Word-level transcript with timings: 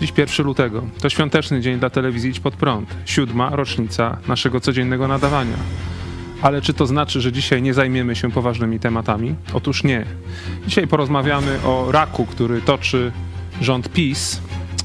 Dziś 0.00 0.12
1 0.16 0.46
lutego. 0.46 0.82
To 1.00 1.10
świąteczny 1.10 1.60
dzień 1.60 1.78
dla 1.78 1.90
telewizji 1.90 2.30
Idź 2.30 2.40
Pod 2.40 2.56
Prąd. 2.56 2.96
Siódma 3.04 3.50
rocznica 3.50 4.16
naszego 4.28 4.60
codziennego 4.60 5.08
nadawania. 5.08 5.56
Ale 6.42 6.62
czy 6.62 6.74
to 6.74 6.86
znaczy, 6.86 7.20
że 7.20 7.32
dzisiaj 7.32 7.62
nie 7.62 7.74
zajmiemy 7.74 8.16
się 8.16 8.30
poważnymi 8.30 8.80
tematami? 8.80 9.34
Otóż 9.52 9.84
nie. 9.84 10.06
Dzisiaj 10.66 10.86
porozmawiamy 10.86 11.62
o 11.64 11.92
raku, 11.92 12.26
który 12.26 12.62
toczy 12.62 13.12
rząd 13.60 13.92
PiS, 13.92 14.40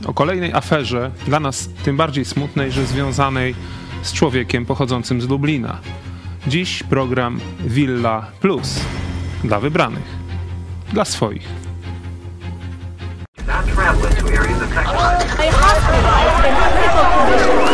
o 0.05 0.13
kolejnej 0.13 0.53
aferze, 0.53 1.11
dla 1.25 1.39
nas 1.39 1.69
tym 1.83 1.97
bardziej 1.97 2.25
smutnej, 2.25 2.71
że 2.71 2.85
związanej 2.85 3.55
z 4.01 4.13
człowiekiem 4.13 4.65
pochodzącym 4.65 5.21
z 5.21 5.29
Lublina. 5.29 5.79
Dziś 6.47 6.83
program 6.83 7.39
Villa 7.59 8.31
Plus 8.41 8.81
dla 9.43 9.59
wybranych, 9.59 10.15
dla 10.93 11.05
swoich. 11.05 11.47
Not 13.47 14.14
by 14.67 14.81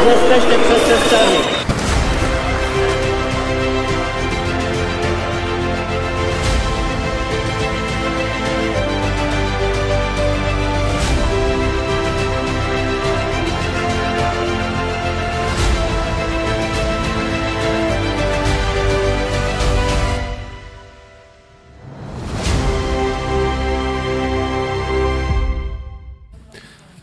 Jesteście 0.06 0.60
przestępcami. 0.60 1.61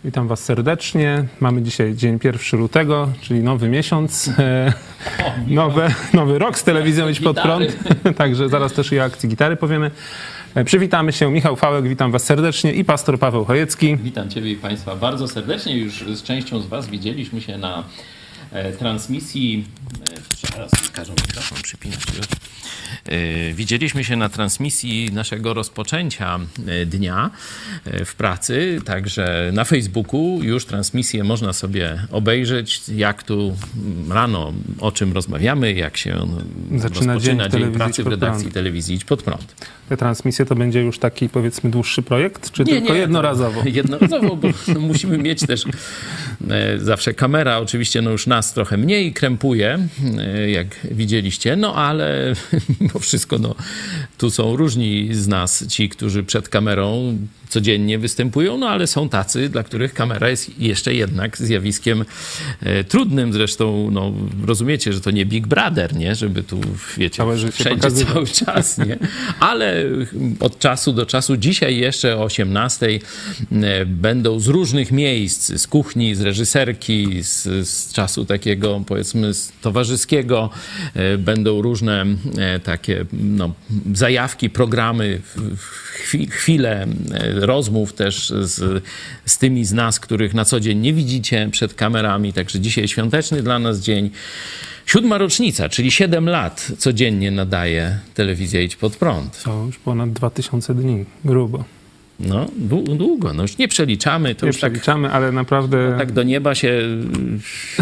Witam 0.08 0.28
Was 0.28 0.44
serdecznie. 0.44 1.24
Mamy 1.40 1.62
dzisiaj 1.62 1.94
dzień 1.94 2.18
1 2.24 2.60
lutego, 2.60 3.08
czyli 3.20 3.40
nowy 3.40 3.68
miesiąc. 3.68 4.30
Nowe, 5.46 5.94
nowy 6.12 6.38
rok 6.38 6.58
z 6.58 6.64
telewizją 6.64 7.08
Idź 7.08 7.20
Pod 7.20 7.40
Prąd. 7.40 7.76
Także 8.18 8.48
zaraz 8.48 8.72
też 8.72 8.92
i 8.92 9.00
o 9.00 9.04
akcji 9.04 9.28
gitary 9.28 9.56
powiemy. 9.56 9.90
E, 10.54 10.64
Przywitamy 10.64 11.12
się. 11.12 11.30
Michał 11.30 11.56
Fałek, 11.56 11.88
witam 11.88 12.12
Was 12.12 12.24
serdecznie 12.24 12.72
i 12.72 12.84
pastor 12.84 13.18
Paweł 13.18 13.44
Chojecki. 13.44 13.96
Witam 13.96 14.30
Ciebie 14.30 14.52
i 14.52 14.56
Państwa 14.56 14.96
bardzo 14.96 15.28
serdecznie. 15.28 15.78
Już 15.78 16.04
z 16.14 16.22
częścią 16.22 16.60
z 16.60 16.66
Was 16.66 16.88
widzieliśmy 16.88 17.40
się 17.40 17.58
na 17.58 17.84
e, 18.52 18.72
transmisji. 18.72 19.64
E, 20.44 20.50
teraz 20.52 20.70
każą 20.92 21.12
mikrofon 21.12 21.58
przypinać. 21.62 22.00
E, 23.08 23.52
Widzieliśmy 23.52 24.04
się 24.04 24.16
na 24.16 24.28
transmisji 24.28 25.10
naszego 25.12 25.54
rozpoczęcia 25.54 26.38
e, 26.66 26.86
dnia 26.86 27.30
e, 27.84 28.04
w 28.04 28.14
pracy, 28.14 28.80
także 28.84 29.50
na 29.54 29.64
Facebooku 29.64 30.40
już 30.42 30.66
transmisję 30.66 31.24
można 31.24 31.52
sobie 31.52 32.02
obejrzeć, 32.10 32.82
jak 32.88 33.22
tu 33.22 33.56
mm, 33.76 34.12
rano 34.12 34.52
o 34.80 34.92
czym 34.92 35.12
rozmawiamy, 35.12 35.72
jak 35.72 35.96
się 35.96 36.12
mm, 36.12 36.80
Zaczyna 36.80 37.14
rozpoczyna 37.14 37.48
dzień 37.48 37.60
dzień 37.60 37.72
pracy 37.72 38.04
w 38.04 38.06
redakcji 38.06 38.42
Prąd. 38.42 38.54
telewizji 38.54 38.96
Idź 38.96 39.04
Pod 39.04 39.22
Prąd. 39.22 39.54
Te 39.88 39.96
transmisje 39.96 40.46
to 40.46 40.54
będzie 40.54 40.82
już 40.82 40.98
taki 40.98 41.28
powiedzmy 41.28 41.70
dłuższy 41.70 42.02
projekt, 42.02 42.50
czy 42.50 42.64
tylko 42.64 42.94
jednorazowo? 42.94 43.62
to 43.62 43.68
Jednorazowo, 43.78 44.36
bo 44.36 44.48
no, 44.74 44.80
musimy 44.90 45.18
mieć 45.18 45.46
też 45.46 45.64
e, 46.50 46.78
zawsze 46.78 47.14
kamera, 47.14 47.58
oczywiście 47.58 48.02
no 48.02 48.10
już 48.10 48.26
nas 48.26 48.52
trochę 48.52 48.76
mniej 48.76 49.12
krępuje, 49.12 49.78
e, 50.18 50.50
jak 50.50 50.66
widzieliście, 50.90 51.56
no 51.56 51.74
ale 51.74 52.32
wszystko 52.98 53.38
no, 53.38 53.54
tu 54.18 54.30
są 54.30 54.56
różni 54.56 55.08
z 55.14 55.28
nas 55.28 55.66
ci, 55.66 55.88
którzy 55.88 56.22
przed 56.24 56.48
kamerą 56.48 57.18
codziennie 57.48 57.98
występują, 57.98 58.58
no 58.58 58.68
ale 58.68 58.86
są 58.86 59.08
tacy, 59.08 59.48
dla 59.48 59.62
których 59.62 59.94
kamera 59.94 60.28
jest 60.28 60.58
jeszcze 60.58 60.94
jednak 60.94 61.38
zjawiskiem 61.38 62.04
e, 62.60 62.84
trudnym. 62.84 63.32
Zresztą, 63.32 63.90
no, 63.90 64.12
rozumiecie, 64.46 64.92
że 64.92 65.00
to 65.00 65.10
nie 65.10 65.26
Big 65.26 65.46
Brother, 65.46 65.96
nie? 65.96 66.14
Żeby 66.14 66.42
tu, 66.42 66.60
wiecie, 66.96 67.16
Całe 67.16 67.38
życie 67.38 67.52
wszędzie 67.52 67.90
cały 67.90 68.26
czas, 68.26 68.78
nie? 68.78 68.98
Ale 69.40 69.84
od 70.40 70.58
czasu 70.58 70.92
do 70.92 71.06
czasu, 71.06 71.36
dzisiaj 71.36 71.76
jeszcze 71.76 72.16
o 72.16 72.24
18 72.24 72.86
e, 72.86 73.86
będą 73.86 74.40
z 74.40 74.46
różnych 74.46 74.92
miejsc, 74.92 75.52
z 75.60 75.66
kuchni, 75.66 76.14
z 76.14 76.20
reżyserki, 76.20 77.22
z, 77.22 77.68
z 77.68 77.92
czasu 77.92 78.24
takiego 78.24 78.82
powiedzmy 78.86 79.32
towarzyskiego, 79.62 80.50
e, 80.94 81.18
będą 81.18 81.62
różne 81.62 82.06
takie 82.64 83.04
no, 83.12 83.54
zajawki, 83.94 84.50
programy, 84.50 85.20
chwile 86.30 86.86
rozmów 87.38 87.92
też 87.92 88.28
z, 88.28 88.84
z 89.24 89.38
tymi 89.38 89.64
z 89.64 89.72
nas, 89.72 90.00
których 90.00 90.34
na 90.34 90.44
co 90.44 90.60
dzień 90.60 90.78
nie 90.78 90.92
widzicie 90.92 91.48
przed 91.52 91.74
kamerami, 91.74 92.32
także 92.32 92.60
dzisiaj 92.60 92.88
świąteczny 92.88 93.42
dla 93.42 93.58
nas 93.58 93.80
dzień. 93.80 94.10
Siódma 94.86 95.18
rocznica, 95.18 95.68
czyli 95.68 95.90
7 95.90 96.28
lat 96.28 96.72
codziennie 96.78 97.30
nadaje 97.30 97.98
telewizja 98.14 98.60
Idź 98.60 98.76
Pod 98.76 98.96
Prąd. 98.96 99.42
To 99.42 99.64
już 99.66 99.78
ponad 99.78 100.12
2000 100.12 100.74
dni, 100.74 101.04
grubo. 101.24 101.64
No, 102.20 102.46
dłu- 102.68 102.96
długo, 102.96 103.32
no 103.32 103.42
już 103.42 103.58
nie 103.58 103.68
przeliczamy, 103.68 104.34
to 104.34 104.46
Nie 104.46 104.48
już 104.48 104.60
tak, 104.60 104.72
przeliczamy, 104.72 105.10
ale 105.10 105.32
naprawdę 105.32 105.94
tak 105.98 106.12
do 106.12 106.22
nieba 106.22 106.54
się, 106.54 106.82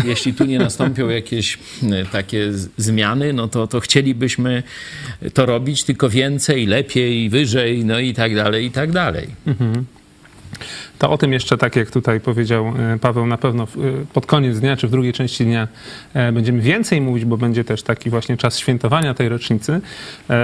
jeśli 0.05 0.35
tu 0.35 0.45
nie 0.45 0.59
nastąpią 0.59 1.09
jakieś 1.09 1.59
y, 1.83 2.07
takie 2.13 2.53
zmiany, 2.77 3.33
no 3.33 3.49
to, 3.49 3.67
to 3.67 3.81
chcielibyśmy 3.81 4.63
to 5.35 5.47
robić 5.47 5.85
tylko 5.85 6.09
więcej, 6.11 6.67
lepiej, 6.67 7.31
wyżej, 7.31 7.85
no 7.85 7.99
i 7.99 8.15
tak 8.15 8.35
dalej, 8.35 8.67
i 8.67 8.71
tak 8.71 8.93
dalej. 8.93 9.29
To 10.99 11.11
o 11.11 11.19
tym 11.19 11.33
jeszcze, 11.33 11.59
tak 11.59 11.77
jak 11.77 11.91
tutaj 11.91 12.21
powiedział 12.21 12.67
e, 12.67 12.99
Paweł, 12.99 13.27
na 13.27 13.39
pewno 13.39 13.65
e, 13.65 13.67
pod 14.13 14.27
koniec 14.27 14.61
dnia, 14.61 14.77
czy 14.77 14.89
w 14.89 14.91
drugiej 14.91 15.13
części 15.13 15.45
dnia 15.45 15.69
e, 16.15 16.33
będziemy 16.33 16.61
więcej 16.61 17.01
mówić, 17.01 17.25
bo 17.25 17.37
będzie 17.37 17.65
też 17.65 17.83
taki 17.83 18.11
właśnie 18.11 18.37
czas 18.37 18.59
świętowania 18.59 19.15
tej 19.15 19.29
rocznicy. 19.29 19.81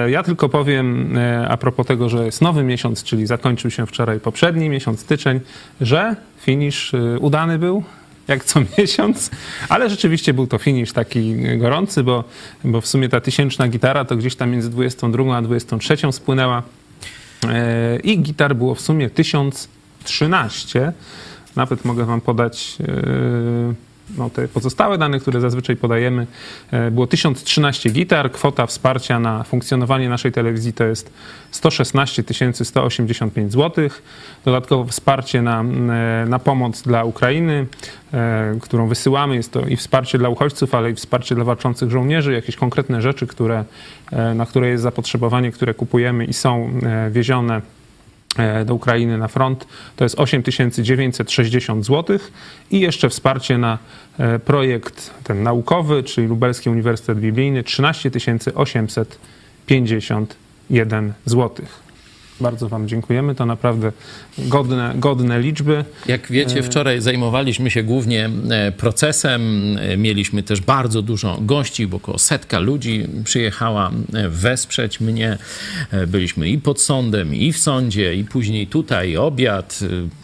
Ja 0.08 0.22
tylko 0.22 0.48
powiem 0.48 1.18
a 1.48 1.56
propos 1.56 1.86
tego, 1.86 2.08
że 2.08 2.24
jest 2.24 2.40
nowy 2.40 2.62
miesiąc, 2.62 3.02
czyli 3.02 3.26
zakończył 3.26 3.70
się 3.70 3.86
wczoraj 3.86 4.20
poprzedni 4.20 4.68
miesiąc, 4.68 5.00
styczeń, 5.00 5.40
że 5.80 6.16
finisz 6.38 6.92
udany 7.20 7.58
był. 7.58 7.84
Jak 8.28 8.44
co 8.44 8.60
miesiąc, 8.78 9.30
ale 9.68 9.90
rzeczywiście 9.90 10.34
był 10.34 10.46
to 10.46 10.58
finisz 10.58 10.92
taki 10.92 11.34
gorący, 11.58 12.02
bo, 12.02 12.24
bo 12.64 12.80
w 12.80 12.86
sumie 12.86 13.08
ta 13.08 13.20
tysięczna 13.20 13.68
gitara 13.68 14.04
to 14.04 14.16
gdzieś 14.16 14.36
tam 14.36 14.50
między 14.50 14.70
22 14.70 15.36
a 15.36 15.42
23 15.42 15.96
spłynęła. 16.12 16.62
I 18.04 18.18
gitar 18.18 18.56
było 18.56 18.74
w 18.74 18.80
sumie 18.80 19.10
1013. 20.02 20.92
Nawet 21.56 21.84
mogę 21.84 22.04
Wam 22.04 22.20
podać 22.20 22.76
e, 22.80 23.74
no, 24.18 24.30
te 24.30 24.48
pozostałe 24.48 24.98
dane, 24.98 25.20
które 25.20 25.40
zazwyczaj 25.40 25.76
podajemy. 25.76 26.26
E, 26.70 26.90
Było 26.90 27.06
1013 27.06 27.90
gitar. 27.90 28.32
Kwota 28.32 28.66
wsparcia 28.66 29.20
na 29.20 29.44
funkcjonowanie 29.44 30.08
naszej 30.08 30.32
telewizji 30.32 30.72
to 30.72 30.84
jest 30.84 31.12
116 31.50 32.24
185 32.64 33.52
zł. 33.52 33.88
Dodatkowo 34.44 34.84
wsparcie 34.84 35.42
na, 35.42 35.60
e, 35.60 36.26
na 36.28 36.38
pomoc 36.38 36.82
dla 36.82 37.04
Ukrainy, 37.04 37.66
którą 38.60 38.88
wysyłamy. 38.88 39.36
Jest 39.36 39.52
to 39.52 39.60
i 39.60 39.76
wsparcie 39.76 40.18
dla 40.18 40.28
uchodźców, 40.28 40.74
ale 40.74 40.90
i 40.90 40.94
wsparcie 40.94 41.34
dla 41.34 41.44
walczących 41.44 41.90
żołnierzy. 41.90 42.32
Jakieś 42.32 42.56
konkretne 42.56 43.02
rzeczy, 43.02 43.26
które, 43.26 43.64
na 44.34 44.46
które 44.46 44.68
jest 44.68 44.82
zapotrzebowanie, 44.82 45.52
które 45.52 45.74
kupujemy 45.74 46.24
i 46.24 46.32
są 46.32 46.80
wiezione 47.10 47.62
do 48.64 48.74
Ukrainy 48.74 49.18
na 49.18 49.28
front, 49.28 49.66
to 49.96 50.04
jest 50.04 50.18
8960 50.18 51.86
zł 51.86 52.18
i 52.70 52.80
jeszcze 52.80 53.08
wsparcie 53.08 53.58
na 53.58 53.78
e, 54.18 54.38
projekt 54.38 55.10
ten 55.24 55.42
naukowy, 55.42 56.02
czyli 56.02 56.26
Lubelski 56.26 56.70
Uniwersytet 56.70 57.18
Biblijny 57.18 57.62
13 57.62 58.10
851 58.54 61.12
zł. 61.24 61.66
Bardzo 62.42 62.68
Wam 62.68 62.88
dziękujemy, 62.88 63.34
to 63.34 63.46
naprawdę 63.46 63.92
godne, 64.38 64.92
godne 64.96 65.40
liczby. 65.40 65.84
Jak 66.06 66.32
wiecie, 66.32 66.62
wczoraj 66.62 67.00
zajmowaliśmy 67.00 67.70
się 67.70 67.82
głównie 67.82 68.30
e, 68.50 68.72
procesem. 68.72 69.42
E, 69.80 69.96
Mieliśmy 69.96 70.42
też 70.42 70.60
bardzo 70.60 71.02
dużo 71.02 71.38
gości, 71.40 71.86
bo 71.86 71.96
około 71.96 72.18
setka 72.18 72.58
ludzi 72.58 73.06
przyjechała 73.24 73.90
e, 74.14 74.28
wesprzeć 74.28 75.00
mnie. 75.00 75.38
E, 75.90 76.06
Byliśmy 76.06 76.48
i 76.48 76.58
pod 76.58 76.80
sądem, 76.80 77.34
i 77.34 77.52
w 77.52 77.58
sądzie, 77.58 78.14
i 78.14 78.24
później 78.24 78.66
tutaj 78.66 79.16
obiad, 79.16 79.80
e, 79.82 80.21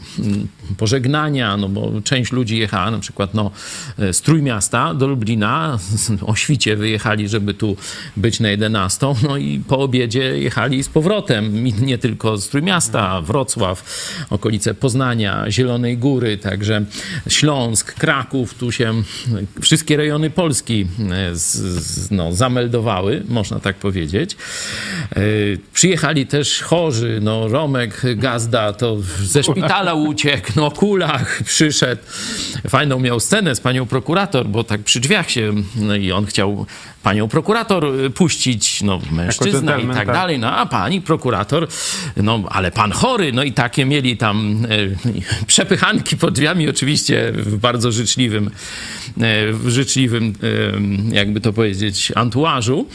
pożegnania, 0.76 1.56
no 1.56 1.69
bo 1.69 1.93
część 2.05 2.32
ludzi 2.32 2.59
jechała 2.59 2.91
na 2.91 2.99
przykład 2.99 3.35
no, 3.35 3.50
e, 3.99 4.12
z 4.12 4.23
Trójmiasta 4.23 4.94
do 4.94 5.06
Lublina, 5.06 5.79
o 6.26 6.37
świcie 6.37 6.76
wyjechali, 6.76 7.29
żeby 7.29 7.55
tu 7.55 7.76
być 8.17 8.41
na 8.41 8.49
11, 8.49 9.15
no 9.29 9.37
i 9.37 9.61
po 9.69 9.79
obiedzie 9.79 10.38
jechali 10.38 10.82
z 10.82 10.88
powrotem. 10.88 11.65
Nie 11.65 11.99
tylko 11.99 12.37
z 12.37 12.49
Trójmiasta, 12.49 13.20
Wrocław, 13.20 13.85
okolice 14.31 14.75
Poznania, 14.75 15.50
Zielonej 15.50 15.99
Góry, 15.99 16.38
także 16.38 16.85
Śląsk, 17.29 17.94
Kraków, 17.94 18.55
tu 18.55 18.73
się 18.73 19.03
wszystkie 19.61 19.97
rejony 19.97 20.31
Polski 20.31 20.87
e, 21.11 21.35
z, 21.35 21.56
z, 21.56 22.11
no, 22.11 22.32
zameldowały, 22.32 23.23
można 23.29 23.61
tak 23.61 23.76
powiedzieć. 23.76 24.37
E, 25.17 25.21
Przyjechali 25.73 26.26
też 26.26 26.62
chorzy, 26.62 27.19
no 27.23 27.49
Romek 27.49 28.03
Gazda 28.17 28.73
to 28.73 28.97
ze 29.23 29.43
szpitala 29.43 29.94
uciekł, 30.09 30.53
no 30.57 30.71
kulach 30.71 31.43
przyszedł. 31.43 32.03
Fajną 32.69 32.99
miał 32.99 33.21
scenę 33.21 33.55
z 33.55 33.61
panią 33.61 33.87
prokurator, 33.87 34.47
bo 34.47 34.65
tak 34.65 34.83
przy 34.83 35.01
drzwiach 35.01 35.31
się, 35.31 35.53
no 35.77 35.97
i 35.97 36.13
on 36.13 36.27
chciał 36.27 36.67
panią 37.09 37.29
prokurator 37.29 37.85
y, 37.87 38.11
puścić, 38.11 38.83
no 38.83 39.01
mężczyzna 39.13 39.79
i 39.79 39.87
tak 39.87 39.97
tak. 39.97 40.07
dalej, 40.07 40.39
no 40.39 40.57
a 40.57 40.67
pani 40.67 41.01
prokurator, 41.01 41.69
no 42.17 42.43
ale 42.49 42.71
pan 42.71 42.93
chory, 42.93 43.33
no 43.33 43.43
i 43.43 43.53
takie 43.53 43.85
mieli 43.85 44.17
tam 44.17 44.67
e, 44.69 45.47
przepychanki 45.47 46.17
pod 46.17 46.35
drzwiami, 46.35 46.69
oczywiście 46.69 47.33
w 47.33 47.57
bardzo 47.57 47.93
życzliwym, 47.93 48.47
e, 48.47 49.53
w 49.53 49.69
życzliwym, 49.69 50.33
e, 51.13 51.15
jakby 51.15 51.41
to 51.41 51.53
powiedzieć, 51.53 52.13
antuażu. 52.15 52.87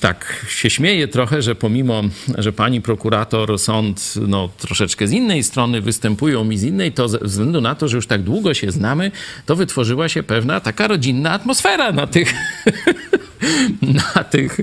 Tak 0.00 0.46
się 0.48 0.70
śmieję 0.70 1.08
trochę, 1.08 1.42
że 1.42 1.54
pomimo, 1.54 2.02
że 2.38 2.52
pani 2.52 2.80
prokurator, 2.80 3.58
sąd, 3.58 4.14
no 4.28 4.48
troszeczkę 4.58 5.08
z 5.08 5.12
innej 5.12 5.44
strony 5.44 5.80
występują 5.80 6.44
mi 6.44 6.58
z 6.58 6.62
innej, 6.62 6.92
to 6.92 7.08
ze 7.08 7.18
względu 7.18 7.60
na 7.60 7.74
to, 7.74 7.88
że 7.88 7.96
już 7.96 8.06
tak 8.06 8.22
długo 8.22 8.54
się 8.54 8.70
znamy, 8.70 9.10
to 9.46 9.56
wytworzyła 9.56 10.08
się 10.08 10.22
pewna 10.22 10.60
taka 10.60 10.86
rodzinna 10.86 11.32
atmosfera 11.32 11.92
na 11.92 12.06
tych 12.06 12.34
na 14.16 14.24
tych 14.24 14.60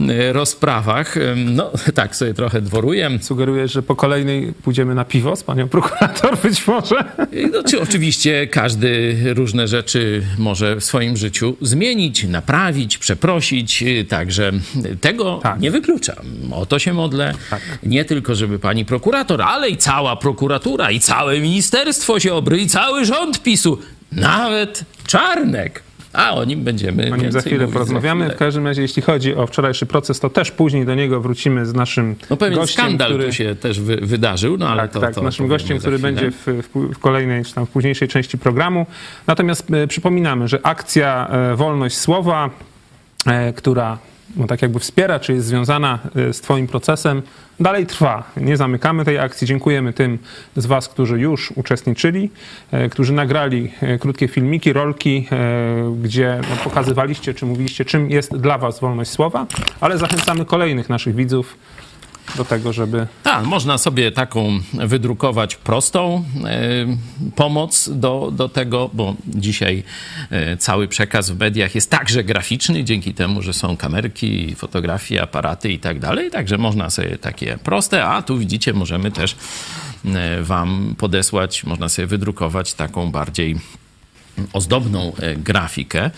e, 0.00 0.32
rozprawach. 0.32 1.14
No, 1.36 1.70
tak 1.94 2.16
sobie 2.16 2.34
trochę 2.34 2.60
dworuję. 2.60 3.10
Sugerujesz, 3.20 3.72
że 3.72 3.82
po 3.82 3.96
kolejnej 3.96 4.52
pójdziemy 4.52 4.94
na 4.94 5.04
piwo 5.04 5.36
z 5.36 5.42
panią 5.42 5.68
prokurator 5.68 6.38
być 6.38 6.66
może? 6.66 7.04
No, 7.52 7.62
czy 7.62 7.80
oczywiście 7.80 8.46
każdy 8.46 9.16
różne 9.34 9.68
rzeczy 9.68 10.22
może 10.38 10.76
w 10.76 10.84
swoim 10.84 11.16
życiu 11.16 11.56
zmienić, 11.60 12.24
naprawić, 12.24 12.98
przeprosić, 12.98 13.84
także 14.08 14.52
tego 15.00 15.40
Tak. 15.42 15.60
nie 15.60 15.70
wykluczam. 15.70 16.16
O 16.52 16.66
to 16.66 16.78
się 16.78 16.92
modlę. 16.92 17.34
Nie 17.82 18.04
tylko, 18.04 18.34
żeby 18.34 18.58
pani 18.58 18.84
prokurator, 18.84 19.42
ale 19.42 19.68
i 19.68 19.76
cała 19.76 20.16
prokuratura, 20.16 20.90
i 20.90 21.00
całe 21.00 21.40
ministerstwo 21.40 22.20
Ziobry, 22.20 22.58
i 22.58 22.66
cały 22.66 23.04
rząd 23.04 23.42
PiSu, 23.42 23.78
nawet 24.12 24.84
Czarnek. 25.06 25.82
A 26.12 26.34
o 26.34 26.44
nim 26.44 26.64
będziemy 26.64 27.12
O 27.12 27.16
nim 27.16 27.32
za 27.32 27.40
chwilę 27.40 27.68
porozmawiamy. 27.68 28.20
chwilę. 28.24 28.36
W 28.36 28.38
każdym 28.38 28.66
razie, 28.66 28.82
jeśli 28.82 29.02
chodzi 29.02 29.34
o 29.34 29.46
wczorajszy 29.46 29.86
proces, 29.86 30.20
to 30.20 30.30
też 30.30 30.50
później 30.50 30.86
do 30.86 30.94
niego 30.94 31.20
wrócimy 31.20 31.66
z 31.66 31.74
naszym 31.74 32.14
No 32.30 32.36
pewien 32.36 32.58
gościem, 32.58 32.84
skandal 32.84 33.08
który... 33.08 33.26
tu 33.26 33.32
się 33.32 33.54
też 33.54 33.80
wy, 33.80 33.96
wydarzył, 33.96 34.56
no 34.58 34.68
ale 34.68 34.82
Tak, 34.82 34.90
to, 34.92 35.00
tak, 35.00 35.14
to 35.14 35.22
naszym 35.22 35.48
gościem, 35.48 35.78
który 35.78 35.98
będzie 35.98 36.30
w, 36.30 36.46
w, 36.46 36.94
w 36.94 36.98
kolejnej, 36.98 37.44
czy 37.44 37.54
tam 37.54 37.66
w 37.66 37.70
późniejszej 37.70 38.08
części 38.08 38.38
programu. 38.38 38.86
Natomiast 39.26 39.70
e, 39.70 39.86
przypominamy, 39.86 40.48
że 40.48 40.58
akcja 40.66 41.28
e, 41.28 41.56
Wolność 41.56 41.98
Słowa, 41.98 42.50
e, 43.26 43.52
która 43.52 43.98
no, 44.36 44.46
tak 44.46 44.62
jakby 44.62 44.78
wspiera, 44.78 45.20
czy 45.20 45.32
jest 45.32 45.46
związana 45.46 45.98
e, 46.16 46.32
z 46.32 46.40
Twoim 46.40 46.66
procesem, 46.66 47.22
dalej 47.60 47.86
trwa. 47.86 48.24
Nie 48.36 48.56
zamykamy 48.56 49.04
tej 49.04 49.18
akcji. 49.18 49.46
Dziękujemy 49.46 49.92
tym 49.92 50.18
z 50.56 50.66
Was, 50.66 50.88
którzy 50.88 51.20
już 51.20 51.52
uczestniczyli, 51.56 52.30
e, 52.70 52.88
którzy 52.88 53.12
nagrali 53.12 53.72
e, 53.80 53.98
krótkie 53.98 54.28
filmiki, 54.28 54.72
rolki, 54.72 55.28
e, 55.32 55.96
gdzie 56.02 56.40
no, 56.50 56.56
pokazywaliście, 56.64 57.34
czy 57.34 57.46
mówiliście, 57.46 57.84
czym 57.84 58.10
jest 58.10 58.36
dla 58.36 58.58
Was 58.58 58.80
wolność 58.80 59.10
słowa, 59.10 59.46
ale 59.80 59.98
zachęcamy 59.98 60.44
kolejnych 60.44 60.88
naszych 60.88 61.14
widzów 61.14 61.56
do 62.36 62.44
tego, 62.44 62.72
żeby 62.72 63.06
Tak, 63.22 63.44
można 63.44 63.78
sobie 63.78 64.12
taką 64.12 64.60
wydrukować 64.72 65.56
prostą 65.56 66.24
e, 66.44 67.32
pomoc 67.36 67.90
do, 67.92 68.32
do 68.36 68.48
tego, 68.48 68.90
bo 68.92 69.14
dzisiaj 69.26 69.82
e, 70.30 70.56
cały 70.56 70.88
przekaz 70.88 71.30
w 71.30 71.38
mediach 71.38 71.74
jest 71.74 71.90
także 71.90 72.24
graficzny, 72.24 72.84
dzięki 72.84 73.14
temu, 73.14 73.42
że 73.42 73.52
są 73.52 73.76
kamerki, 73.76 74.54
fotografie, 74.54 75.22
aparaty 75.22 75.72
i 75.72 75.78
tak 75.78 75.98
dalej. 75.98 76.30
Także 76.30 76.58
można 76.58 76.90
sobie 76.90 77.18
takie 77.18 77.58
proste, 77.64 78.04
a 78.04 78.22
tu 78.22 78.38
widzicie, 78.38 78.72
możemy 78.72 79.10
też 79.10 79.36
e, 80.04 80.42
Wam 80.42 80.94
podesłać, 80.98 81.64
można 81.64 81.88
sobie 81.88 82.06
wydrukować 82.06 82.74
taką 82.74 83.10
bardziej 83.10 83.56
ozdobną 84.52 85.12
grafikę. 85.36 86.10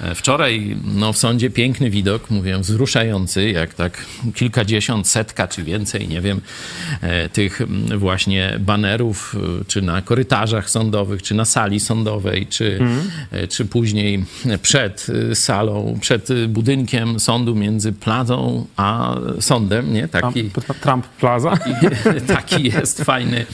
E, 0.00 0.14
Wczoraj 0.14 0.76
no, 0.84 1.12
w 1.12 1.18
sądzie 1.18 1.50
piękny 1.50 1.90
widok, 1.90 2.30
mówię, 2.30 2.58
wzruszający, 2.58 3.50
jak 3.50 3.74
tak 3.74 4.04
kilkadziesiąt, 4.34 5.08
setka 5.08 5.48
czy 5.48 5.62
więcej, 5.62 6.08
nie 6.08 6.20
wiem, 6.20 6.40
e, 7.00 7.28
tych 7.28 7.60
mm, 7.60 7.98
właśnie 7.98 8.56
banerów, 8.60 9.36
e, 9.60 9.64
czy 9.64 9.82
na 9.82 10.02
korytarzach 10.02 10.70
sądowych, 10.70 11.22
czy 11.22 11.34
na 11.34 11.44
sali 11.44 11.80
sądowej, 11.80 12.46
czy, 12.46 12.80
e, 13.30 13.48
czy 13.48 13.64
później 13.64 14.24
przed 14.62 15.06
salą, 15.34 15.98
przed 16.00 16.28
budynkiem 16.48 17.20
sądu 17.20 17.54
między 17.54 17.92
plazą 17.92 18.66
a 18.76 19.16
sądem, 19.40 19.92
nie? 19.92 20.08
Taki, 20.08 20.50
Trump, 20.50 20.80
Trump 20.80 21.06
Plaza. 21.06 21.52
taki 22.36 22.62
jest 22.62 23.04
fajny, 23.04 23.46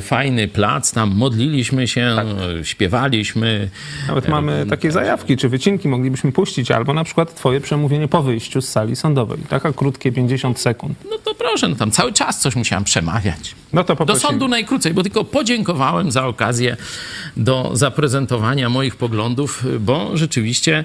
fajny 0.00 0.48
plac. 0.48 0.92
Tam 0.92 1.10
modliliśmy 1.14 1.88
się, 1.88 2.16
e, 2.60 2.64
śpiewaliśmy. 2.64 3.68
Nawet 4.08 4.28
mamy 4.28 4.66
takie 4.70 4.92
zajawki, 4.92 5.36
czy 5.36 5.45
wycinki 5.48 5.88
moglibyśmy 5.88 6.32
puścić, 6.32 6.70
albo 6.70 6.94
na 6.94 7.04
przykład 7.04 7.34
twoje 7.34 7.60
przemówienie 7.60 8.08
po 8.08 8.22
wyjściu 8.22 8.62
z 8.62 8.68
sali 8.68 8.96
sądowej. 8.96 9.38
Taka 9.48 9.72
krótkie 9.72 10.12
50 10.12 10.58
sekund. 10.58 10.98
No 11.10 11.18
to 11.18 11.34
proszę, 11.34 11.68
no 11.68 11.76
tam 11.76 11.90
cały 11.90 12.12
czas 12.12 12.40
coś 12.40 12.56
musiałem 12.56 12.84
przemawiać. 12.84 13.54
No 13.76 13.84
to 13.84 14.04
Do 14.04 14.16
sądu 14.16 14.48
najkrócej, 14.48 14.94
bo 14.94 15.02
tylko 15.02 15.24
podziękowałem 15.24 16.10
za 16.10 16.26
okazję 16.26 16.76
do 17.36 17.70
zaprezentowania 17.74 18.68
moich 18.68 18.96
poglądów, 18.96 19.64
bo 19.80 20.16
rzeczywiście 20.16 20.84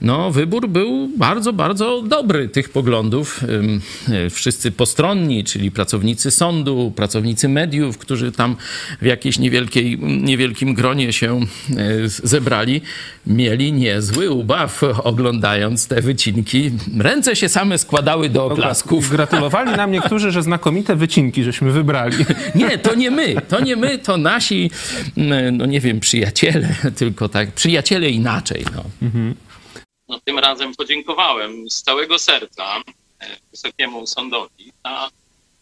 no, 0.00 0.30
wybór 0.30 0.68
był 0.68 1.10
bardzo, 1.18 1.52
bardzo 1.52 2.02
dobry 2.02 2.48
tych 2.48 2.70
poglądów. 2.70 3.40
Y, 4.08 4.30
Wszyscy 4.30 4.70
postronni, 4.70 5.44
czyli 5.44 5.70
pracownicy 5.70 6.30
sądu, 6.30 6.92
pracownicy 6.96 7.48
mediów, 7.48 7.98
którzy 7.98 8.32
tam 8.32 8.56
w 9.02 9.04
jakiejś 9.04 9.38
niewielkiej, 9.38 9.98
niewielkim 10.00 10.74
gronie 10.74 11.12
się 11.12 11.40
y, 11.70 12.08
zebrali, 12.08 12.80
mieli 13.26 13.72
niezły 13.72 14.30
ubaw 14.30 14.82
oglądając 15.04 15.86
te 15.86 16.00
wycinki. 16.00 16.70
Ręce 16.98 17.36
się 17.36 17.48
same 17.48 17.78
składały 17.78 18.28
do 18.28 18.44
oklasków. 18.44 19.10
Gratulowali 19.10 19.70
nam 19.76 19.92
niektórzy, 19.92 20.30
że 20.30 20.42
znakomite 20.42 20.96
wycinki 20.96 21.44
żeśmy 21.44 21.70
wybrali. 21.70 22.24
Nie, 22.54 22.78
to 22.78 22.94
nie 22.94 23.10
my, 23.10 23.36
to 23.48 23.60
nie 23.60 23.76
my, 23.76 23.98
to 23.98 24.16
nasi, 24.16 24.70
mm, 25.16 25.56
no 25.56 25.66
nie 25.66 25.80
wiem, 25.80 26.00
przyjaciele, 26.00 26.74
tylko 26.98 27.28
tak, 27.28 27.52
przyjaciele 27.52 28.10
inaczej, 28.10 28.64
no. 28.74 28.84
no, 30.08 30.20
tym 30.24 30.38
razem 30.38 30.74
podziękowałem 30.74 31.70
z 31.70 31.82
całego 31.82 32.18
serca 32.18 32.64
e, 33.20 33.26
Wysokiemu 33.50 34.06
Sądowi 34.06 34.72
za 34.84 35.08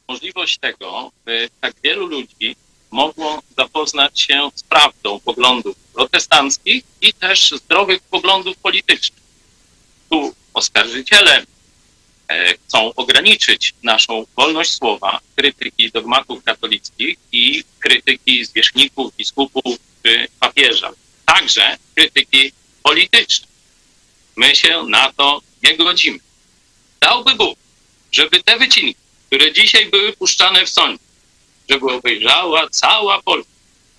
możliwość 0.09 0.59
tego, 0.59 1.13
by 1.25 1.49
tak 1.61 1.75
wielu 1.83 2.07
ludzi 2.07 2.57
mogło 2.91 3.43
zapoznać 3.57 4.21
się 4.21 4.51
z 4.55 4.63
prawdą 4.63 5.21
poglądów 5.21 5.77
protestanckich 5.95 6.85
i 7.01 7.13
też 7.13 7.51
zdrowych 7.51 8.01
poglądów 8.03 8.57
politycznych. 8.57 9.23
Tu 10.11 10.35
oskarżyciele 10.55 11.39
e, 11.39 11.47
chcą 12.67 12.95
ograniczyć 12.95 13.75
naszą 13.83 14.27
wolność 14.37 14.73
słowa, 14.73 15.21
krytyki 15.37 15.91
dogmatów 15.91 16.45
katolickich 16.45 17.19
i 17.33 17.65
krytyki 17.81 18.45
zwierzchników, 18.45 19.17
biskupów 19.17 19.77
czy 20.03 20.29
papieża. 20.41 20.93
Także 21.27 21.77
krytyki 21.95 22.53
politycznej. 22.83 23.51
My 24.37 24.57
się 24.57 24.83
na 24.89 25.13
to 25.13 25.41
nie 25.63 25.77
godzimy. 25.77 26.19
Dałby 27.01 27.35
Bóg, 27.35 27.59
żeby 28.13 28.43
te 28.43 28.59
wycinki, 28.59 28.95
które 29.27 29.53
dzisiaj 29.53 29.87
były 29.87 30.13
puszczane 30.13 30.67
w 30.67 30.71
sądzie, 30.71 31.05
żeby 31.71 31.87
obejrzała 31.93 32.69
cała 32.69 33.23
Polska. 33.23 33.53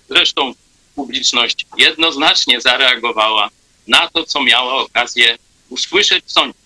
Zresztą 0.08 0.54
publiczność 0.94 1.66
jednoznacznie 1.78 2.60
zareagowała 2.60 3.50
na 3.86 4.10
to, 4.10 4.24
co 4.24 4.42
miała 4.42 4.74
okazję 4.74 5.38
usłyszeć 5.68 6.24
w 6.24 6.32
sądzie, 6.32 6.58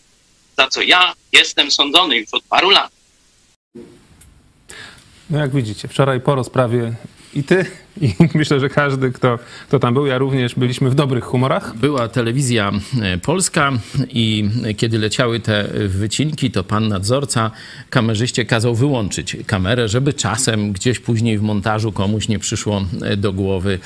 za 0.58 0.68
co 0.68 0.82
ja 0.82 1.14
jestem 1.32 1.70
sądzony 1.70 2.16
już 2.16 2.28
od 2.32 2.42
paru 2.42 2.70
lat. 2.70 2.92
No 5.30 5.38
jak 5.38 5.50
widzicie, 5.50 5.88
wczoraj 5.88 6.20
po 6.20 6.34
rozprawie 6.34 6.94
i 7.34 7.44
ty 7.44 7.66
I 8.00 8.14
myślę, 8.34 8.60
że 8.60 8.68
każdy, 8.68 9.12
kto, 9.12 9.38
kto 9.68 9.78
tam 9.78 9.94
był, 9.94 10.06
ja 10.06 10.18
również, 10.18 10.54
byliśmy 10.54 10.90
w 10.90 10.94
dobrych 10.94 11.24
humorach. 11.24 11.76
Była 11.76 12.08
telewizja 12.08 12.72
e, 13.02 13.18
polska 13.18 13.72
i 14.10 14.50
kiedy 14.76 14.98
leciały 14.98 15.40
te 15.40 15.68
wycinki, 15.88 16.50
to 16.50 16.64
pan 16.64 16.88
nadzorca 16.88 17.50
kamerzyście 17.90 18.44
kazał 18.44 18.74
wyłączyć 18.74 19.36
kamerę, 19.46 19.88
żeby 19.88 20.12
czasem 20.12 20.72
gdzieś 20.72 20.98
później 20.98 21.38
w 21.38 21.42
montażu 21.42 21.92
komuś 21.92 22.28
nie 22.28 22.38
przyszło 22.38 22.84
e, 23.02 23.16
do 23.16 23.32
głowy, 23.32 23.78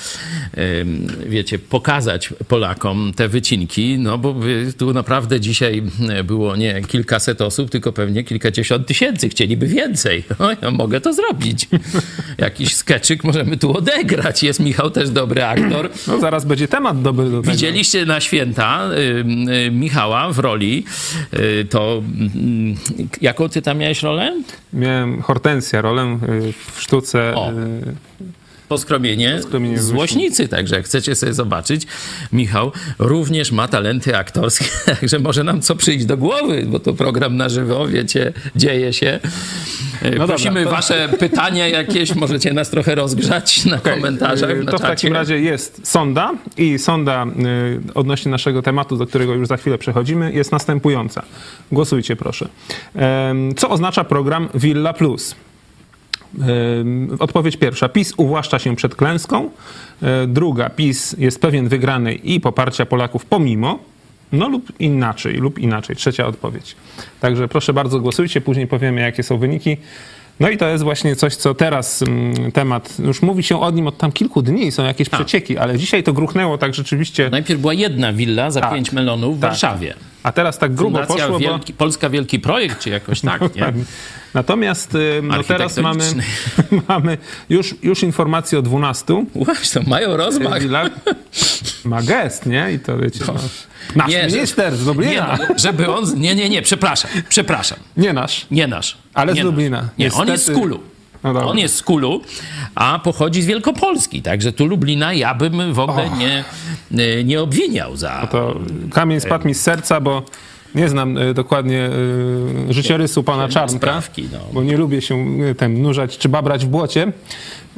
em, 0.54 1.06
wiecie, 1.26 1.58
pokazać 1.58 2.34
Polakom 2.48 3.12
te 3.16 3.28
wycinki, 3.28 3.98
no 3.98 4.18
bo 4.18 4.34
tu 4.78 4.92
naprawdę 4.92 5.40
dzisiaj 5.40 5.82
e, 6.08 6.24
było 6.24 6.56
nie 6.56 6.82
kilkaset 6.82 7.40
osób, 7.40 7.70
tylko 7.70 7.92
pewnie 7.92 8.24
kilkadziesiąt 8.24 8.86
tysięcy. 8.86 9.28
Chcieliby 9.28 9.66
więcej. 9.66 10.24
O, 10.40 10.50
ja 10.62 10.70
mogę 10.70 11.00
to 11.00 11.12
zrobić. 11.12 11.68
Jakiś 12.38 12.74
skeczyk 12.74 13.24
możemy 13.24 13.56
tu 13.56 13.72
odegrać. 14.00 14.42
Jest 14.42 14.60
Michał 14.60 14.90
też 14.90 15.10
dobry 15.10 15.44
aktor. 15.44 15.90
No 16.08 16.20
zaraz 16.20 16.44
będzie 16.44 16.68
temat 16.68 17.02
dobry 17.02 17.30
do 17.30 17.40
tego. 17.40 17.52
Widzieliście 17.52 18.06
na 18.06 18.20
święta 18.20 18.88
y, 18.92 19.24
y, 19.66 19.70
Michała 19.70 20.32
w 20.32 20.38
roli, 20.38 20.84
y, 21.34 21.66
to 21.70 22.02
y, 23.00 23.06
jaką 23.20 23.48
ty 23.48 23.62
tam 23.62 23.78
miałeś 23.78 24.02
rolę? 24.02 24.42
Miałem 24.72 25.22
Hortensja, 25.22 25.80
rolę 25.80 26.18
y, 26.28 26.52
w 26.52 26.82
sztuce 26.82 27.34
O. 27.34 27.52
Poskromienie, 28.70 29.32
Poskromienie 29.36 29.78
złośnicy, 29.78 30.48
także 30.48 30.76
jak 30.76 30.84
chcecie 30.84 31.14
sobie 31.14 31.34
zobaczyć, 31.34 31.86
Michał 32.32 32.72
również 32.98 33.52
ma 33.52 33.68
talenty 33.68 34.16
aktorskie, 34.16 34.64
także 35.00 35.18
może 35.18 35.44
nam 35.44 35.60
co 35.60 35.76
przyjść 35.76 36.04
do 36.06 36.16
głowy, 36.16 36.64
bo 36.66 36.78
to 36.80 36.92
program 36.94 37.36
na 37.36 37.48
żywo, 37.48 37.86
wiecie, 37.86 38.32
dzieje 38.56 38.92
się. 38.92 39.20
Y, 40.04 40.10
No 40.18 40.26
Prosimy 40.26 40.54
dobra, 40.64 40.70
to- 40.70 40.76
wasze 40.76 41.08
pytania 41.18 41.68
jakieś, 41.68 42.14
możecie 42.14 42.52
nas 42.52 42.70
trochę 42.70 42.94
rozgrzać 42.94 43.64
na 43.64 43.76
Okej, 43.76 43.94
komentarzach, 43.94 44.50
y, 44.50 44.64
na 44.64 44.70
To 44.72 44.78
w 44.78 44.80
czacie. 44.80 44.94
takim 44.94 45.12
razie 45.14 45.38
jest 45.40 45.86
sonda 45.88 46.32
i 46.56 46.78
sonda 46.78 47.26
y, 47.26 47.94
odnośnie 47.94 48.30
naszego 48.30 48.62
tematu, 48.62 48.96
do 48.96 49.06
którego 49.06 49.34
już 49.34 49.48
za 49.48 49.56
chwilę 49.56 49.78
przechodzimy, 49.78 50.32
jest 50.32 50.52
następująca. 50.52 51.22
Głosujcie 51.72 52.16
proszę. 52.16 52.48
Co 53.56 53.70
oznacza 53.70 54.04
program 54.04 54.48
Villa 54.54 54.92
Plus? 54.92 55.34
Odpowiedź 57.18 57.56
pierwsza. 57.56 57.88
PiS 57.88 58.14
uwłaszcza 58.16 58.58
się 58.58 58.76
przed 58.76 58.94
klęską. 58.94 59.50
E, 60.02 60.26
Druga. 60.26 60.70
PiS 60.70 61.16
jest 61.18 61.40
pewien 61.40 61.68
wygranej 61.68 62.32
i 62.32 62.40
poparcia 62.40 62.86
Polaków 62.86 63.24
pomimo. 63.24 63.78
No 64.32 64.48
lub 64.48 64.80
inaczej, 64.80 65.34
lub 65.36 65.58
inaczej. 65.58 65.96
Trzecia 65.96 66.26
odpowiedź. 66.26 66.76
Także 67.20 67.48
proszę 67.48 67.72
bardzo 67.72 68.00
głosujcie, 68.00 68.40
później 68.40 68.66
powiemy 68.66 69.00
jakie 69.00 69.22
są 69.22 69.38
wyniki. 69.38 69.76
No 70.40 70.48
i 70.48 70.56
to 70.56 70.68
jest 70.68 70.84
właśnie 70.84 71.16
coś, 71.16 71.36
co 71.36 71.54
teraz 71.54 72.02
mm, 72.02 72.52
temat, 72.52 72.98
już 72.98 73.22
mówi 73.22 73.42
się 73.42 73.60
o 73.60 73.70
nim 73.70 73.86
od 73.86 73.98
tam 73.98 74.12
kilku 74.12 74.42
dni, 74.42 74.72
są 74.72 74.84
jakieś 74.84 75.08
przecieki, 75.08 75.58
ale 75.58 75.78
dzisiaj 75.78 76.02
to 76.02 76.12
gruchnęło 76.12 76.58
tak 76.58 76.74
rzeczywiście, 76.74 77.30
Najpierw 77.30 77.60
była 77.60 77.74
jedna 77.74 78.12
willa 78.12 78.50
za 78.50 78.60
Tak. 78.60 78.72
5 78.72 78.92
melonów 78.92 79.38
w 79.38 79.40
Tak. 79.40 79.50
Warszawie. 79.50 79.94
a 80.22 80.32
teraz 80.32 80.58
tak 80.58 80.74
grubo 80.74 80.98
Fundacja 80.98 81.16
poszło, 81.24 81.32
bo... 81.32 81.38
Wielki, 81.38 81.72
Polska 81.72 82.10
Wielki 82.10 82.38
Projekt, 82.40 82.78
czy 82.78 82.90
jakoś 82.90 83.20
tak, 83.20 83.40
nie? 83.56 83.72
Natomiast 84.34 84.94
y, 84.94 85.20
no 85.22 85.44
teraz 85.44 85.76
mamy, 85.76 86.04
mamy 86.88 87.18
już, 87.48 87.74
już 87.82 88.02
informacje 88.02 88.58
o 88.58 88.62
12 88.62 89.24
Właśnie, 89.34 89.82
mają 89.86 90.16
rozmach. 90.16 90.62
Ma 91.84 92.02
gest, 92.02 92.46
nie? 92.46 92.72
I 92.72 92.78
to 92.78 92.98
wiecie, 92.98 93.24
no, 93.26 93.34
nasz 93.96 94.10
Nie, 94.10 94.26
minister 94.26 94.76
z 94.76 94.80
Nie, 94.80 94.86
Lublina. 94.86 95.38
no, 95.38 95.54
żeby 95.58 95.94
on... 95.94 96.20
Nie, 96.20 96.34
nie, 96.34 96.48
nie, 96.48 96.62
przepraszam, 96.62 97.10
przepraszam. 97.28 97.78
Nie 97.96 98.12
nasz. 98.12 98.46
Nie 98.50 98.66
nasz. 98.66 98.98
Ale 99.14 99.32
z 99.32 99.36
nie 99.36 99.44
Lublina. 99.44 99.82
Nasz. 99.82 99.90
Nie, 99.98 100.06
on 100.06 100.10
Niestety- 100.12 100.30
jest 100.32 100.46
z 100.46 100.50
Kulu. 100.50 100.80
No 101.24 101.50
on 101.50 101.58
jest 101.58 101.74
z 101.76 101.82
Kulu, 101.82 102.20
a 102.74 102.98
pochodzi 102.98 103.42
z 103.42 103.46
Wielkopolski. 103.46 104.22
Także 104.22 104.52
tu 104.52 104.66
Lublina 104.66 105.12
ja 105.12 105.34
bym 105.34 105.74
w 105.74 105.78
ogóle 105.78 106.10
nie, 106.18 106.44
nie, 106.90 107.24
nie 107.24 107.40
obwiniał 107.40 107.96
za... 107.96 108.28
To 108.30 108.60
kamień 108.92 109.20
spadł 109.20 109.46
mi 109.48 109.54
z 109.54 109.60
serca, 109.60 110.00
bo 110.00 110.22
nie 110.74 110.88
znam 110.88 111.18
y, 111.18 111.34
dokładnie 111.34 111.90
y, 112.68 112.72
życiorysu 112.72 113.22
pana 113.22 113.48
Czarnka, 113.48 113.78
sprawki, 113.78 114.28
no. 114.32 114.38
bo 114.52 114.62
nie 114.62 114.76
lubię 114.76 115.02
się 115.02 115.26
tem 115.58 115.82
nurzać 115.82 116.18
czy 116.18 116.28
babrać 116.28 116.64
w 116.64 116.68
błocie. 116.68 117.12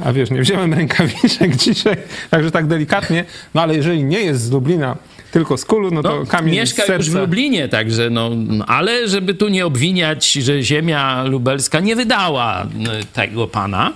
A 0.05 0.13
wiesz, 0.13 0.31
nie 0.31 0.41
wziąłem 0.41 0.75
rękawiczek 0.79 1.57
dzisiaj, 1.57 1.97
także 2.31 2.51
tak 2.51 2.67
delikatnie. 2.67 3.25
No 3.55 3.63
ale 3.63 3.75
jeżeli 3.77 4.05
nie 4.05 4.21
jest 4.21 4.43
z 4.43 4.51
Lublina, 4.51 4.97
tylko 5.33 5.57
z 5.57 5.65
Kulu, 5.65 5.91
no 5.91 6.03
to 6.03 6.21
No, 6.21 6.27
kamień 6.27 6.55
mieszka 6.55 6.95
już 6.95 7.11
w 7.11 7.15
Lublinie, 7.15 7.69
także 7.69 8.11
no, 8.11 8.31
ale 8.67 9.09
żeby 9.09 9.35
tu 9.35 9.49
nie 9.49 9.67
obwiniać, 9.67 10.33
że 10.33 10.63
ziemia 10.63 11.25
lubelska 11.25 11.81
nie 11.81 11.97
wydała 11.97 12.65
y, 12.65 12.67
tego 13.13 13.47
pana, 13.47 13.93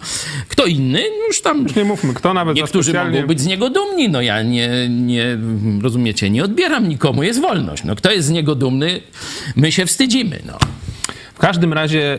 kto 0.48 0.66
inny, 0.66 1.02
no 1.20 1.26
już 1.26 1.42
tam 1.42 1.66
Nie 1.76 1.84
mówmy, 1.84 2.14
kto 2.14 2.34
nawet 2.34 2.56
Niektórzy 2.56 2.90
specjalnie... 2.90 3.16
mogą 3.16 3.28
być 3.28 3.40
z 3.40 3.46
niego 3.46 3.70
dumni. 3.70 4.08
No 4.08 4.20
ja 4.22 4.42
nie, 4.42 4.88
nie, 4.88 5.38
rozumiecie, 5.82 6.30
nie 6.30 6.44
odbieram 6.44 6.88
nikomu, 6.88 7.22
jest 7.22 7.40
wolność. 7.40 7.84
No 7.84 7.96
kto 7.96 8.12
jest 8.12 8.28
z 8.28 8.30
niego 8.30 8.54
dumny, 8.54 9.00
my 9.56 9.72
się 9.72 9.86
wstydzimy. 9.86 10.38
No. 10.46 10.58
W 11.36 11.38
każdym 11.38 11.72
razie 11.72 12.18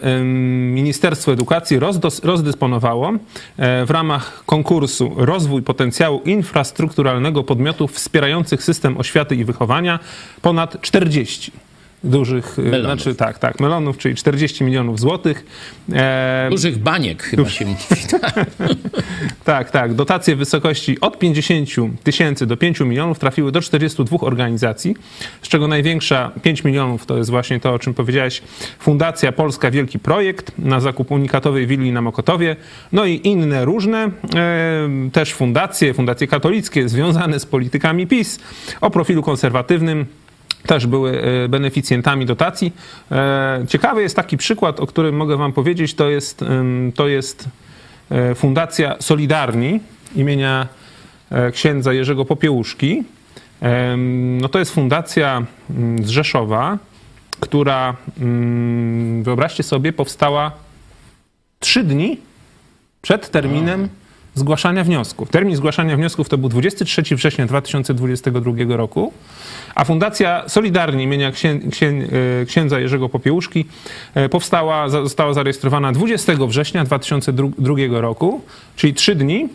Ministerstwo 0.74 1.32
Edukacji 1.32 1.80
rozdysponowało 2.24 3.14
e, 3.58 3.86
w 3.86 3.92
ramach 3.92 4.44
konkursu 4.46 5.12
Rozwój 5.16 5.62
potencjału 5.62 6.22
infrastrukturalnego 6.26 7.44
podmiotów 7.44 7.92
wspierających 7.92 8.64
system 8.64 8.98
oświaty 8.98 9.36
i 9.36 9.46
wychowania 9.46 10.00
ponad 10.42 10.82
40 10.82 11.52
dużych, 12.04 12.60
e, 12.60 12.62
Melonów. 12.62 12.86
znaczy 12.86 13.16
tak, 13.16 13.40
tak, 13.40 13.60
melonów, 13.60 13.98
czyli 13.98 14.16
40 14.16 14.64
milionów 14.64 15.00
złotych. 15.00 15.46
E, 15.94 16.48
Dużych 16.50 16.78
baniek 16.78 17.24
chyba 17.24 17.50
się 17.50 17.66
mówi. 17.66 17.84
tak, 19.44 19.72
tak. 19.72 19.94
Dotacje 19.94 20.36
w 20.36 20.40
wysokości 20.40 21.00
od 21.02 21.20
50 21.20 21.70
tysięcy 22.04 22.46
do 22.46 22.58
5 22.58 22.80
milionów 22.80 23.20
trafiły 23.20 23.52
do 23.52 23.62
42 23.62 24.18
organizacji, 24.20 24.96
z 25.42 25.48
czego 25.48 25.68
największa 25.68 26.32
5 26.42 26.64
milionów 26.64 27.06
to 27.06 27.18
jest 27.18 27.30
właśnie 27.30 27.60
to, 27.60 27.74
o 27.74 27.80
czym 27.80 27.94
powiedziałeś, 27.94 28.42
Fundacja 28.80 29.32
Polska 29.32 29.72
Wielki 29.72 30.00
Projekt 30.00 30.52
na 30.60 30.80
zakup 30.80 31.12
unikatowej 31.12 31.68
willi 31.68 31.92
na 31.92 32.02
Mokotowie, 32.02 32.56
no 32.92 33.06
i 33.06 33.22
inne 33.24 33.66
różne, 33.66 34.12
e, 34.36 34.90
też 35.12 35.34
fundacje, 35.34 35.94
fundacje 35.94 36.28
katolickie 36.28 36.90
związane 36.90 37.40
z 37.40 37.46
politykami 37.46 38.08
PiS 38.08 38.40
o 38.82 38.90
profilu 38.90 39.24
konserwatywnym 39.24 40.06
też 40.66 40.88
były 40.88 41.22
e, 41.22 41.50
beneficjentami 41.50 42.26
dotacji. 42.26 42.74
E, 43.12 43.66
Ciekawy 43.68 44.02
jest 44.02 44.16
taki 44.16 44.38
przykład, 44.38 44.80
o 44.80 44.88
którym 44.88 45.16
mogę 45.16 45.38
wam 45.38 45.54
powiedzieć, 45.54 45.94
to 45.94 46.10
jest, 46.10 46.46
to 46.96 47.08
jest 47.08 47.50
e, 48.12 48.36
Fundacja 48.36 48.96
Solidarni 49.00 49.80
imienia 50.16 50.68
księdza 51.52 51.94
Jerzego 51.94 52.26
Popiełuszki. 52.26 53.04
No 54.42 54.50
to 54.50 54.60
jest 54.60 54.74
fundacja 54.74 55.44
mm, 55.70 56.06
z 56.06 56.10
Rzeszowa, 56.10 56.78
która, 57.40 57.96
mm, 58.20 59.24
wyobraźcie 59.24 59.64
sobie, 59.64 59.94
powstała 59.94 60.52
trzy 61.60 61.84
dni 61.84 62.18
przed 63.02 63.30
terminem 63.30 63.90
zgłaszania 64.38 64.84
wniosków. 64.84 65.30
Termin 65.30 65.56
zgłaszania 65.56 65.98
wniosków 65.98 66.30
to 66.30 66.38
był 66.38 66.50
23 66.50 67.16
września 67.16 67.46
2022 67.46 68.52
roku, 68.68 69.14
a 69.76 69.86
Fundacja 69.86 70.44
Solidarni 70.50 71.04
imienia 71.04 71.32
e, 71.32 72.46
księdza 72.46 72.80
Jerzego 72.80 73.10
Popiełuszki 73.10 73.66
e, 74.16 74.30
powstała, 74.30 74.90
została 74.90 75.34
zarejestrowana 75.34 75.92
20 75.92 76.34
września 76.48 76.84
2002 76.84 77.76
roku, 77.90 78.42
czyli 78.76 78.94
trzy 78.94 79.16
dni. 79.16 79.50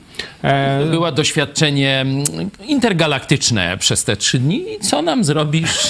E, 0.45 0.87
Było 0.91 1.13
doświadczenie 1.13 2.01
mm, 2.01 2.25
intergalaktyczne 2.67 3.77
przez 3.79 4.05
te 4.05 4.17
trzy 4.17 4.39
dni. 4.39 4.65
I 4.75 4.81
co 4.81 5.03
nam 5.03 5.25
zrobisz? 5.25 5.89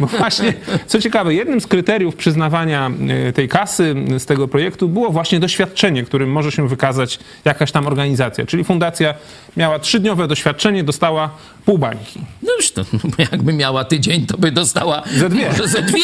Bo 0.00 0.06
właśnie, 0.18 0.54
co 0.86 1.00
ciekawe, 1.00 1.34
jednym 1.34 1.60
z 1.60 1.66
kryteriów 1.66 2.16
przyznawania 2.16 2.90
e, 3.28 3.32
tej 3.32 3.48
kasy 3.48 3.94
z 4.18 4.26
tego 4.26 4.48
projektu 4.48 4.88
było 4.88 5.10
właśnie 5.10 5.40
doświadczenie, 5.40 6.02
którym 6.04 6.32
może 6.32 6.52
się 6.52 6.68
wykazać 6.68 7.18
jakaś 7.44 7.72
tam 7.72 7.86
organizacja. 7.86 8.46
Czyli 8.46 8.64
fundacja 8.64 9.14
miała 9.56 9.78
trzydniowe 9.78 10.28
doświadczenie, 10.28 10.84
dostała 10.84 11.30
pół 11.64 11.78
bańki. 11.78 12.20
No 12.42 12.48
już 12.56 12.70
to, 12.72 12.84
no, 12.92 13.00
jakby 13.32 13.52
miała 13.52 13.84
tydzień, 13.84 14.26
to 14.26 14.38
by 14.38 14.52
dostała 14.52 15.02
Ze 15.16 15.28
dwie. 15.28 15.48
może 15.48 15.68
ze 15.68 15.82
dwie. 15.82 16.00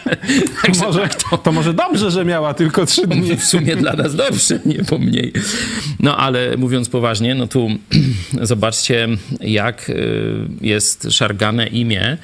Także 0.62 0.84
Może, 0.84 1.00
tak 1.00 1.14
to 1.14 1.38
to 1.38 1.52
może 1.52 1.74
dobrze, 1.74 2.10
że 2.10 2.24
miała 2.24 2.54
tylko 2.54 2.86
trzy 2.86 3.06
dni. 3.06 3.36
w 3.36 3.44
sumie 3.44 3.76
dla 3.76 3.92
nas 3.92 4.14
dobrze, 4.26 4.58
nie 4.66 4.84
pomniej. 4.84 5.32
No 6.00 6.16
ale 6.16 6.56
mówiąc 6.56 6.88
poważnie, 6.90 7.34
no 7.34 7.46
tu 7.46 7.68
zobaczcie, 8.42 9.08
jak 9.40 9.90
y, 9.90 10.48
jest 10.60 11.08
szargane 11.10 11.66
imię 11.66 12.18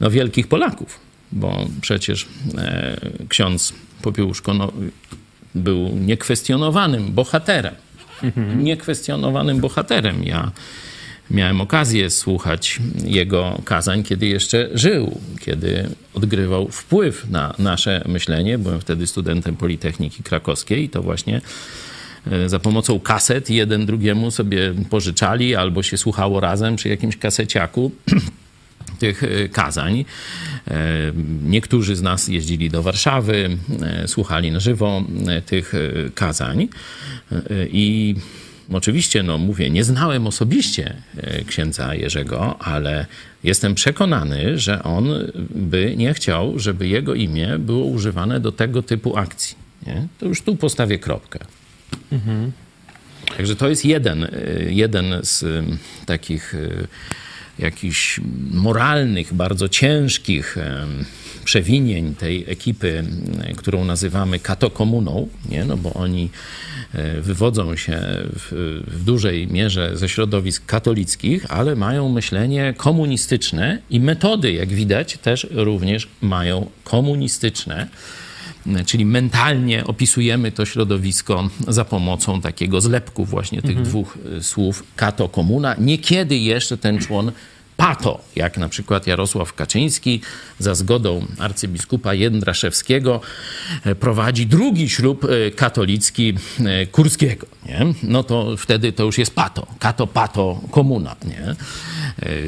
no, 0.00 0.10
wielkich 0.10 0.48
Polaków, 0.48 1.00
bo 1.32 1.66
przecież 1.80 2.26
e, 2.58 2.96
ksiądz 3.28 3.72
Popiełuszko 4.02 4.54
no, 4.54 4.72
był 5.54 5.96
niekwestionowanym 5.96 7.12
bohaterem. 7.12 7.74
Niekwestionowanym 8.56 9.60
bohaterem. 9.60 10.24
Ja 10.24 10.50
miałem 11.30 11.60
okazję 11.60 12.10
słuchać 12.10 12.78
jego 13.04 13.60
kazań, 13.64 14.02
kiedy 14.02 14.26
jeszcze 14.26 14.68
żył, 14.74 15.20
kiedy 15.40 15.88
odgrywał 16.14 16.68
wpływ 16.68 17.30
na 17.30 17.54
nasze 17.58 18.04
myślenie. 18.08 18.58
Byłem 18.58 18.80
wtedy 18.80 19.06
studentem 19.06 19.56
Politechniki 19.56 20.22
Krakowskiej 20.22 20.84
i 20.84 20.88
to 20.88 21.02
właśnie 21.02 21.40
za 22.46 22.58
pomocą 22.58 23.00
kaset 23.00 23.50
jeden 23.50 23.86
drugiemu 23.86 24.30
sobie 24.30 24.74
pożyczali 24.90 25.56
albo 25.56 25.82
się 25.82 25.96
słuchało 25.96 26.40
razem 26.40 26.76
przy 26.76 26.88
jakimś 26.88 27.16
kaseciaku 27.16 27.92
tych 28.98 29.24
e, 29.24 29.48
kazań. 29.48 30.04
E, 30.68 30.74
Niektórzy 31.44 31.96
z 31.96 32.02
nas 32.02 32.28
jeździli 32.28 32.70
do 32.70 32.82
Warszawy, 32.82 33.58
e, 33.82 34.08
słuchali 34.08 34.52
na 34.52 34.60
żywo 34.60 35.04
e, 35.28 35.42
tych 35.42 35.74
e, 35.74 36.10
kazań 36.14 36.68
E, 37.32 37.66
i 37.72 38.14
oczywiście, 38.72 39.22
no 39.22 39.38
mówię, 39.38 39.70
nie 39.70 39.84
znałem 39.84 40.26
osobiście 40.26 40.96
e, 41.16 41.44
księdza 41.44 41.94
Jerzego, 41.94 42.58
ale 42.58 43.06
jestem 43.44 43.74
przekonany, 43.74 44.58
że 44.58 44.82
on 44.82 45.08
by 45.50 45.94
nie 45.96 46.14
chciał, 46.14 46.58
żeby 46.58 46.88
jego 46.88 47.14
imię 47.14 47.58
było 47.58 47.84
używane 47.84 48.40
do 48.40 48.52
tego 48.52 48.82
typu 48.82 49.16
akcji. 49.16 49.56
Nie? 49.86 50.06
To 50.18 50.26
już 50.26 50.42
tu 50.42 50.56
postawię 50.56 50.98
kropkę. 50.98 51.38
Także 53.36 53.56
to 53.56 53.68
jest 53.68 53.84
jeden, 53.84 54.24
y, 54.24 54.68
jeden 54.70 55.14
z 55.22 55.42
y, 55.42 55.64
takich 56.06 56.54
y, 56.54 56.86
jakichś 57.58 58.20
moralnych, 58.50 59.34
bardzo 59.34 59.68
ciężkich 59.68 60.56
przewinień 61.44 62.14
tej 62.14 62.44
ekipy, 62.50 63.04
którą 63.56 63.84
nazywamy 63.84 64.38
katokomuną, 64.38 65.28
nie? 65.48 65.64
No 65.64 65.76
bo 65.76 65.94
oni 65.94 66.30
wywodzą 67.20 67.76
się 67.76 68.00
w, 68.38 68.82
w 68.86 69.04
dużej 69.04 69.46
mierze 69.46 69.96
ze 69.96 70.08
środowisk 70.08 70.66
katolickich, 70.66 71.46
ale 71.48 71.76
mają 71.76 72.08
myślenie 72.08 72.74
komunistyczne 72.76 73.78
i 73.90 74.00
metody, 74.00 74.52
jak 74.52 74.68
widać, 74.68 75.18
też 75.18 75.46
również 75.50 76.08
mają 76.20 76.70
komunistyczne 76.84 77.88
czyli 78.86 79.04
mentalnie 79.04 79.84
opisujemy 79.84 80.52
to 80.52 80.64
środowisko 80.64 81.48
za 81.68 81.84
pomocą 81.84 82.40
takiego 82.40 82.80
zlepku 82.80 83.24
właśnie 83.24 83.62
tych 83.62 83.82
dwóch 83.82 84.18
y, 84.38 84.42
słów 84.42 84.82
kato 84.96 85.28
komuna. 85.28 85.76
Niekiedy 85.78 86.36
jeszcze 86.36 86.78
ten 86.78 86.98
człon 86.98 87.32
pato, 87.82 88.20
jak 88.36 88.58
na 88.58 88.68
przykład 88.68 89.06
Jarosław 89.06 89.54
Kaczyński 89.54 90.20
za 90.58 90.74
zgodą 90.74 91.26
arcybiskupa 91.38 92.14
Jędraszewskiego 92.14 93.20
e, 93.84 93.94
prowadzi 93.94 94.46
drugi 94.46 94.88
ślub 94.88 95.24
e, 95.24 95.50
katolicki 95.50 96.34
e, 96.64 96.86
Kurskiego. 96.86 97.46
Nie? 97.66 97.86
No 98.02 98.22
to 98.22 98.56
wtedy 98.56 98.92
to 98.92 99.04
już 99.04 99.18
jest 99.18 99.34
pato, 99.34 99.66
kato 99.78 100.06
pato 100.06 100.60
komuna. 100.70 101.16
Nie? 101.24 101.54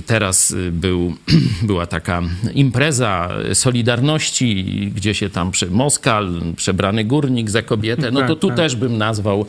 Teraz 0.07 0.55
był, 0.73 1.15
była 1.63 1.87
taka 1.87 2.23
impreza 2.55 3.31
Solidarności, 3.55 4.65
gdzie 4.95 5.15
się 5.15 5.31
tam 5.31 5.51
przy 5.51 5.71
Moskal, 5.71 6.41
przebrany 6.57 7.05
górnik 7.05 7.51
za 7.51 7.63
kobietę. 7.63 8.11
No 8.11 8.21
to 8.21 8.29
Tak, 8.29 8.39
tu 8.39 8.49
tak. 8.49 8.57
też 8.57 8.77
bym 8.77 8.99
nazwał 8.99 9.47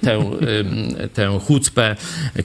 tę, 0.00 0.18
tę 1.14 1.38
chucpę 1.46 1.96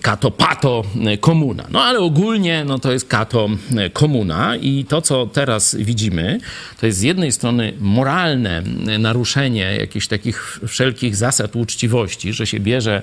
kato 0.01 0.31
pato 0.31 0.83
komuna. 1.21 1.63
No 1.71 1.83
ale 1.83 1.99
ogólnie 1.99 2.65
no 2.67 2.79
to 2.79 2.91
jest 2.91 3.07
kato 3.07 3.49
y, 3.87 3.89
komuna 3.89 4.55
i 4.55 4.85
to, 4.85 5.01
co 5.01 5.27
teraz 5.27 5.75
widzimy, 5.75 6.39
to 6.79 6.85
jest 6.85 6.99
z 6.99 7.01
jednej 7.01 7.31
strony 7.31 7.73
moralne 7.79 8.63
y, 8.95 8.99
naruszenie 8.99 9.77
jakichś 9.79 10.07
takich 10.07 10.59
wszelkich 10.67 11.15
zasad 11.15 11.55
uczciwości, 11.55 12.33
że 12.33 12.47
się 12.47 12.59
bierze 12.59 13.01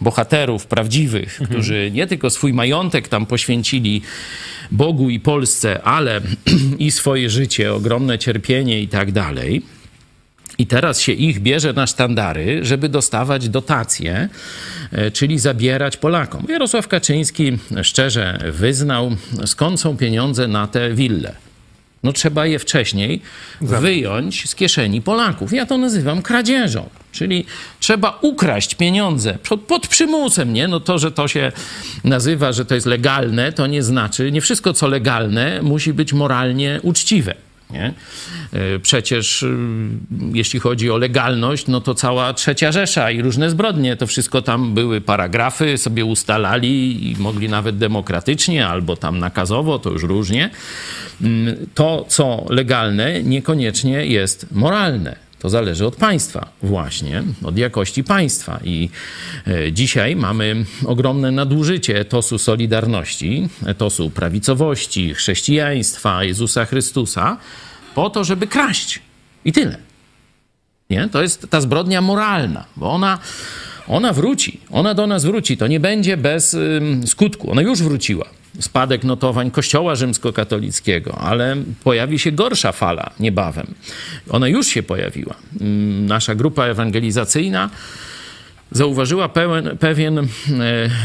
bohaterów 0.00 0.66
prawdziwych, 0.66 1.40
którzy 1.44 1.90
nie 1.92 2.06
tylko 2.06 2.30
swój 2.30 2.52
majątek 2.52 3.08
tam 3.08 3.26
poświęcili 3.26 4.02
Bogu 4.70 5.10
i 5.10 5.20
Polsce, 5.20 5.82
ale 5.82 6.20
i 6.78 6.90
swoje 6.90 7.30
życie, 7.30 7.74
ogromne 7.74 8.18
cierpienie 8.18 8.82
i 8.82 8.88
tak 8.88 9.12
dalej. 9.12 9.62
I 10.58 10.66
teraz 10.66 11.00
się 11.00 11.12
ich 11.12 11.40
bierze 11.40 11.72
na 11.72 11.86
sztandary, 11.86 12.64
żeby 12.64 12.88
dostawać 12.88 13.48
dotacje, 13.48 14.28
e, 14.92 15.10
czyli 15.10 15.38
zabierać 15.38 15.96
Polakom. 15.96 16.46
Jarosław 16.48 16.88
Kaczyński 16.88 17.58
szczerze 17.82 18.38
wyznał, 18.52 19.16
skąd 19.46 19.80
są 19.80 19.96
pieniądze 19.96 20.48
na 20.48 20.66
te 20.66 20.94
wille. 20.94 21.32
No 22.02 22.12
trzeba 22.12 22.46
je 22.46 22.58
wcześniej 22.58 23.22
wyjąć 23.60 24.48
z 24.48 24.54
kieszeni 24.54 25.02
Polaków. 25.02 25.52
Ja 25.52 25.66
to 25.66 25.78
nazywam 25.78 26.22
kradzieżą. 26.22 26.88
Czyli 27.12 27.44
trzeba 27.80 28.18
ukraść 28.22 28.74
pieniądze 28.74 29.38
pod, 29.48 29.60
pod 29.60 29.88
przymusem, 29.88 30.52
nie? 30.52 30.68
No 30.68 30.80
to, 30.80 30.98
że 30.98 31.12
to 31.12 31.28
się 31.28 31.52
nazywa, 32.04 32.52
że 32.52 32.64
to 32.64 32.74
jest 32.74 32.86
legalne, 32.86 33.52
to 33.52 33.66
nie 33.66 33.82
znaczy, 33.82 34.32
nie 34.32 34.40
wszystko 34.40 34.72
co 34.72 34.88
legalne 34.88 35.62
musi 35.62 35.92
być 35.92 36.12
moralnie 36.12 36.80
uczciwe. 36.82 37.34
Nie? 37.72 37.92
E, 38.52 38.78
Przecież 38.78 39.42
y, 39.42 39.56
jeśli 40.32 40.60
chodzi 40.60 40.90
o 40.90 40.96
legalność, 40.96 41.66
no 41.66 41.80
to 41.80 41.94
cała 41.94 42.34
trzecia 42.34 42.72
Rzesza 42.72 43.10
i 43.10 43.22
różne 43.22 43.50
zbrodnie, 43.50 43.96
to 43.96 44.06
wszystko 44.06 44.42
tam 44.42 44.74
były 44.74 45.00
paragrafy, 45.00 45.78
sobie 45.78 46.04
ustalali 46.04 47.10
i 47.10 47.16
mogli 47.18 47.48
nawet 47.48 47.78
demokratycznie 47.78 48.66
albo 48.68 48.96
tam 48.96 49.18
nakazowo, 49.18 49.78
to 49.78 49.90
już 49.90 50.02
różnie. 50.02 50.50
Mm, 51.22 51.56
To, 51.74 52.04
co 52.08 52.46
legalne, 52.48 53.22
niekoniecznie 53.22 54.06
jest 54.06 54.46
moralne. 54.52 55.29
To 55.40 55.50
zależy 55.50 55.86
od 55.86 55.96
państwa, 55.96 56.48
właśnie, 56.62 57.22
od 57.44 57.58
jakości 57.58 58.04
państwa. 58.04 58.60
I 58.64 58.90
e, 59.46 59.72
dzisiaj 59.72 60.16
mamy 60.16 60.64
ogromne 60.86 61.30
nadużycie 61.30 62.00
etosu 62.00 62.38
solidarności, 62.38 63.48
etosu 63.66 64.10
prawicowości, 64.10 65.14
chrześcijaństwa, 65.14 66.24
Jezusa 66.24 66.64
Chrystusa, 66.64 67.36
po 67.94 68.10
to, 68.10 68.24
żeby 68.24 68.46
kraść. 68.46 69.00
I 69.44 69.52
tyle. 69.52 69.76
Nie? 70.90 71.08
To 71.08 71.22
jest 71.22 71.46
ta 71.50 71.60
zbrodnia 71.60 72.00
moralna, 72.00 72.64
bo 72.76 72.90
ona, 72.90 73.18
ona 73.90 74.12
wróci. 74.12 74.60
Ona 74.70 74.94
do 74.94 75.06
nas 75.06 75.24
wróci. 75.24 75.56
To 75.56 75.66
nie 75.66 75.80
będzie 75.80 76.16
bez 76.16 76.56
skutku. 77.06 77.50
Ona 77.50 77.62
już 77.62 77.82
wróciła. 77.82 78.26
Spadek 78.60 79.04
notowań 79.04 79.50
Kościoła 79.50 79.94
rzymskokatolickiego, 79.94 81.18
ale 81.18 81.56
pojawi 81.84 82.18
się 82.18 82.32
gorsza 82.32 82.72
fala 82.72 83.10
niebawem. 83.20 83.66
Ona 84.30 84.48
już 84.48 84.66
się 84.66 84.82
pojawiła. 84.82 85.34
Nasza 86.00 86.34
grupa 86.34 86.64
ewangelizacyjna 86.64 87.70
zauważyła 88.72 89.28
pełen, 89.28 89.78
pewien, 89.78 90.18
e, 90.18 90.24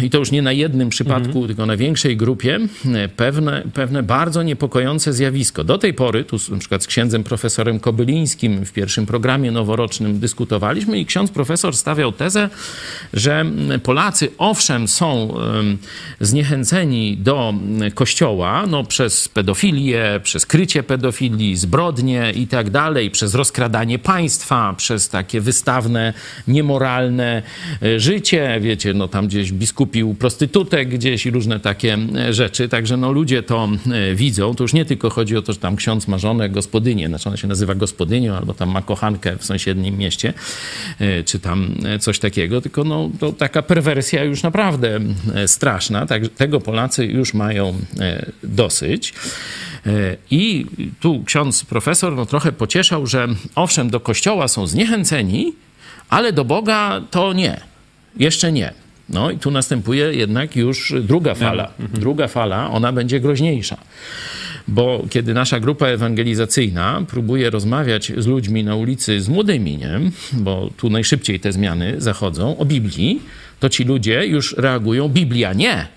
i 0.03 0.09
to 0.09 0.17
już 0.17 0.31
nie 0.31 0.41
na 0.41 0.51
jednym 0.51 0.89
przypadku, 0.89 1.47
tylko 1.47 1.65
na 1.65 1.77
większej 1.77 2.17
grupie, 2.17 2.59
e, 2.95 3.09
pewne, 3.09 3.63
pewne 3.73 4.03
bardzo 4.03 4.43
niepokojące 4.43 5.13
zjawisko. 5.13 5.63
Do 5.63 5.77
tej 5.77 5.93
pory, 5.93 6.23
tu 6.23 6.37
na 6.49 6.57
przykład 6.57 6.83
z 6.83 6.87
księdzem 6.87 7.23
profesorem 7.23 7.79
Kobylińskim 7.79 8.65
w 8.65 8.71
pierwszym 8.71 9.05
programie 9.05 9.51
noworocznym 9.51 10.19
dyskutowaliśmy 10.19 10.99
i 10.99 11.05
ksiądz 11.05 11.31
profesor 11.31 11.75
stawiał 11.75 12.11
tezę, 12.11 12.49
że 13.13 13.45
Polacy 13.83 14.31
owszem 14.37 14.87
są 14.87 15.33
zniechęceni 16.21 17.17
do 17.17 17.53
kościoła 17.93 18.65
no, 18.67 18.83
przez 18.83 19.29
pedofilię, 19.29 20.19
przez 20.23 20.45
krycie 20.45 20.83
pedofilii, 20.83 21.55
zbrodnie 21.55 22.31
i 22.35 22.47
tak 22.47 22.69
dalej, 22.69 23.11
przez 23.11 23.35
rozkradanie 23.35 23.99
państwa, 23.99 24.73
przez 24.77 25.09
takie 25.09 25.41
wystawne, 25.41 26.13
niemoralne 26.47 27.43
życie, 27.97 28.59
wiecie, 28.61 28.93
no 28.93 29.07
tam 29.07 29.27
gdzieś 29.27 29.51
biskupił 29.51 30.15
prostytutek 30.15 30.89
gdzieś 30.89 31.25
i 31.25 31.31
różne 31.31 31.59
takie 31.59 31.97
e, 32.15 32.33
rzeczy, 32.33 32.69
także 32.69 32.97
no 32.97 33.11
ludzie 33.11 33.43
to 33.43 33.69
e, 33.91 34.15
widzą, 34.15 34.55
to 34.55 34.63
już 34.63 34.73
nie 34.73 34.85
tylko 34.85 35.09
chodzi 35.09 35.37
o 35.37 35.41
to, 35.41 35.53
że 35.53 35.59
tam 35.59 35.75
ksiądz 35.75 36.07
ma 36.07 36.17
żonę, 36.17 36.49
gospodynię, 36.49 37.07
znaczy 37.07 37.29
ona 37.29 37.37
się 37.37 37.47
nazywa 37.47 37.75
gospodynią, 37.75 38.35
albo 38.35 38.53
tam 38.53 38.69
ma 38.69 38.81
kochankę 38.81 39.37
w 39.37 39.45
sąsiednim 39.45 39.97
mieście, 39.97 40.33
e, 40.99 41.23
czy 41.23 41.39
tam 41.39 41.75
e, 41.85 41.99
coś 41.99 42.19
takiego, 42.19 42.61
tylko 42.61 42.83
no 42.83 43.09
to 43.19 43.31
taka 43.31 43.61
perwersja 43.61 44.23
już 44.23 44.43
naprawdę 44.43 44.99
e, 45.35 45.47
straszna, 45.47 46.05
tak, 46.05 46.27
tego 46.29 46.61
Polacy 46.61 47.05
już 47.05 47.33
mają 47.33 47.73
e, 47.99 48.25
dosyć. 48.43 49.13
E, 49.85 50.17
I 50.31 50.65
tu 50.99 51.23
ksiądz 51.23 51.65
profesor 51.65 52.15
no, 52.15 52.25
trochę 52.25 52.51
pocieszał, 52.51 53.07
że 53.07 53.27
owszem, 53.55 53.89
do 53.89 53.99
kościoła 53.99 54.47
są 54.47 54.67
zniechęceni, 54.67 55.53
ale 56.09 56.33
do 56.33 56.45
Boga 56.45 57.01
to 57.11 57.33
nie. 57.33 57.61
Jeszcze 58.17 58.51
nie. 58.51 58.73
No 59.09 59.31
i 59.31 59.37
tu 59.37 59.51
następuje 59.51 60.13
jednak 60.13 60.55
już 60.55 60.93
druga 61.01 61.35
fala. 61.35 61.71
Druga 61.93 62.27
fala, 62.27 62.71
ona 62.71 62.91
będzie 62.91 63.19
groźniejsza. 63.19 63.77
Bo 64.67 65.05
kiedy 65.09 65.33
nasza 65.33 65.59
grupa 65.59 65.87
ewangelizacyjna 65.87 67.01
próbuje 67.07 67.49
rozmawiać 67.49 68.11
z 68.17 68.27
ludźmi 68.27 68.63
na 68.63 68.75
ulicy, 68.75 69.21
z 69.21 69.29
młodymi, 69.29 69.77
nie? 69.77 69.99
bo 70.33 70.69
tu 70.77 70.89
najszybciej 70.89 71.39
te 71.39 71.51
zmiany 71.51 71.95
zachodzą, 71.97 72.57
o 72.57 72.65
Biblii, 72.65 73.21
to 73.59 73.69
ci 73.69 73.83
ludzie 73.83 74.27
już 74.27 74.55
reagują: 74.57 75.09
Biblia 75.09 75.53
nie, 75.53 75.87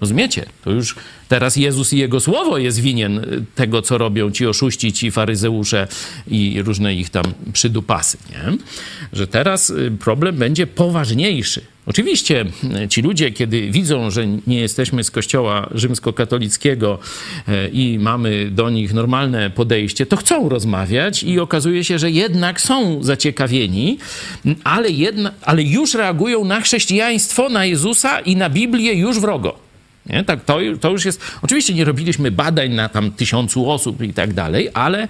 Rozumiecie? 0.00 0.46
To 0.64 0.70
już 0.70 0.96
teraz 1.28 1.56
Jezus 1.56 1.92
i 1.92 1.98
Jego 1.98 2.20
Słowo 2.20 2.58
jest 2.58 2.80
winien 2.80 3.18
y, 3.18 3.44
tego, 3.54 3.82
co 3.82 3.98
robią 3.98 4.30
ci 4.30 4.46
oszuści, 4.46 4.92
ci 4.92 5.10
faryzeusze 5.10 5.88
i 6.28 6.62
różne 6.62 6.94
ich 6.94 7.10
tam 7.10 7.24
przydupasy, 7.52 8.18
nie? 8.30 8.58
Że 9.12 9.26
teraz 9.26 9.70
y, 9.70 9.92
problem 10.00 10.36
będzie 10.36 10.66
poważniejszy. 10.66 11.60
Oczywiście 11.86 12.44
y, 12.84 12.88
ci 12.88 13.02
ludzie, 13.02 13.30
kiedy 13.30 13.70
widzą, 13.70 14.10
że 14.10 14.26
nie 14.46 14.60
jesteśmy 14.60 15.04
z 15.04 15.10
kościoła 15.10 15.68
rzymskokatolickiego 15.74 16.98
i 17.72 17.98
mamy 18.00 18.50
do 18.50 18.70
nich 18.70 18.94
normalne 18.94 19.50
podejście, 19.50 20.06
to 20.06 20.16
chcą 20.16 20.48
rozmawiać 20.48 21.22
i 21.22 21.40
okazuje 21.40 21.84
się, 21.84 21.98
że 21.98 22.10
jednak 22.10 22.60
są 22.60 23.02
zaciekawieni, 23.02 23.98
ale, 24.64 24.90
jedna, 24.90 25.32
ale 25.42 25.62
już 25.62 25.94
reagują 25.94 26.44
na 26.44 26.60
chrześcijaństwo, 26.60 27.48
na 27.48 27.64
Jezusa 27.64 28.20
i 28.20 28.36
na 28.36 28.50
Biblię 28.50 28.94
już 28.94 29.20
wrogo. 29.20 29.67
Nie? 30.08 30.24
Tak, 30.24 30.44
to, 30.44 30.58
to 30.80 30.90
już 30.90 31.04
jest. 31.04 31.20
Oczywiście 31.42 31.74
nie 31.74 31.84
robiliśmy 31.84 32.30
badań 32.30 32.70
na 32.70 32.88
tam 32.88 33.12
tysiącu 33.12 33.70
osób 33.70 34.02
i 34.02 34.12
tak 34.12 34.34
dalej, 34.34 34.68
ale 34.74 35.08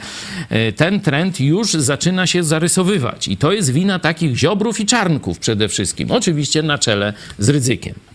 e, 0.51 0.73
ten 0.73 1.01
trend 1.01 1.41
już 1.41 1.73
zaczyna 1.73 2.27
się 2.27 2.45
zarysowywać. 2.45 3.29
I 3.29 3.37
to 3.37 3.53
jest 3.53 3.73
wina 3.73 3.99
takich 3.99 4.37
ziobrów 4.37 4.81
i 4.81 4.87
czarnków 4.87 5.39
przede 5.39 5.69
wszystkim. 5.69 6.11
Oczywiście 6.11 6.63
na 6.63 6.79
czele 6.79 7.13
z 7.39 7.49
ryzykiem. 7.49 8.08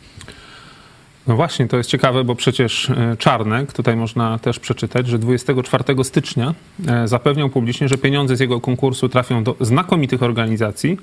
No 1.27 1.36
właśnie, 1.36 1.67
to 1.67 1.77
jest 1.77 1.89
ciekawe, 1.89 2.23
bo 2.23 2.36
przecież 2.36 2.89
e, 2.89 3.15
Czarnek, 3.17 3.73
tutaj 3.73 3.95
można 3.95 4.39
też 4.39 4.59
przeczytać, 4.59 5.07
że 5.07 5.19
24 5.19 6.03
stycznia 6.03 6.53
e, 6.88 7.07
zapewniał 7.07 7.49
publicznie, 7.49 7.88
że 7.88 7.97
pieniądze 7.97 8.36
z 8.36 8.39
jego 8.39 8.62
konkursu 8.62 9.09
trafią 9.09 9.43
do 9.43 9.55
znakomitych 9.62 10.23
organizacji. 10.23 10.97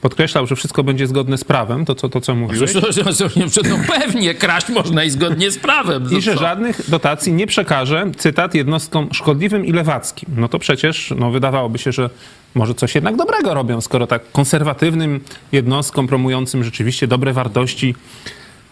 Podkreślał, 0.00 0.46
że 0.46 0.56
wszystko 0.56 0.84
będzie 0.84 1.06
zgodne 1.06 1.38
z 1.38 1.44
prawem, 1.44 1.84
to 1.84 1.94
co, 1.94 2.08
to, 2.08 2.20
co 2.20 2.34
mówiłeś. 2.34 2.74
No 2.74 3.78
pewnie, 3.98 4.34
kraść 4.34 4.68
można 4.68 5.04
i 5.04 5.10
zgodnie 5.10 5.50
z 5.50 5.58
prawem. 5.58 6.08
I 6.18 6.22
że 6.22 6.36
żadnych 6.36 6.90
dotacji 6.90 7.32
nie 7.32 7.46
przekaże, 7.46 8.10
cytat, 8.16 8.54
jednostkom 8.54 9.08
szkodliwym 9.12 9.66
i 9.66 9.72
lewackim. 9.72 10.28
No 10.36 10.48
to 10.48 10.58
przecież 10.58 11.14
no, 11.16 11.30
wydawałoby 11.30 11.78
się, 11.78 11.92
że 11.92 12.10
może 12.54 12.74
coś 12.74 12.94
jednak 12.94 13.16
dobrego 13.16 13.54
robią, 13.54 13.80
skoro 13.80 14.06
tak 14.06 14.32
konserwatywnym 14.32 15.20
jednostkom 15.52 16.06
promującym 16.06 16.64
rzeczywiście 16.64 17.06
dobre 17.06 17.32
wartości 17.32 17.94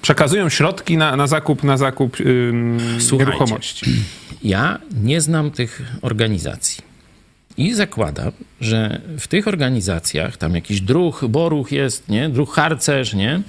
przekazują 0.02 0.48
środki 0.48 0.96
na, 0.96 1.16
na 1.16 1.26
zakup, 1.26 1.62
na 1.62 1.76
zakup 1.76 2.20
ym, 2.20 2.78
nieruchomości. 3.12 3.86
Ja 4.42 4.78
nie 5.02 5.20
znam 5.20 5.50
tych 5.50 5.82
organizacji. 6.02 6.89
I 7.56 7.74
zakładam, 7.74 8.32
że 8.60 9.00
w 9.18 9.28
tych 9.28 9.48
organizacjach, 9.48 10.36
tam 10.36 10.54
jakiś 10.54 10.80
druh, 10.80 11.24
boruch 11.28 11.72
jest, 11.72 12.08
nie? 12.08 12.28
Druh 12.28 12.54
harcerz, 12.54 13.14
nie? 13.14 13.30
E, 13.32 13.40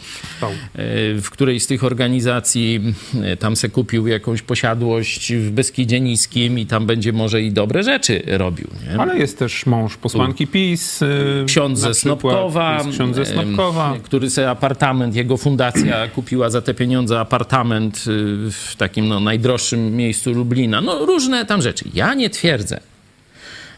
w 1.22 1.30
której 1.32 1.60
z 1.60 1.68
tych 1.68 1.84
organizacji 1.84 2.94
e, 3.24 3.38
tam 3.38 3.56
se 3.56 3.70
kupił 3.70 4.08
jakąś 4.08 4.42
posiadłość 4.42 5.34
w 5.34 5.52
Beskidzie 5.52 6.00
Niskim 6.00 6.60
i 6.60 6.66
tam 6.66 6.86
będzie 6.86 7.14
może 7.14 7.42
i 7.42 7.52
dobre 7.52 7.84
rzeczy 7.84 8.22
robił, 8.28 8.68
nie? 8.88 9.00
Ale 9.00 9.18
jest 9.18 9.40
też 9.40 9.66
mąż 9.66 9.98
posłanki 9.98 10.48
PiS. 10.48 11.02
E, 11.02 11.08
ksiądz 11.46 11.80
ze 11.80 11.94
Snopkowa. 11.94 12.84
Ksiądz 12.92 13.16
ze 13.16 13.26
Snopkowa. 13.26 13.96
Który 14.04 14.30
se 14.30 14.50
apartament, 14.50 15.16
jego 15.16 15.38
fundacja 15.38 16.08
kupiła 16.16 16.50
za 16.50 16.62
te 16.62 16.74
pieniądze 16.74 17.20
apartament 17.20 18.04
w 18.52 18.76
takim 18.78 19.08
no, 19.08 19.20
najdroższym 19.20 19.96
miejscu 19.96 20.34
Lublina. 20.34 20.82
No 20.82 21.06
różne 21.06 21.46
tam 21.46 21.62
rzeczy. 21.62 21.86
Ja 21.94 22.14
nie 22.14 22.30
twierdzę, 22.30 22.80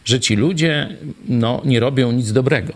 że 0.05 0.19
ci 0.19 0.35
ludzie 0.35 0.97
no, 1.27 1.61
nie 1.65 1.79
robią 1.79 2.11
nic 2.11 2.31
dobrego, 2.31 2.73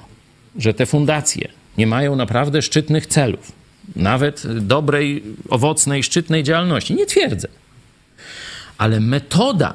że 0.58 0.74
te 0.74 0.86
fundacje 0.86 1.48
nie 1.78 1.88
mają 1.88 2.16
naprawdę 2.16 2.62
szczytnych 2.62 3.08
celów, 3.08 3.52
nawet 3.96 4.44
dobrej, 4.60 5.24
owocnej, 5.50 6.04
szczytnej 6.04 6.44
działalności. 6.44 6.96
Nie 6.96 7.06
twierdzę. 7.06 7.48
Ale 8.78 9.00
metoda, 9.00 9.74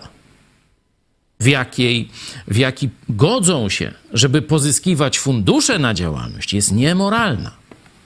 w 1.41 1.47
jakiej, 1.47 2.09
w 2.49 2.57
jaki 2.57 2.89
godzą 3.09 3.69
się, 3.69 3.93
żeby 4.13 4.43
pozyskiwać 4.43 5.19
fundusze 5.19 5.79
na 5.79 5.95
działalność, 5.95 6.55
jest 6.55 6.73
niemoralna. 6.73 7.51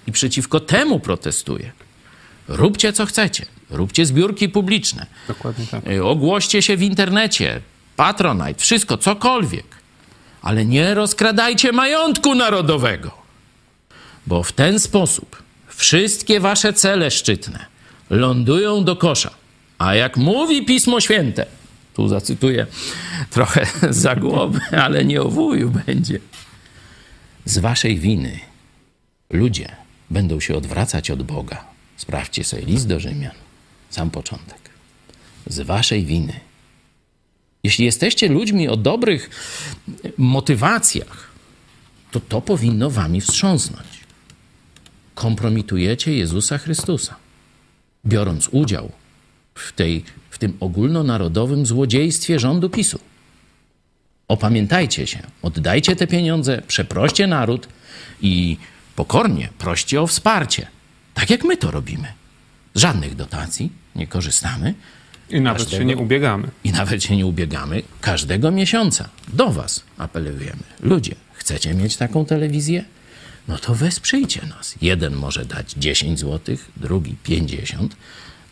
I 0.06 0.12
przeciwko 0.12 0.60
temu 0.60 1.00
protestuję. 1.00 1.72
Róbcie 2.48 2.92
co 2.92 3.06
chcecie. 3.06 3.46
Róbcie 3.70 4.06
zbiórki 4.06 4.48
publiczne. 4.48 5.06
Dokładnie 5.28 5.66
tak. 5.66 5.84
Ogłoście 6.02 6.62
się 6.62 6.76
w 6.76 6.82
internecie. 6.82 7.60
Patronite, 7.96 8.60
wszystko, 8.60 8.98
cokolwiek. 8.98 9.66
Ale 10.42 10.64
nie 10.64 10.94
rozkradajcie 10.94 11.72
majątku 11.72 12.34
narodowego, 12.34 13.10
bo 14.26 14.42
w 14.42 14.52
ten 14.52 14.80
sposób 14.80 15.42
wszystkie 15.68 16.40
wasze 16.40 16.72
cele 16.72 17.10
szczytne 17.10 17.66
lądują 18.10 18.84
do 18.84 18.96
kosza. 18.96 19.30
A 19.78 19.94
jak 19.94 20.16
mówi 20.16 20.64
Pismo 20.64 21.00
Święte, 21.00 21.46
tu 21.94 22.08
zacytuję 22.08 22.66
trochę 23.30 23.66
za 23.90 24.16
głowy, 24.16 24.60
ale 24.70 25.04
nie 25.04 25.22
o 25.22 25.28
wuju 25.28 25.70
będzie. 25.86 26.20
Z 27.44 27.58
waszej 27.58 27.98
winy 27.98 28.40
ludzie 29.30 29.76
będą 30.10 30.40
się 30.40 30.56
odwracać 30.56 31.10
od 31.10 31.22
Boga. 31.22 31.64
Sprawdźcie 31.96 32.44
sobie 32.44 32.62
list 32.62 32.88
do 32.88 33.00
Rzymian, 33.00 33.34
sam 33.90 34.10
początek. 34.10 34.70
Z 35.46 35.60
waszej 35.60 36.04
winy 36.04 36.40
jeśli 37.66 37.84
jesteście 37.84 38.28
ludźmi 38.28 38.68
o 38.68 38.76
dobrych 38.76 39.30
motywacjach, 40.18 41.30
to 42.10 42.20
to 42.20 42.40
powinno 42.40 42.90
wami 42.90 43.20
wstrząsnąć. 43.20 43.88
Kompromitujecie 45.14 46.16
Jezusa 46.16 46.58
Chrystusa, 46.58 47.16
biorąc 48.06 48.48
udział 48.48 48.92
w, 49.54 49.72
tej, 49.72 50.04
w 50.30 50.38
tym 50.38 50.56
ogólnonarodowym 50.60 51.66
złodziejstwie 51.66 52.38
rządu 52.38 52.70
PiSu. 52.70 53.00
Opamiętajcie 54.28 55.06
się, 55.06 55.18
oddajcie 55.42 55.96
te 55.96 56.06
pieniądze, 56.06 56.62
przeproście 56.66 57.26
naród 57.26 57.68
i 58.22 58.56
pokornie 58.96 59.48
proście 59.58 60.02
o 60.02 60.06
wsparcie. 60.06 60.66
Tak 61.14 61.30
jak 61.30 61.44
my 61.44 61.56
to 61.56 61.70
robimy. 61.70 62.12
Żadnych 62.74 63.14
dotacji 63.14 63.72
nie 63.94 64.06
korzystamy, 64.06 64.74
i 65.30 65.40
nawet 65.40 65.62
każdego, 65.62 65.78
się 65.78 65.84
nie 65.84 65.96
ubiegamy. 65.96 66.48
I 66.64 66.72
nawet 66.72 67.02
się 67.02 67.16
nie 67.16 67.26
ubiegamy. 67.26 67.82
Każdego 68.00 68.50
miesiąca 68.50 69.08
do 69.28 69.50
Was 69.50 69.84
apelujemy. 69.98 70.62
Ludzie, 70.82 71.14
chcecie 71.32 71.74
mieć 71.74 71.96
taką 71.96 72.24
telewizję? 72.24 72.84
No 73.48 73.58
to 73.58 73.74
wesprzyjcie 73.74 74.46
nas. 74.46 74.74
Jeden 74.82 75.14
może 75.14 75.44
dać 75.44 75.72
10 75.72 76.20
zł, 76.20 76.56
drugi 76.76 77.16
50, 77.22 77.96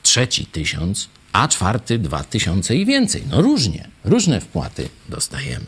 trzeci 0.03 0.47
1000, 0.47 1.09
a 1.33 1.49
czwarty 1.49 1.99
2000 1.99 2.77
i 2.77 2.87
więcej. 2.87 3.23
No 3.31 3.43
różnie, 3.43 3.89
różne 4.05 4.41
wpłaty 4.41 4.89
dostajemy. 5.09 5.67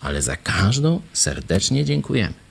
Ale 0.00 0.22
za 0.22 0.36
każdą 0.36 1.00
serdecznie 1.12 1.84
dziękujemy 1.84 2.47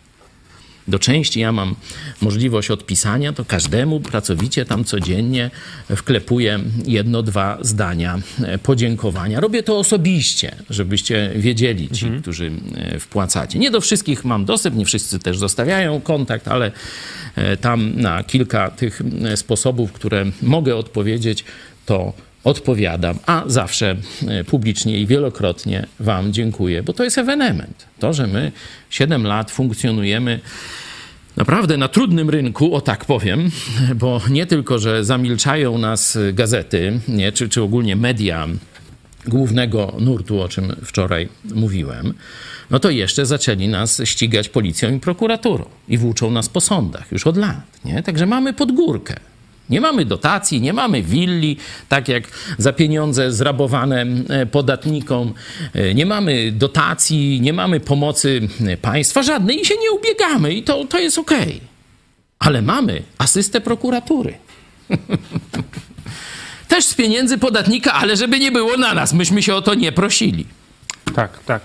do 0.87 0.99
części 0.99 1.39
ja 1.39 1.51
mam 1.51 1.75
możliwość 2.21 2.71
odpisania, 2.71 3.33
to 3.33 3.45
każdemu 3.45 3.99
pracowicie 3.99 4.65
tam 4.65 4.83
codziennie 4.83 5.51
wklepuję 5.95 6.59
jedno, 6.85 7.23
dwa 7.23 7.57
zdania 7.61 8.19
e, 8.43 8.57
podziękowania. 8.57 9.39
Robię 9.39 9.63
to 9.63 9.79
osobiście, 9.79 10.55
żebyście 10.69 11.31
wiedzieli 11.35 11.89
ci, 11.89 12.05
mhm. 12.05 12.21
którzy 12.21 12.51
e, 12.75 12.99
wpłacacie. 12.99 13.59
Nie 13.59 13.71
do 13.71 13.81
wszystkich 13.81 14.25
mam 14.25 14.45
dostęp, 14.45 14.75
nie 14.75 14.85
wszyscy 14.85 15.19
też 15.19 15.37
zostawiają 15.37 16.01
kontakt, 16.01 16.47
ale 16.47 16.71
e, 17.35 17.57
tam 17.57 18.01
na 18.01 18.23
kilka 18.23 18.71
tych 18.71 19.01
sposobów, 19.35 19.91
które 19.91 20.25
mogę 20.41 20.75
odpowiedzieć, 20.75 21.43
to 21.85 22.13
odpowiadam, 22.47 23.19
a 23.25 23.43
zawsze 23.47 23.95
e, 24.27 24.43
publicznie 24.43 24.99
i 24.99 25.07
wielokrotnie 25.07 25.87
Wam 25.99 26.33
dziękuję, 26.33 26.83
bo 26.83 26.93
to 26.93 27.03
jest 27.03 27.17
ewenement. 27.17 27.87
To, 27.99 28.13
że 28.13 28.27
my 28.27 28.51
7 28.89 29.23
lat 29.23 29.51
funkcjonujemy 29.51 30.39
naprawdę 31.35 31.77
na 31.77 31.87
trudnym 31.87 32.29
rynku, 32.29 32.75
o 32.75 32.81
tak 32.81 33.05
powiem, 33.05 33.51
bo 33.95 34.21
nie 34.29 34.45
tylko, 34.45 34.79
że 34.79 35.05
zamilczają 35.05 35.77
nas 35.77 36.17
gazety, 36.33 36.99
nie, 37.07 37.31
czy, 37.31 37.49
czy 37.49 37.61
ogólnie 37.61 37.95
media 37.95 38.47
głównego 39.25 39.93
nurtu, 39.99 40.41
o 40.41 40.49
czym 40.49 40.75
wczoraj 40.83 41.29
mówiłem, 41.55 42.13
no 42.69 42.79
to 42.79 42.89
jeszcze 42.89 43.25
zaczęli 43.25 43.67
nas 43.67 44.01
ścigać 44.05 44.49
policją 44.49 44.95
i 44.95 44.99
prokuraturą 44.99 45.65
i 45.87 45.97
włóczą 45.97 46.31
nas 46.31 46.49
po 46.49 46.61
sądach 46.61 47.11
już 47.11 47.27
od 47.27 47.37
lat. 47.37 47.79
Nie? 47.85 48.03
Także 48.03 48.25
mamy 48.25 48.53
podgórkę. 48.53 49.19
Nie 49.69 49.81
mamy 49.81 50.05
dotacji, 50.05 50.61
nie 50.61 50.73
mamy 50.73 51.03
willi, 51.03 51.57
tak 51.89 52.07
jak 52.07 52.23
za 52.57 52.73
pieniądze 52.73 53.31
zrabowane 53.31 54.05
e, 54.29 54.45
podatnikom. 54.45 55.33
E, 55.73 55.93
nie 55.93 56.05
mamy 56.05 56.51
dotacji, 56.51 57.41
nie 57.41 57.53
mamy 57.53 57.79
pomocy 57.79 58.47
e, 58.67 58.77
państwa 58.77 59.23
żadnej 59.23 59.61
i 59.61 59.65
się 59.65 59.75
nie 59.77 59.91
ubiegamy 59.91 60.53
i 60.53 60.63
to, 60.63 60.85
to 60.85 60.99
jest 60.99 61.17
okej. 61.17 61.41
Okay. 61.41 61.59
Ale 62.39 62.61
mamy 62.61 63.03
asystę 63.17 63.61
prokuratury. 63.61 64.33
Też 66.67 66.85
z 66.85 66.95
pieniędzy 66.95 67.37
podatnika, 67.37 67.93
ale 67.93 68.17
żeby 68.17 68.39
nie 68.39 68.51
było 68.51 68.77
na 68.77 68.93
nas. 68.93 69.13
Myśmy 69.13 69.43
się 69.43 69.55
o 69.55 69.61
to 69.61 69.73
nie 69.73 69.91
prosili. 69.91 70.45
Tak, 71.15 71.39
tak. 71.43 71.61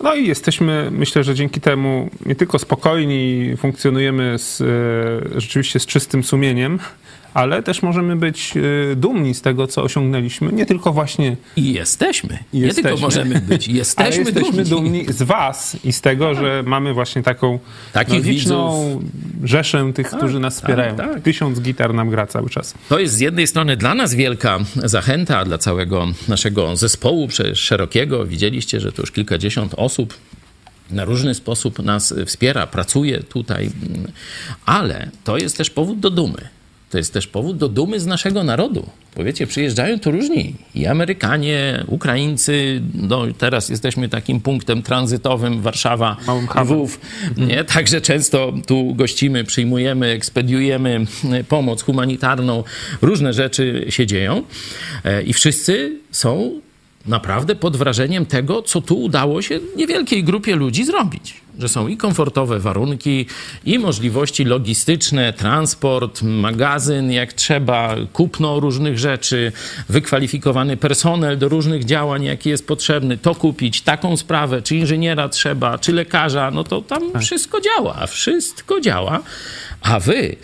No 0.00 0.14
i 0.14 0.26
jesteśmy, 0.26 0.90
myślę, 0.90 1.24
że 1.24 1.34
dzięki 1.34 1.60
temu 1.60 2.10
nie 2.26 2.34
tylko 2.34 2.58
spokojni, 2.58 3.54
funkcjonujemy 3.56 4.38
z, 4.38 4.60
e, 4.60 5.40
rzeczywiście 5.40 5.80
z 5.80 5.86
czystym 5.86 6.24
sumieniem, 6.24 6.78
ale 7.34 7.62
też 7.62 7.82
możemy 7.82 8.16
być 8.16 8.54
e, 8.92 8.96
dumni 8.96 9.34
z 9.34 9.42
tego, 9.42 9.66
co 9.66 9.82
osiągnęliśmy. 9.82 10.52
Nie 10.52 10.66
tylko 10.66 10.92
właśnie 10.92 11.36
I 11.56 11.72
jesteśmy. 11.72 12.38
Nie 12.52 12.60
jesteśmy. 12.60 12.90
tylko 12.90 13.00
możemy 13.06 13.40
być, 13.40 13.68
jesteśmy, 13.82 14.04
ale 14.04 14.16
jesteśmy 14.16 14.64
dumni. 14.64 14.90
dumni 15.02 15.12
z 15.12 15.22
was 15.22 15.76
i 15.84 15.92
z 15.92 16.00
tego, 16.00 16.34
że 16.34 16.62
mamy 16.66 16.94
właśnie 16.94 17.22
taką 17.22 17.58
Takich 17.92 18.24
no, 18.24 18.30
liczną 18.30 19.00
rzeszę 19.44 19.92
tych, 19.94 20.10
którzy 20.10 20.40
nas 20.40 20.54
tak, 20.54 20.62
wspierają. 20.62 20.96
tak. 20.96 21.22
Tysiąc 21.22 21.60
gitar 21.60 21.94
nam 21.94 22.10
gra 22.10 22.26
cały 22.26 22.50
czas. 22.50 22.74
To 22.88 22.98
jest 22.98 23.14
z 23.14 23.20
jednej 23.20 23.46
strony 23.46 23.76
dla 23.76 23.94
nas 23.94 24.14
wielka 24.14 24.58
zachęta, 24.76 25.44
dla 25.44 25.58
całego 25.58 26.06
naszego 26.28 26.76
zespołu 26.76 27.28
przecież 27.28 27.60
szerokiego. 27.60 28.24
Widzieliście, 28.26 28.80
że 28.80 28.92
to 28.92 29.02
już 29.02 29.12
kilkadziesiąt 29.12 29.74
osób 29.76 30.14
na 30.90 31.04
różny 31.04 31.34
sposób 31.34 31.78
nas 31.78 32.14
wspiera, 32.26 32.66
pracuje 32.66 33.22
tutaj, 33.22 33.70
ale 34.66 35.10
to 35.24 35.38
jest 35.38 35.56
też 35.56 35.70
powód 35.70 36.00
do 36.00 36.10
dumy. 36.10 36.48
To 36.90 36.98
jest 36.98 37.12
też 37.12 37.26
powód 37.26 37.56
do 37.56 37.68
dumy 37.68 38.00
z 38.00 38.06
naszego 38.06 38.44
narodu. 38.44 38.86
Bo 39.16 39.24
wiecie, 39.24 39.46
przyjeżdżają 39.46 39.98
tu 39.98 40.10
różni 40.10 40.54
i 40.74 40.86
Amerykanie, 40.86 41.84
Ukraińcy, 41.86 42.82
no 42.94 43.22
teraz 43.38 43.68
jesteśmy 43.68 44.08
takim 44.08 44.40
punktem 44.40 44.82
tranzytowym 44.82 45.62
Warszawa. 45.62 46.16
Lwów, 46.74 47.00
nie? 47.36 47.64
Także 47.64 48.00
często 48.00 48.52
tu 48.66 48.94
gościmy, 48.94 49.44
przyjmujemy, 49.44 50.06
ekspediujemy 50.06 51.06
pomoc 51.48 51.82
humanitarną, 51.82 52.64
różne 53.02 53.32
rzeczy 53.32 53.86
się 53.88 54.06
dzieją 54.06 54.42
E, 55.04 55.22
i 55.22 55.32
wszyscy 55.32 55.96
są 56.10 56.60
naprawdę 57.06 57.54
pod 57.54 57.76
wrażeniem 57.76 58.26
tego, 58.26 58.62
co 58.62 58.80
tu 58.80 59.02
udało 59.02 59.42
się 59.42 59.60
niewielkiej 59.76 60.24
grupie 60.24 60.56
ludzi 60.56 60.84
zrobić. 60.84 61.34
Że 61.58 61.68
są 61.68 61.88
i 61.88 61.96
komfortowe 61.96 62.58
warunki, 62.58 63.26
i 63.64 63.78
możliwości 63.78 64.44
logistyczne, 64.44 65.32
transport, 65.32 66.22
magazyn 66.22 67.10
jak 67.10 67.32
trzeba, 67.32 67.96
kupno 68.12 68.60
różnych 68.60 68.98
rzeczy, 68.98 69.52
wykwalifikowany 69.88 70.76
personel 70.76 71.38
do 71.38 71.48
różnych 71.48 71.84
działań, 71.84 72.24
jaki 72.24 72.50
jest 72.50 72.66
potrzebny, 72.66 73.18
to 73.18 73.34
kupić, 73.34 73.82
taką 73.82 74.16
sprawę, 74.16 74.62
czy 74.62 74.76
inżyniera 74.76 75.28
trzeba, 75.28 75.78
czy 75.78 75.92
lekarza, 75.92 76.50
no 76.50 76.64
to 76.64 76.82
tam 76.82 77.20
wszystko 77.20 77.60
działa, 77.60 78.06
wszystko 78.06 78.80
działa. 78.80 79.20
A 79.82 80.00
wy 80.00 80.36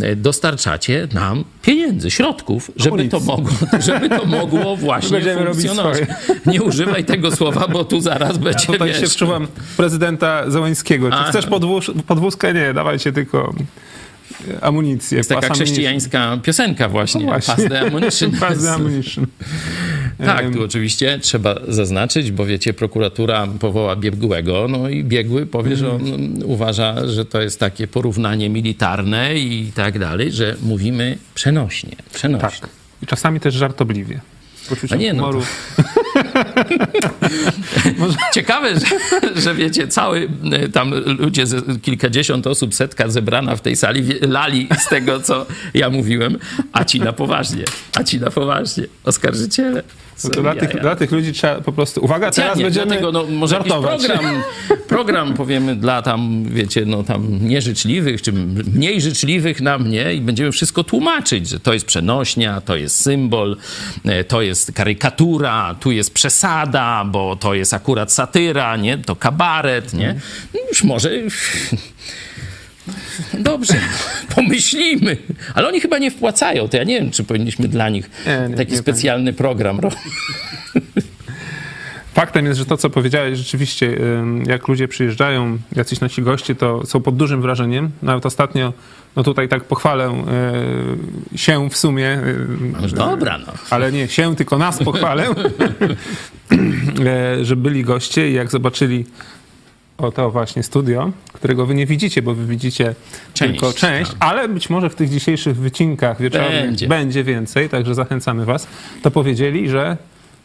e, 0.00 0.16
dostarczacie 0.16 1.08
nam 1.12 1.44
pieniędzy, 1.62 2.10
środków, 2.10 2.70
żeby 2.76 3.08
to 3.08 3.20
mogło, 3.20 3.52
żeby 3.80 4.08
to 4.08 4.24
mogło 4.24 4.76
właśnie 4.86 5.10
Będziemy 5.10 5.46
funkcjonować. 5.46 5.98
Nie 6.46 6.62
używaj 6.62 7.04
tego 7.04 7.36
słowa, 7.36 7.68
bo 7.68 7.84
tu 7.84 8.00
zaraz 8.00 8.38
będzie, 8.38 8.66
Tutaj 8.66 8.88
wiesz, 8.88 9.00
się 9.00 9.06
wczuwam 9.06 9.46
prezydenta 9.76 10.50
Zełańskiego. 10.62 11.10
Czy 11.10 11.16
Aha. 11.16 11.30
chcesz 11.30 11.46
podwóz, 11.46 11.90
podwózkę? 12.06 12.54
Nie, 12.54 12.74
dawajcie 12.74 13.12
tylko 13.12 13.54
amunicję. 14.60 15.18
jest 15.18 15.30
taka 15.30 15.54
chrześcijańska 15.54 16.38
piosenka 16.42 16.88
właśnie, 16.88 17.20
No 17.20 17.26
właśnie. 17.26 17.54
Pass 17.54 17.64
the 17.68 17.80
Ammunition. 17.80 18.30
Pass 18.40 18.62
the 18.62 18.72
ammunition. 18.72 19.26
Tak, 20.26 20.50
tu 20.52 20.62
oczywiście 20.64 21.18
trzeba 21.18 21.54
zaznaczyć, 21.68 22.32
bo 22.32 22.46
wiecie, 22.46 22.74
prokuratura 22.74 23.46
powoła 23.60 23.96
biegłego, 23.96 24.66
no 24.68 24.88
i 24.88 25.04
biegły 25.04 25.46
powie, 25.46 25.76
że 25.76 25.90
on 25.90 26.00
Mhm. 26.00 26.38
uważa, 26.44 27.08
że 27.08 27.24
to 27.24 27.40
jest 27.40 27.60
takie 27.60 27.86
porównanie 27.86 28.48
militarne 28.50 29.38
i 29.38 29.72
tak 29.74 29.98
dalej, 29.98 30.32
że 30.32 30.56
mówimy 30.62 31.18
przenośnie, 31.34 31.96
przenośnie. 32.14 32.60
Tak. 32.60 32.70
I 33.02 33.06
czasami 33.06 33.40
też 33.40 33.54
żartobliwie. 33.54 34.20
Z 34.62 34.68
poczuciem 34.68 34.98
A 34.98 35.02
nie, 35.02 35.12
no 35.12 35.18
humoru. 35.26 35.42
Ciekawe, 38.34 38.74
że, 38.74 38.86
że 39.40 39.54
wiecie, 39.54 39.88
cały 39.88 40.28
e, 40.52 40.68
tam 40.68 40.94
ludzie, 41.18 41.44
kilkadziesiąt 41.82 42.46
osób, 42.46 42.74
setka 42.74 43.08
zebrana 43.08 43.56
w 43.56 43.60
tej 43.60 43.76
sali 43.76 44.14
lali 44.20 44.68
z 44.78 44.88
tego, 44.88 45.20
co 45.20 45.46
ja 45.74 45.90
mówiłem, 45.90 46.38
a 46.72 46.84
ci 46.84 47.00
na 47.00 47.12
poważnie, 47.12 47.64
a 47.98 48.04
ci 48.04 48.20
na 48.20 48.30
poważnie, 48.30 48.84
oskarżyciele. 49.04 49.82
No 50.24 50.30
to 50.30 50.42
dla, 50.42 50.54
tych, 50.54 50.80
dla 50.80 50.96
tych 50.96 51.12
ludzi 51.12 51.32
trzeba 51.32 51.60
po 51.60 51.72
prostu... 51.72 52.04
Uwaga, 52.04 52.30
teraz 52.30 52.34
Specjalnie, 52.34 52.64
będziemy 52.64 52.86
dlatego, 52.86 53.12
no, 53.12 53.24
może 53.24 53.54
żartować. 53.54 54.06
program, 54.06 54.42
program 54.88 55.34
powiemy 55.34 55.76
dla 55.76 56.02
tam, 56.02 56.44
wiecie, 56.44 56.84
no 56.86 57.02
tam 57.02 57.48
nieżyczliwych, 57.48 58.22
czy 58.22 58.32
mniej 58.32 59.00
życzliwych 59.00 59.60
na 59.60 59.78
mnie 59.78 60.14
i 60.14 60.20
będziemy 60.20 60.52
wszystko 60.52 60.84
tłumaczyć, 60.84 61.48
że 61.48 61.60
to 61.60 61.72
jest 61.72 61.86
przenośnia, 61.86 62.60
to 62.60 62.76
jest 62.76 63.00
symbol, 63.00 63.56
e, 64.04 64.24
to 64.24 64.42
jest 64.42 64.72
karykatura, 64.72 65.76
tu 65.80 65.90
jest 65.90 66.14
przesada, 66.14 67.04
bo 67.04 67.36
to 67.36 67.54
jest 67.54 67.74
akurat 67.74 68.12
satyra, 68.12 68.76
nie? 68.76 68.98
To 68.98 69.16
kabaret, 69.16 69.94
nie? 69.94 70.20
No 70.54 70.60
Już 70.68 70.84
może... 70.84 71.10
Dobrze, 73.38 73.74
pomyślimy. 74.34 75.16
Ale 75.54 75.68
oni 75.68 75.80
chyba 75.80 75.98
nie 75.98 76.10
wpłacają, 76.10 76.68
to 76.68 76.76
ja 76.76 76.84
nie 76.84 77.00
wiem, 77.00 77.10
czy 77.10 77.24
powinniśmy 77.24 77.68
dla 77.68 77.88
nich 77.88 78.10
Nie, 78.26 78.48
nie, 78.48 78.56
taki 78.56 78.72
nie, 78.72 78.78
specjalny 78.78 79.32
program 79.32 79.80
robić. 79.80 79.98
Faktem 82.14 82.46
jest, 82.46 82.58
że 82.58 82.66
to, 82.66 82.76
co 82.76 82.90
powiedziałeś, 82.90 83.38
rzeczywiście, 83.38 83.98
jak 84.46 84.68
ludzie 84.68 84.88
przyjeżdżają, 84.88 85.58
jacyś 85.76 86.00
nasi 86.00 86.22
goście, 86.22 86.54
to 86.54 86.86
są 86.86 87.00
pod 87.00 87.16
dużym 87.16 87.42
wrażeniem. 87.42 87.90
Nawet 88.02 88.26
ostatnio, 88.26 88.72
no 89.16 89.22
tutaj 89.22 89.48
tak 89.48 89.64
pochwalę 89.64 90.24
y, 91.34 91.38
się 91.38 91.70
w 91.70 91.76
sumie. 91.76 92.18
y, 92.18 92.46
No 92.80 92.88
dobra, 92.88 93.38
no. 93.38 93.52
ale 93.70 93.92
nie 93.92 94.08
się, 94.08 94.36
tylko 94.36 94.58
nas 94.58 94.78
pochwalę, 94.84 95.26
e, 97.06 97.44
że 97.48 97.56
byli 97.56 97.84
goście 97.84 98.30
i 98.30 98.32
jak 98.32 98.50
zobaczyli 98.50 99.04
oto 99.98 100.30
właśnie 100.30 100.62
studio, 100.62 101.10
którego 101.32 101.66
wy 101.66 101.74
nie 101.74 101.86
widzicie, 101.86 102.22
bo 102.22 102.34
wy 102.34 102.46
widzicie 102.46 102.94
Część, 103.34 103.60
tylko 103.60 103.72
część, 103.72 104.10
tak. 104.10 104.16
ale 104.20 104.48
być 104.48 104.70
może 104.70 104.90
w 104.90 104.94
tych 104.94 105.10
dzisiejszych 105.10 105.56
wycinkach 105.56 106.20
wieczornych 106.20 106.64
Będzie. 106.64 106.88
będzie. 106.88 107.24
więcej, 107.24 107.68
także 107.68 107.94
zachęcamy 107.94 108.44
was, 108.44 108.66
to 109.02 109.10
powiedzieli, 109.10 109.68
że 109.68 109.96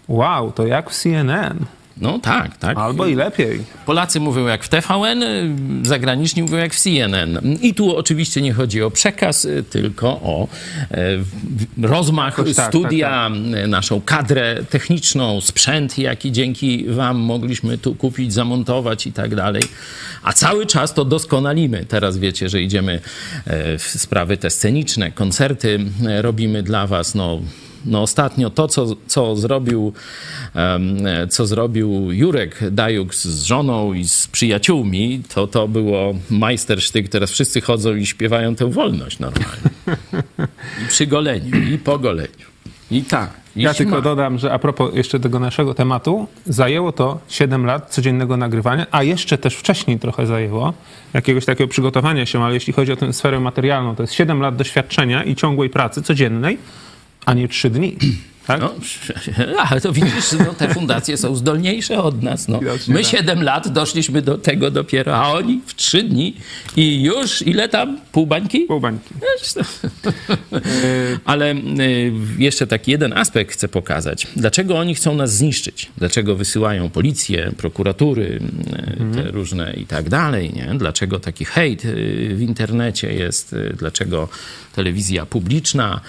wow, 0.08 0.52
to 0.52 0.68
jak 0.68 0.89
w 0.89 0.94
CNN, 0.94 1.66
No 1.97 2.19
tak, 2.19 2.58
tak. 2.58 2.77
albo 2.77 3.06
i 3.06 3.15
lepiej. 3.15 3.60
Polacy 3.86 4.19
mówią 4.19 4.47
jak 4.47 4.63
w 4.63 4.69
TVN, 4.69 5.23
y, 5.23 5.56
zagraniczni 5.88 6.43
mówią 6.43 6.58
jak 6.58 6.73
w 6.73 6.79
CNN. 6.79 7.39
I 7.62 7.73
tu 7.73 7.97
oczywiście 7.97 8.41
nie 8.41 8.53
chodzi 8.53 8.82
o 8.84 8.91
przekaz, 8.91 9.45
y, 9.45 9.63
tylko 9.69 10.08
o 10.08 10.47
w- 11.77 11.84
rozmach 11.84 12.38
Jakoś 12.38 12.56
tak, 12.56 12.69
studia, 12.69 13.29
y, 13.63 13.67
naszą 13.67 14.01
kadrę 14.01 14.63
techniczną, 14.69 15.41
sprzęt, 15.41 15.97
jaki 15.97 16.32
dzięki 16.32 16.86
wam 16.89 17.17
mogliśmy 17.17 17.77
tu 17.77 17.95
kupić, 17.95 18.34
zamontować 18.34 19.08
i 19.08 19.12
tak 19.13 19.36
dalej. 19.36 19.63
A 20.23 20.34
cały 20.34 20.65
czas 20.65 20.93
to 20.93 21.06
doskonalimy. 21.06 21.86
Teraz 21.86 22.17
wiecie, 22.17 22.49
że 22.49 22.62
idziemy 22.62 22.99
w 23.79 23.84
sprawy 23.97 24.38
te 24.38 24.49
sceniczne, 24.49 25.12
koncerty 25.12 25.79
robimy 26.21 26.63
dla 26.63 26.88
was, 26.88 27.15
no 27.15 27.39
no 27.86 28.02
ostatnio 28.02 28.50
to, 28.50 28.67
co, 28.67 28.88
co, 29.08 29.36
zrobił, 29.36 29.93
co 31.30 31.48
zrobił 31.48 32.12
Jurek 32.12 32.60
Dajuk 32.72 33.15
z 33.15 33.43
żoną 33.43 33.93
i 33.93 34.08
z 34.08 34.28
przyjaciółmi, 34.28 35.22
to 35.34 35.48
to 35.48 35.67
było 35.67 36.13
majstersztyk. 36.30 37.10
Teraz 37.10 37.32
wszyscy 37.32 37.62
chodzą 37.62 37.96
i 37.96 38.06
śpiewają 38.06 38.56
tę 38.56 38.72
wolność 38.72 39.19
normalnie. 39.19 39.69
I 40.84 40.88
przy 40.88 41.08
goleniu, 41.08 41.58
i 41.74 41.78
po 41.78 42.00
goleniu. 42.00 42.46
I 42.91 43.02
tak. 43.02 43.43
I 43.56 43.62
Ja 43.62 43.74
tylko 43.74 44.02
dodam, 44.02 44.39
że 44.39 44.54
a 44.54 44.60
propos 44.60 44.96
jeszcze 44.96 45.19
tego 45.19 45.39
naszego 45.39 45.74
tematu, 45.74 46.28
zajęło 46.46 46.91
to 46.91 47.19
7 47.28 47.65
lat 47.65 47.89
codziennego 47.89 48.38
nagrywania, 48.38 48.88
a 48.91 49.04
jeszcze 49.04 49.38
też 49.38 49.56
wcześniej 49.56 50.00
trochę 50.00 50.28
zajęło 50.28 50.74
jakiegoś 51.13 51.46
takiego 51.46 51.67
przygotowania 51.67 52.26
się, 52.26 52.43
ale 52.43 52.54
jeśli 52.54 52.74
chodzi 52.74 52.91
o 52.91 52.96
tę 52.96 53.13
sferę 53.13 53.39
materialną, 53.39 53.96
to 53.96 54.04
jest 54.04 54.13
7 54.13 54.41
lat 54.41 54.56
doświadczenia 54.56 55.24
i 55.24 55.36
ciągłej 55.36 55.69
pracy 55.69 56.02
codziennej, 56.02 56.58
a 57.25 57.33
nie 57.33 57.47
3 57.47 57.69
dni. 57.69 57.97
Tak? 58.47 58.62
No, 58.62 58.73
ale 59.69 59.82
to 59.82 59.93
widzisz, 59.93 60.32
no, 60.39 60.53
te 60.53 60.73
fundacje 60.73 61.17
są 61.17 61.36
zdolniejsze 61.36 62.03
od 62.03 62.23
nas. 62.23 62.47
No. 62.47 62.60
My 62.88 63.01
tak. 63.01 63.12
7 63.12 63.43
lat 63.43 63.67
doszliśmy 63.67 64.21
do 64.21 64.38
tego 64.38 64.71
dopiero, 64.71 65.15
a 65.15 65.32
oni 65.32 65.62
w 65.65 65.75
3 65.75 66.03
dni 66.03 66.36
i 66.75 67.03
już 67.03 67.41
ile 67.41 67.69
tam? 67.69 67.99
Pół 68.12 68.27
bańki? 68.27 68.60
Pół 68.60 68.79
bańki. 68.79 69.13
Ale 71.25 71.53
y, 71.53 72.12
jeszcze 72.38 72.67
taki 72.67 72.91
jeden 72.91 73.13
aspekt 73.13 73.53
chcę 73.53 73.67
pokazać. 73.67 74.27
Dlaczego 74.36 74.79
oni 74.79 74.95
chcą 74.95 75.15
nas 75.15 75.36
zniszczyć? 75.36 75.91
Dlaczego 75.97 76.36
wysyłają 76.36 76.89
policję, 76.89 77.51
prokuratury, 77.58 78.39
y, 79.12 79.15
te 79.15 79.32
różne 79.32 79.73
i 79.73 79.86
tak 79.86 80.10
dalej? 80.10 80.53
Nie? 80.53 80.75
Dlaczego 80.77 81.19
taki 81.19 81.45
hejt 81.45 81.86
y, 81.86 82.29
w 82.36 82.41
internecie 82.41 83.13
jest? 83.13 83.56
Dlaczego 83.77 84.29
telewizja 84.75 85.25
publiczna 85.25 86.01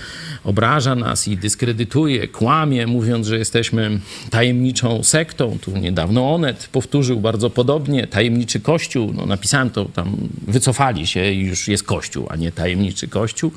obraża 0.44 0.94
nas 0.94 1.28
i 1.28 1.36
dyskredytuje 1.36 2.23
kłamie, 2.28 2.86
mówiąc, 2.86 3.26
że 3.26 3.38
jesteśmy 3.38 4.00
tajemniczą 4.30 5.02
sektą. 5.02 5.58
Tu 5.60 5.70
niedawno 5.70 6.34
Onet 6.34 6.68
powtórzył 6.72 7.20
bardzo 7.20 7.50
podobnie, 7.50 8.06
tajemniczy 8.06 8.60
kościół. 8.60 9.12
No, 9.12 9.26
napisałem 9.26 9.70
to 9.70 9.84
tam, 9.84 10.16
wycofali 10.46 11.06
się 11.06 11.32
i 11.32 11.40
już 11.40 11.68
jest 11.68 11.84
kościół, 11.84 12.26
a 12.30 12.36
nie 12.36 12.52
tajemniczy 12.52 13.08
kościół. 13.08 13.52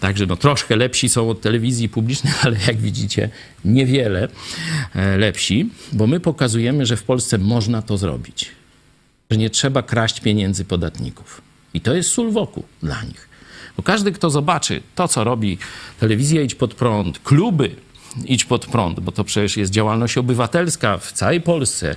Także 0.00 0.26
no, 0.26 0.36
troszkę 0.36 0.76
lepsi 0.76 1.08
są 1.08 1.30
od 1.30 1.40
telewizji 1.40 1.88
publicznej, 1.88 2.32
ale 2.42 2.56
jak 2.66 2.76
widzicie, 2.76 3.30
niewiele 3.64 4.28
e, 4.94 5.16
lepsi, 5.16 5.70
bo 5.92 6.06
my 6.06 6.20
pokazujemy, 6.20 6.86
że 6.86 6.96
w 6.96 7.02
Polsce 7.02 7.38
można 7.38 7.82
to 7.82 7.98
zrobić. 7.98 8.50
Że 9.30 9.36
nie 9.36 9.50
trzeba 9.50 9.82
kraść 9.82 10.20
pieniędzy 10.20 10.64
podatników. 10.64 11.42
I 11.74 11.80
to 11.80 11.94
jest 11.94 12.10
sól 12.10 12.30
wokół 12.30 12.64
dla 12.82 13.02
nich. 13.02 13.30
Bo 13.76 13.82
każdy, 13.82 14.12
kto 14.12 14.30
zobaczy 14.30 14.82
to, 14.94 15.08
co 15.08 15.24
robi 15.24 15.58
telewizja 16.00 16.42
Idź 16.42 16.54
Pod 16.54 16.74
Prąd, 16.74 17.18
kluby 17.18 17.70
Idź 18.24 18.44
Pod 18.44 18.66
Prąd, 18.66 19.00
bo 19.00 19.12
to 19.12 19.24
przecież 19.24 19.56
jest 19.56 19.72
działalność 19.72 20.18
obywatelska 20.18 20.98
w 20.98 21.12
całej 21.12 21.40
Polsce 21.40 21.96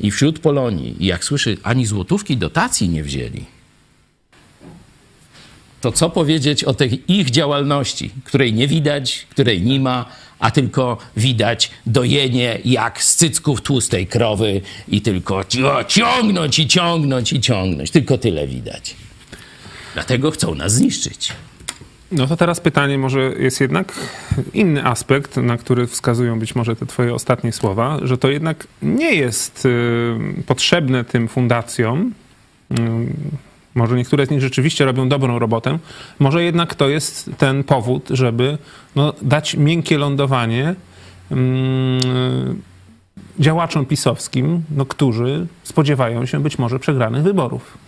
i 0.00 0.10
wśród 0.10 0.38
Polonii. 0.38 0.96
I 1.00 1.06
jak 1.06 1.24
słyszy, 1.24 1.56
ani 1.62 1.86
złotówki 1.86 2.36
dotacji 2.36 2.88
nie 2.88 3.02
wzięli, 3.02 3.44
to 5.80 5.92
co 5.92 6.10
powiedzieć 6.10 6.64
o 6.64 6.74
tej 6.74 7.12
ich 7.12 7.30
działalności, 7.30 8.10
której 8.24 8.52
nie 8.52 8.68
widać, 8.68 9.26
której 9.30 9.62
nie 9.62 9.80
ma, 9.80 10.04
a 10.38 10.50
tylko 10.50 10.98
widać 11.16 11.70
dojenie 11.86 12.58
jak 12.64 13.02
z 13.02 13.16
cycków 13.16 13.60
tłustej 13.60 14.06
krowy 14.06 14.60
i 14.88 15.00
tylko 15.00 15.44
ciągnąć 15.88 16.58
i 16.58 16.68
ciągnąć 16.68 17.32
i 17.32 17.40
ciągnąć. 17.40 17.90
Tylko 17.90 18.18
tyle 18.18 18.46
widać. 18.46 18.96
Dlatego 19.94 20.30
chcą 20.30 20.54
nas 20.54 20.72
zniszczyć. 20.72 21.32
No 22.12 22.26
to 22.26 22.36
teraz 22.36 22.60
pytanie 22.60 22.98
może 22.98 23.20
jest 23.20 23.60
jednak 23.60 23.92
inny 24.54 24.84
aspekt, 24.84 25.36
na 25.36 25.56
który 25.56 25.86
wskazują 25.86 26.38
być 26.38 26.54
może 26.54 26.76
te 26.76 26.86
twoje 26.86 27.14
ostatnie 27.14 27.52
słowa, 27.52 27.98
że 28.02 28.18
to 28.18 28.28
jednak 28.28 28.66
nie 28.82 29.14
jest 29.14 29.66
y, 29.66 30.42
potrzebne 30.46 31.04
tym 31.04 31.28
fundacjom. 31.28 32.12
Y, 32.70 32.74
może 33.74 33.96
niektóre 33.96 34.26
z 34.26 34.30
nich 34.30 34.40
rzeczywiście 34.40 34.84
robią 34.84 35.08
dobrą 35.08 35.38
robotę. 35.38 35.78
Może 36.18 36.44
jednak 36.44 36.74
to 36.74 36.88
jest 36.88 37.30
ten 37.38 37.64
powód, 37.64 38.08
żeby 38.10 38.58
no, 38.96 39.12
dać 39.22 39.56
miękkie 39.56 39.98
lądowanie 39.98 40.74
y, 41.32 41.34
działaczom 43.38 43.86
pisowskim, 43.86 44.62
no, 44.70 44.86
którzy 44.86 45.46
spodziewają 45.62 46.26
się 46.26 46.42
być 46.42 46.58
może 46.58 46.78
przegranych 46.78 47.22
wyborów. 47.22 47.78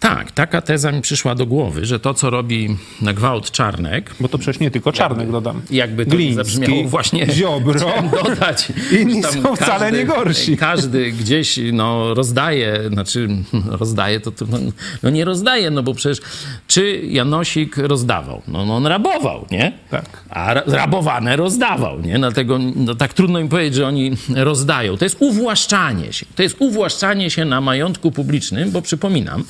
Tak, 0.00 0.32
taka 0.32 0.60
teza 0.60 0.92
mi 0.92 1.00
przyszła 1.00 1.34
do 1.34 1.46
głowy, 1.46 1.86
że 1.86 2.00
to, 2.00 2.14
co 2.14 2.30
robi 2.30 2.76
na 3.02 3.12
gwałt 3.12 3.50
Czarnek... 3.50 4.14
Bo 4.20 4.28
to 4.28 4.38
przecież 4.38 4.60
nie 4.60 4.70
tylko 4.70 4.92
Czarnek, 4.92 5.30
dodam. 5.30 5.62
Jakby 5.70 6.06
to 6.06 6.10
Gliński, 6.10 6.34
zabrzmiało 6.36 6.84
właśnie... 6.84 7.26
Ziobro. 7.32 7.80
dodać. 8.24 8.72
Inni 9.00 9.22
są 9.22 9.56
wcale 9.56 9.92
nie 9.92 10.04
gorsi. 10.04 10.56
Każdy 10.56 11.12
gdzieś 11.12 11.58
no, 11.72 12.14
rozdaje, 12.14 12.80
znaczy 12.92 13.28
rozdaje 13.80 14.20
to, 14.20 14.30
to 14.30 14.44
no, 14.50 14.58
no 15.02 15.10
nie 15.10 15.24
rozdaje, 15.24 15.70
no 15.70 15.82
bo 15.82 15.94
przecież 15.94 16.20
czy 16.66 17.00
Janosik 17.04 17.76
rozdawał? 17.76 18.42
No, 18.48 18.66
no 18.66 18.76
on 18.76 18.86
rabował, 18.86 19.46
nie? 19.50 19.72
Tak. 19.90 20.24
A 20.30 20.54
ra- 20.54 20.62
rabowane 20.66 21.36
rozdawał, 21.36 22.00
nie? 22.00 22.18
Dlatego 22.18 22.58
no, 22.76 22.94
tak 22.94 23.14
trudno 23.14 23.38
im 23.38 23.48
powiedzieć, 23.48 23.74
że 23.74 23.86
oni 23.86 24.16
rozdają. 24.34 24.96
To 24.96 25.04
jest 25.04 25.16
uwłaszczanie 25.20 26.12
się. 26.12 26.26
To 26.36 26.42
jest 26.42 26.56
uwłaszczanie 26.58 27.30
się 27.30 27.44
na 27.44 27.60
majątku 27.60 28.10
publicznym, 28.10 28.70
bo 28.70 28.82
przypominam, 28.82 29.44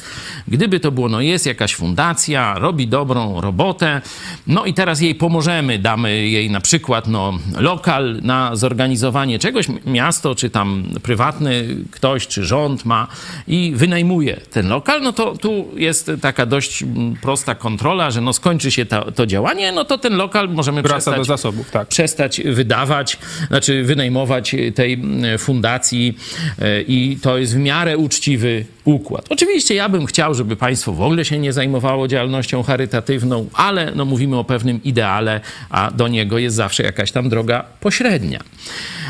gdyby 0.48 0.80
to 0.80 0.92
było, 0.92 1.08
no 1.08 1.20
jest 1.20 1.46
jakaś 1.46 1.74
fundacja, 1.74 2.58
robi 2.58 2.88
dobrą 2.88 3.40
robotę, 3.40 4.00
no 4.46 4.64
i 4.64 4.74
teraz 4.74 5.00
jej 5.00 5.14
pomożemy, 5.14 5.78
damy 5.78 6.28
jej 6.28 6.50
na 6.50 6.60
przykład 6.60 7.08
no, 7.08 7.38
lokal 7.58 8.20
na 8.22 8.56
zorganizowanie 8.56 9.38
czegoś, 9.38 9.66
miasto 9.86 10.34
czy 10.34 10.50
tam 10.50 10.84
prywatny 11.02 11.76
ktoś, 11.90 12.26
czy 12.26 12.44
rząd 12.44 12.84
ma 12.84 13.06
i 13.48 13.72
wynajmuje 13.74 14.40
ten 14.50 14.68
lokal, 14.68 15.02
no 15.02 15.12
to 15.12 15.36
tu 15.36 15.68
jest 15.76 16.10
taka 16.22 16.46
dość 16.46 16.84
prosta 17.22 17.54
kontrola, 17.54 18.10
że 18.10 18.20
no 18.20 18.32
skończy 18.32 18.70
się 18.70 18.86
ta, 18.86 19.02
to 19.02 19.26
działanie, 19.26 19.72
no 19.72 19.84
to 19.84 19.98
ten 19.98 20.16
lokal 20.16 20.48
możemy 20.48 20.82
przestać 20.82 21.16
do 21.16 21.24
zasobów, 21.24 21.70
tak. 21.70 21.88
przestać 21.88 22.40
wydawać, 22.40 23.18
znaczy 23.48 23.84
wynajmować 23.84 24.56
tej 24.74 25.02
fundacji 25.38 26.18
e, 26.58 26.82
i 26.82 27.18
to 27.22 27.38
jest 27.38 27.54
w 27.54 27.58
miarę 27.58 27.98
uczciwy 27.98 28.64
układ. 28.86 29.26
Oczywiście 29.28 29.74
ja 29.74 29.88
bym 29.88 30.06
chciał, 30.06 30.34
żeby 30.34 30.56
państwo 30.56 30.92
w 30.92 31.00
ogóle 31.00 31.24
się 31.24 31.38
nie 31.38 31.52
zajmowało 31.52 32.08
działalnością 32.08 32.62
charytatywną, 32.62 33.46
ale 33.52 33.92
no 33.94 34.04
mówimy 34.04 34.36
o 34.36 34.44
pewnym 34.44 34.82
ideale, 34.82 35.40
a 35.70 35.90
do 35.90 36.08
niego 36.08 36.38
jest 36.38 36.56
zawsze 36.56 36.82
jakaś 36.82 37.12
tam 37.12 37.28
droga 37.28 37.64
pośrednia. 37.80 38.40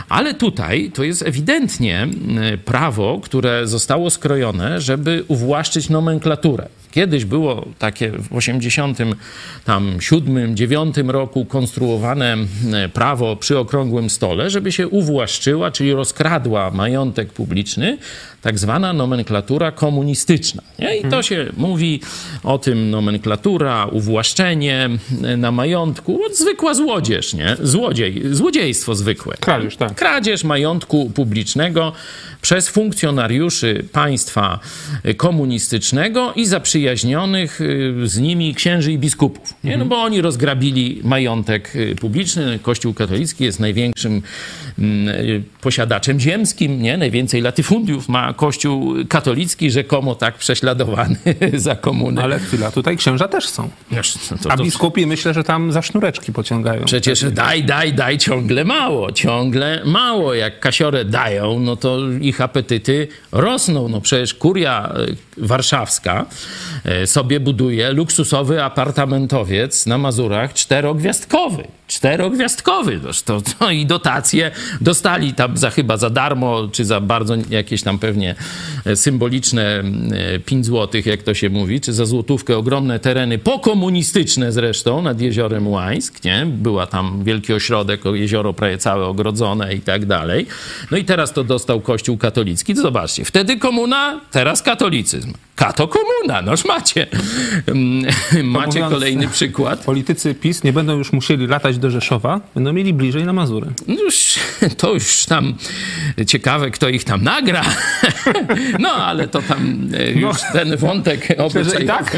Ale 0.09 0.35
tutaj 0.35 0.91
to 0.95 1.05
jest 1.05 1.23
ewidentnie 1.23 2.03
mm, 2.03 2.59
prawo, 2.59 3.21
które 3.23 3.67
zostało 3.67 4.11
skrojone, 4.11 4.81
żeby 4.81 5.25
uwłaszczyć 5.29 5.89
nomenklaturę. 5.89 6.69
Kiedyś 6.97 7.25
było 7.25 7.67
takie 7.79 8.11
w 8.11 8.37
87, 8.37 10.57
9 10.57 10.97
roku 11.07 11.45
konstruowane 11.45 12.37
prawo 12.93 13.37
przy 13.37 13.59
okrągłym 13.59 14.11
stole, 14.11 14.51
żeby 14.51 14.73
się 14.73 14.89
uwłaszczyła, 14.89 15.71
czyli 15.71 15.93
rozkradła 15.93 16.71
majątek 16.71 17.33
publiczny, 17.33 17.99
tak 18.43 18.59
zwana 18.59 18.93
nomenklatura 18.93 19.73
komunistyczna. 19.73 20.63
Nie? 20.79 20.97
I 20.97 21.05
to 21.05 21.23
się 21.23 21.47
mówi 21.57 22.01
o 22.45 22.59
tym 22.59 22.91
nomenklatura, 22.91 23.87
uwłaszczenie 23.87 24.85
mm, 24.85 25.41
na 25.41 25.53
majątku, 25.53 26.21
zwykła 26.33 26.75
złodzież, 26.75 27.35
nie? 27.35 27.57
Złodziej, 27.63 28.23
złodziejstwo 28.31 28.95
zwykłe. 28.95 29.37
Kradzież, 29.41 29.77
tak. 29.77 29.95
Kradzież 29.95 30.45
majątku 30.45 31.11
publicznego 31.15 31.93
przez 32.43 32.69
funkcjonariuszy 32.69 33.85
państwa 33.93 34.59
komunistycznego 35.17 36.33
i 36.37 36.47
zaprzyjaźnionych 36.47 36.86
y, 37.61 38.09
z 38.09 38.19
nimi 38.19 38.55
księży 38.55 38.93
i 38.93 38.99
biskupów. 38.99 39.55
Nie? 39.65 39.77
No 39.77 39.85
bo 39.85 40.03
oni 40.03 40.21
rozgrabili 40.21 41.01
majątek 41.05 41.77
y, 41.77 41.97
publiczny. 42.01 42.59
Kościół 42.63 42.95
katolicki 42.95 43.45
jest 43.45 43.61
największym 43.61 44.23
mm, 44.79 45.09
y, 45.09 45.43
posiadaczem 45.61 46.21
ziemskim. 46.21 46.83
Nie? 46.83 46.97
Najwięcej 46.97 47.43
latyfundiów 47.43 48.09
ma 48.09 48.33
Kościół 48.33 48.95
katolicki, 49.09 49.71
rzekomo 49.71 50.15
tak 50.15 50.35
prześladowany 50.39 51.17
za 51.55 51.77
komuny. 51.77 52.23
Ale 52.23 52.39
chwila, 52.39 52.71
tutaj 52.71 52.97
księża 52.97 53.29
też 53.29 53.49
są. 53.49 53.71
No 54.31 54.39
to, 54.43 54.53
A 54.53 54.57
to, 54.57 54.65
biskupi 54.65 55.07
myślę, 55.07 55.35
że 55.35 55.45
tam 55.45 55.73
za 55.73 55.83
sznureczki 55.83 56.33
pociągają. 56.33 56.85
Przecież 56.85 57.25
daj, 57.33 57.65
daj, 57.65 57.95
daj 57.95 58.19
ciągle 58.19 58.65
mało, 58.65 59.13
ciągle 59.13 59.83
mało. 59.85 60.35
Jak 60.35 60.61
kasiorę 60.61 61.05
dają, 61.05 61.61
no 61.61 61.77
to 61.77 61.99
ich 62.21 62.41
apetyty 62.41 63.09
rosną. 63.33 63.89
No 63.89 64.01
przecież 64.01 64.35
kuria 64.35 64.95
warszawska 65.39 66.27
e, 66.85 67.07
sobie 67.07 67.41
buduje 67.41 67.93
luksusowy 67.93 68.63
apartamentowiec 68.63 69.87
na 69.87 69.99
Mazurach 69.99 70.55
czterogwiazdkowy. 70.55 71.65
Czterogwiazdkowy. 71.87 73.01
To, 73.25 73.41
to 73.41 73.71
i 73.71 73.87
dotacje 73.87 74.51
dostali 74.81 75.35
tam 75.35 75.57
za 75.57 75.71
chyba 75.71 75.97
za 75.97 76.11
darmo, 76.11 76.69
czy 76.73 76.85
za 76.85 77.01
bardzo 77.01 77.35
jakieś 77.51 77.83
tam 77.83 77.99
pewnie 77.99 78.35
e, 78.85 78.97
symboliczne 78.97 79.83
5 80.45 80.67
złotych, 80.67 81.07
jak 81.07 81.23
to 81.23 81.35
się 81.35 81.51
mówi, 81.51 81.81
czy 81.81 81.93
za 81.93 82.07
złotówkę 82.07 82.57
ogromne 82.57 82.99
tereny 82.99 83.39
pokomunistyczne 83.39 84.53
zresztą 84.53 85.03
nad 85.03 85.21
jeziorem 85.21 85.69
Łańsk, 85.69 86.25
nie? 86.25 86.47
Była 86.47 86.87
tam 86.87 87.25
wielki 87.25 87.53
ośrodek, 87.53 88.01
jezioro 88.13 88.53
prawie 88.53 88.79
całe 88.79 89.05
ogrodzone 89.05 89.75
i 89.75 89.81
tak 89.81 90.07
dalej. 90.07 90.47
No 90.91 90.97
i 90.97 91.05
teraz 91.05 91.33
to 91.33 91.45
dostał 91.45 91.81
Kościół 91.81 92.17
katolicki. 92.17 92.75
To 92.75 92.83
zobaczcie, 92.83 93.25
wtedy 93.25 93.59
komuna, 93.59 94.21
teraz 94.31 94.63
katolicyzm. 94.63 95.26
Kato 95.57 95.89
komuna, 95.89 96.43
noż 96.43 96.65
macie. 96.65 97.07
Macie 98.45 98.67
mówiąc- 98.81 98.91
kolejny 98.93 99.29
przykład. 99.29 99.85
Politycy 99.85 100.35
PiS 100.35 100.65
nie 100.65 100.73
będą 100.73 100.99
już 100.99 101.13
musieli 101.13 101.47
latać 101.47 101.79
do 101.79 101.91
Rzeszowa, 101.91 102.41
będą 102.55 102.73
mieli 102.73 102.95
bliżej 102.95 103.25
na 103.25 103.33
Mazury. 103.33 103.67
No 103.89 103.95
Już, 104.03 104.35
to 104.79 104.95
już 104.95 105.27
tam 105.27 105.55
ciekawe, 106.27 106.71
kto 106.71 106.89
ich 106.89 107.05
tam 107.05 107.23
nagra. 107.25 107.63
No, 108.79 108.89
ale 108.91 109.29
to 109.29 109.43
tam 109.43 109.89
e, 109.95 110.11
już 110.13 110.37
ten 110.53 110.77
wątek 110.77 111.29
obyczajowy. 111.39 111.85
i 111.85 111.87
tak, 111.87 112.17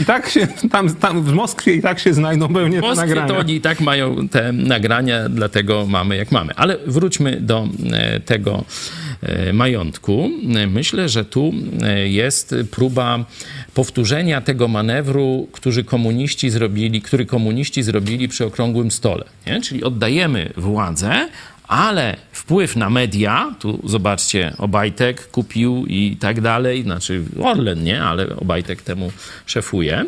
i 0.00 0.04
tak 0.04 0.28
się, 0.28 0.46
tam, 0.70 0.94
tam 0.94 1.22
w 1.22 1.32
Moskwie 1.32 1.74
i 1.74 1.82
tak 1.82 1.98
się 1.98 2.14
znajdą 2.14 2.54
pewnie 2.54 2.78
W 2.78 2.82
te 2.82 2.94
nagrania. 2.94 3.28
to 3.28 3.38
oni 3.38 3.54
i 3.54 3.60
tak 3.60 3.80
mają 3.80 4.28
te 4.28 4.52
nagrania, 4.52 5.28
dlatego 5.28 5.86
mamy 5.86 6.16
jak 6.16 6.32
mamy. 6.32 6.54
Ale 6.56 6.78
wróćmy 6.86 7.40
do 7.40 7.68
e, 7.92 8.20
tego 8.20 8.64
majątku. 9.52 10.30
E, 10.56 10.66
Myślę, 10.66 11.08
że 11.08 11.24
tu 11.24 11.52
e, 11.82 12.08
jest 12.08 12.54
próba 12.70 13.24
powtórzenia 13.74 14.40
tego 14.40 14.68
manewru, 14.68 15.48
który 15.52 15.84
komuniści 15.84 16.50
zrobili, 16.50 17.02
który 17.02 17.26
komuniści 17.26 17.82
zrobili 17.82 18.28
przy 18.28 18.44
okrągłym 18.44 18.90
stole. 18.90 19.24
Nie? 19.46 19.60
Czyli 19.60 19.84
oddajemy 19.84 20.52
władzę, 20.56 21.28
ale 21.68 22.16
wpływ 22.32 22.76
na 22.76 22.90
media, 22.90 23.54
tu 23.60 23.80
zobaczcie, 23.84 24.52
Obajtek 24.58 25.30
kupił 25.30 25.86
i 25.86 26.16
tak 26.20 26.40
dalej, 26.40 26.82
znaczy 26.82 27.22
Orlen 27.42 27.82
nie, 27.84 28.02
ale 28.02 28.36
Obajtek 28.36 28.82
temu 28.82 29.12
szefuje, 29.46 30.04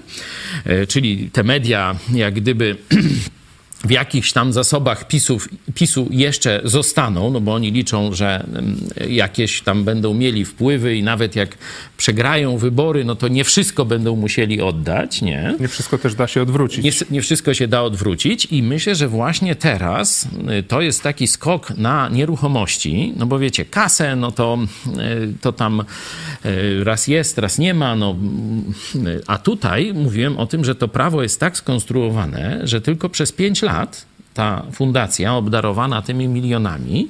E, 0.64 0.86
czyli 0.86 1.30
te 1.30 1.42
media 1.42 1.96
jak 2.14 2.34
gdyby 2.34 2.76
w 3.84 3.90
jakichś 3.90 4.32
tam 4.32 4.52
zasobach 4.52 5.08
PiSów, 5.08 5.48
PiSu 5.74 6.08
jeszcze 6.10 6.60
zostaną, 6.64 7.30
no 7.30 7.40
bo 7.40 7.54
oni 7.54 7.72
liczą, 7.72 8.14
że 8.14 8.46
mm, 8.48 8.76
jakieś 9.08 9.62
tam 9.62 9.84
będą 9.84 10.14
mieli 10.14 10.44
wpływy 10.44 10.96
i 10.96 11.02
nawet 11.02 11.36
jak 11.36 11.58
przegrają 11.96 12.58
wybory, 12.58 13.04
no 13.04 13.14
to 13.14 13.28
nie 13.28 13.44
wszystko 13.44 13.84
będą 13.84 14.16
musieli 14.16 14.60
oddać, 14.60 15.22
nie? 15.22 15.54
Nie 15.60 15.68
wszystko 15.68 15.98
też 15.98 16.14
da 16.14 16.26
się 16.26 16.42
odwrócić. 16.42 16.84
Nie, 16.84 17.06
nie 17.10 17.22
wszystko 17.22 17.54
się 17.54 17.68
da 17.68 17.82
odwrócić 17.82 18.46
i 18.50 18.62
myślę, 18.62 18.94
że 18.94 19.08
właśnie 19.08 19.54
teraz 19.54 20.28
y, 20.58 20.62
to 20.62 20.80
jest 20.80 21.02
taki 21.02 21.26
skok 21.26 21.70
na 21.76 22.08
nieruchomości, 22.08 23.12
no 23.16 23.26
bo 23.26 23.38
wiecie, 23.38 23.64
kasę, 23.64 24.16
no 24.16 24.32
to, 24.32 24.58
y, 24.86 25.34
to 25.40 25.52
tam 25.52 25.84
y, 26.46 26.84
raz 26.84 27.08
jest, 27.08 27.38
raz 27.38 27.58
nie 27.58 27.74
ma, 27.74 27.96
no 27.96 28.16
a 29.26 29.38
tutaj 29.38 29.92
mówiłem 29.94 30.38
o 30.38 30.46
tym, 30.46 30.64
że 30.64 30.74
to 30.74 30.88
prawo 30.88 31.22
jest 31.22 31.40
tak 31.40 31.56
skonstruowane, 31.56 32.60
że 32.64 32.80
tylko 32.80 33.08
przez 33.08 33.32
5 33.32 33.62
lat 33.62 33.73
ta 34.34 34.62
fundacja 34.72 35.34
obdarowana 35.34 36.02
tymi 36.02 36.28
milionami 36.28 37.08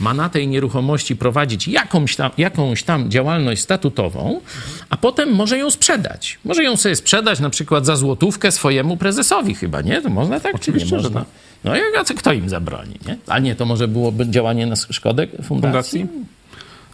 ma 0.00 0.14
na 0.14 0.28
tej 0.28 0.48
nieruchomości 0.48 1.16
prowadzić 1.16 1.68
jakąś 1.68 2.16
tam, 2.16 2.30
jakąś 2.38 2.82
tam 2.82 3.10
działalność 3.10 3.62
statutową, 3.62 4.40
a 4.90 4.96
potem 4.96 5.34
może 5.34 5.58
ją 5.58 5.70
sprzedać. 5.70 6.38
Może 6.44 6.64
ją 6.64 6.76
sobie 6.76 6.96
sprzedać 6.96 7.40
na 7.40 7.50
przykład 7.50 7.86
za 7.86 7.96
złotówkę 7.96 8.52
swojemu 8.52 8.96
prezesowi 8.96 9.54
chyba, 9.54 9.82
nie? 9.82 10.02
To 10.02 10.10
można 10.10 10.40
tak 10.40 10.54
Oczywiście, 10.54 10.88
czy 10.88 10.96
nie 10.96 11.02
można? 11.02 11.20
tak. 11.20 11.28
No 11.64 11.76
i 11.76 11.80
kto 12.16 12.32
im 12.32 12.48
zabroni, 12.48 12.94
nie? 13.06 13.16
A 13.26 13.38
nie, 13.38 13.54
to 13.54 13.64
może 13.64 13.88
byłoby 13.88 14.26
działanie 14.30 14.66
na 14.66 14.76
szkodę 14.76 15.26
fundacji? 15.42 16.00
Fundacji? 16.00 16.37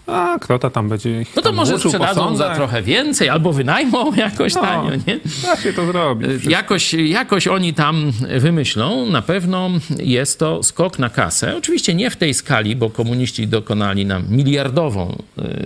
A 0.07 0.39
kto 0.41 0.59
to 0.59 0.71
tam 0.71 0.89
będzie 0.89 1.21
ich 1.21 1.37
No 1.37 1.43
to 1.43 1.53
może 1.53 1.73
po 1.73 1.79
sprzedadzą 1.79 2.37
za 2.37 2.55
trochę 2.55 2.83
więcej 2.83 3.29
albo 3.29 3.53
wynajmą 3.53 4.15
jakoś 4.17 4.55
No. 4.55 4.61
tanio, 4.61 4.91
nie? 5.07 5.21
Da 5.43 5.57
się 5.57 5.73
to 5.73 5.87
zrobić. 5.87 6.45
Jakoś, 6.45 6.95
jakoś 6.95 7.47
oni 7.49 7.75
tam 7.75 8.13
wymyślą. 8.39 9.07
Na 9.07 9.23
pewno 9.23 9.71
jest 9.99 10.39
to 10.39 10.63
skok 10.63 10.99
na 10.99 11.11
kasę. 11.11 11.57
Oczywiście 11.57 11.95
nie 11.95 12.11
w 12.11 12.17
tej 12.17 12.35
skali, 12.35 12.77
bo 12.77 12.91
komuniści 12.91 13.49
dokonali 13.49 14.07
nam 14.07 14.25
miliardową 14.29 15.17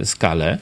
y, 0.01 0.07
skalę 0.07 0.59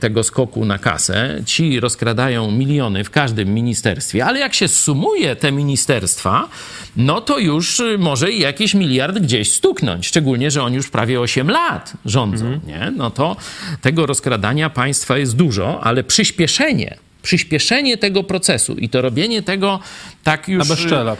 tego 0.00 0.22
skoku 0.22 0.64
na 0.64 0.78
kasę. 0.78 1.42
Ci 1.46 1.80
rozkradają 1.80 2.50
miliony 2.50 3.04
w 3.04 3.10
każdym 3.10 3.54
ministerstwie, 3.54 4.24
ale 4.24 4.38
jak 4.38 4.54
się 4.54 4.68
sumuje 4.68 5.36
te 5.36 5.52
ministerstwa, 5.52 6.48
no 6.96 7.20
to 7.20 7.38
już 7.38 7.80
y, 7.80 7.98
może 7.98 8.32
i 8.32 8.40
jakiś 8.40 8.74
miliard 8.74 9.18
gdzieś 9.18 9.52
stuknąć. 9.52 10.06
Szczególnie, 10.06 10.50
że 10.50 10.62
oni 10.62 10.76
już 10.76 10.90
prawie 10.90 11.20
8 11.20 11.50
lat 11.50 11.92
rządzą, 12.04 12.60
nie? 12.66 12.92
No 12.96 13.10
to 13.10 13.36
tego 13.80 14.06
rozkradania 14.06 14.70
państwa 14.70 15.18
jest 15.18 15.36
dużo, 15.36 15.84
ale 15.84 16.04
przyspieszenie 16.04 16.96
przyspieszenie 17.22 17.96
tego 17.96 18.24
procesu 18.24 18.74
i 18.74 18.88
to 18.88 19.02
robienie 19.02 19.42
tego 19.42 19.80
tak 20.24 20.48
już 20.48 20.68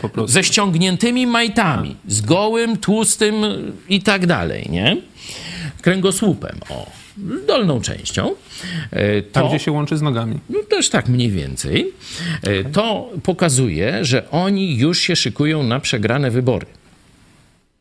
prostu. 0.09 0.27
ze 0.27 0.43
ściągniętymi 0.43 1.27
majtami, 1.27 1.95
z 2.07 2.21
gołym, 2.21 2.77
tłustym 2.77 3.35
i 3.89 4.01
tak 4.01 4.27
dalej, 4.27 4.67
nie? 4.69 4.97
Kręgosłupem, 5.81 6.59
o, 6.69 7.02
dolną 7.47 7.81
częścią. 7.81 8.31
E, 8.91 9.21
To, 9.21 9.31
Tam, 9.31 9.49
gdzie 9.49 9.59
się 9.59 9.71
łączy 9.71 9.97
z 9.97 10.01
nogami. 10.01 10.39
no 10.49 10.59
też 10.69 10.89
tak 10.89 11.07
mniej 11.09 11.31
więcej. 11.31 11.91
E, 12.43 12.63
To 12.63 13.09
pokazuje, 13.23 14.05
że 14.05 14.29
oni 14.31 14.77
już 14.77 14.99
się 14.99 15.15
szykują 15.15 15.63
na 15.63 15.79
przegrane 15.79 16.31
wybory. 16.31 16.65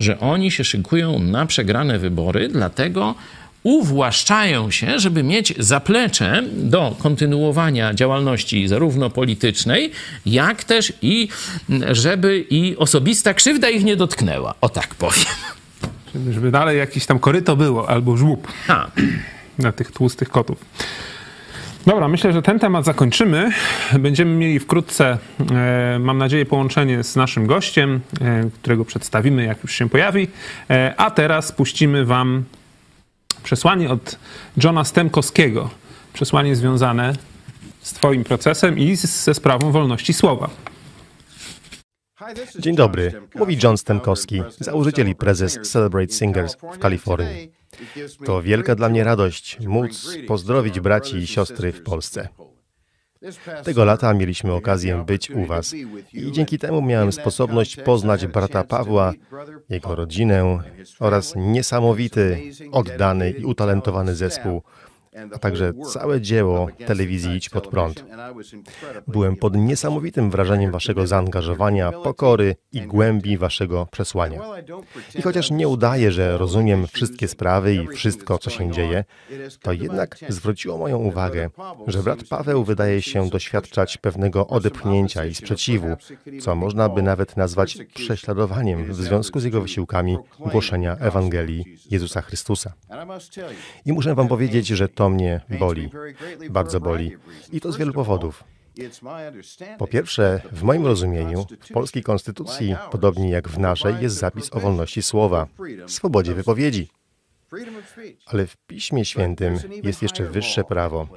Że 0.01 0.21
oni 0.21 0.51
się 0.51 0.65
szykują 0.65 1.19
na 1.19 1.47
przegrane 1.47 1.99
wybory, 1.99 2.49
dlatego 2.49 3.15
uwłaszczają 3.63 4.71
się, 4.71 4.99
żeby 4.99 5.23
mieć 5.23 5.55
zaplecze 5.59 6.43
do 6.53 6.97
kontynuowania 6.99 7.95
działalności 7.95 8.69
zarówno 8.69 9.11
politycznej, 9.11 9.91
jak 10.27 10.65
też 10.65 10.93
i 11.03 11.29
żeby 11.91 12.45
i 12.51 12.77
osobista 12.77 13.35
krzywda 13.35 13.71
ich 13.71 13.85
nie 13.85 13.97
dotknęła. 13.97 14.55
O 14.61 14.69
tak 14.69 14.95
powiem. 14.95 15.25
Żeby- 16.31 16.51
dalej 16.51 16.79
jakieś 16.79 17.07
tam 17.07 17.19
koryto 17.19 17.57
było, 17.57 17.89
albo 17.89 18.17
żłób 18.17 18.49
na 19.59 19.73
tych 19.73 19.91
tłustych 19.91 20.29
kotów. 20.29 20.59
Dobra, 21.87 22.09
myślę, 22.09 22.33
że 22.33 22.43
ten 22.43 22.59
temat 22.59 22.85
zakończymy. 22.85 23.51
Będziemy 23.99 24.35
mieli 24.35 24.59
wkrótce, 24.59 25.19
e, 25.51 25.99
mam 25.99 26.19
nadzieję, 26.19 26.47
połączenie 26.47 27.05
z 27.05 27.17
naszym 27.17 27.47
gościem, 27.47 28.01
e, 28.21 28.51
którego 28.61 28.85
przedstawimy, 28.85 29.45
jak 29.45 29.63
już 29.63 29.73
się 29.73 29.89
pojawi. 29.89 30.29
E, 30.71 30.95
a 30.97 31.11
teraz 31.11 31.53
puścimy 31.53 32.05
Wam 32.05 32.45
przesłanie 33.43 33.91
od 33.91 34.19
Johna 34.65 34.85
Stemkowskiego. 34.85 35.71
Przesłanie 36.13 36.57
związane 36.57 37.13
z 37.83 37.93
Twoim 37.93 38.25
procesem 38.25 38.79
i 38.79 38.97
ze 38.97 39.35
sprawą 39.35 39.73
wolności 39.73 40.13
słowa. 40.13 40.51
Dzień 42.59 42.77
dobry, 42.77 43.13
mówi 43.35 43.59
John 43.63 43.79
Stenkowski, 43.79 44.43
założyciel 44.59 45.09
i 45.09 45.15
prezes 45.15 45.59
Celebrate 45.63 46.13
Singers 46.13 46.57
w 46.75 46.79
Kalifornii. 46.79 47.53
To 48.25 48.43
wielka 48.43 48.75
dla 48.75 48.89
mnie 48.89 49.05
radość 49.05 49.59
móc 49.61 50.17
pozdrowić 50.29 50.81
braci 50.81 51.17
i 51.17 51.27
siostry 51.27 51.73
w 51.73 51.83
Polsce. 51.83 52.29
Tego 53.65 53.85
lata 53.85 54.15
mieliśmy 54.15 54.53
okazję 54.53 55.05
być 55.07 55.31
u 55.31 55.47
Was 55.47 55.75
i 56.13 56.33
dzięki 56.33 56.59
temu 56.59 56.83
miałem 56.83 57.13
sposobność 57.13 57.77
poznać 57.77 58.27
brata 58.27 58.65
Pawła, 58.65 59.13
jego 59.69 59.95
rodzinę 59.95 60.59
oraz 61.01 61.35
niesamowity, 61.37 62.53
oddany 62.73 63.31
i 63.31 63.45
utalentowany 63.45 64.15
zespół, 64.15 64.63
a 65.35 65.39
także 65.39 65.73
całe 65.93 66.21
dzieło 66.21 66.69
telewizji 66.87 67.37
Idź 67.37 67.49
Pod 67.49 67.69
Prąd. 67.69 68.05
Byłem 69.07 69.37
pod 69.37 69.57
niesamowitym 69.57 70.31
wrażeniem 70.31 70.73
Waszego 70.73 71.07
zaangażowania, 71.07 71.93
pokory 71.93 72.57
i 72.73 72.81
głębi 72.81 73.39
Waszego 73.39 73.87
przesłania. 73.91 74.41
I 75.15 75.23
chociaż 75.23 75.51
nie 75.51 75.69
udaję, 75.69 76.13
że 76.13 76.39
rozumiem 76.39 76.87
wszystkie 76.87 77.29
sprawy 77.29 77.75
i 77.75 77.89
wszystko, 77.89 78.39
co 78.39 78.51
się 78.51 78.71
dzieje, 78.71 79.05
to 79.63 79.73
jednak 79.73 80.19
zwróciło 80.29 80.79
moją 80.79 80.99
uwagę, 80.99 81.51
że 81.87 82.03
brat 82.03 82.25
Paweł 82.31 82.65
wydaje 82.65 83.03
się 83.03 83.31
doświadczać 83.31 83.97
pewnego 83.97 84.47
odepchnięcia 84.47 85.25
i 85.25 85.35
sprzeciwu, 85.35 85.97
co 86.41 86.55
można 86.55 86.89
by 86.89 87.03
nawet 87.03 87.37
nazwać 87.37 87.79
prześladowaniem 87.95 88.93
w 88.93 88.97
związku 88.97 89.41
z 89.41 89.45
jego 89.45 89.61
wysiłkami 89.61 90.19
głoszenia 90.39 90.97
Ewangelii 90.97 91.79
Jezusa 91.91 92.23
Chrystusa. 92.23 92.73
I 93.87 93.93
muszę 93.93 94.15
Wam 94.15 94.29
powiedzieć, 94.29 94.67
że 94.67 94.89
to 94.89 95.02
mnie 95.09 95.41
boli, 95.59 95.91
bardzo 96.51 96.81
boli. 96.81 97.17
I 97.53 97.61
to 97.61 97.73
z 97.73 97.77
wielu 97.77 97.93
powodów. 97.93 98.45
Po 99.79 99.87
pierwsze, 99.87 100.43
w 100.53 100.63
moim 100.63 100.87
rozumieniu, 100.87 101.47
w 101.61 101.73
polskiej 101.73 102.03
konstytucji, 102.03 102.77
podobnie 102.91 103.31
jak 103.31 103.49
w 103.49 103.59
naszej, 103.59 103.95
jest 104.01 104.17
zapis 104.17 104.53
o 104.53 104.61
wolności 104.61 105.03
słowa, 105.03 105.47
swobodzie 105.87 106.35
wypowiedzi. 106.35 106.89
Ale 108.27 108.47
w 108.47 108.57
Piśmie 108.57 109.05
Świętym 109.05 109.59
jest 109.83 110.03
jeszcze 110.03 110.25
wyższe 110.25 110.65
prawo. 110.65 111.09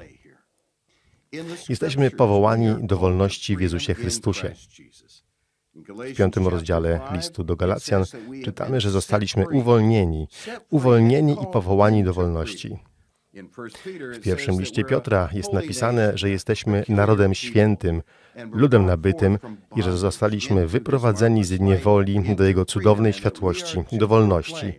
Jesteśmy 1.68 2.10
powołani 2.10 2.86
do 2.86 2.96
wolności 2.96 3.56
w 3.56 3.60
Jezusie 3.60 3.94
Chrystusie. 3.94 4.54
W 5.74 6.16
piątym 6.16 6.48
rozdziale 6.48 7.00
listu 7.12 7.44
do 7.44 7.56
Galacjan 7.56 8.04
czytamy, 8.44 8.80
że 8.80 8.90
zostaliśmy 8.90 9.48
uwolnieni, 9.48 10.28
uwolnieni 10.70 11.32
i 11.32 11.46
powołani 11.52 12.04
do 12.04 12.14
wolności. 12.14 12.78
W 14.12 14.20
pierwszym 14.20 14.60
liście 14.60 14.84
Piotra 14.84 15.28
jest 15.32 15.52
napisane, 15.52 16.18
że 16.18 16.30
jesteśmy 16.30 16.84
narodem 16.88 17.34
świętym, 17.34 18.02
ludem 18.52 18.86
nabytym 18.86 19.38
i 19.76 19.82
że 19.82 19.96
zostaliśmy 19.96 20.66
wyprowadzeni 20.66 21.44
z 21.44 21.60
niewoli 21.60 22.36
do 22.36 22.44
Jego 22.44 22.64
cudownej 22.64 23.12
światłości, 23.12 23.78
do 23.92 24.08
wolności. 24.08 24.72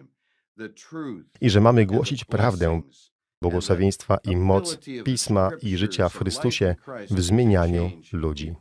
I 1.41 1.49
że 1.49 1.61
mamy 1.61 1.85
głosić 1.85 2.25
prawdę, 2.25 2.81
błogosławieństwa 3.41 4.17
i 4.23 4.35
moc 4.35 4.79
Pisma 5.03 5.51
i 5.61 5.77
życia 5.77 6.09
w 6.09 6.17
Chrystusie 6.17 6.75
w 7.09 7.21
zmienianiu 7.21 7.91
ludzi. 8.13 8.55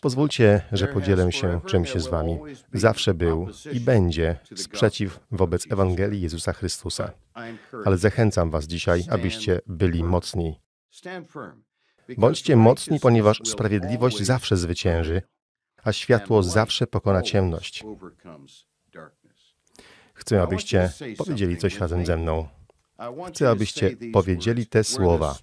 Pozwólcie, 0.00 0.62
że 0.72 0.88
podzielę 0.88 1.32
się 1.32 1.60
czymś 1.66 1.94
z 1.94 2.06
Wami. 2.06 2.38
Zawsze 2.72 3.14
był 3.14 3.48
i 3.72 3.80
będzie 3.80 4.38
sprzeciw 4.56 5.20
wobec 5.30 5.72
Ewangelii 5.72 6.22
Jezusa 6.22 6.52
Chrystusa. 6.52 7.12
Ale 7.84 7.98
zachęcam 7.98 8.50
Was 8.50 8.66
dzisiaj, 8.66 9.04
abyście 9.10 9.60
byli 9.66 10.04
mocni. 10.04 10.60
Bądźcie 12.18 12.56
mocni, 12.56 13.00
ponieważ 13.00 13.40
sprawiedliwość 13.44 14.22
zawsze 14.22 14.56
zwycięży, 14.56 15.22
a 15.84 15.92
światło 15.92 16.42
zawsze 16.42 16.86
pokona 16.86 17.22
ciemność. 17.22 17.84
Chcę, 20.14 20.42
abyście 20.42 20.92
powiedzieli 21.18 21.56
coś 21.56 21.78
razem 21.78 22.06
ze 22.06 22.16
mną. 22.16 22.48
Chcę, 23.28 23.50
abyście 23.50 23.96
powiedzieli 24.12 24.66
te 24.66 24.84
słowa. 24.84 25.34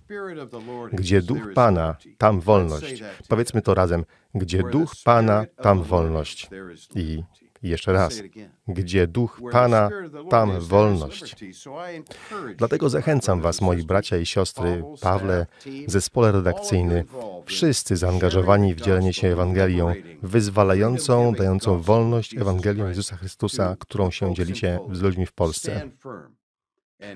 Gdzie 0.93 1.21
duch 1.21 1.53
Pana, 1.55 1.95
tam 2.17 2.39
wolność. 2.39 3.03
Powiedzmy 3.27 3.61
to 3.61 3.73
razem. 3.73 4.05
Gdzie 4.35 4.63
duch 4.63 4.91
Pana, 5.03 5.45
tam 5.61 5.83
wolność. 5.83 6.49
I 6.95 7.23
jeszcze 7.63 7.93
raz. 7.93 8.21
Gdzie 8.67 9.07
duch 9.07 9.41
Pana, 9.51 9.89
tam 10.29 10.59
wolność. 10.59 11.35
Dlatego 12.57 12.89
zachęcam 12.89 13.41
Was, 13.41 13.61
moi 13.61 13.83
bracia 13.83 14.17
i 14.17 14.25
siostry, 14.25 14.83
Pawle, 15.01 15.45
zespole 15.87 16.31
redakcyjny, 16.31 17.05
wszyscy 17.45 17.97
zaangażowani 17.97 18.75
w 18.75 18.81
dzielenie 18.81 19.13
się 19.13 19.27
Ewangelią, 19.27 19.93
wyzwalającą, 20.21 21.33
dającą 21.33 21.81
wolność 21.81 22.37
Ewangelią 22.37 22.87
Jezusa 22.87 23.17
Chrystusa, 23.17 23.75
którą 23.79 24.11
się 24.11 24.33
dzielicie 24.33 24.79
z 24.91 25.01
ludźmi 25.01 25.25
w 25.25 25.33
Polsce. 25.33 25.89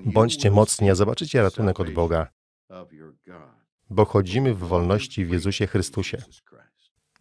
Bądźcie 0.06 0.52
mocni, 0.52 0.90
a 0.90 0.96
zobaczycie 0.96 1.42
ratunek 1.42 1.80
od 1.80 1.90
Boga, 1.90 2.28
bo 3.90 4.06
chodzimy 4.06 4.54
w 4.54 4.58
wolności 4.58 5.26
w 5.26 5.32
Jezusie 5.32 5.68
Chrystusie. 5.68 6.24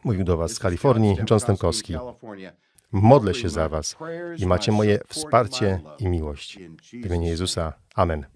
Mówił 0.04 0.24
do 0.24 0.36
Was 0.36 0.52
z 0.52 0.58
Kalifornii 0.58 1.16
John 1.30 1.40
Stankowski. 1.40 1.96
Modlę 2.92 3.34
się 3.34 3.48
za 3.48 3.68
Was 3.68 3.96
i 4.38 4.46
macie 4.46 4.72
moje 4.72 5.00
wsparcie 5.08 5.80
i 5.98 6.08
miłość. 6.08 6.58
W 6.92 7.06
imieniu 7.06 7.28
Jezusa. 7.28 7.72
Amen. 7.94 8.26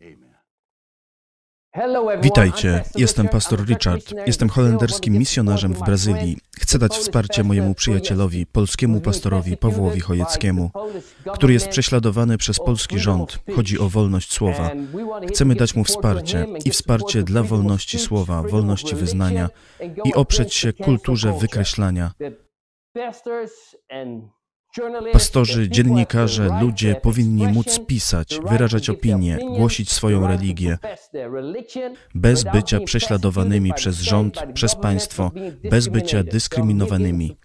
Witajcie, 2.23 2.85
jestem 2.95 3.29
pastor 3.29 3.67
Richard. 3.67 4.15
Jestem 4.27 4.49
holenderskim 4.49 5.15
misjonarzem 5.15 5.75
w 5.75 5.81
Brazylii. 5.81 6.37
Chcę 6.61 6.79
dać 6.79 6.93
wsparcie 6.93 7.45
mojemu 7.45 7.75
przyjacielowi, 7.75 8.47
polskiemu 8.47 9.01
pastorowi 9.01 9.57
Pawłowi 9.57 10.01
Chojeckiemu, 10.01 10.71
który 11.35 11.53
jest 11.53 11.69
prześladowany 11.69 12.39
przez 12.39 12.59
polski 12.59 12.99
rząd. 12.99 13.39
Chodzi 13.57 13.79
o 13.79 13.89
wolność 13.89 14.33
słowa. 14.33 14.71
Chcemy 15.29 15.55
dać 15.55 15.75
mu 15.75 15.85
wsparcie 15.85 16.47
i 16.65 16.71
wsparcie 16.71 17.23
dla 17.23 17.43
wolności 17.43 17.99
słowa, 17.99 18.43
wolności 18.43 18.95
wyznania 18.95 19.49
i 20.05 20.15
oprzeć 20.15 20.55
się 20.55 20.73
kulturze 20.73 21.33
wykreślania. 21.41 22.11
Pastorzy, 25.13 25.69
dziennikarze, 25.69 26.59
ludzie 26.61 26.95
powinni 26.95 27.49
móc 27.49 27.81
pisać, 27.87 28.39
wyrażać 28.51 28.91
opinie, 28.91 29.39
głosić 29.57 29.93
swoją 29.93 30.27
religię, 30.27 30.79
bez 32.15 32.45
bycia 32.45 32.81
prześladowanymi 32.81 33.75
przez 33.75 34.01
rząd, 34.01 34.39
przez 34.55 34.75
państwo, 34.75 35.31
bez 35.71 35.89
bycia 35.89 36.23
dyskryminowanymi. 36.23 37.37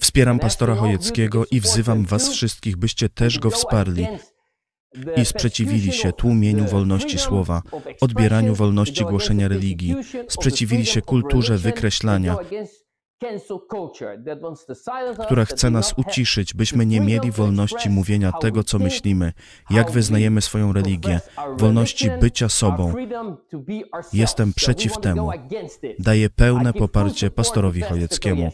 Wspieram 0.00 0.38
pastora 0.38 0.74
Chojeckiego 0.74 1.44
i 1.50 1.60
wzywam 1.60 2.04
Was 2.04 2.28
wszystkich, 2.28 2.76
byście 2.76 3.08
też 3.08 3.38
go 3.38 3.50
wsparli 3.50 4.06
i 5.16 5.24
sprzeciwili 5.24 5.92
się 5.92 6.12
tłumieniu 6.12 6.64
wolności 6.64 7.18
słowa, 7.18 7.62
odbieraniu 8.00 8.54
wolności 8.54 9.04
głoszenia 9.04 9.48
religii, 9.48 9.96
sprzeciwili 10.28 10.86
się 10.86 11.02
kulturze 11.02 11.58
wykreślania, 11.58 12.36
która 15.26 15.44
chce 15.44 15.70
nas 15.70 15.94
uciszyć, 15.96 16.54
byśmy 16.54 16.86
nie 16.86 17.00
mieli 17.00 17.30
wolności 17.30 17.90
mówienia 17.90 18.32
tego, 18.32 18.64
co 18.64 18.78
myślimy, 18.78 19.32
jak 19.70 19.90
wyznajemy 19.90 20.40
swoją 20.40 20.72
religię, 20.72 21.20
wolności 21.56 22.10
bycia 22.20 22.48
sobą. 22.48 22.94
Jestem 24.12 24.52
przeciw 24.52 25.00
temu. 25.00 25.30
Daję 25.98 26.30
pełne 26.30 26.72
poparcie 26.72 27.30
pastorowi 27.30 27.80
Chojeckiemu. 27.80 28.50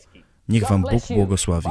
Niech 0.49 0.68
Wam 0.68 0.83
Bóg 0.83 1.03
błogosławi. 1.11 1.68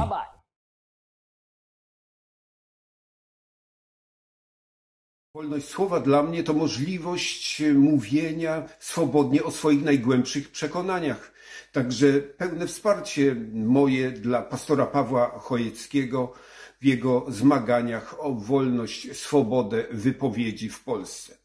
Wolność 5.34 5.68
słowa 5.68 6.00
dla 6.00 6.22
mnie 6.22 6.42
to 6.42 6.52
możliwość 6.52 7.62
mówienia 7.74 8.68
swobodnie 8.78 9.44
o 9.44 9.50
swoich 9.50 9.84
najgłębszych 9.84 10.50
przekonaniach. 10.50 11.32
Także 11.72 12.06
pełne 12.36 12.66
wsparcie 12.66 13.36
moje 13.52 14.10
dla 14.10 14.42
pastora 14.42 14.86
Pawła 14.86 15.38
Chojeckiego 15.38 16.32
w 16.80 16.84
jego 16.84 17.26
zmaganiach 17.28 18.16
o 18.18 18.32
wolność, 18.32 19.16
swobodę 19.16 19.84
wypowiedzi 19.90 20.68
w 20.68 20.84
Polsce. 20.84 21.36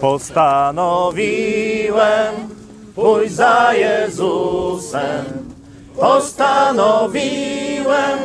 Postanowiłem 0.00 2.34
pójść 2.94 3.32
za 3.32 3.74
Jezusem. 3.74 5.24
Postanowiłem 5.96 8.18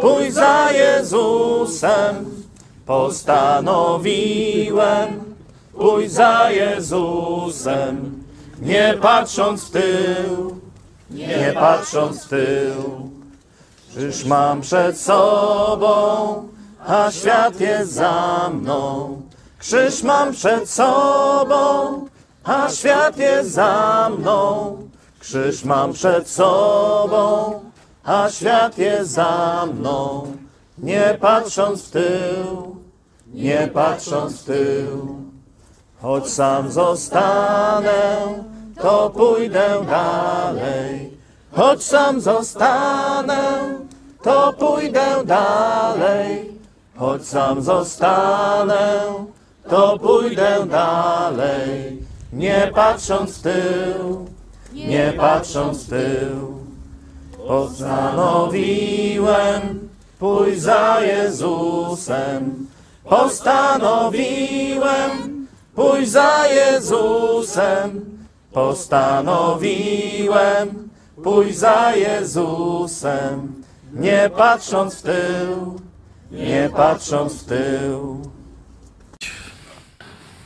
pójść 0.00 0.32
za 0.32 0.72
Jezusem. 0.72 2.24
Postanowiłem 2.86 5.34
pójść 5.72 6.12
za 6.12 6.50
Jezusem. 6.50 8.24
Nie 8.60 8.94
patrząc 9.02 9.64
w 9.64 9.70
tył, 9.70 10.60
nie 11.10 11.52
patrząc 11.54 12.24
w 12.24 12.28
tył. 12.28 13.10
Czyż 13.94 14.24
mam 14.24 14.60
przed 14.60 15.00
sobą, 15.00 16.48
a 16.86 17.10
świat 17.10 17.60
jest 17.60 17.92
za 17.92 18.50
mną. 18.54 19.22
Krzyż 19.58 20.02
mam 20.02 20.32
przed 20.32 20.70
sobą, 20.70 22.06
a 22.44 22.68
świat 22.70 23.16
jest 23.16 23.50
za 23.50 24.10
mną. 24.18 24.76
Krzyż 25.20 25.64
mam 25.64 25.92
przed 25.92 26.28
sobą, 26.28 27.60
a 28.04 28.30
świat 28.30 28.78
jest 28.78 29.10
za 29.10 29.66
mną. 29.74 30.26
Nie 30.78 31.18
patrząc 31.20 31.82
w 31.82 31.90
tył, 31.90 32.76
nie 33.26 33.70
patrząc 33.74 34.40
w 34.40 34.44
tył. 34.44 35.27
Choć 36.02 36.28
sam 36.28 36.70
zostanę, 36.70 38.16
to 38.82 39.10
pójdę 39.10 39.84
dalej. 39.86 41.10
Choć 41.52 41.82
sam 41.82 42.20
zostanę, 42.20 43.74
to 44.22 44.52
pójdę 44.52 45.24
dalej. 45.24 46.52
Choć 46.96 47.26
sam 47.26 47.62
zostanę, 47.62 49.02
to 49.68 49.98
pójdę 49.98 50.66
dalej. 50.66 52.02
Nie 52.32 52.70
patrząc 52.74 53.38
w 53.38 53.42
tył, 53.42 54.26
nie 54.72 55.12
patrząc 55.16 55.84
w 55.84 55.90
tył. 55.90 56.58
Postanowiłem 57.46 59.88
pójść 60.18 60.60
za 60.60 61.00
Jezusem. 61.00 62.66
Postanowiłem 63.04 65.37
pójść 65.78 66.10
za 66.10 66.46
Jezusem. 66.46 68.00
Postanowiłem 68.52 69.88
pójść 71.24 71.58
za 71.58 71.92
Jezusem. 71.96 73.62
Nie 73.94 74.30
patrząc 74.36 74.94
w 74.94 75.02
tył, 75.02 75.80
nie 76.30 76.70
patrząc 76.76 77.42
w 77.42 77.44
tył. 77.44 78.22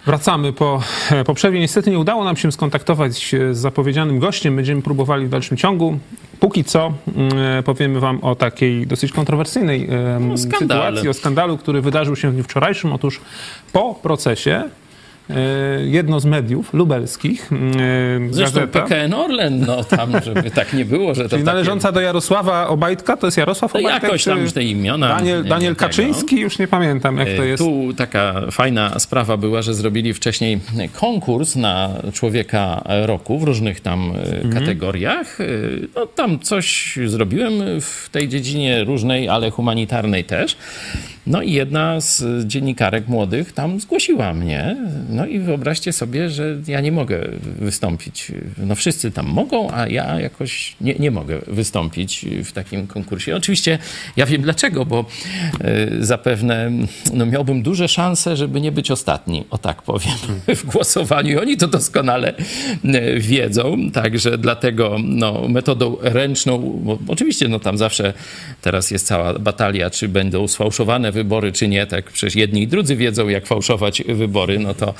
Wracamy 0.06 0.52
po, 0.52 0.82
po 1.26 1.34
przerwie. 1.34 1.60
Niestety 1.60 1.90
nie 1.90 1.98
udało 1.98 2.24
nam 2.24 2.36
się 2.36 2.52
skontaktować 2.52 3.34
z 3.52 3.58
zapowiedzianym 3.58 4.18
gościem. 4.18 4.56
Będziemy 4.56 4.82
próbowali 4.82 5.26
w 5.26 5.28
dalszym 5.28 5.56
ciągu. 5.56 5.98
Póki 6.40 6.64
co 6.64 6.92
mm, 7.16 7.62
powiemy 7.62 8.00
wam 8.00 8.24
o 8.24 8.34
takiej 8.34 8.86
dosyć 8.86 9.12
kontrowersyjnej 9.12 9.88
skandale. 10.36 10.84
sytuacji, 10.84 11.08
o 11.08 11.14
skandalu, 11.14 11.58
który 11.58 11.80
wydarzył 11.80 12.16
się 12.16 12.30
w 12.30 12.34
dniu 12.34 12.44
wczorajszym. 12.44 12.92
Otóż 12.92 13.20
po 13.72 13.94
procesie 13.94 14.50
e, 14.50 14.81
jedno 15.84 16.20
z 16.20 16.24
mediów 16.24 16.74
lubelskich, 16.74 17.50
e, 17.52 17.56
Zresztą 18.30 18.60
gazeta, 18.60 18.80
PKN 18.82 19.14
Orlen, 19.14 19.60
no 19.66 19.84
tam, 19.84 20.12
żeby 20.24 20.50
tak 20.50 20.72
nie 20.72 20.84
było, 20.84 21.14
że 21.14 21.22
to 21.22 21.28
czyli 21.28 21.42
takie... 21.42 21.54
należąca 21.54 21.92
do 21.92 22.00
Jarosława 22.00 22.68
Obajtka, 22.68 23.16
to 23.16 23.26
jest 23.26 23.36
Jarosław 23.38 23.72
To 23.72 23.78
Obajtek? 23.78 24.02
jakoś 24.02 24.24
tam 24.24 24.38
już 24.40 24.52
te 24.52 24.64
imiona, 24.64 25.08
Daniel, 25.08 25.42
nie, 25.42 25.48
Daniel 25.48 25.74
tego. 25.76 25.88
Kaczyński? 25.88 26.40
Już 26.40 26.58
nie 26.58 26.68
pamiętam, 26.68 27.16
jak 27.18 27.28
to 27.36 27.42
E, 27.44 27.46
jest. 27.46 27.62
Tu 27.62 27.94
taka 27.96 28.34
fajna 28.50 28.98
sprawa 28.98 29.36
była, 29.36 29.62
że 29.62 29.74
zrobili 29.74 30.14
wcześniej 30.14 30.60
konkurs 31.00 31.56
na 31.56 31.90
człowieka 32.12 32.82
roku 33.06 33.38
w 33.38 33.42
różnych 33.42 33.80
tam 33.80 34.12
e, 34.16 34.36
Mhm. 34.42 34.52
kategoriach. 34.54 35.40
E, 35.40 35.44
No 35.96 36.06
tam 36.06 36.38
coś 36.38 36.98
zrobiłem 37.06 37.52
w 37.80 38.08
tej 38.12 38.28
dziedzinie 38.28 38.84
różnej, 38.84 39.28
ale 39.28 39.50
humanitarnej 39.50 40.24
też. 40.24 40.56
No 41.26 41.42
i 41.42 41.52
jedna 41.52 42.00
z 42.00 42.46
dziennikarek 42.46 43.08
młodych 43.08 43.52
tam 43.52 43.80
zgłosiła 43.80 44.34
mnie. 44.34 44.76
No 45.08 45.26
i 45.26 45.38
wyobraźcie 45.38 45.92
sobie, 45.92 46.30
że 46.30 46.56
ja 46.66 46.80
nie 46.80 46.92
mogę 46.92 47.28
wystąpić. 47.58 48.32
No 48.58 48.74
wszyscy 48.74 49.10
tam 49.10 49.26
mogą, 49.26 49.70
a 49.70 49.88
ja 49.88 50.20
jakoś 50.20 50.76
nie, 50.80 50.94
nie 50.94 51.10
mogę 51.10 51.38
wystąpić 51.46 52.26
w 52.44 52.52
takim 52.52 52.86
konkursie. 52.86 53.36
Oczywiście 53.36 53.78
ja 54.16 54.26
wiem 54.26 54.42
dlaczego, 54.42 54.84
bo 54.84 55.04
e, 55.60 56.04
zapewne 56.04 56.70
no, 57.14 57.26
miałbym 57.26 57.62
duże 57.62 57.88
szanse, 57.88 58.36
żeby 58.36 58.60
nie 58.60 58.72
być 58.72 58.90
ostatni, 58.90 59.44
o 59.50 59.58
tak 59.58 59.82
powiem, 59.82 60.14
w 60.56 60.66
głosowaniu. 60.66 61.32
I 61.32 61.36
oni 61.38 61.56
to 61.56 61.68
doskonale 61.68 62.34
e, 62.84 63.20
wiedzą, 63.20 63.90
także 63.92 64.38
dlatego 64.38 64.96
no, 65.04 65.48
metodą 65.48 65.96
ręczną, 66.00 66.58
bo 66.82 66.98
oczywiście 67.08 67.48
no, 67.48 67.60
tam 67.60 67.78
zawsze 67.78 68.12
teraz 68.62 68.90
jest 68.90 69.06
cała 69.06 69.38
batalia, 69.38 69.90
czy 69.90 70.08
będą 70.08 70.48
sfałszowane 70.48 71.11
fałszowane 71.12 71.24
wybory, 71.24 71.52
czy 71.52 71.68
nie. 71.68 71.86
Tak 71.86 72.10
przecież 72.10 72.36
jedni 72.36 72.62
i 72.62 72.66
drudzy 72.68 72.96
wiedzą, 72.96 73.28
jak 73.28 73.46
fałszować 73.46 74.02
wybory, 74.08 74.58
no 74.58 74.74
to, 74.74 74.94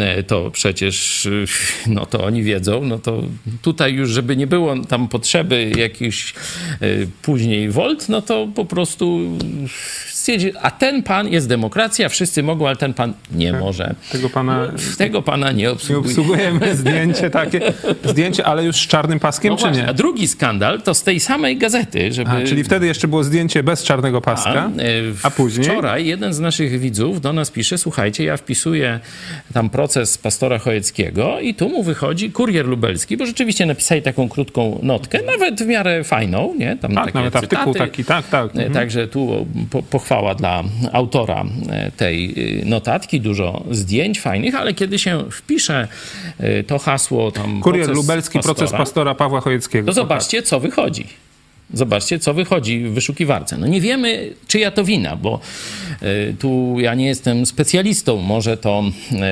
e, 0.00 0.22
to 0.22 0.50
przecież 0.50 1.28
no 1.86 2.06
to 2.06 2.24
oni 2.24 2.42
wiedzą. 2.42 2.84
No 2.84 2.98
to 2.98 3.22
tutaj 3.62 3.94
już, 3.94 4.10
żeby 4.10 4.36
nie 4.36 4.46
było 4.46 4.76
tam 4.88 5.08
potrzeby 5.08 5.72
jakichś 5.76 6.34
e, 6.80 6.86
później 7.22 7.70
wolt, 7.70 8.08
no 8.08 8.22
to 8.22 8.48
po 8.54 8.64
prostu 8.64 9.20
stwierdzi, 10.10 10.52
a 10.62 10.70
ten 10.70 11.02
pan 11.02 11.28
jest 11.28 11.48
demokracja, 11.48 12.08
wszyscy 12.08 12.42
mogą, 12.42 12.66
ale 12.66 12.76
ten 12.76 12.94
pan 12.94 13.12
nie 13.32 13.52
może. 13.52 13.94
Tego 14.12 14.30
pana 14.30 14.72
Tego 14.98 15.22
pana 15.22 15.52
nie 15.52 15.64
nie 15.64 15.70
obsługuje. 15.70 16.08
obsługujemy. 16.08 16.76
Zdjęcie 16.76 17.30
takie. 17.30 17.60
Zdjęcie, 18.04 18.44
ale 18.46 18.64
już 18.64 18.76
z 18.76 18.86
czarnym 18.86 19.20
paskiem, 19.20 19.50
No 19.50 19.56
czy 19.56 19.62
właśnie, 19.64 19.82
nie? 19.82 19.88
a 19.88 19.92
drugi 19.92 20.28
skandal 20.28 20.82
to 20.82 20.94
z 20.94 21.02
tej 21.02 21.20
samej 21.20 21.56
gazety, 21.56 22.12
żeby... 22.12 22.30
A, 22.30 22.42
czyli 22.42 22.64
wtedy 22.64 22.86
jeszcze 22.86 23.08
było 23.08 23.24
zdjęcie 23.24 23.62
bez 23.62 23.82
czarnego 23.82 24.20
paska, 24.20 24.70
A, 24.78 24.80
e, 24.80 24.92
a 25.22 25.30
później? 25.44 25.66
Wczoraj 25.66 26.06
jeden 26.06 26.32
z 26.34 26.40
naszych 26.40 26.80
widzów 26.80 27.20
do 27.20 27.32
nas 27.32 27.50
pisze, 27.50 27.78
słuchajcie, 27.78 28.24
ja 28.24 28.36
wpisuję 28.36 29.00
tam 29.54 29.70
proces 29.70 30.18
pastora 30.18 30.58
Chojeckiego 30.58 31.40
i 31.40 31.54
tu 31.54 31.68
mu 31.68 31.82
wychodzi 31.82 32.30
kurier 32.30 32.66
lubelski, 32.66 33.16
bo 33.16 33.26
rzeczywiście 33.26 33.66
napisali 33.66 34.02
taką 34.02 34.28
krótką 34.28 34.78
notkę, 34.82 35.18
nawet 35.26 35.62
w 35.62 35.66
miarę 35.66 36.04
fajną, 36.04 36.54
nie? 36.58 36.76
Tam 36.76 36.94
Tak, 36.94 37.14
nawet 37.14 37.36
artykuł 37.36 37.72
cytaty. 37.72 37.90
taki, 37.90 38.04
tak, 38.04 38.28
tak. 38.28 38.50
E, 38.50 38.54
Mhm. 38.54 38.72
Także 38.72 39.08
tu 39.08 39.46
po, 39.70 39.82
pochwała 39.82 40.34
dla 40.34 40.64
autora 40.92 41.44
e, 41.70 41.90
tej 41.90 42.34
e, 42.62 42.64
notatki, 42.64 43.20
dużo 43.20 43.64
zdjęć 43.70 44.20
fajnych, 44.20 44.54
ale 44.54 44.74
kiedy 44.74 44.98
się 44.98 45.24
wpisze 45.30 45.88
e, 46.38 46.62
to 46.62 46.78
hasło 46.78 47.30
tam 47.32 47.60
Kurier 47.60 47.84
proces 47.86 47.96
lubelski, 48.02 48.38
proces 48.40 48.60
pastora, 48.60 48.78
pastora 48.78 49.14
Pawła 49.14 49.40
Chojeckiego. 49.40 49.86
to 49.86 49.92
zobaczcie, 49.92 50.42
co 50.42 50.60
wychodzi. 50.60 51.06
Zobaczcie, 51.74 52.18
co 52.18 52.34
wychodzi 52.34 52.80
w 52.84 52.92
wyszukiwarce. 52.92 53.56
No 53.58 53.66
nie 53.66 53.80
wiemy, 53.80 54.30
czyja 54.48 54.70
to 54.70 54.84
wina, 54.84 55.16
bo 55.16 55.40
y, 56.02 56.36
tu 56.38 56.76
ja 56.78 56.94
nie 56.94 57.06
jestem 57.06 57.46
specjalistą. 57.46 58.16
Może 58.22 58.56
to 58.56 58.82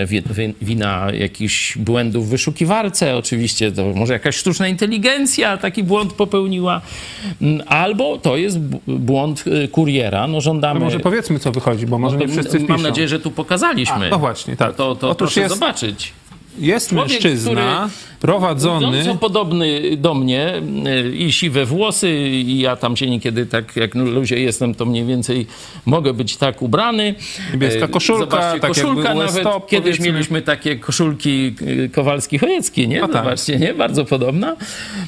wi- 0.06 0.54
wina 0.62 1.06
jakichś 1.18 1.78
błędów 1.78 2.26
w 2.26 2.30
wyszukiwarce, 2.30 3.16
oczywiście, 3.16 3.72
to 3.72 3.84
może 3.94 4.12
jakaś 4.12 4.36
sztuczna 4.36 4.68
inteligencja 4.68 5.56
taki 5.56 5.82
błąd 5.84 6.12
popełniła, 6.12 6.80
Mm, 7.42 7.62
albo 7.66 8.18
to 8.18 8.36
jest 8.36 8.58
błąd 8.86 9.44
y, 9.64 9.68
kuriera. 9.68 10.26
No 10.26 10.40
żądamy... 10.40 10.80
No 10.80 10.86
może 10.86 11.00
powiedzmy, 11.00 11.38
co 11.38 11.52
wychodzi, 11.52 11.86
bo 11.86 11.98
może 11.98 12.16
No 12.16 12.22
nie 12.24 12.28
wszyscy. 12.32 12.60
Mam 12.60 12.82
nadzieję, 12.82 13.08
że 13.08 13.20
tu 13.20 13.30
pokazaliśmy. 13.30 14.06
A, 14.06 14.10
no 14.10 14.18
właśnie, 14.18 14.56
tak. 14.56 14.76
To, 14.76 14.96
to 14.96 15.10
Otóż 15.10 15.16
proszę 15.18 15.40
jest- 15.40 15.54
zobaczyć. 15.54 16.12
Jest 16.58 16.88
Człowiek, 16.88 17.08
mężczyzna 17.08 17.88
prowadzony... 18.22 19.04
Są 19.04 19.18
podobny 19.18 19.96
do 19.96 20.14
mnie 20.14 20.62
y, 20.86 21.16
i 21.16 21.32
siwe 21.32 21.64
włosy 21.64 22.10
i 22.28 22.58
ja 22.58 22.76
tam 22.76 22.96
się 22.96 23.10
niekiedy 23.10 23.46
tak 23.46 23.76
jak 23.76 23.94
luzie 23.94 24.40
jestem, 24.40 24.74
to 24.74 24.84
mniej 24.84 25.04
więcej 25.04 25.46
mogę 25.86 26.12
być 26.14 26.36
tak 26.36 26.62
ubrany. 26.62 27.14
Niebieska 27.52 27.84
Y, 27.84 27.88
koszulka, 27.88 28.24
Zobaczcie, 28.30 28.60
tak 28.60 28.70
koszulka 28.70 29.14
nawet. 29.14 29.30
US-top, 29.30 29.66
Kiedyś 29.66 29.84
powiedzmy. 29.96 30.12
mieliśmy 30.12 30.42
takie 30.42 30.76
koszulki 30.76 31.54
y, 31.62 31.90
Kowalski-Chojecki, 31.92 32.88
nie? 32.88 33.00
No 33.00 33.08
tak. 33.08 33.24
Zobaczcie, 33.24 33.58
nie? 33.58 33.74
Bardzo 33.74 34.04
podobna. 34.04 34.56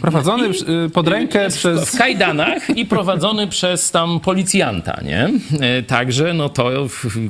Prowadzony 0.01 0.49
y, 0.87 0.91
pod 0.91 1.09
rękę 1.09 1.49
przez... 1.51 1.91
W 1.91 1.99
kajdanach 1.99 2.77
i 2.77 2.87
prowadzony 2.87 3.47
przez 3.57 3.91
tam 3.91 4.21
policjanta, 4.21 5.01
nie? 5.05 5.31
E, 5.61 5.83
Także 5.83 6.35
no 6.35 6.49
to 6.49 6.71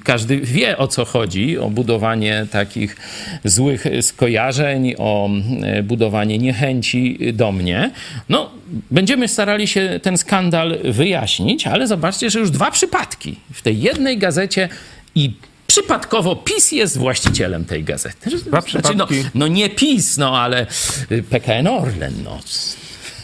każdy 0.05 0.41
wie 0.41 0.79
o 0.79 0.89
co 0.89 1.05
chodzi, 1.05 1.59
o 1.59 1.71
budowanie 1.71 2.47
takich 2.51 2.97
złych 3.45 3.87
skojarzeń, 4.05 4.95
o 4.99 5.31
e, 5.63 5.83
budowanie 5.83 6.39
niechęci 6.39 7.19
do 7.33 7.53
mnie. 7.53 7.91
No, 8.29 8.51
będziemy 8.91 9.29
starali 9.29 9.69
się 9.69 10.01
ten 10.03 10.19
skandal 10.19 10.79
wyjaśnić, 10.85 11.67
ale 11.67 11.87
zobaczcie, 11.87 12.31
że 12.31 12.39
już 12.39 12.51
dwa 12.51 12.71
przypadki 12.71 13.37
w 13.53 13.63
tej 13.63 13.81
jednej 13.81 14.19
gazecie 14.19 14.69
i 15.15 15.33
Przypadkowo 15.67 16.37
PiS 16.37 16.73
jest 16.73 16.99
właścicielem 16.99 17.65
tej 17.65 17.85
gazety. 17.85 18.31
Dwa 18.31 18.61
Znaczy, 18.61 18.79
no, 18.97 19.07
przypadki. 19.07 19.31
no 19.35 19.49
nie 19.49 19.71
PiS, 19.71 20.17
no 20.19 20.39
ale 20.39 20.67
y, 21.13 21.23
PKN 21.23 21.67
Orlen, 21.67 22.15
no. 22.25 22.39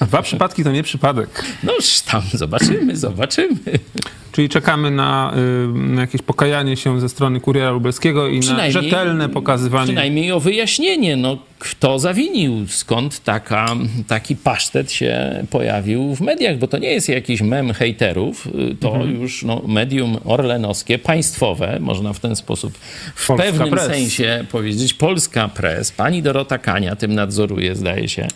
Dwa 0.00 0.22
przypadki 0.22 0.64
to 0.64 0.72
nie 0.72 0.82
przypadek. 0.82 1.44
Noż 1.62 2.00
tam 2.00 2.22
zobaczymy, 2.32 2.96
zobaczymy. 2.96 3.56
Czyli 4.32 4.48
czekamy 4.48 4.90
na, 4.90 5.34
y, 5.64 5.78
na 5.78 6.00
jakieś 6.00 6.22
pokajanie 6.22 6.76
się 6.76 7.00
ze 7.00 7.08
strony 7.08 7.40
kuriera 7.40 7.70
lubelskiego 7.70 8.28
i 8.28 8.40
na 8.40 8.70
rzetelne 8.70 9.28
pokazywanie. 9.28 9.86
Przynajmniej 9.86 10.32
o 10.32 10.40
wyjaśnienie, 10.40 11.16
no, 11.16 11.38
kto 11.60 11.98
zawinił, 11.98 12.68
skąd 12.68 13.24
taka, 13.24 13.66
taki 14.08 14.36
pasztet 14.36 14.92
się 14.92 15.44
pojawił 15.50 16.14
w 16.14 16.20
mediach, 16.20 16.58
bo 16.58 16.68
to 16.68 16.78
nie 16.78 16.90
jest 16.90 17.08
jakiś 17.08 17.40
mem 17.42 17.72
hejterów, 17.72 18.46
y, 18.46 18.74
to 18.80 18.88
Mhm. 18.94 19.20
już 19.20 19.42
no, 19.42 19.62
medium 19.66 20.18
orlenowskie, 20.24 20.98
państwowe, 20.98 21.78
można 21.80 22.12
w 22.12 22.20
ten 22.20 22.36
sposób 22.36 22.78
w 23.14 23.26
Polska 23.26 23.46
pewnym 23.46 23.70
Press. 23.70 23.86
sensie 23.86 24.44
powiedzieć, 24.52 24.94
Polska 24.94 25.48
Press, 25.48 25.92
pani 25.92 26.22
Dorota 26.22 26.58
Kania 26.58 26.96
tym 26.96 27.14
nadzoruje, 27.14 27.74
zdaje 27.76 28.08
się. 28.08 28.28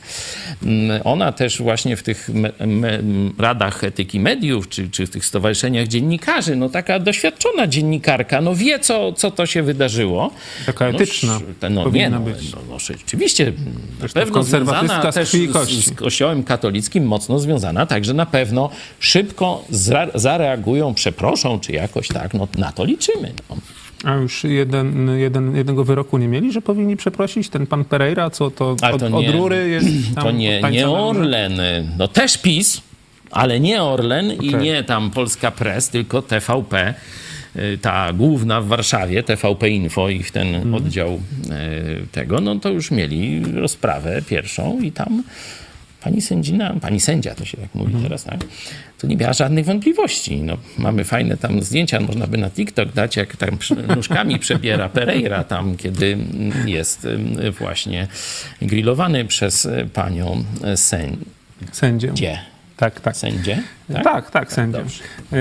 Mm, 0.63 1.01
Ona 1.05 1.33
też 1.33 1.59
właśnie 1.63 1.97
w 1.97 2.03
tych 2.03 2.29
me, 2.29 2.51
me, 2.67 2.99
radach 3.39 3.85
etyki 3.85 4.21
mediów, 4.21 4.69
czy, 4.69 4.91
czy 4.91 5.07
w 5.07 5.11
tych 5.11 5.25
stowarzyszeniach 5.25 5.89
dziennikarzy, 5.89 6.57
no 6.57 6.69
taka 6.69 6.99
doświadczona 6.99 7.67
dziennikarka, 7.67 8.41
no 8.41 8.55
wie, 8.55 8.79
co, 8.79 9.13
co 9.13 9.31
to 9.31 9.47
się 9.47 9.63
wydarzyło. 9.63 10.31
Taka 10.67 10.85
No, 10.85 10.91
etyczna 10.97 11.37
sz- 11.37 11.71
No, 11.71 11.91
nie, 11.91 12.11
no, 12.11 12.21
być. 12.21 12.53
no, 12.53 12.59
no, 12.71 12.79
oczywiście, 13.15 13.45
na 13.47 13.53
Zresztą 13.99 14.21
pewno 14.21 14.43
związana 14.43 15.13
z 15.13 15.15
też 15.15 15.35
i 15.35 15.49
z, 15.49 15.87
z 15.87 15.93
kościołem 15.93 16.45
katolickim, 16.45 17.05
mocno 17.05 17.39
związana, 17.39 17.87
także 17.87 18.15
na 18.15 18.27
pewno 18.27 18.71
szybko 19.01 19.65
za, 19.71 20.07
zareagują, 20.15 20.95
przeproszą, 20.95 21.61
czy 21.61 21.73
jakoś 21.73 22.09
tak, 22.09 22.35
no 22.35 22.49
na 22.59 22.73
to 22.73 22.85
liczymy. 22.85 23.33
No. 23.51 23.57
A 24.05 24.15
już 24.15 24.45
jeden, 24.45 25.19
jeden, 25.19 25.57
jednego 25.57 25.85
wyroku 25.85 26.19
nie 26.19 26.29
mieli, 26.29 26.53
że 26.53 26.63
powinni 26.63 26.97
przeprosić? 26.97 27.49
Ten 27.49 27.67
pan 27.67 27.85
Pereira, 27.85 28.31
co 28.31 28.51
to, 28.51 28.71
od, 28.71 28.81
to 28.81 29.07
od 29.07 29.13
nie- 29.13 29.33
rury 29.33 29.69
jest 29.69 29.87
tam 30.15 30.25
To 30.25 30.31
nie, 30.31 30.63
nie? 30.63 30.89
Orlen, 30.89 31.61
no 31.99 32.09
też 32.09 32.39
PiS, 32.39 32.81
ale 33.31 33.61
nie 33.61 33.83
Orlen 33.83 34.33
i 34.33 34.49
Okej. 34.49 34.55
nie 34.63 34.85
tam 34.85 35.11
Polska 35.11 35.51
Press, 35.51 35.89
tylko 35.89 36.23
TVP, 36.23 36.95
ta 37.83 38.13
główna 38.13 38.61
w 38.61 38.67
Warszawie, 38.67 39.23
TVP 39.23 39.71
Info, 39.71 40.09
ich 40.09 40.31
ten 40.31 40.55
Mhm. 40.55 40.75
oddział 40.75 41.13
y, 41.15 42.07
tego, 42.13 42.41
no 42.41 42.57
to 42.57 42.69
już 42.69 42.91
mieli 42.91 43.45
rozprawę 43.53 44.23
pierwszą 44.29 44.81
i 44.81 44.93
tam 44.93 45.23
pani 46.03 46.21
sędzina, 46.23 46.75
pani 46.81 47.01
sędzia 47.01 47.35
to 47.35 47.45
się 47.45 47.57
tak 47.57 47.75
mówi 47.75 47.87
Mhm. 47.87 48.03
teraz, 48.05 48.25
tak? 48.25 48.41
To 48.99 49.07
nie 49.07 49.17
miała 49.17 49.33
żadnych 49.33 49.65
wątpliwości. 49.65 50.37
No, 50.43 50.57
mamy 50.79 51.05
fajne 51.05 51.37
tam 51.37 51.63
zdjęcia, 51.63 52.01
można 52.01 52.27
by 52.27 52.39
na 52.39 52.51
TikTok 52.51 52.93
dać, 52.93 53.17
jak 53.17 53.37
tam 53.37 53.59
nóżkami 53.97 54.39
przebiera 54.39 54.89
Pereira 54.89 55.45
tam, 55.45 55.77
kiedy 55.77 56.19
jest 56.67 57.05
y, 57.05 57.51
właśnie 57.51 58.09
grillowany 58.63 59.25
przez 59.25 59.65
y, 59.65 59.89
panią 59.93 60.45
y, 60.73 60.77
sędzię. 60.77 61.17
Sędzię. 61.73 62.39
Tak, 62.77 63.01
tak. 63.01 63.17
Sędzie? 63.17 63.63
Tak, 64.05 64.31
tak, 64.31 64.53
sędzia. 64.53 64.79
Dobrze. 64.79 65.03
Yy, 65.33 65.39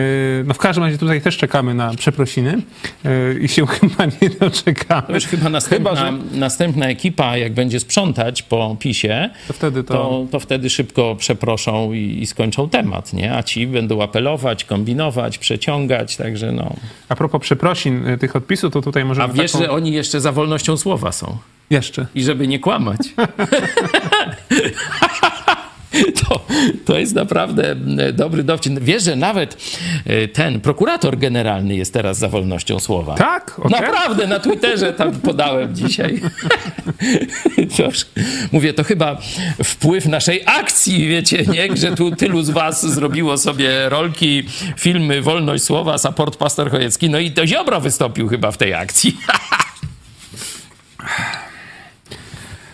No 0.48 0.54
w 0.54 0.58
każdym 0.58 0.84
razie 0.84 0.98
tutaj 0.98 1.22
też 1.22 1.38
czekamy 1.38 1.74
na 1.74 1.94
przeprosiny 1.94 2.58
yy, 3.04 3.40
i 3.42 3.48
się 3.48 3.68
chyba 3.80 4.06
nie 4.06 4.30
doczekamy. 4.40 5.08
To 5.08 5.14
już 5.14 5.26
chyba 5.26 5.50
następna, 5.50 5.90
Chyba, 5.90 6.06
że 6.06 6.14
następna 6.32 6.88
ekipa, 6.88 7.38
jak 7.38 7.54
będzie 7.54 7.80
sprzątać 7.80 8.44
po 8.44 8.78
PiSie, 8.80 9.30
to 9.48 9.54
wtedy 9.54 9.84
to... 9.84 9.94
to, 9.94 10.26
to 10.32 10.40
wtedy 10.40 10.70
szybko 10.70 11.16
przeproszą 11.16 11.94
i, 11.94 12.20
i 12.22 12.26
skończą 12.26 12.70
temat, 12.70 13.14
nie? 13.14 13.36
A 13.36 13.44
ci 13.44 13.68
będą 13.68 14.02
apelować, 14.02 14.66
kombinować, 14.66 15.38
przeciągać, 15.38 16.18
także 16.18 16.52
no. 16.52 16.74
A 17.10 17.16
propos 17.16 17.42
przeprosin 17.42 18.06
yy, 18.06 18.18
tych 18.18 18.36
odpisów, 18.36 18.74
to 18.74 18.82
tutaj 18.82 19.06
możemy 19.06 19.34
A 19.34 19.34
wiesz, 19.34 19.52
taką... 19.52 19.64
że 19.64 19.72
oni 19.72 19.92
jeszcze 19.92 20.22
za 20.22 20.32
wolnością 20.32 20.78
słowa 20.78 21.12
są. 21.12 21.38
Jeszcze. 21.70 22.06
I 22.16 22.24
żeby 22.24 22.48
nie 22.48 22.60
kłamać. 22.60 23.00
To, 26.30 26.46
to 26.86 27.00
jest 27.00 27.16
naprawdę 27.16 27.76
dobry 28.14 28.44
dowcid. 28.44 28.80
Wiesz, 28.80 29.04
że 29.04 29.16
nawet 29.16 29.58
e, 30.06 30.28
ten 30.28 30.62
prokurator 30.62 31.18
generalny 31.18 31.76
jest 31.76 31.94
teraz 31.94 32.18
za 32.18 32.28
wolnością 32.28 32.80
słowa. 32.80 33.16
Tak? 33.16 33.60
Okej. 33.60 33.72
Naprawdę, 33.82 34.28
na 34.28 34.40
Twitterze 34.40 34.94
tam 34.94 35.12
podałem 35.30 35.76
dzisiaj. 35.76 36.22
Trosz- 37.76 38.06
Mówię, 38.52 38.74
to 38.74 38.84
chyba 38.84 39.18
wpływ 39.64 40.06
naszej 40.06 40.42
akcji, 40.46 41.08
wiecie, 41.08 41.44
nie? 41.46 41.78
Że 41.78 41.96
tu 41.96 42.12
tylu 42.16 42.44
z 42.44 42.50
was 42.50 42.86
zrobiło 42.94 43.38
sobie 43.38 43.90
rolki, 43.90 44.44
filmy 44.78 45.22
Wolność 45.22 45.64
Słowa, 45.64 45.98
Support 45.98 46.36
Pastor 46.38 46.72
Chojecki, 46.72 47.10
no 47.10 47.20
i 47.20 47.32
to 47.32 47.48
Ziobro 47.48 47.82
wystąpił 47.82 48.28
chyba 48.28 48.52
w 48.52 48.58
tej 48.58 48.74
akcji. 48.74 49.18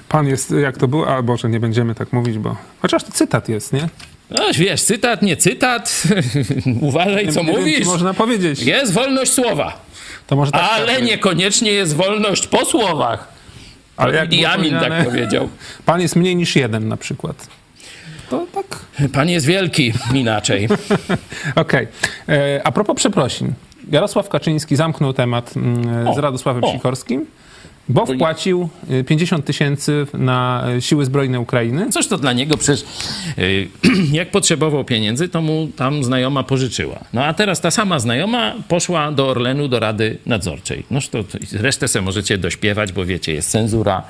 Pan 0.10 0.28
jest, 0.28 0.52
jak 0.52 0.78
to 0.78 0.88
było? 0.88 1.08
A 1.08 1.22
Boże, 1.22 1.50
nie 1.50 1.60
będziemy 1.60 1.96
tak 1.96 2.14
mówić, 2.14 2.38
bo... 2.38 2.56
Chociaż 2.82 3.04
to 3.04 3.12
cytat 3.12 3.50
jest, 3.50 3.74
nie? 3.74 3.90
No 4.30 4.44
wiesz, 4.56 4.82
cytat, 4.82 5.22
nie 5.22 5.38
cytat, 5.38 6.04
uważaj 6.82 7.34
co 7.34 7.40
nie 7.40 7.46
wiem, 7.46 7.60
mówisz. 7.60 7.80
czy 7.80 7.86
można 7.86 8.14
powiedzieć. 8.14 8.62
Jest 8.62 8.94
wolność 8.94 9.32
słowa, 9.34 9.80
To 10.28 10.36
może 10.36 10.52
tak 10.52 10.70
ale 10.72 10.96
tak, 10.96 11.04
niekoniecznie 11.04 11.72
jest 11.72 11.96
wolność 11.96 12.48
po 12.48 12.66
słowach. 12.66 13.28
Ale 13.98 14.16
jak 14.16 14.34
I 14.34 14.38
było 14.38 14.50
Amin 14.50 14.80
tak 14.80 15.06
powiedział. 15.06 15.50
Pan 15.86 16.02
jest 16.02 16.16
mniej 16.16 16.36
niż 16.36 16.56
jeden 16.56 16.88
na 16.88 16.98
przykład. 16.98 17.48
To 18.30 18.46
tak. 18.54 18.80
Pan 19.14 19.30
jest 19.30 19.46
wielki, 19.46 19.94
inaczej. 20.14 20.68
Okej. 21.56 21.88
E, 22.30 22.62
A 22.64 22.72
propos 22.72 22.96
przeprosin. 22.96 23.54
Jarosław 23.92 24.30
Kaczyński 24.30 24.76
zamknął 24.76 25.14
temat 25.14 25.58
mm, 25.58 26.08
O, 26.08 26.14
z 26.14 26.18
Radosławem 26.18 26.64
o. 26.64 26.72
Sikorskim, 26.72 27.26
bo 27.90 28.06
wpłacił 28.06 28.70
y, 28.92 29.04
50 29.04 29.46
tysięcy 29.46 30.08
na 30.14 30.66
y, 30.78 30.82
siły 30.82 31.06
zbrojne 31.06 31.40
Ukrainy. 31.40 31.90
Coś 31.90 32.08
to 32.08 32.18
dla 32.18 32.34
niego 32.34 32.58
przecież, 32.58 32.86
y, 33.38 33.68
jak 34.20 34.32
potrzebował 34.32 34.84
pieniędzy, 34.84 35.30
to 35.30 35.42
mu 35.42 35.68
tam 35.76 36.04
znajoma 36.04 36.44
pożyczyła. 36.44 37.00
No 37.14 37.24
a 37.26 37.34
teraz 37.34 37.62
ta 37.62 37.72
sama 37.72 38.00
znajoma 38.00 38.54
poszła 38.68 39.12
do 39.12 39.28
Orlenu, 39.28 39.68
do 39.68 39.80
Rady 39.80 40.18
Nadzorczej. 40.26 40.84
Noż 40.92 41.10
to, 41.10 41.20
resztę 41.54 41.88
sobie 41.88 42.06
możecie 42.06 42.38
dośpiewać, 42.38 42.92
bo 42.92 43.06
wiecie, 43.06 43.34
jest 43.34 43.52
cenzura, 43.52 44.04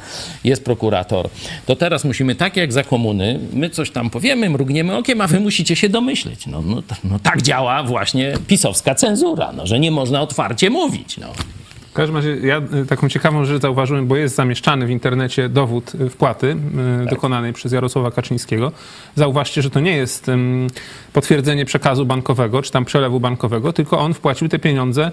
jest 0.43 0.65
prokurator. 0.65 1.29
To 1.65 1.75
teraz 1.75 2.05
musimy, 2.05 2.35
tak 2.35 2.57
jak 2.57 2.73
za 2.73 2.83
komuny, 2.83 3.39
my 3.53 3.69
coś 3.69 3.91
tam 3.91 4.09
powiemy, 4.09 4.49
mrugniemy 4.49 4.97
okiem, 4.97 5.21
a 5.21 5.27
wy 5.27 5.39
musicie 5.39 5.75
się 5.75 5.89
domyśleć. 5.89 6.47
No, 6.47 6.61
no, 6.61 6.83
no 7.03 7.19
tak 7.19 7.41
działa 7.41 7.83
właśnie 7.83 8.33
pisowska 8.47 8.95
cenzura, 8.95 9.51
no, 9.51 9.67
że 9.67 9.79
nie 9.79 9.91
można 9.91 10.21
otwarcie 10.21 10.69
mówić. 10.69 11.17
No. 11.17 11.27
W 11.89 11.93
każdym 11.93 12.15
razie 12.15 12.37
ja 12.37 12.61
y, 12.83 12.85
taką 12.85 13.09
ciekawą 13.09 13.45
rzecz 13.45 13.61
zauważyłem, 13.61 14.07
bo 14.07 14.15
jest 14.15 14.35
zamieszczany 14.35 14.85
w 14.85 14.89
internecie 14.89 15.49
dowód 15.49 15.95
y, 15.95 16.09
wpłaty 16.09 16.55
y, 17.03 17.09
dokonanej 17.09 17.53
przez 17.53 17.71
Jarosława 17.71 18.11
Kaczyńskiego. 18.11 18.71
Zauważcie, 19.15 19.61
że 19.61 19.69
to 19.69 19.79
nie 19.79 19.97
jest 19.97 20.31
potwierdzenie 21.13 21.65
przekazu 21.65 22.05
bankowego, 22.05 22.61
czy 22.61 22.71
tam 22.71 22.85
przelewu 22.85 23.19
bankowego, 23.19 23.73
tylko 23.73 23.99
on 23.99 24.13
wpłacił 24.13 24.49
te 24.49 24.59
pieniądze 24.59 25.11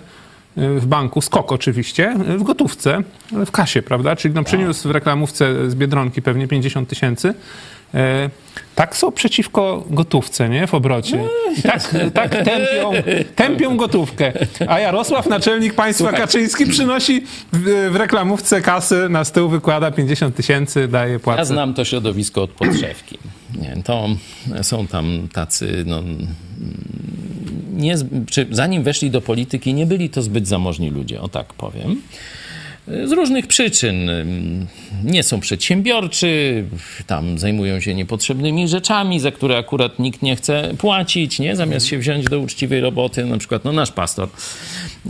w 0.56 0.86
banku, 0.86 1.20
skok 1.20 1.52
oczywiście, 1.52 2.14
w 2.38 2.42
gotówce, 2.42 3.02
ale 3.34 3.46
w 3.46 3.50
kasie, 3.50 3.82
prawda? 3.82 4.16
Czyli 4.16 4.34
no, 4.34 4.44
przyniósł 4.44 4.88
w 4.88 4.90
reklamówce 4.90 5.70
z 5.70 5.74
Biedronki 5.74 6.22
pewnie 6.22 6.48
50 6.48 6.88
tysięcy. 6.88 7.34
E, 7.96 8.30
Tak 8.74 8.96
są 8.96 9.12
przeciwko 9.12 9.84
gotówce, 9.90 10.48
nie? 10.48 10.66
W 10.66 10.74
obrocie. 10.74 11.24
I 11.58 11.62
tak, 11.62 11.94
tak 12.14 12.30
tępią, 12.30 12.92
tępią 13.36 13.76
gotówkę. 13.76 14.32
A 14.68 14.80
Jarosław, 14.80 15.26
naczelnik 15.26 15.74
państwa 15.74 16.12
Kaczyński, 16.12 16.66
przynosi 16.66 17.22
w, 17.52 17.88
w 17.92 17.96
reklamówce 17.96 18.60
kasy, 18.62 19.08
na 19.08 19.24
stół 19.24 19.48
wykłada 19.48 19.90
50 19.90 20.36
tysięcy, 20.36 20.88
daje 20.88 21.18
płacę. 21.18 21.38
Ja 21.38 21.44
znam 21.44 21.74
to 21.74 21.84
środowisko 21.84 22.42
od 22.42 22.50
podszewki. 22.50 23.18
Nie, 23.60 23.82
to 23.84 24.08
są 24.62 24.86
tam 24.86 25.28
tacy, 25.32 25.84
no, 25.86 26.02
nie, 27.72 27.94
czy 28.30 28.46
zanim 28.50 28.82
weszli 28.82 29.10
do 29.10 29.20
polityki, 29.20 29.74
nie 29.74 29.86
byli 29.86 30.10
to 30.10 30.22
zbyt 30.22 30.48
zamożni 30.48 30.90
ludzie, 30.90 31.20
o 31.20 31.28
tak 31.28 31.52
powiem. 31.52 32.02
Z 33.04 33.12
różnych 33.12 33.46
przyczyn. 33.46 34.10
Nie 35.04 35.22
są 35.22 35.40
przedsiębiorczy, 35.40 36.64
tam 37.06 37.38
zajmują 37.38 37.80
się 37.80 37.94
niepotrzebnymi 37.94 38.68
rzeczami, 38.68 39.20
za 39.20 39.30
które 39.30 39.58
akurat 39.58 39.98
nikt 39.98 40.22
nie 40.22 40.36
chce 40.36 40.74
płacić, 40.78 41.38
nie? 41.38 41.56
Zamiast 41.56 41.86
się 41.86 41.98
wziąć 41.98 42.24
do 42.24 42.40
uczciwej 42.40 42.80
roboty, 42.80 43.24
na 43.24 43.38
przykład 43.38 43.64
no, 43.64 43.72
nasz 43.72 43.92
pastor, 43.92 44.28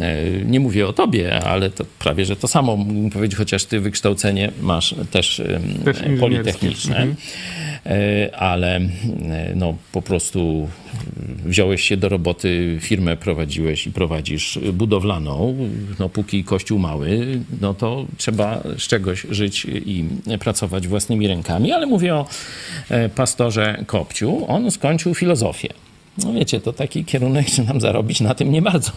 e, 0.01 0.23
nie 0.45 0.61
mówię 0.61 0.89
o 0.89 0.93
tobie, 0.93 1.45
ale 1.45 1.71
to 1.71 1.85
prawie, 1.99 2.25
że 2.25 2.37
to 2.37 2.49
samo 2.49 2.77
mógłbym 2.77 3.11
powiedzieć, 3.11 3.39
chociaż 3.39 3.65
ty 3.65 3.81
wykształcenie 3.81 4.53
masz 4.63 4.95
też, 5.11 5.43
Też 5.85 5.97
politechniczne. 6.21 6.97
Mhm. 6.97 7.17
E, 7.87 8.37
ale 8.37 8.77
e, 8.77 9.53
no, 9.55 9.75
po 9.93 10.03
prostu 10.03 10.69
wziąłeś 11.45 11.83
się 11.83 11.97
do 11.97 12.09
roboty, 12.09 12.79
firmę 12.81 13.17
prowadziłeś 13.17 13.87
i 13.87 13.93
prowadzisz 13.93 14.59
budowlaną. 14.73 15.57
No, 15.99 16.09
póki 16.09 16.45
kościół 16.45 16.79
mały, 16.79 17.41
no 17.61 17.66
to 17.75 18.07
trzeba 18.17 18.61
z 18.79 18.83
czegoś 18.83 19.27
żyć 19.31 19.65
i 19.65 20.05
pracować 20.41 20.89
własnymi 20.89 21.29
rękami. 21.29 21.73
Ale 21.73 21.87
mówię 21.87 22.15
o 22.15 22.27
e, 22.89 23.09
pastorze 23.09 23.85
Kopciu. 23.87 24.45
On 24.49 24.71
skończył 24.71 25.15
filozofię. 25.15 25.69
No 26.25 26.33
wiecie, 26.33 26.61
to 26.61 26.73
taki 26.73 27.05
kierunek, 27.05 27.49
że 27.49 27.63
nam 27.63 27.81
zarobić 27.81 28.21
na 28.21 28.35
tym 28.35 28.53
nie 28.53 28.63
bardzo. 28.63 28.91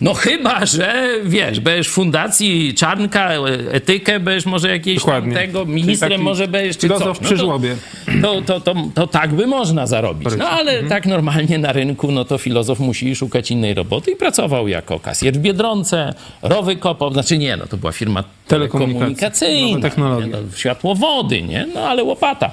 No 0.00 0.14
chyba, 0.14 0.66
że 0.66 1.08
wiesz, 1.24 1.60
będziesz 1.60 1.88
fundacji 1.88 2.74
Czarnka, 2.74 3.30
etykę 3.70 4.20
będziesz 4.20 4.46
może 4.46 4.78
Dokładnie. 4.94 5.34
tego, 5.34 5.66
ministrem 5.66 6.20
może 6.20 6.48
będziesz, 6.48 6.78
czy 6.78 6.88
coś. 6.88 7.18
przy 7.18 7.36
żłobie. 7.36 7.76
To, 8.22 8.42
to, 8.42 8.60
to, 8.60 8.74
to 8.94 9.06
tak 9.06 9.32
by 9.32 9.46
można 9.46 9.86
zarobić. 9.86 10.28
No 10.38 10.48
ale 10.48 10.82
tak 10.82 11.06
normalnie 11.06 11.58
na 11.58 11.72
rynku, 11.72 12.12
no 12.12 12.24
to 12.24 12.38
filozof 12.38 12.80
musi 12.80 13.16
szukać 13.16 13.50
innej 13.50 13.74
roboty 13.74 14.10
i 14.10 14.16
pracował 14.16 14.68
jako 14.68 15.00
kasjer 15.00 15.34
w 15.34 15.38
Biedronce, 15.38 16.14
rowy 16.42 16.76
kopał, 16.76 17.12
znaczy 17.12 17.38
nie, 17.38 17.56
no 17.56 17.66
to 17.66 17.76
była 17.76 17.92
firma 17.92 18.24
telekomunikacyjna, 18.48 19.68
nowe 19.68 19.80
technologie. 19.80 20.26
nie, 20.26 20.32
no, 20.32 20.38
światłowody, 20.56 21.42
nie? 21.42 21.66
No 21.74 21.80
ale 21.80 22.04
łopata. 22.04 22.50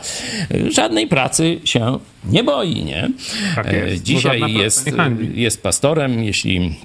Żadnej 0.69 1.07
pracy 1.07 1.59
się 1.63 1.99
nie 2.23 2.43
boi, 2.43 2.85
nie? 2.85 3.09
Tak 3.55 3.67
E, 3.67 3.89
jest, 3.89 4.03
Dzisiaj 4.03 4.53
jest, 4.53 4.89
jest 5.33 5.63
pastorem, 5.63 6.23
jeśli 6.23 6.75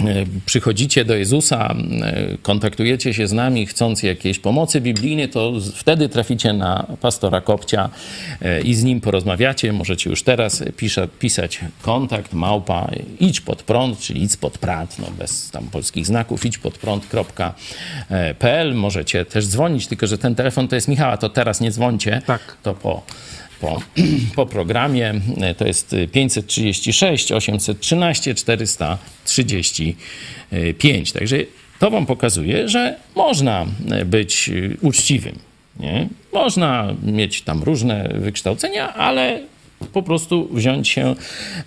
e, 0.00 0.04
przychodzicie 0.46 1.04
do 1.04 1.14
Jezusa, 1.14 1.74
e, 2.02 2.38
kontaktujecie 2.42 3.14
się 3.14 3.26
z 3.26 3.32
nami, 3.32 3.66
chcąc 3.66 4.02
jakiejś 4.02 4.38
pomocy 4.38 4.80
biblijnej, 4.80 5.28
to 5.28 5.52
wtedy 5.74 6.08
traficie 6.08 6.52
na 6.52 6.86
pastora 7.00 7.40
Kopcia 7.40 7.90
i 8.64 8.74
z 8.74 8.84
nim 8.84 9.00
porozmawiacie. 9.00 9.72
Możecie 9.72 10.10
już 10.10 10.22
teraz 10.22 10.64
pisza, 10.76 11.06
pisać 11.18 11.60
kontakt 11.82 12.32
małpa 12.32 12.90
idź 13.20 13.40
pod 13.40 13.62
prąd, 13.62 13.98
czyli 13.98 14.22
idź 14.22 14.36
pod 14.36 14.58
prąd, 14.58 14.98
no 14.98 15.06
bez 15.18 15.50
tam 15.50 15.64
polskich 15.66 16.06
znaków, 16.06 16.46
idź 16.46 16.58
pod 16.58 16.78
prąd.pl. 16.78 18.74
Możecie 18.74 19.24
też 19.24 19.46
dzwonić, 19.46 19.86
tylko 19.86 20.06
że 20.06 20.18
ten 20.18 20.34
telefon 20.34 20.68
to 20.68 20.74
jest 20.74 20.88
Michała, 20.88 21.16
to 21.16 21.28
teraz 21.28 21.60
nie 21.60 21.70
dzwońcie, 21.70 22.22
Tak. 22.26 22.56
to 22.62 22.74
po 22.74 23.02
po, 23.60 23.82
po 24.36 24.46
programie. 24.46 25.14
To 25.56 25.66
jest 25.66 25.96
536 26.12 27.32
813 27.32 28.34
435. 28.34 31.12
Także 31.12 31.36
to 31.78 31.90
wam 31.90 32.06
pokazuje, 32.06 32.68
że 32.68 32.96
można 33.16 33.66
być 34.06 34.50
uczciwym. 34.80 35.38
Nie? 35.80 36.08
Można 36.32 36.94
mieć 37.02 37.42
tam 37.42 37.62
różne 37.62 38.10
wykształcenia, 38.14 38.94
ale 38.94 39.40
po 39.92 40.02
prostu 40.02 40.48
wziąć 40.52 40.88
się 40.88 41.14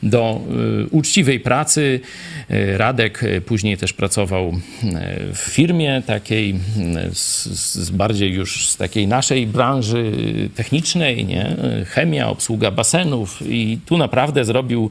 do 0.03 0.41
y, 0.83 0.87
uczciwej 0.91 1.39
pracy. 1.39 1.99
Y, 2.51 2.77
Radek 2.77 3.23
y, 3.23 3.41
później 3.41 3.77
też 3.77 3.93
pracował 3.93 4.53
w 5.33 5.37
firmie 5.37 6.01
takiej, 6.05 6.55
z, 7.13 7.45
z 7.45 7.89
bardziej 7.89 8.33
już 8.33 8.69
z 8.69 8.77
takiej 8.77 9.07
naszej 9.07 9.47
branży 9.47 10.11
technicznej, 10.55 11.25
nie? 11.25 11.55
Chemia, 11.85 12.29
obsługa 12.29 12.71
basenów 12.71 13.41
i 13.49 13.79
tu 13.85 13.97
naprawdę 13.97 14.45
zrobił 14.45 14.89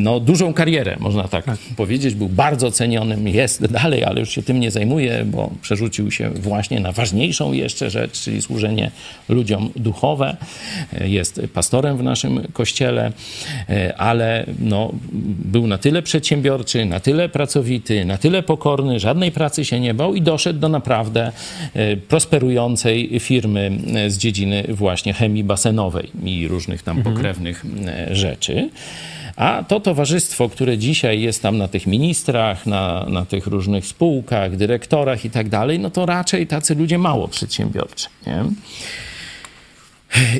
no, 0.00 0.20
dużą 0.20 0.54
karierę, 0.54 0.96
można 1.00 1.28
tak, 1.28 1.44
powiedzieć. 1.76 2.14
Był 2.14 2.28
bardzo 2.28 2.70
cenionym, 2.70 3.28
jest 3.28 3.66
dalej, 3.66 4.04
ale 4.04 4.20
już 4.20 4.30
się 4.30 4.42
tym 4.42 4.60
nie 4.60 4.70
zajmuje, 4.70 5.24
bo 5.24 5.50
przerzucił 5.62 6.10
się 6.10 6.30
właśnie 6.30 6.80
na 6.80 6.92
ważniejszą 6.92 7.52
jeszcze 7.52 7.90
rzecz, 7.90 8.20
czyli 8.20 8.42
służenie 8.42 8.90
ludziom 9.28 9.70
duchowe. 9.76 10.36
Jest 11.00 11.40
pastorem 11.54 11.96
w 11.96 12.02
naszym 12.02 12.45
kościele, 12.52 13.12
y, 13.70 13.96
ale 13.96 14.46
no, 14.58 14.92
był 15.44 15.66
na 15.66 15.78
tyle 15.78 16.02
przedsiębiorczy, 16.02 16.84
na 16.84 17.00
tyle 17.00 17.28
pracowity, 17.28 18.04
na 18.04 18.18
tyle 18.18 18.42
pokorny, 18.42 19.00
żadnej 19.00 19.32
pracy 19.32 19.64
się 19.64 19.80
nie 19.80 19.94
bał 19.94 20.14
i 20.14 20.22
doszedł 20.22 20.58
do 20.58 20.68
naprawdę 20.68 21.32
y, 21.76 21.96
prosperującej 21.96 23.20
firmy 23.20 23.78
y, 24.06 24.10
z 24.10 24.18
dziedziny 24.18 24.64
właśnie 24.68 25.12
chemii 25.12 25.44
basenowej 25.44 26.10
i 26.24 26.48
różnych 26.48 26.82
tam 26.82 27.02
pokrewnych 27.02 27.64
y, 28.10 28.14
rzeczy. 28.14 28.70
A 29.36 29.64
to 29.68 29.80
towarzystwo, 29.80 30.48
które 30.48 30.78
dzisiaj 30.78 31.20
jest 31.20 31.42
tam 31.42 31.58
na 31.58 31.68
tych 31.68 31.86
ministrach, 31.86 32.66
na, 32.66 33.06
na 33.08 33.24
tych 33.24 33.46
różnych 33.46 33.86
spółkach, 33.86 34.56
dyrektorach 34.56 35.24
i 35.24 35.30
tak 35.30 35.48
dalej, 35.48 35.78
no 35.78 35.90
to 35.90 36.06
raczej 36.06 36.46
tacy 36.46 36.74
ludzie 36.74 36.98
mało 36.98 37.28
przedsiębiorczy. 37.28 38.06
Nie? 38.26 38.44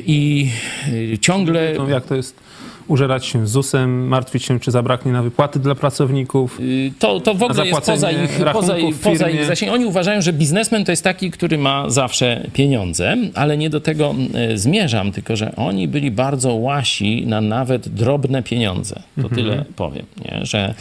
I 0.05 0.49
y, 0.93 1.17
ciągle 1.17 1.75
jak 1.89 2.05
to 2.05 2.15
jest 2.15 2.46
użerać 2.87 3.25
się 3.25 3.47
ZUS-em, 3.47 4.07
martwić 4.07 4.43
się, 4.43 4.59
czy 4.59 4.71
zabraknie 4.71 5.11
na 5.11 5.23
wypłaty 5.23 5.59
dla 5.59 5.75
pracowników. 5.75 6.59
Y, 6.59 6.91
To, 6.99 7.19
to 7.19 7.33
w 7.33 7.43
ogóle 7.43 7.67
jest 7.67 7.81
poza 7.81 8.11
ich, 8.11 8.29
poza, 8.53 8.75
poza 9.03 9.29
ich 9.29 9.45
zasięgiem. 9.45 9.75
Oni 9.75 9.85
uważają, 9.85 10.21
że 10.21 10.33
biznesmen 10.33 10.85
to 10.85 10.91
jest 10.91 11.03
taki, 11.03 11.31
który 11.31 11.57
ma 11.57 11.89
zawsze 11.89 12.47
pieniądze, 12.53 13.17
ale 13.35 13.57
nie 13.57 13.69
do 13.69 13.81
tego 13.81 14.15
y, 14.53 14.57
zmierzam, 14.57 15.11
tylko 15.11 15.35
że 15.35 15.55
oni 15.55 15.87
byli 15.87 16.11
bardzo 16.11 16.53
łasi 16.55 17.25
na 17.27 17.41
nawet 17.41 17.89
drobne 17.89 18.43
pieniądze. 18.43 18.95
To 19.15 19.21
Mhm. 19.21 19.35
tyle 19.35 19.65
powiem. 19.75 20.05
Nie? 20.25 20.45
Że, 20.45 20.73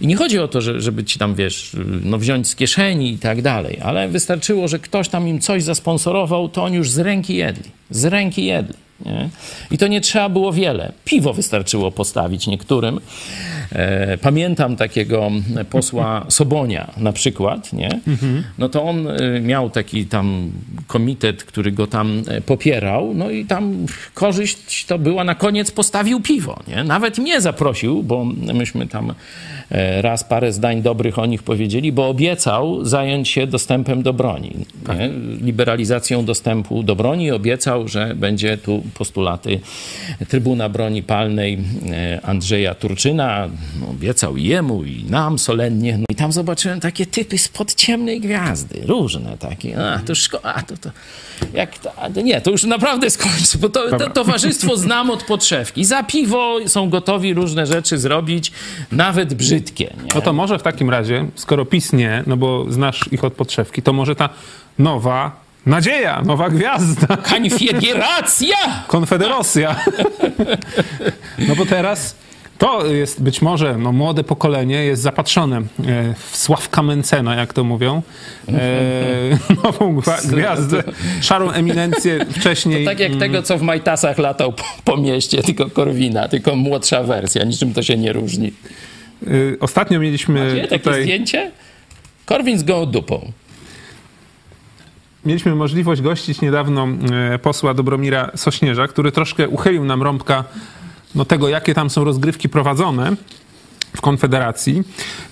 I 0.00 0.06
nie 0.06 0.16
chodzi 0.16 0.38
o 0.38 0.48
to, 0.48 0.60
że, 0.60 0.80
żeby 0.80 1.04
ci 1.04 1.18
tam, 1.18 1.34
wiesz, 1.34 1.76
no 2.04 2.18
wziąć 2.18 2.48
z 2.48 2.54
kieszeni 2.56 3.12
i 3.12 3.18
tak 3.18 3.42
dalej, 3.42 3.78
ale 3.84 4.08
wystarczyło, 4.08 4.68
że 4.68 4.78
ktoś 4.78 5.08
tam 5.08 5.28
im 5.28 5.40
coś 5.40 5.62
zasponsorował, 5.62 6.48
to 6.48 6.64
oni 6.64 6.76
już 6.76 6.90
z 6.90 6.98
ręki 6.98 7.36
jedli. 7.36 7.70
Z 7.90 8.04
ręki 8.04 8.44
jedli. 8.44 8.74
Nie? 9.00 9.28
I 9.70 9.78
to 9.78 9.86
nie 9.86 10.00
trzeba 10.00 10.28
było 10.28 10.52
wiele. 10.52 10.92
Piwo 11.04 11.32
wystarczyło 11.32 11.90
postawić 11.90 12.46
niektórym. 12.46 13.00
E, 13.72 14.18
pamiętam 14.18 14.76
takiego 14.76 15.30
posła 15.70 16.26
Sobonia 16.28 16.90
na 16.96 17.12
przykład, 17.12 17.72
nie? 17.72 18.00
No 18.58 18.68
to 18.68 18.82
on 18.82 19.08
e, 19.08 19.40
miał 19.40 19.70
taki 19.70 20.06
tam 20.06 20.52
komitet, 20.86 21.44
który 21.44 21.72
go 21.72 21.86
tam 21.86 22.22
e, 22.28 22.40
popierał, 22.40 23.14
no 23.14 23.30
i 23.30 23.44
tam 23.44 23.86
korzyść 24.14 24.84
to 24.86 24.98
była 24.98 25.24
na 25.24 25.34
koniec 25.34 25.70
postawił 25.70 26.20
piwo, 26.20 26.60
nie? 26.68 26.84
Nawet 26.84 27.18
mnie 27.18 27.40
zaprosił, 27.40 28.02
bo 28.02 28.24
myśmy 28.54 28.86
tam 28.86 29.14
raz 30.00 30.24
parę 30.24 30.52
zdań 30.52 30.82
dobrych 30.82 31.18
o 31.18 31.26
nich 31.26 31.42
powiedzieli, 31.42 31.92
bo 31.92 32.08
obiecał 32.08 32.84
zająć 32.84 33.28
się 33.28 33.46
dostępem 33.46 34.02
do 34.02 34.12
broni, 34.12 34.52
nie? 34.88 35.10
liberalizacją 35.40 36.24
dostępu 36.24 36.82
do 36.82 36.96
broni. 36.96 37.30
Obiecał, 37.30 37.88
że 37.88 38.14
będzie 38.14 38.58
tu 38.58 38.83
postulaty 38.94 39.60
Trybuna 40.28 40.68
Broni 40.68 41.02
Palnej 41.02 41.58
e, 41.90 42.20
Andrzeja 42.22 42.74
Turczyna. 42.74 43.48
No, 43.80 43.88
obiecał 43.88 44.36
jemu 44.36 44.84
i 44.84 45.04
nam 45.04 45.38
solennie. 45.38 45.98
No 45.98 46.04
i 46.08 46.14
tam 46.14 46.32
zobaczyłem 46.32 46.80
takie 46.80 47.06
typy 47.06 47.38
spod 47.38 47.74
ciemnej 47.74 48.20
gwiazdy, 48.20 48.82
różne 48.86 49.38
takie. 49.38 49.92
A, 49.92 49.98
to 49.98 50.14
szkoda, 50.14 50.62
to, 50.62 50.76
to, 50.76 50.90
jak 51.54 51.78
to, 51.78 51.98
a, 51.98 52.08
nie, 52.08 52.40
to 52.40 52.50
już 52.50 52.64
naprawdę 52.64 53.10
skończę, 53.10 53.58
bo 53.58 53.68
to, 53.68 53.98
to 53.98 54.10
towarzystwo 54.10 54.76
znam 54.76 55.10
od 55.10 55.22
podszewki. 55.22 55.84
Za 55.84 56.02
piwo 56.02 56.58
są 56.66 56.90
gotowi 56.90 57.34
różne 57.34 57.66
rzeczy 57.66 57.98
zrobić, 57.98 58.52
nawet 58.92 59.34
brzydkie. 59.34 59.84
Nie? 59.84 60.08
No 60.14 60.20
to 60.20 60.32
może 60.32 60.58
w 60.58 60.62
takim 60.62 60.90
razie, 60.90 61.26
skoro 61.34 61.64
PiS 61.64 61.92
nie, 61.92 62.22
no 62.26 62.36
bo 62.36 62.72
znasz 62.72 63.12
ich 63.12 63.24
od 63.24 63.32
podszewki, 63.32 63.82
to 63.82 63.92
może 63.92 64.16
ta 64.16 64.28
nowa 64.78 65.43
nadzieja, 65.66 66.22
nowa 66.24 66.50
gwiazda, 66.50 67.16
Konfederacja! 67.16 68.56
konfederacja. 68.88 69.76
No 71.38 71.56
bo 71.56 71.66
teraz 71.66 72.16
to 72.58 72.86
jest 72.86 73.22
być 73.22 73.42
może, 73.42 73.78
no 73.78 73.92
młode 73.92 74.24
pokolenie 74.24 74.84
jest 74.84 75.02
zapatrzone 75.02 75.56
e, 75.56 75.62
w 76.30 76.36
Sławka 76.36 76.82
Mencena, 76.82 77.34
jak 77.34 77.52
to 77.52 77.64
mówią. 77.64 78.02
E, 78.48 78.52
nową 79.64 80.00
gwiazdę, 80.24 80.82
szarą 81.20 81.50
eminencję 81.50 82.26
wcześniej. 82.30 82.84
Tak 82.84 83.00
jak 83.00 83.16
tego, 83.16 83.42
co 83.42 83.58
w 83.58 83.62
majtasach 83.62 84.18
latał 84.18 84.52
po, 84.84 84.96
mieście, 84.96 85.42
tylko 85.42 85.70
Korwina, 85.70 86.28
tylko 86.28 86.56
młodsza 86.56 87.02
wersja, 87.02 87.44
niczym 87.44 87.74
to 87.74 87.82
się 87.82 87.96
nie 87.96 88.12
różni. 88.12 88.52
E, 89.26 89.30
Ostatnio 89.60 90.00
mieliśmy 90.00 90.52
Gdzie 90.52 90.62
takie 90.62 90.78
tutaj... 90.78 91.02
zdjęcie? 91.02 91.50
Korwin 92.26 92.58
z 92.58 92.62
gołą 92.62 92.86
dupą. 92.86 93.32
Mieliśmy 95.26 95.54
możliwość 95.54 96.02
gościć 96.02 96.40
niedawno 96.40 96.88
e, 97.34 97.38
posła 97.38 97.74
Dobromira 97.74 98.30
Sośnierza, 98.36 98.88
który 98.88 99.12
troszkę 99.12 99.48
uchylił 99.48 99.84
nam 99.84 100.02
rąbka 100.02 100.44
no, 101.14 101.24
tego, 101.24 101.48
jakie 101.48 101.74
tam 101.74 101.90
są 101.90 102.04
rozgrywki 102.04 102.48
prowadzone 102.48 103.12
w 103.96 104.00
Konfederacji. 104.00 104.82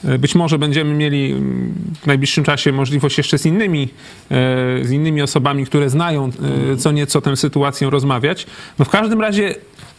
E, 0.05 0.18
Być 0.18 0.34
może 0.34 0.59
będziemy 0.59 0.95
mieli 0.95 1.32
mm, 1.32 1.74
w 2.03 2.07
najbliższym 2.07 2.45
czasie 2.45 2.72
możliwość 2.72 3.18
jeszcze 3.18 3.38
z 3.38 3.47
innymi, 3.47 3.82
e, 4.30 4.84
z 4.84 4.90
innymi 4.90 5.22
osobami, 5.22 5.66
które 5.66 5.90
znają 5.90 6.30
co 6.78 6.93
nieco 6.93 7.20
tę 7.20 7.36
sytuację 7.36 7.90
rozmawiać. 7.90 8.47
No 8.78 8.84
w 8.84 8.88
każdym 8.90 9.20
razie 9.20 9.55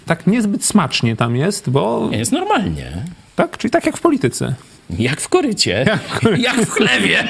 tak 0.05 0.27
niezbyt 0.27 0.65
smacznie 0.65 1.15
tam 1.15 1.35
jest, 1.35 1.69
bo 1.69 2.09
Jest 2.11 2.31
normalnie. 2.31 2.91
tak, 3.35 3.57
czyli 3.57 3.71
tak 3.71 3.85
jak 3.85 3.97
w 3.97 4.01
polityce. 4.01 4.55
Jak 4.99 5.21
w 5.21 5.29
korycie. 5.29 5.86
Jak 6.38 6.61
w 6.65 6.69
chlewie. 6.69 7.27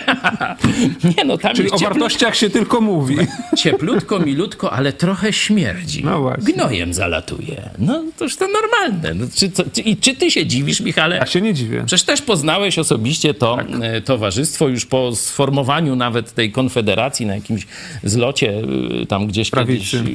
Nie 1.17 1.25
no, 1.25 1.37
tam 1.37 1.55
Czyli 1.55 1.71
o 1.71 1.77
wartościach 1.77 2.35
się 2.35 2.49
tylko 2.49 2.81
mówi. 2.81 3.15
cieplutko, 3.57 4.19
milutko, 4.19 4.73
ale 4.73 4.93
trochę 4.93 5.33
śmierdzi. 5.33 6.03
No 6.03 6.21
właśnie. 6.21 6.53
Gnojem 6.53 6.93
zalatuje. 6.93 7.69
No 7.79 8.03
toż 8.17 8.35
to 8.35 8.45
normalne. 8.47 9.13
No, 9.13 9.27
czy, 9.35 9.51
I 9.81 9.97
czy 9.97 10.15
ty 10.15 10.31
się 10.31 10.45
dziwisz, 10.45 10.81
Michale? 10.81 11.15
Ja 11.15 11.25
się 11.25 11.41
nie 11.41 11.53
dziwię. 11.53 11.83
Przecież 11.85 12.03
też 12.03 12.21
poznałeś 12.21 12.79
osobiście 12.79 13.33
to 13.33 13.57
e, 13.81 14.01
towarzystwo 14.01 14.67
już 14.67 14.85
po 14.85 15.15
sformowaniu 15.15 15.95
nawet 15.95 16.33
tej 16.33 16.51
konfederacji 16.51 17.25
na 17.25 17.35
jakimś 17.35 17.67
zlocie 18.03 18.53
e, 19.01 19.05
tam 19.05 19.27
gdzieś 19.27 19.49
Prawicy. 19.49 19.97
kiedyś 19.97 20.13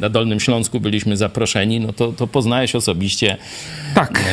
na 0.00 0.08
Dolnym 0.08 0.40
Śląsku 0.40 0.80
byliśmy 0.80 1.16
zaproszeni, 1.16 1.80
no 1.80 1.92
to, 1.92 2.12
to 2.12 2.26
poznałeś 2.26 2.74
osobiście 2.74 3.36
Tak. 3.94 4.24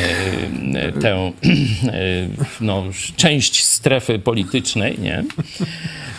e, 0.74 0.92
tę 0.92 1.32
no, 2.60 2.84
część 3.16 3.64
strefy 3.64 4.18
politycznej, 4.18 4.98
nie? 4.98 5.24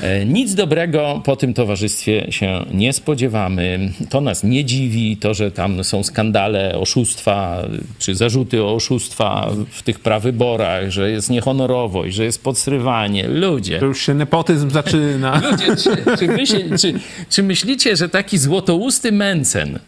E, 0.01 0.26
Nic 0.26 0.55
dobrego 0.55 1.22
po 1.26 1.36
tym 1.36 1.53
towarzystwie 1.53 2.32
się 2.32 2.66
nie 2.74 2.93
spodziewamy. 2.93 3.91
To 4.09 4.22
nas 4.22 4.43
nie 4.43 4.66
dziwi, 4.66 5.18
to, 5.18 5.34
że 5.34 5.51
tam 5.51 5.84
są 5.84 6.03
skandale, 6.03 6.80
oszustwa, 6.80 7.64
czy 7.99 8.16
zarzuty 8.16 8.64
o 8.64 8.74
oszustwa 8.76 9.51
w 9.72 9.84
tych 9.84 9.99
prawyborach, 9.99 10.89
że 10.89 11.12
jest 11.12 11.30
niehonorowość, 11.30 12.16
że 12.16 12.24
jest 12.24 12.43
podstrywanie. 12.43 13.28
Ludzie, 13.28 13.80
To 13.80 13.86
już 13.86 14.01
się 14.05 14.14
nepotyzm 14.14 14.72
zaczyna. 14.72 15.41
Ludzie, 15.51 15.76
czy, 15.76 16.18
czy, 16.20 16.28
wy 16.28 16.47
się, 16.47 16.59
czy, 16.80 16.93
czy 17.30 17.43
myślicie, 17.43 17.95
że 17.95 18.09
taki 18.09 18.38
złotousty 18.38 19.12
Mencen, 19.12 19.80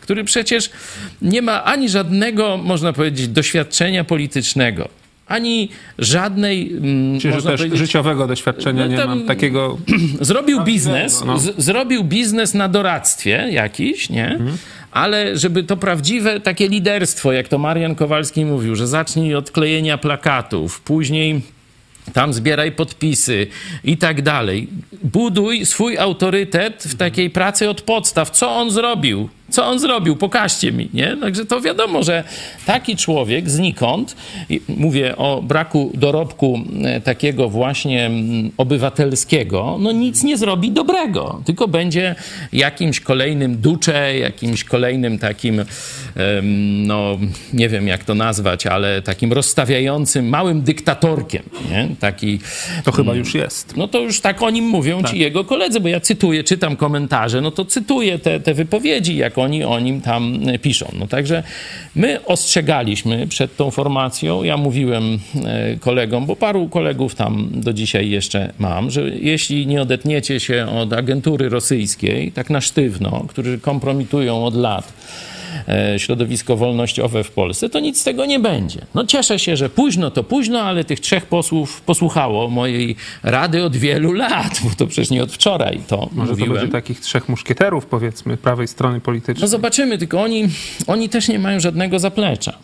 który 0.00 0.24
przecież 0.24 0.70
nie 1.22 1.42
ma 1.42 1.64
ani 1.64 1.88
żadnego, 1.88 2.56
można 2.56 2.92
powiedzieć, 2.92 3.28
doświadczenia 3.28 4.04
politycznego, 4.04 4.88
ani 5.30 5.68
żadnej, 5.98 6.70
mm, 6.70 7.12
Myślę, 7.12 7.30
że 7.30 7.34
można 7.34 7.50
też 7.50 7.78
życiowego 7.78 8.26
doświadczenia 8.26 8.86
No 8.86 8.92
nie 8.92 9.06
mam 9.06 9.26
takiego. 9.26 9.78
zrobił 10.20 10.64
biznes, 10.64 11.24
no. 11.24 11.38
z, 11.38 11.64
zrobił 11.64 12.04
biznes 12.04 12.54
na 12.54 12.68
doradztwie 12.68 13.46
jakiś, 13.50 14.10
nie? 14.10 14.28
Mhm. 14.28 14.56
Ale 14.90 15.38
żeby 15.38 15.62
to 15.62 15.76
prawdziwe 15.76 16.40
takie 16.40 16.68
liderstwo, 16.68 17.32
jak 17.32 17.48
to 17.48 17.58
Marian 17.58 17.94
Kowalski 17.94 18.44
mówił, 18.44 18.76
że 18.76 18.86
zacznij 18.86 19.34
od 19.34 19.50
klejenia 19.50 19.98
plakatów, 19.98 20.80
później 20.80 21.42
tam 22.12 22.32
zbieraj 22.32 22.72
podpisy 22.72 23.46
i 23.84 23.96
tak 23.96 24.22
dalej. 24.22 24.68
Buduj 25.02 25.66
swój 25.66 25.98
autorytet 25.98 26.82
w 26.82 26.94
takiej 26.96 27.30
pracy 27.30 27.68
od 27.68 27.82
podstaw. 27.82 28.30
Co 28.30 28.56
on 28.56 28.70
zrobił? 28.70 29.28
Co 29.50 29.66
on 29.66 29.78
zrobił? 29.78 30.16
Pokażcie 30.16 30.72
mi, 30.72 30.88
nie? 30.94 31.16
Także 31.16 31.46
to 31.46 31.60
wiadomo, 31.60 32.02
że 32.02 32.24
taki 32.66 32.96
człowiek 32.96 33.50
znikąd, 33.50 34.16
mówię 34.68 35.16
o 35.16 35.42
braku 35.42 35.90
dorobku 35.94 36.60
e, 36.84 37.00
takiego 37.00 37.48
właśnie 37.48 38.06
mm, 38.06 38.50
obywatelskiego, 38.56 39.76
no 39.80 39.92
nic 39.92 40.22
nie 40.22 40.38
zrobi 40.38 40.70
dobrego, 40.70 41.42
tylko 41.44 41.68
będzie 41.68 42.14
jakimś 42.52 43.00
kolejnym 43.00 43.56
ducze, 43.56 44.18
jakimś 44.18 44.64
kolejnym 44.64 45.18
takim, 45.18 45.64
no 46.86 47.18
nie 47.52 47.68
wiem 47.68 47.88
jak 47.88 48.04
to 48.04 48.14
nazwać, 48.14 48.66
ale 48.66 49.02
takim 49.02 49.32
rozstawiającym 49.32 50.28
małym 50.28 50.62
dyktatorkiem, 50.62 51.42
nie? 51.70 51.88
Taki, 52.00 52.38
To 52.84 52.92
chyba 52.92 53.14
już 53.14 53.34
jest. 53.34 53.76
no 53.76 53.88
to 53.88 54.00
już 54.00 54.20
tak 54.20 54.42
o 54.42 54.50
nim 54.50 54.64
mówią 54.64 55.02
ci 55.02 55.18
jego 55.18 55.44
koledzy, 55.44 55.80
bo 55.80 55.88
ja 55.88 56.00
cytuję, 56.00 56.44
czytam 56.44 56.76
komentarze, 56.76 57.40
no 57.40 57.50
to 57.50 57.64
cytuję 57.64 58.18
te, 58.18 58.40
te 58.40 58.54
wypowiedzi, 58.54 59.16
jak 59.16 59.38
oni 59.40 59.64
o 59.64 59.80
nim 59.80 60.00
tam 60.00 60.40
piszą. 60.62 60.92
No 60.98 61.06
także 61.06 61.42
my 61.94 62.24
ostrzegaliśmy 62.24 63.26
przed 63.26 63.56
tą 63.56 63.70
formacją, 63.70 64.42
ja 64.42 64.56
mówiłem 64.56 65.18
e, 65.44 65.76
kolegom, 65.76 66.26
bo 66.26 66.36
paru 66.36 66.68
kolegów 66.68 67.14
tam 67.14 67.48
do 67.52 67.72
dzisiaj 67.72 68.10
jeszcze 68.10 68.52
mam, 68.58 68.90
że 68.90 69.08
jeśli 69.08 69.66
nie 69.66 69.82
odetniecie 69.82 70.40
się 70.40 70.66
od 70.66 70.92
agentury 70.92 71.48
rosyjskiej, 71.48 72.32
tak 72.32 72.50
na 72.50 72.60
sztywno, 72.60 73.24
którzy 73.28 73.58
kompromitują 73.58 74.44
od 74.44 74.54
lat, 74.54 74.92
środowisko 75.98 76.56
wolnościowe 76.56 77.24
w 77.24 77.30
Polsce, 77.30 77.68
to 77.68 77.80
nic 77.80 78.00
z 78.00 78.04
tego 78.04 78.26
nie 78.26 78.40
będzie. 78.40 78.80
No 78.94 79.04
cieszę 79.06 79.38
się, 79.38 79.56
że 79.56 79.68
późno 79.70 80.10
to 80.10 80.24
późno, 80.24 80.60
ale 80.60 80.84
tych 80.84 81.00
trzech 81.00 81.26
posłów 81.26 81.80
posłuchało 81.80 82.48
mojej 82.48 82.96
rady 83.22 83.64
od 83.64 83.76
wielu 83.76 84.12
lat, 84.12 84.60
bo 84.64 84.70
to 84.76 84.86
przecież 84.86 85.10
nie 85.10 85.22
od 85.22 85.32
wczoraj 85.32 85.80
to 85.88 85.96
Może 86.12 86.26
to 86.32 86.38
mówiłem. 86.38 86.52
będzie 86.52 86.72
takich 86.72 87.00
trzech 87.00 87.28
muszkieterów, 87.28 87.86
powiedzmy, 87.86 88.36
prawej 88.36 88.68
strony 88.68 88.94
No 88.94 89.00
politycznej. 89.00 89.48
zobaczymy, 89.48 89.98
tylko 89.98 90.20
oni, 90.22 90.48
oni 90.86 91.08
też 91.08 91.28
nie 91.28 91.38
mają 91.38 91.60
żadnego 91.60 91.98
zaplecza. 91.98 92.58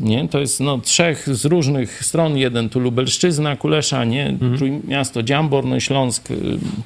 Nie? 0.00 0.28
To 0.28 0.40
jest 0.40 0.60
no, 0.60 0.78
trzech 0.78 1.28
z 1.36 1.44
różnych 1.44 2.04
stron. 2.04 2.36
Jeden 2.36 2.68
tu 2.68 2.80
Lubelszczyzna, 2.80 3.56
Kulesza, 3.56 4.04
nie? 4.04 4.26
Mhm. 4.26 4.56
Trójmiasto 4.56 5.22
Dziambor, 5.22 5.64
no 5.66 5.80
Śląsk, 5.80 6.30
y, 6.30 6.36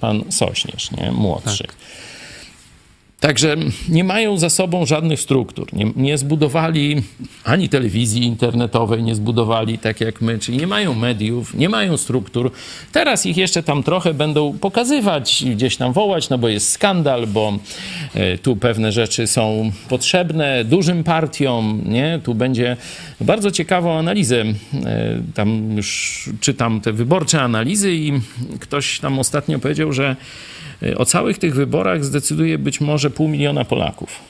pan 0.01 0.25
Sośnierz, 0.33 0.91
nie? 0.91 1.13
młodszy. 1.13 1.65
Tak. 1.65 1.75
Także 3.25 3.57
nie 3.89 4.05
mają 4.05 4.37
za 4.37 4.51
sobą 4.51 4.87
żadnych 4.87 5.21
struktur. 5.21 5.69
Nie, 5.73 5.93
nie 5.97 6.19
zbudowali 6.19 7.03
ani 7.45 7.69
telewizji 7.69 8.23
internetowej, 8.23 9.03
nie 9.03 9.15
zbudowali 9.15 9.79
tak 9.79 10.01
jak 10.01 10.21
my, 10.21 10.39
czyli 10.39 10.59
nie 10.59 10.67
mają 10.67 10.95
mediów, 10.95 11.55
nie 11.55 11.69
mają 11.69 11.97
struktur. 11.97 12.53
Teraz 12.93 13.27
ich 13.27 13.37
jeszcze 13.37 13.63
tam 13.63 13.83
trochę 13.83 14.15
będą 14.15 14.59
pokazywać, 14.59 15.45
gdzieś 15.55 15.77
tam 15.77 15.93
wołać, 15.93 16.29
no 16.29 16.39
bo 16.39 16.49
jest 16.49 16.71
skandal, 16.71 17.27
bo 17.27 17.59
e, 18.15 18.39
tu 18.39 18.57
pewne 18.57 18.93
rzeczy 18.93 19.27
są 19.27 19.73
potrzebne 19.89 20.65
dużym 20.65 21.05
partiom, 21.05 21.83
nie? 21.87 22.21
Tu 22.25 22.35
będzie 22.35 22.77
bardzo 23.21 23.51
ciekawą 23.51 23.99
analizę. 23.99 24.43
e, 24.43 24.55
Tam 25.35 25.77
już 25.77 26.31
czytam 26.41 26.81
te 26.81 26.93
wyborcze 26.93 27.43
analizy 27.43 27.95
i 27.95 28.13
ktoś 28.61 29.01
tam 29.01 29.19
ostatnio 29.19 29.59
powiedział, 29.59 29.93
że 29.93 30.17
o 30.97 31.05
całych 31.05 31.39
tych 31.39 31.55
wyborach 31.55 32.05
zdecyduje 32.05 32.59
być 32.59 32.81
może 32.81 33.11
pół 33.11 33.29
miliona 33.29 33.65
Polaków 33.65 34.21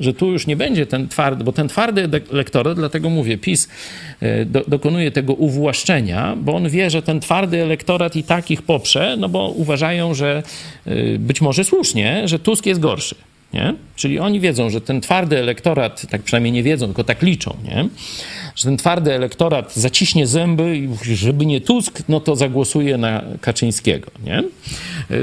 że 0.00 0.14
tu 0.14 0.32
już 0.32 0.46
nie 0.46 0.56
będzie 0.56 0.86
ten 0.86 1.08
twardy, 1.08 1.44
bo 1.44 1.52
ten 1.52 1.68
twardy 1.68 2.08
elektorat, 2.32 2.76
dlatego 2.76 3.10
mówię, 3.10 3.38
PiS 3.38 3.68
y, 4.22 4.44
do, 4.44 4.64
dokonuje 4.68 5.10
tego 5.10 5.34
uwłaszczenia, 5.34 6.36
bo 6.36 6.54
on 6.54 6.68
wie, 6.68 6.90
że 6.90 7.02
ten 7.02 7.20
twardy 7.20 7.62
elektorat 7.62 8.16
i 8.16 8.22
tak 8.22 8.50
ich 8.50 8.62
poprze, 8.62 9.16
no 9.18 9.28
bo 9.28 9.48
uważają, 9.48 10.14
że 10.14 10.42
y, 10.86 11.16
być 11.18 11.40
może 11.40 11.64
słusznie, 11.64 12.28
że 12.28 12.38
Tusk 12.38 12.66
jest 12.66 12.80
gorszy. 12.80 13.14
Nie? 13.54 13.74
Czyli 13.96 14.18
oni 14.18 14.40
wiedzą, 14.40 14.70
że 14.70 14.80
ten 14.80 15.00
twardy 15.00 15.38
elektorat, 15.38 16.06
tak 16.10 16.22
przynajmniej 16.22 16.52
nie 16.52 16.62
wiedzą, 16.62 16.86
tylko 16.86 17.04
tak 17.04 17.22
liczą, 17.22 17.56
nie? 17.64 17.88
Że 18.56 18.64
ten 18.64 18.76
twardy 18.76 19.12
elektorat 19.12 19.74
zaciśnie 19.74 20.26
zęby 20.26 20.76
i 20.76 20.88
żeby 21.02 21.46
nie 21.46 21.60
Tusk, 21.60 22.02
no 22.08 22.20
to 22.20 22.36
zagłosuje 22.36 22.98
na 22.98 23.22
Kaczyńskiego. 23.40 24.10
Nie? 24.24 24.42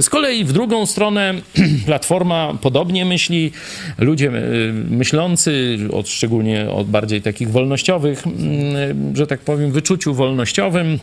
Z 0.02 0.10
kolei 0.10 0.44
w 0.44 0.54
drugą 0.54 0.86
stronę 0.86 1.34
Platforma 1.86 2.58
podobnie 2.62 3.06
myśli, 3.06 3.52
ludzie 3.98 4.28
y, 4.28 4.74
myślący, 4.90 5.78
od, 5.94 6.10
szczególnie 6.10 6.70
od 6.70 6.88
bardziej 6.88 7.22
takich 7.22 7.52
wolnościowych, 7.52 8.28
mm, 8.28 9.16
że 9.16 9.28
tak 9.28 9.40
powiem, 9.40 9.72
wyczuciu 9.72 10.14
wolnościowym, 10.14 11.00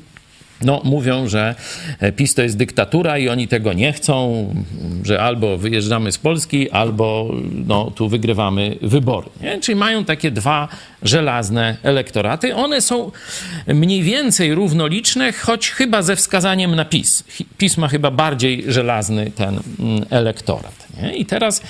no, 0.63 0.81
mówią, 0.85 1.29
że 1.29 1.55
PiS 2.17 2.35
to 2.35 2.43
jest 2.43 2.57
dyktatura 2.57 3.19
i 3.19 3.29
oni 3.29 3.49
tego 3.49 3.73
nie 3.73 3.93
chcą, 3.93 4.47
że 5.05 5.23
albo 5.23 5.59
wyjeżdżamy 5.59 6.13
z 6.13 6.19
Polski, 6.19 6.71
albo 6.71 7.35
no, 7.67 7.91
tu 7.91 8.09
wygrywamy 8.09 8.77
wybory. 8.83 9.27
Nie? 9.41 9.61
Czyli 9.61 9.77
mają 9.77 10.05
takie 10.05 10.31
dwa 10.31 10.69
żelazne 11.03 11.77
elektoraty. 11.83 12.55
One 12.55 12.81
są 12.81 13.11
mniej 13.67 14.03
więcej 14.03 14.55
równoliczne, 14.55 15.33
choć 15.33 15.71
chyba 15.71 16.03
ze 16.03 16.17
wskazaniem 16.17 16.75
na 16.77 16.85
PiS. 16.85 17.25
PiS 17.59 17.77
ma 17.77 17.89
chyba 17.89 18.11
bardziej 18.11 18.65
żelazny 18.69 19.31
ten 19.31 19.61
mm, 19.79 20.05
elektorat. 20.11 20.87
Nie? 21.03 21.17
I 21.17 21.27
teraz 21.27 21.63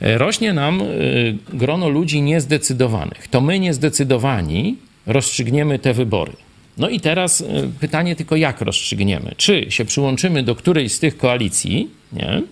rośnie 0.00 0.52
nam 0.52 0.80
y, 0.80 1.36
grono 1.52 1.88
ludzi 1.88 2.22
niezdecydowanych. 2.22 3.28
To 3.28 3.40
my 3.40 3.60
niezdecydowani 3.60 4.76
rozstrzygniemy 5.06 5.78
te 5.78 5.94
wybory. 5.94 6.32
No 6.78 6.88
i 6.88 7.00
teraz 7.00 7.40
y, 7.40 7.44
pytanie 7.80 8.16
tylko, 8.16 8.36
jak 8.36 8.60
rozstrzygniemy? 8.60 9.34
Czy 9.36 9.66
się 9.68 9.84
przyłączymy 9.84 10.42
do 10.42 10.54
którejś 10.54 10.92
z 10.92 10.98
tych 10.98 11.16
koalicji, 11.16 11.90
nie? 12.12 12.42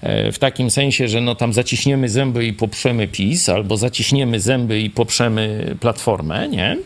E, 0.00 0.32
w 0.32 0.38
takim 0.38 0.70
sensie, 0.70 1.08
że 1.08 1.20
no 1.20 1.34
tam 1.34 1.52
zaciśniemy 1.52 2.08
zęby 2.08 2.46
i 2.46 2.52
poprzemy 2.52 3.08
PiS, 3.08 3.48
albo 3.48 3.76
zaciśniemy 3.76 4.40
zęby 4.40 4.80
i 4.80 4.90
poprzemy 4.90 5.74
Platformę, 5.80 6.48
nie? 6.48 6.76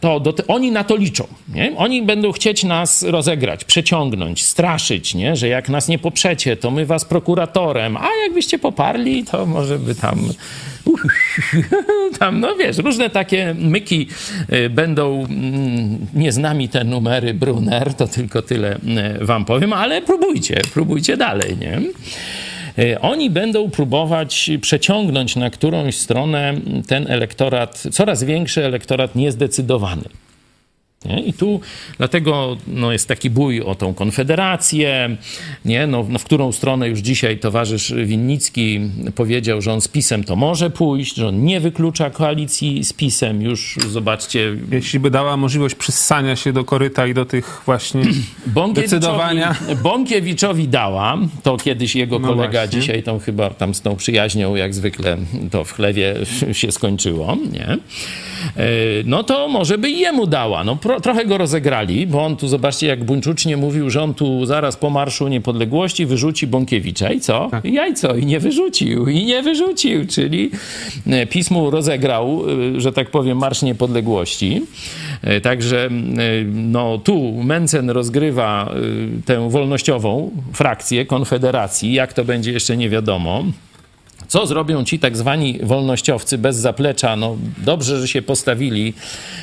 To 0.00 0.20
do, 0.20 0.34
oni 0.48 0.70
na 0.70 0.84
to 0.84 0.96
liczą. 0.96 1.26
Nie? 1.54 1.76
Oni 1.76 2.02
będą 2.02 2.32
chcieć 2.32 2.64
nas 2.64 3.02
rozegrać, 3.02 3.64
przeciągnąć, 3.64 4.44
straszyć, 4.44 5.14
nie? 5.14 5.36
że 5.36 5.48
jak 5.48 5.68
nas 5.68 5.88
nie 5.88 5.98
poprzecie, 5.98 6.56
to 6.56 6.70
my 6.70 6.86
was 6.86 7.04
prokuratorem, 7.04 7.96
a 7.96 8.08
jakbyście 8.24 8.58
poparli, 8.58 9.24
to 9.24 9.46
może 9.46 9.78
by 9.78 9.94
tam 9.94 10.18
tam, 12.18 12.40
no 12.40 12.56
wiesz, 12.56 12.78
różne 12.78 13.10
takie 13.10 13.54
myki 13.58 14.08
y, 14.52 14.70
będą, 14.70 15.24
mm, 15.24 16.06
nie 16.14 16.32
z 16.32 16.38
nami 16.38 16.68
te 16.68 16.84
numery 16.84 17.34
Brunner, 17.34 17.94
to 17.94 18.08
tylko 18.08 18.42
tyle 18.42 18.76
y, 19.20 19.24
wam 19.24 19.44
powiem, 19.44 19.72
ale 19.72 20.02
próbujcie, 20.02 20.60
próbujcie 20.74 21.16
dalej, 21.16 21.56
nie? 21.56 21.80
Y, 22.78 23.00
oni 23.00 23.30
będą 23.30 23.70
próbować 23.70 24.50
przeciągnąć 24.60 25.36
na 25.36 25.50
którąś 25.50 25.96
stronę 25.96 26.54
ten 26.86 27.06
elektorat, 27.10 27.84
coraz 27.92 28.24
większy 28.24 28.64
elektorat 28.64 29.14
niezdecydowany. 29.14 30.02
Nie? 31.04 31.22
I 31.22 31.32
tu 31.32 31.60
dlatego 31.98 32.56
no, 32.66 32.92
jest 32.92 33.08
taki 33.08 33.30
bój 33.30 33.60
o 33.60 33.74
tą 33.74 33.94
konfederację, 33.94 35.16
nie? 35.64 35.86
No, 35.86 36.06
no, 36.08 36.18
w 36.18 36.24
którą 36.24 36.52
stronę 36.52 36.88
już 36.88 36.98
dzisiaj 36.98 37.38
towarzysz 37.38 37.94
Winnicki 37.94 38.80
powiedział, 39.14 39.62
że 39.62 39.72
on 39.72 39.80
z 39.80 39.88
PiSem 39.88 40.24
to 40.24 40.36
może 40.36 40.70
pójść, 40.70 41.16
że 41.16 41.28
on 41.28 41.44
nie 41.44 41.60
wyklucza 41.60 42.10
koalicji 42.10 42.84
z 42.84 42.92
PiSem. 42.92 43.42
Już 43.42 43.78
zobaczcie. 43.88 44.56
Jeśli 44.70 45.00
by 45.00 45.10
dała 45.10 45.36
możliwość 45.36 45.74
przyssania 45.74 46.36
się 46.36 46.52
do 46.52 46.64
koryta 46.64 47.06
i 47.06 47.14
do 47.14 47.24
tych 47.24 47.62
właśnie 47.66 48.02
decydowania. 48.74 49.56
Bąkiewiczowi 49.82 50.68
dała, 50.68 51.18
to 51.42 51.56
kiedyś 51.56 51.96
jego 51.96 52.18
no 52.18 52.28
kolega 52.28 52.60
właśnie. 52.60 52.80
dzisiaj 52.80 53.02
tą 53.02 53.18
chyba 53.18 53.50
tam 53.50 53.74
z 53.74 53.82
tą 53.82 53.96
przyjaźnią, 53.96 54.56
jak 54.56 54.74
zwykle 54.74 55.16
to 55.50 55.64
w 55.64 55.72
chlewie 55.72 56.14
się 56.52 56.72
skończyło, 56.72 57.36
nie? 57.52 57.78
E, 58.56 58.62
no 59.04 59.24
to 59.24 59.48
może 59.48 59.78
by 59.78 59.90
jemu 59.90 60.26
dała. 60.26 60.64
No 60.64 60.76
pro, 60.76 61.00
trochę 61.00 61.26
go 61.26 61.38
rozegrali, 61.38 62.06
bo 62.06 62.24
on 62.24 62.36
tu, 62.36 62.48
zobaczcie, 62.48 62.86
jak 62.86 63.04
buńczucznie 63.04 63.56
mówił, 63.56 63.90
że 63.90 64.02
on 64.02 64.14
tu 64.14 64.46
zaraz 64.46 64.76
po 64.76 64.90
Marszu 64.90 65.28
Niepodległości 65.28 66.06
wyrzuci 66.06 66.46
Bąkiewicza. 66.46 67.12
I 67.12 67.20
co? 67.20 67.48
Tak. 67.50 67.64
I 67.64 67.72
jajco. 67.72 68.14
I 68.14 68.26
nie 68.26 68.40
wyrzucił. 68.40 69.08
I 69.08 69.24
nie 69.24 69.42
wyrzucił. 69.42 70.06
Czyli 70.06 70.50
e, 71.06 71.26
pismu 71.26 71.70
rozegrał, 71.70 72.44
e, 72.76 72.80
że 72.80 72.92
tak 72.92 73.10
powiem, 73.10 73.38
Marsz 73.38 73.62
Niepodległości. 73.62 74.62
Także 75.42 75.88
no, 76.52 76.98
tu 76.98 77.32
Mencen 77.32 77.90
rozgrywa 77.90 78.72
tę 79.24 79.50
wolnościową 79.50 80.30
frakcję 80.52 81.06
Konfederacji. 81.06 81.92
Jak 81.92 82.12
to 82.12 82.24
będzie 82.24 82.52
jeszcze 82.52 82.76
nie 82.76 82.88
wiadomo. 82.88 83.44
Co 84.28 84.46
zrobią 84.46 84.84
ci 84.84 84.98
tak 84.98 85.16
zwani 85.16 85.58
wolnościowcy 85.62 86.38
bez 86.38 86.56
zaplecza? 86.56 87.16
No 87.16 87.36
dobrze, 87.58 88.00
że 88.00 88.08
się 88.08 88.22
postawili 88.22 88.94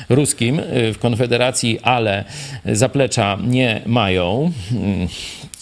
ruskim 0.08 0.58
y, 0.58 0.92
w 0.92 0.98
Konfederacji, 0.98 1.80
ale 1.82 2.24
zaplecza 2.64 3.38
nie 3.46 3.82
mają. 3.86 4.52
Mm, 4.72 5.08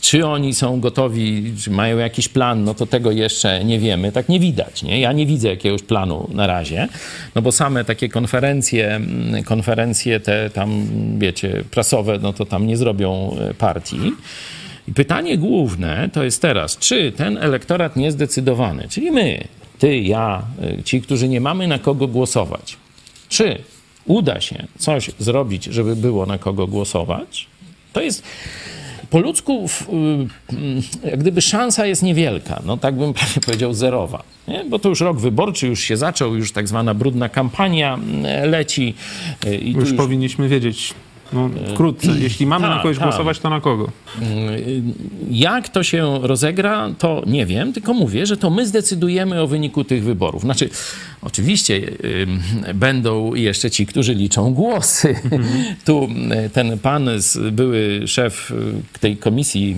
czy 0.00 0.26
oni 0.26 0.54
są 0.54 0.80
gotowi, 0.80 1.52
czy 1.60 1.70
mają 1.70 1.98
jakiś 1.98 2.28
plan, 2.28 2.64
no 2.64 2.74
to 2.74 2.86
tego 2.86 3.10
jeszcze 3.10 3.64
nie 3.64 3.78
wiemy. 3.78 4.12
Tak 4.12 4.28
nie 4.28 4.40
widać. 4.40 4.82
Nie? 4.82 5.00
Ja 5.00 5.12
nie 5.12 5.26
widzę 5.26 5.48
jakiegoś 5.48 5.82
planu 5.82 6.30
na 6.32 6.46
razie, 6.46 6.88
no 7.34 7.42
bo 7.42 7.52
same 7.52 7.84
takie 7.84 8.08
konferencje, 8.08 8.94
mm, 8.94 9.44
konferencje 9.44 10.20
te 10.20 10.50
tam, 10.50 10.86
wiecie, 11.18 11.64
prasowe, 11.70 12.18
no 12.22 12.32
to 12.32 12.44
tam 12.44 12.66
nie 12.66 12.76
zrobią 12.76 13.36
y, 13.50 13.54
partii. 13.54 14.12
I 14.88 14.92
pytanie 14.92 15.38
główne 15.38 16.10
to 16.12 16.24
jest 16.24 16.42
teraz, 16.42 16.78
czy 16.78 17.12
ten 17.12 17.38
elektorat 17.38 17.96
niezdecydowany, 17.96 18.88
czyli 18.88 19.10
my, 19.10 19.44
ty, 19.78 19.98
ja, 20.00 20.42
y, 20.78 20.82
ci, 20.82 21.02
którzy 21.02 21.28
nie 21.28 21.40
mamy 21.40 21.68
na 21.68 21.78
kogo 21.78 22.08
głosować, 22.08 22.76
czy 23.28 23.58
uda 24.06 24.40
się 24.40 24.66
coś 24.78 25.10
zrobić, 25.18 25.64
żeby 25.64 25.96
było 25.96 26.26
na 26.26 26.38
kogo 26.38 26.66
głosować? 26.66 27.46
To 27.92 28.00
jest 28.00 28.22
po 29.10 29.18
ludzku, 29.18 29.66
y, 31.04 31.08
jak 31.10 31.20
gdyby 31.20 31.40
szansa 31.42 31.86
jest 31.86 32.02
niewielka, 32.02 32.62
no 32.66 32.76
tak 32.76 32.94
bym 32.94 33.14
prawie 33.18 33.40
powiedział 33.46 33.74
zerowa, 33.74 34.22
nie? 34.48 34.64
bo 34.64 34.78
to 34.78 34.88
już 34.88 35.00
rok 35.00 35.20
wyborczy, 35.20 35.66
już 35.66 35.80
się 35.80 35.96
zaczął, 35.96 36.36
już 36.36 36.52
tak 36.52 36.68
zwana 36.68 36.94
brudna 36.94 37.28
kampania 37.28 37.98
y, 38.44 38.46
leci. 38.46 38.94
I 39.62 39.72
już, 39.72 39.88
już 39.88 39.98
powinniśmy 39.98 40.48
wiedzieć, 40.48 40.94
no, 41.32 41.50
wkrótce. 41.74 42.12
Jeśli 42.20 42.46
mamy 42.46 42.68
ta, 42.68 42.74
na 42.74 42.82
kogoś 42.82 42.98
ta. 42.98 43.04
głosować, 43.04 43.38
to 43.38 43.50
na 43.50 43.60
kogo? 43.60 43.88
Jak 45.30 45.68
to 45.68 45.82
się 45.82 46.18
rozegra, 46.22 46.90
to 46.98 47.22
nie 47.26 47.46
wiem, 47.46 47.72
tylko 47.72 47.94
mówię, 47.94 48.26
że 48.26 48.36
to 48.36 48.50
my 48.50 48.66
zdecydujemy 48.66 49.42
o 49.42 49.46
wyniku 49.46 49.84
tych 49.84 50.04
wyborów. 50.04 50.42
Znaczy, 50.42 50.70
oczywiście 51.24 51.74
y, 51.74 52.74
będą 52.74 53.34
jeszcze 53.34 53.70
ci, 53.70 53.86
którzy 53.86 54.14
liczą 54.14 54.54
głosy. 54.54 55.08
Mhm. 55.24 55.42
Tu 55.84 56.08
ten 56.52 56.78
pan, 56.78 57.08
były 57.52 58.02
szef 58.06 58.52
tej 59.00 59.16
komisji 59.16 59.76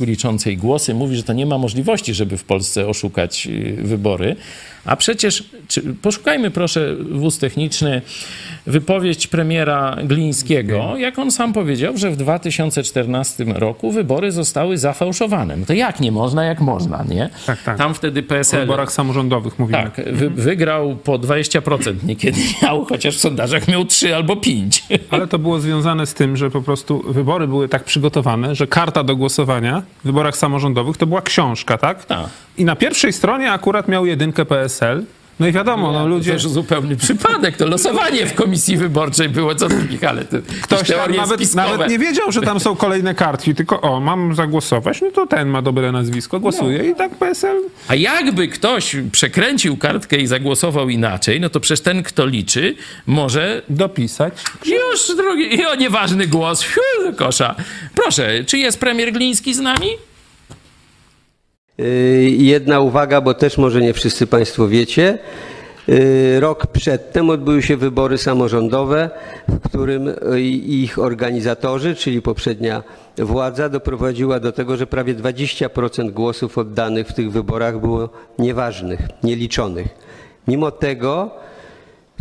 y, 0.00 0.06
liczącej 0.06 0.56
głosy, 0.56 0.94
mówi, 0.94 1.16
że 1.16 1.22
to 1.22 1.32
nie 1.32 1.46
ma 1.46 1.58
możliwości, 1.58 2.14
żeby 2.14 2.36
w 2.36 2.44
Polsce 2.44 2.88
oszukać 2.88 3.46
y, 3.46 3.76
wybory. 3.82 4.36
A 4.86 4.96
przecież, 4.96 5.44
czy, 5.68 5.82
poszukajmy 5.82 6.50
proszę 6.50 6.94
wóz 7.10 7.38
techniczny, 7.38 8.02
wypowiedź 8.66 9.26
premiera 9.26 9.96
Glińskiego, 10.04 10.96
jak 10.96 11.18
on 11.18 11.30
sam 11.30 11.52
powiedział, 11.52 11.96
że 11.96 12.10
w 12.10 12.16
2014 12.16 13.44
roku 13.44 13.92
wybory 13.92 14.32
zostały 14.32 14.78
zafałszowane. 14.78 15.56
No 15.56 15.66
to 15.66 15.72
jak 15.72 16.00
nie 16.00 16.12
można, 16.12 16.44
jak 16.44 16.60
można, 16.60 17.04
nie? 17.08 17.30
Tak, 17.46 17.62
tak. 17.62 17.78
Tam 17.78 17.94
wtedy 17.94 18.22
PSL... 18.22 18.56
W 18.56 18.60
wyborach 18.60 18.92
samorządowych 18.92 19.58
mówimy. 19.58 19.78
Tak, 19.78 20.00
wy, 20.12 20.30
wygrał 20.46 20.96
po 20.96 21.18
20%, 21.18 21.94
niekiedy 22.04 22.40
miał, 22.62 22.84
chociaż 22.84 23.16
w 23.16 23.20
sondażach 23.20 23.68
miał 23.68 23.84
3 23.84 24.14
albo 24.14 24.36
5. 24.36 24.82
Ale 25.10 25.26
to 25.26 25.38
było 25.38 25.60
związane 25.60 26.06
z 26.06 26.14
tym, 26.14 26.36
że 26.36 26.50
po 26.50 26.62
prostu 26.62 27.04
wybory 27.08 27.48
były 27.48 27.68
tak 27.68 27.84
przygotowane, 27.84 28.54
że 28.54 28.66
karta 28.66 29.04
do 29.04 29.16
głosowania 29.16 29.82
w 30.00 30.06
wyborach 30.06 30.36
samorządowych 30.36 30.96
to 30.96 31.06
była 31.06 31.22
książka, 31.22 31.78
tak? 31.78 32.04
Tak. 32.04 32.26
I 32.58 32.64
na 32.64 32.76
pierwszej 32.76 33.12
stronie 33.12 33.52
akurat 33.52 33.88
miał 33.88 34.06
jedynkę 34.06 34.44
PSL, 34.44 35.04
No 35.40 35.46
i 35.46 35.52
wiadomo, 35.52 35.92
no 35.92 35.98
To 36.00 36.06
ludzie... 36.06 36.32
też 36.32 36.46
zupełny 36.48 36.96
przypadek, 36.96 37.56
to 37.56 37.66
losowanie 37.66 38.26
w 38.26 38.34
komisji 38.34 38.76
wyborczej 38.76 39.28
było, 39.28 39.54
co 39.54 39.68
ty, 39.68 39.74
Michale, 39.90 40.24
to 40.24 40.36
Ktoś 40.62 40.88
tam 40.88 41.16
nawet, 41.16 41.40
spiskowe. 41.40 41.70
nawet 41.70 41.90
nie 41.90 41.98
wiedział, 41.98 42.32
że 42.32 42.40
tam 42.42 42.60
są 42.60 42.76
kolejne 42.76 43.14
kartki, 43.14 43.54
tylko 43.54 43.80
o, 43.80 44.00
mam 44.00 44.34
zagłosować, 44.34 45.00
no 45.02 45.10
to 45.10 45.26
ten 45.26 45.48
ma 45.48 45.62
dobre 45.62 45.92
nazwisko, 45.92 46.40
głosuje 46.40 46.90
i 46.90 46.94
tak 46.94 47.14
PSL... 47.14 47.56
A 47.88 47.94
jakby 47.94 48.48
ktoś 48.48 48.96
przekręcił 49.12 49.76
kartkę 49.76 50.16
i 50.16 50.26
zagłosował 50.26 50.88
inaczej, 50.88 51.40
no 51.40 51.48
to 51.50 51.60
przecież 51.60 51.80
ten, 51.80 52.02
kto 52.02 52.26
liczy, 52.26 52.74
może 53.06 53.62
Dopisać. 53.68 54.34
już 54.66 55.16
drugi, 55.16 55.54
i 55.54 55.66
o 55.66 55.74
nieważny 55.74 56.26
głos, 56.26 56.62
fiu, 56.62 56.80
kosza. 57.16 57.54
Proszę, 57.94 58.44
czy 58.44 58.58
jest 58.58 58.80
premier 58.80 59.12
Gliński 59.12 59.54
z 59.54 59.58
nami? 59.60 59.88
Y, 61.80 62.30
Jedna 62.38 62.80
uwaga, 62.80 63.20
bo 63.20 63.34
też 63.34 63.58
może 63.58 63.80
nie 63.80 63.92
wszyscy 63.92 64.26
Państwo 64.26 64.68
wiecie. 64.68 65.18
Y, 65.88 66.40
Rok 66.40 66.66
przedtem 66.66 67.30
odbyły 67.30 67.62
się 67.62 67.76
wybory 67.76 68.18
samorządowe, 68.18 69.10
w 69.48 69.60
którym 69.68 70.08
y, 70.08 70.40
ich 70.66 70.98
organizatorzy, 70.98 71.94
czyli 71.94 72.22
poprzednia 72.22 72.82
władza, 73.18 73.68
doprowadziła 73.68 74.40
do 74.40 74.52
tego, 74.52 74.76
że 74.76 74.86
prawie 74.86 75.14
20% 75.14 76.10
głosów 76.10 76.58
oddanych 76.58 77.08
w 77.08 77.14
tych 77.14 77.32
wyborach 77.32 77.80
było 77.80 78.08
nieważnych, 78.38 79.00
nieliczonych. 79.22 79.88
Mimo 80.48 80.70
tego 80.70 81.30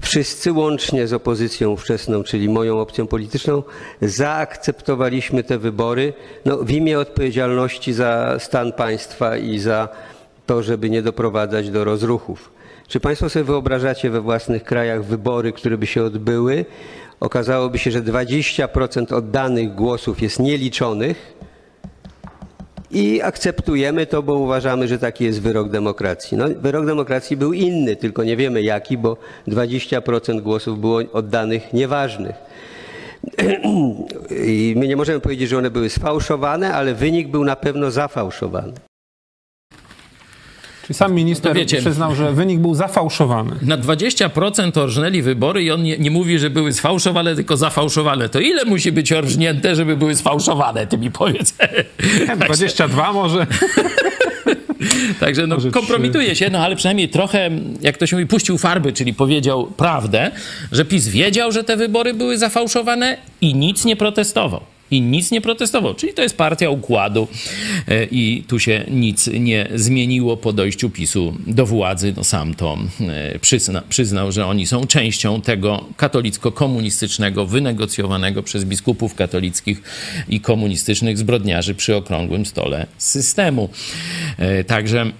Wszyscy 0.01 0.51
łącznie 0.51 1.07
z 1.07 1.13
opozycją 1.13 1.69
ówczesną, 1.69 2.23
czyli 2.23 2.49
moją 2.49 2.79
opcją 2.79 3.07
polityczną, 3.07 3.63
zaakceptowaliśmy 4.01 5.43
te 5.43 5.57
wybory 5.57 6.13
no, 6.45 6.57
w 6.57 6.71
imię 6.71 6.99
odpowiedzialności 6.99 7.93
za 7.93 8.35
stan 8.39 8.73
państwa 8.73 9.37
i 9.37 9.59
za 9.59 9.89
to, 10.45 10.63
żeby 10.63 10.89
nie 10.89 11.01
doprowadzać 11.01 11.69
do 11.69 11.83
rozruchów. 11.83 12.51
Czy 12.87 12.99
Państwo 12.99 13.29
sobie 13.29 13.45
wyobrażacie 13.45 14.09
we 14.09 14.21
własnych 14.21 14.63
krajach 14.63 15.05
wybory, 15.05 15.51
które 15.51 15.77
by 15.77 15.87
się 15.87 16.03
odbyły? 16.03 16.65
Okazałoby 17.19 17.77
się, 17.77 17.91
że 17.91 18.01
20% 18.01 19.13
oddanych 19.13 19.75
głosów 19.75 20.21
jest 20.21 20.39
nieliczonych, 20.39 21.34
i 22.95 23.21
akceptujemy 23.21 24.05
to, 24.05 24.23
bo 24.23 24.35
uważamy, 24.35 24.87
że 24.87 24.99
taki 24.99 25.23
jest 25.23 25.41
wyrok 25.41 25.69
demokracji. 25.69 26.37
No, 26.37 26.45
wyrok 26.57 26.85
demokracji 26.85 27.37
był 27.37 27.53
inny, 27.53 27.95
tylko 27.95 28.23
nie 28.23 28.37
wiemy 28.37 28.61
jaki, 28.61 28.97
bo 28.97 29.17
20% 29.47 30.41
głosów 30.41 30.79
było 30.79 31.01
oddanych 31.13 31.73
nieważnych. 31.73 32.35
I 34.47 34.73
my 34.77 34.87
nie 34.87 34.95
możemy 34.95 35.19
powiedzieć, 35.19 35.49
że 35.49 35.57
one 35.57 35.71
były 35.71 35.89
sfałszowane, 35.89 36.73
ale 36.73 36.93
wynik 36.93 37.27
był 37.27 37.43
na 37.43 37.55
pewno 37.55 37.91
zafałszowany. 37.91 38.73
Czyli 40.88 40.97
sam 40.97 41.13
minister 41.13 41.51
No 41.53 41.59
wiecie- 41.59 41.77
przyznał, 41.77 42.15
że 42.15 42.33
wynik 42.33 42.59
był 42.59 42.75
zafałszowany. 42.75 43.51
Na 43.61 43.77
20% 43.77 44.77
orżnęli 44.77 45.21
wybory 45.21 45.63
i 45.63 45.71
on 45.71 45.83
nie, 45.83 45.97
nie 45.97 46.11
mówi, 46.11 46.39
że 46.39 46.49
były 46.49 46.73
sfałszowane, 46.73 47.36
tylko 47.36 47.57
zafałszowane. 47.57 48.29
To 48.29 48.39
ile 48.39 48.65
musi 48.65 48.91
być 48.91 49.11
orżnięte, 49.11 49.75
żeby 49.75 49.97
były 49.97 50.15
sfałszowane? 50.15 50.88
Ty 50.88 50.97
mi 50.97 51.11
powiedz. 51.11 51.53
22 52.45 53.13
może. 53.13 53.47
Także 55.19 55.47
no, 55.47 55.57
kompromituje 55.71 56.36
się, 56.36 56.49
no 56.49 56.59
ale 56.59 56.75
przynajmniej 56.75 57.09
trochę, 57.09 57.49
jak 57.81 57.97
to 57.97 58.07
się 58.07 58.15
mówi, 58.15 58.27
puścił 58.27 58.57
farby, 58.57 58.93
czyli 58.93 59.13
powiedział 59.13 59.65
prawdę, 59.77 60.31
że 60.71 60.86
PiS 60.86 61.07
wiedział, 61.07 61.51
że 61.51 61.63
te 61.63 61.77
wybory 61.77 62.13
były 62.13 62.38
zafałszowane 62.38 63.17
i 63.41 63.55
nic 63.55 63.86
nie 63.86 63.95
protestował. 63.95 64.61
I 64.91 65.01
nic 65.01 65.31
nie 65.31 65.41
protestował, 65.41 65.93
czyli 65.93 66.13
to 66.13 66.21
jest 66.21 66.38
partia 66.38 66.69
układu 66.69 67.27
e, 67.88 68.05
i 68.05 68.43
tu 68.47 68.59
się 68.59 68.86
nic 68.91 69.27
nie 69.27 69.67
zmieniło 69.75 70.38
po 70.38 70.53
dojściu 70.53 70.89
PiSu 70.89 71.33
do 71.47 71.65
władzy. 71.65 72.13
No 72.17 72.23
sam 72.23 72.53
to 72.53 72.77
e, 73.01 73.39
przyzna, 73.39 73.83
przyznał, 73.89 74.31
że 74.31 74.45
oni 74.45 74.67
są 74.67 74.88
częścią 74.88 75.41
tego 75.41 75.86
katolicko-komunistycznego, 75.97 77.45
wynegocjowanego 77.45 78.43
przez 78.43 78.65
biskupów 78.65 79.15
katolickich 79.15 79.81
i 80.29 80.39
komunistycznych 80.39 81.17
zbrodniarzy 81.17 81.75
przy 81.75 81.95
okrągłym 81.95 82.45
stole 82.45 82.88
systemu. 82.97 83.69
E, 84.38 84.63
Także 84.63 85.11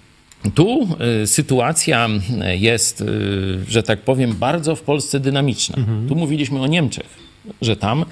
tu 0.54 0.88
sytuacja 1.26 2.08
jest, 2.58 3.04
że 3.68 3.82
tak 3.82 4.00
powiem, 4.00 4.32
bardzo 4.32 4.76
w 4.76 4.82
Polsce 4.82 5.20
dynamiczna. 5.20 5.76
Tu 6.08 6.16
mówiliśmy 6.16 6.60
o 6.60 6.66
Niemczech. 6.66 7.29
Że 7.62 7.76
tam 7.76 8.04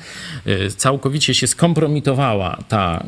y, 0.47 0.71
całkowicie 0.77 1.35
się 1.35 1.47
skompromitowała 1.47 2.59
ta 2.69 3.05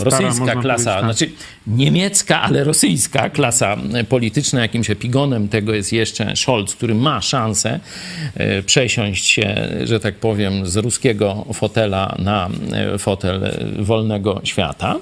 y, 0.00 0.04
rosyjska 0.04 0.44
można 0.44 0.62
klasa, 0.62 0.94
tak. 0.94 1.04
znaczy 1.04 1.30
niemiecka, 1.66 2.42
ale 2.42 2.64
rosyjska 2.64 3.30
klasa 3.30 3.76
y, 4.00 4.04
polityczna. 4.04 4.60
Jakimś 4.60 4.90
epigonem 4.90 5.48
tego 5.48 5.74
jest 5.74 5.92
jeszcze 5.92 6.36
Scholz, 6.36 6.74
który 6.74 6.94
ma 6.94 7.20
szansę 7.20 7.80
przesiąść 8.66 9.26
się, 9.26 9.68
że 9.84 10.00
tak 10.00 10.14
powiem, 10.14 10.66
z 10.66 10.76
ruskiego 10.76 11.46
fotela 11.52 12.16
na 12.18 12.50
fotel 12.98 13.50
wolnego 13.78 14.40
świata. 14.44 14.96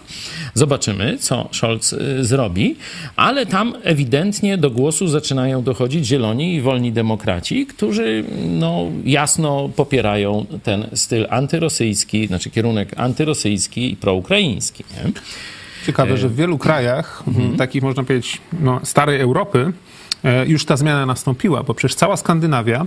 Zobaczymy, 0.55 1.19
co 1.19 1.49
Scholz 1.53 1.95
zrobi, 2.21 2.77
ale 3.17 3.47
tam 3.47 3.75
ewidentnie 3.83 4.59
do 4.59 4.71
głosu 4.71 5.09
zaczynają 5.09 5.63
dochodzić 5.63 6.07
zieloni 6.07 6.55
i 6.55 6.61
wolni 6.61 6.93
demokraci, 6.93 7.67
którzy 7.67 8.25
no, 8.49 8.87
jasno 9.05 9.69
popierają 9.77 10.38
ten 10.63 10.87
styl 10.95 11.27
antyrosyjski, 11.31 12.27
znaczy 12.27 12.51
kierunek 12.51 12.89
antyrosyjski 12.97 13.93
i 13.93 13.97
proukraiński. 13.97 14.85
Nie? 14.91 15.13
Ciekawe, 15.87 16.17
że 16.17 16.29
w 16.29 16.37
wielu 16.37 16.59
krajach, 16.59 17.23
Mhm. 17.27 17.57
takich 17.57 17.83
można 17.83 18.03
powiedzieć 18.05 18.39
no, 18.61 18.81
starej 18.85 19.21
Europy, 19.21 19.73
e, 20.25 20.47
już 20.47 20.65
ta 20.65 20.77
zmiana 20.77 21.07
nastąpiła, 21.07 21.63
bo 21.63 21.75
przecież 21.75 21.95
cała 21.95 22.17
Skandynawia, 22.17 22.87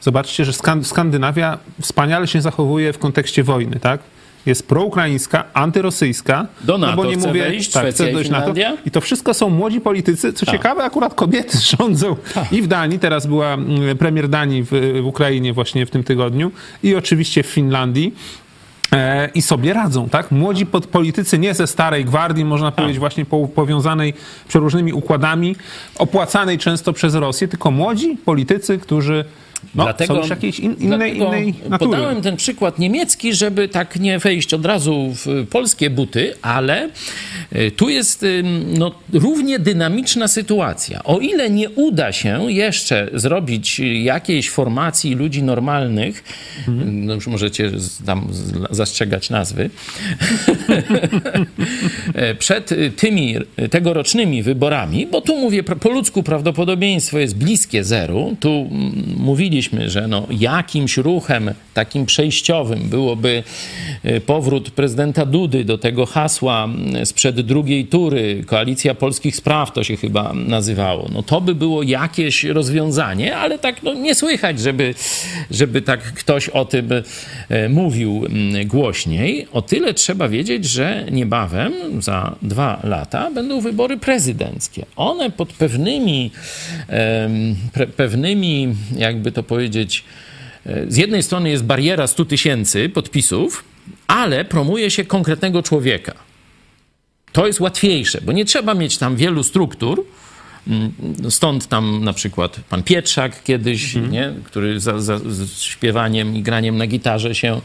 zobaczcie, 0.00 0.44
że 0.44 0.52
Skan- 0.52 0.84
Skandynawia 0.84 1.58
wspaniale 1.82 2.26
się 2.26 2.40
zachowuje 2.40 2.92
w 2.92 2.98
kontekście 2.98 3.42
wojny, 3.44 3.80
tak? 3.80 4.00
Jest 4.46 4.68
proukraińska, 4.68 5.44
antyrosyjska. 5.54 6.46
Do 6.60 6.78
no 6.78 6.86
NATO 6.86 6.96
bo 6.96 7.04
nie 7.04 7.16
chce 7.16 7.28
mówię, 7.28 7.42
wejść, 7.42 7.70
tak, 7.70 7.82
Szwecja 7.82 8.04
chce 8.04 8.14
dojść 8.14 8.30
NATO. 8.30 8.54
I 8.86 8.90
to 8.90 9.00
wszystko 9.00 9.34
są 9.34 9.50
młodzi 9.50 9.80
politycy. 9.80 10.32
Co 10.32 10.46
Tak. 10.46 10.54
ciekawe, 10.54 10.84
akurat 10.84 11.14
kobiety 11.14 11.58
rządzą 11.78 12.16
i 12.52 12.62
w 12.62 12.66
Danii, 12.66 12.98
teraz 12.98 13.26
była 13.26 13.54
mm, 13.54 13.98
premier 13.98 14.28
Danii 14.28 14.62
w, 14.62 15.00
w 15.02 15.06
Ukrainie 15.06 15.52
właśnie 15.52 15.86
w 15.86 15.90
tym 15.90 16.04
tygodniu 16.04 16.50
i 16.82 16.94
oczywiście 16.94 17.42
w 17.42 17.46
Finlandii. 17.46 18.14
E, 18.92 19.30
I 19.34 19.42
sobie 19.42 19.72
radzą, 19.72 20.08
tak? 20.08 20.30
Młodzi 20.30 20.66
politycy 20.66 21.38
nie 21.38 21.54
ze 21.54 21.66
starej 21.66 22.04
gwardii, 22.04 22.44
można 22.44 22.72
powiedzieć, 22.72 22.98
właśnie 22.98 23.24
po, 23.24 23.48
powiązanej 23.48 24.14
przeróżnymi 24.48 24.92
układami, 24.92 25.56
opłacanej 25.98 26.58
często 26.58 26.92
przez 26.92 27.14
Rosję, 27.14 27.48
tylko 27.48 27.70
młodzi 27.70 28.16
politycy, 28.24 28.78
którzy 28.78 29.24
no, 29.74 29.94
są 30.06 30.16
już 30.16 30.30
jakiejś 30.30 30.58
in, 30.60 30.76
innej, 30.80 30.88
dlatego 30.88 31.26
innej 31.26 31.54
natury. 31.68 31.90
Podałem 31.90 32.22
ten 32.22 32.36
przykład 32.36 32.78
niemiecki, 32.78 33.34
żeby 33.34 33.68
tak 33.68 34.00
nie 34.00 34.18
wejść 34.18 34.54
od 34.54 34.66
razu 34.66 35.14
w 35.14 35.46
polskie 35.50 35.90
buty, 35.90 36.34
ale 36.42 36.88
y, 37.56 37.70
tu 37.70 37.88
jest 37.88 38.22
y, 38.22 38.42
no, 38.78 38.94
równie 39.12 39.58
dynamiczna 39.58 40.28
sytuacja. 40.28 41.04
O 41.04 41.18
ile 41.18 41.50
nie 41.50 41.70
uda 41.70 42.12
się 42.12 42.52
jeszcze 42.52 43.10
zrobić 43.14 43.80
jakiejś 44.02 44.50
formacji 44.50 45.14
ludzi 45.14 45.42
normalnych, 45.42 46.24
Mhm. 46.68 47.06
no 47.06 47.14
już 47.14 47.26
możecie 47.26 47.70
tam 48.06 48.28
zastrzegać 48.70 49.30
nazwy, 49.30 49.70
e, 52.14 52.34
przed 52.34 52.72
y, 52.72 52.90
tymi 52.90 53.36
y, 53.58 53.68
tegorocznymi 53.68 54.42
wyborami, 54.42 55.06
bo 55.06 55.20
tu 55.20 55.36
mówię, 55.36 55.62
po 55.62 55.90
ludzku 55.90 56.22
prawdopodobieństwo 56.22 57.18
jest 57.18 57.36
bliskie 57.36 57.84
zeru. 57.84 58.36
Tu 58.40 58.68
mm, 58.70 59.16
że 59.86 60.08
no, 60.08 60.26
jakimś 60.30 60.96
ruchem 60.96 61.50
takim 61.74 62.06
przejściowym 62.06 62.88
byłoby 62.88 63.42
y, 64.04 64.20
powrót 64.20 64.70
prezydenta 64.70 65.26
Dudy 65.26 65.64
do 65.64 65.78
tego 65.78 66.06
hasła 66.06 66.68
sprzed 67.04 67.40
drugiej 67.40 67.86
tury, 67.86 68.44
Koalicja 68.46 68.94
Polskich 68.94 69.36
Spraw 69.36 69.72
to 69.72 69.84
się 69.84 69.96
chyba 69.96 70.32
nazywało. 70.32 71.08
No 71.12 71.22
to 71.22 71.40
by 71.40 71.54
było 71.54 71.82
jakieś 71.82 72.44
rozwiązanie, 72.44 73.36
ale 73.36 73.58
tak 73.58 73.82
no, 73.82 73.94
nie 73.94 74.14
słychać, 74.14 74.60
żeby, 74.60 74.94
żeby 75.50 75.82
tak 75.82 76.00
ktoś 76.00 76.48
o 76.48 76.64
tym 76.64 76.88
e, 77.48 77.68
mówił 77.68 78.24
głośniej. 78.66 79.46
O 79.52 79.62
tyle 79.62 79.94
trzeba 79.94 80.28
wiedzieć, 80.28 80.64
że 80.64 81.04
niebawem, 81.10 81.72
za 82.02 82.36
dwa 82.42 82.80
lata, 82.84 83.30
będą 83.30 83.60
wybory 83.60 83.96
prezydenckie. 83.96 84.86
One 84.96 85.30
pod 85.30 85.52
pewnymi, 85.52 86.30
pewnymi 87.96 88.74
jakby 88.96 89.32
to 89.32 89.42
powiedzieć, 89.44 90.04
e, 90.66 90.84
z 90.88 90.96
jednej 90.96 91.22
strony 91.22 91.50
jest 91.50 91.64
bariera 91.64 92.06
100 92.06 92.24
tysięcy 92.24 92.88
podpisów, 92.88 93.64
ale 94.06 94.44
promuje 94.44 94.90
się 94.90 95.04
konkretnego 95.04 95.62
człowieka. 95.62 96.14
To 97.32 97.46
jest 97.46 97.60
łatwiejsze, 97.60 98.20
bo 98.20 98.32
nie 98.32 98.44
trzeba 98.44 98.74
mieć 98.74 98.98
tam 98.98 99.16
wielu 99.16 99.42
struktur, 99.42 100.04
Stąd 101.30 101.66
tam 101.66 102.04
na 102.04 102.12
przykład 102.12 102.60
pan 102.70 102.82
Pietrzak 102.82 103.42
kiedyś, 103.42 103.94
nie? 104.10 104.32
który 104.44 104.80
za, 104.80 105.00
za, 105.00 105.18
z 105.18 105.60
śpiewaniem 105.60 106.36
i 106.36 106.42
graniem 106.42 106.76
na 106.76 106.86
gitarze 106.86 107.34
się 107.34 107.60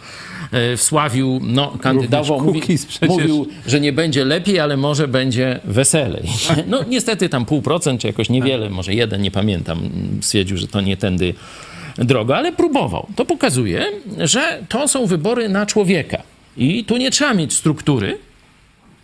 e, 0.52 0.78
wsławił, 0.78 1.39
no, 1.43 1.78
kandydował, 1.82 2.41
mówi, 2.41 2.62
mówił, 3.08 3.47
że 3.68 3.80
nie 3.80 3.93
będzie 3.93 4.26
lepiej, 4.26 4.60
ale 4.60 4.78
może 4.78 5.08
będzie 5.08 5.60
weselej. 5.64 6.24
No 6.68 6.84
niestety 6.89 7.30
tam 7.30 7.45
pół 7.45 7.62
procent, 7.62 8.02
czy 8.02 8.08
jakoś 8.08 8.30
niewiele, 8.30 8.70
może 8.70 8.93
jeden, 8.93 9.22
nie 9.22 9.32
pamiętam, 9.32 9.89
stwierdził, 10.22 10.58
że 10.58 10.68
to 10.68 10.82
nie 10.82 10.97
tędy 10.97 11.34
droga, 11.97 12.36
ale 12.36 12.52
próbował. 12.52 13.08
To 13.16 13.26
pokazuje, 13.26 13.86
że 14.18 14.64
to 14.70 14.88
są 14.88 15.06
wybory 15.06 15.50
na 15.50 15.66
człowieka. 15.66 16.24
I 16.58 16.86
tu 16.86 16.97
nie 16.97 17.12
trzeba 17.12 17.34
mieć 17.34 17.54
struktury, 17.54 18.18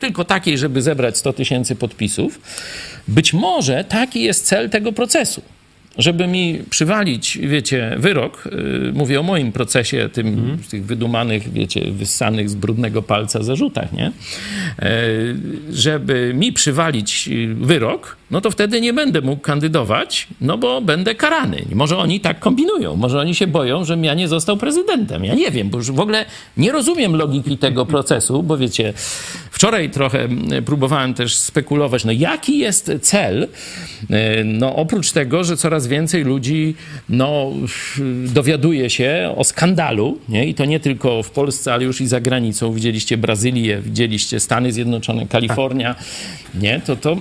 tylko 0.05 0.25
takiej, 0.25 0.57
żeby 0.57 0.81
zebrać 0.81 1.17
100 1.17 1.33
tysięcy 1.33 1.75
podpisów. 1.75 2.41
Być 3.07 3.33
może 3.33 3.83
taki 3.83 4.23
jest 4.23 4.45
cel 4.45 4.69
tego 4.69 4.91
procesu. 4.91 5.41
Żeby 5.97 6.27
mi 6.27 6.59
przywalić, 6.69 7.37
wiecie, 7.37 7.95
wyrok, 7.99 8.43
yy, 8.51 8.91
mówię 8.93 9.19
o 9.19 9.23
moim 9.23 9.51
procesie, 9.51 10.09
tym, 10.13 10.57
tych 10.69 10.85
wydumanych, 10.85 11.53
wiecie, 11.53 11.91
wyssanych 11.91 12.49
z 12.49 12.55
brudnego 12.55 13.01
palca 13.01 13.43
zarzutach, 13.43 13.93
nie? 13.93 14.11
Yy, 14.81 14.87
żeby 15.71 16.33
mi 16.35 16.53
przywalić 16.53 17.27
yy, 17.27 17.55
wyrok, 17.55 18.17
no 18.31 18.41
to 18.41 18.51
wtedy 18.51 18.81
nie 18.81 18.93
będę 18.93 19.21
mógł 19.21 19.41
kandydować, 19.41 20.27
no 20.41 20.57
bo 20.57 20.81
będę 20.81 21.15
karany. 21.15 21.65
Może 21.73 21.97
oni 21.97 22.19
tak 22.19 22.39
kombinują, 22.39 22.95
może 22.95 23.19
oni 23.19 23.35
się 23.35 23.47
boją, 23.47 23.85
żebym 23.85 24.03
ja 24.03 24.13
nie 24.13 24.27
został 24.27 24.57
prezydentem. 24.57 25.25
Ja 25.25 25.35
nie 25.35 25.51
wiem, 25.51 25.69
bo 25.69 25.77
już 25.77 25.91
w 25.91 25.99
ogóle 25.99 26.25
nie 26.57 26.71
rozumiem 26.71 27.15
logiki 27.15 27.57
tego 27.57 27.85
procesu, 27.85 28.43
bo 28.43 28.57
wiecie, 28.57 28.93
wczoraj 29.51 29.89
trochę 29.89 30.23
mm, 30.23 30.63
próbowałem 30.63 31.13
też 31.13 31.35
spekulować, 31.35 32.05
no 32.05 32.11
jaki 32.11 32.57
jest 32.57 32.91
cel, 33.01 33.47
e, 34.09 34.43
no 34.43 34.75
oprócz 34.75 35.11
tego, 35.11 35.43
że 35.43 35.57
coraz 35.57 35.84
więcej 35.87 36.23
ludzi, 36.23 36.75
no 37.09 37.51
dowiaduje 38.25 38.89
się 38.89 39.33
o 39.37 39.43
skandalu, 39.43 40.17
nie? 40.29 40.45
i 40.45 40.53
to 40.53 40.65
nie 40.65 40.79
tylko 40.79 41.23
w 41.23 41.31
Polsce, 41.31 41.73
ale 41.73 41.83
już 41.83 42.01
i 42.01 42.07
za 42.07 42.21
granicą. 42.21 42.73
Widzieliście 42.73 43.17
Brazylię, 43.17 43.81
widzieliście 43.81 44.39
Stany 44.39 44.71
Zjednoczone, 44.71 45.27
Kalifornia, 45.27 45.95
nie? 46.55 46.81
To 46.85 46.95
to... 46.95 47.17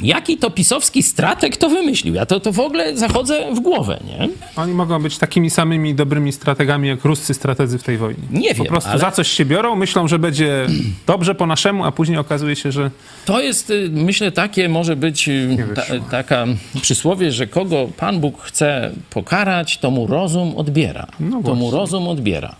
Jaki 0.00 0.36
to 0.36 0.50
pisowski 0.50 1.02
strateg 1.02 1.56
to 1.56 1.68
wymyślił? 1.68 2.14
Ja 2.14 2.26
to, 2.26 2.40
to 2.40 2.52
w 2.52 2.60
ogóle 2.60 2.96
zachodzę 2.96 3.54
w 3.54 3.60
głowę, 3.60 4.00
nie? 4.06 4.28
Oni 4.56 4.72
mogą 4.72 5.02
być 5.02 5.18
takimi 5.18 5.50
samymi 5.50 5.94
dobrymi 5.94 6.32
strategami, 6.32 6.88
jak 6.88 7.04
ruscy 7.04 7.34
strategzy 7.34 7.78
w 7.78 7.82
tej 7.82 7.98
wojnie. 7.98 8.22
Nie 8.30 8.54
Po 8.54 8.62
wiem, 8.64 8.66
prostu 8.72 8.90
ale- 8.90 8.98
za 9.00 9.10
coś 9.10 9.28
się 9.28 9.44
biorą, 9.44 9.76
myślą, 9.76 10.08
że 10.08 10.18
będzie 10.18 10.66
dobrze 11.06 11.34
po 11.34 11.46
naszemu, 11.46 11.84
a 11.84 11.92
później 11.92 12.18
okazuje 12.18 12.56
się, 12.56 12.72
że 12.72 12.90
To 13.24 13.40
jest, 13.40 13.70
y, 13.70 13.88
myślę, 13.92 14.32
takie 14.32 14.68
może 14.68 14.96
być 14.96 15.28
y, 15.28 15.56
ta, 15.74 15.82
taka 16.10 16.46
przysłowie, 16.82 17.32
że 17.32 17.46
kogo 17.46 17.88
Pan 17.96 18.20
Bóg 18.20 18.42
chce 18.42 18.90
pokarać, 19.10 19.78
to 19.78 19.90
mu 19.90 20.06
rozum 20.06 20.56
odbiera. 20.56 21.06
No 21.20 21.42
to 21.42 21.54
mu 21.54 21.70
rozum 21.70 22.08
odbiera. 22.08 22.54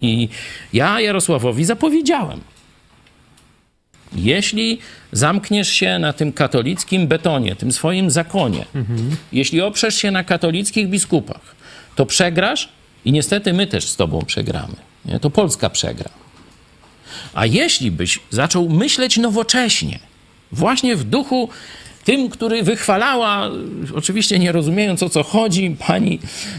I 0.00 0.28
ja 0.72 1.00
Jarosławowi 1.00 1.64
zapowiedziałem, 1.64 2.40
jeśli 4.12 4.78
zamkniesz 5.12 5.68
się 5.68 5.98
na 5.98 6.12
tym 6.12 6.32
katolickim 6.32 7.06
betonie, 7.06 7.56
tym 7.56 7.72
swoim 7.72 8.10
zakonie, 8.10 8.64
jeśli 9.32 9.60
oprzesz 9.60 9.94
się 9.94 10.10
na 10.10 10.24
katolickich 10.24 10.88
biskupach, 10.88 11.56
to 11.96 12.06
przegrasz 12.06 12.68
i 13.04 13.12
niestety 13.12 13.52
my 13.52 13.66
też 13.66 13.88
z 13.88 13.96
tobą 13.96 14.22
przegramy. 14.26 14.76
Nie? 15.04 15.20
To 15.20 15.30
Polska 15.30 15.70
przegra. 15.70 16.10
A 17.34 17.46
jeśli 17.46 17.90
byś 17.90 18.18
zaczął 18.30 18.68
myśleć 18.68 19.16
nowocześnie, 19.16 19.98
właśnie 20.52 20.96
w 20.96 21.04
duchu 21.04 21.48
tym, 22.04 22.30
który 22.30 22.62
wychwalała, 22.62 23.50
oczywiście 23.94 24.38
nie 24.38 24.52
rozumiejąc 24.52 25.02
o 25.02 25.08
co 25.10 25.22
chodzi, 25.22 25.76
pani 25.86 26.18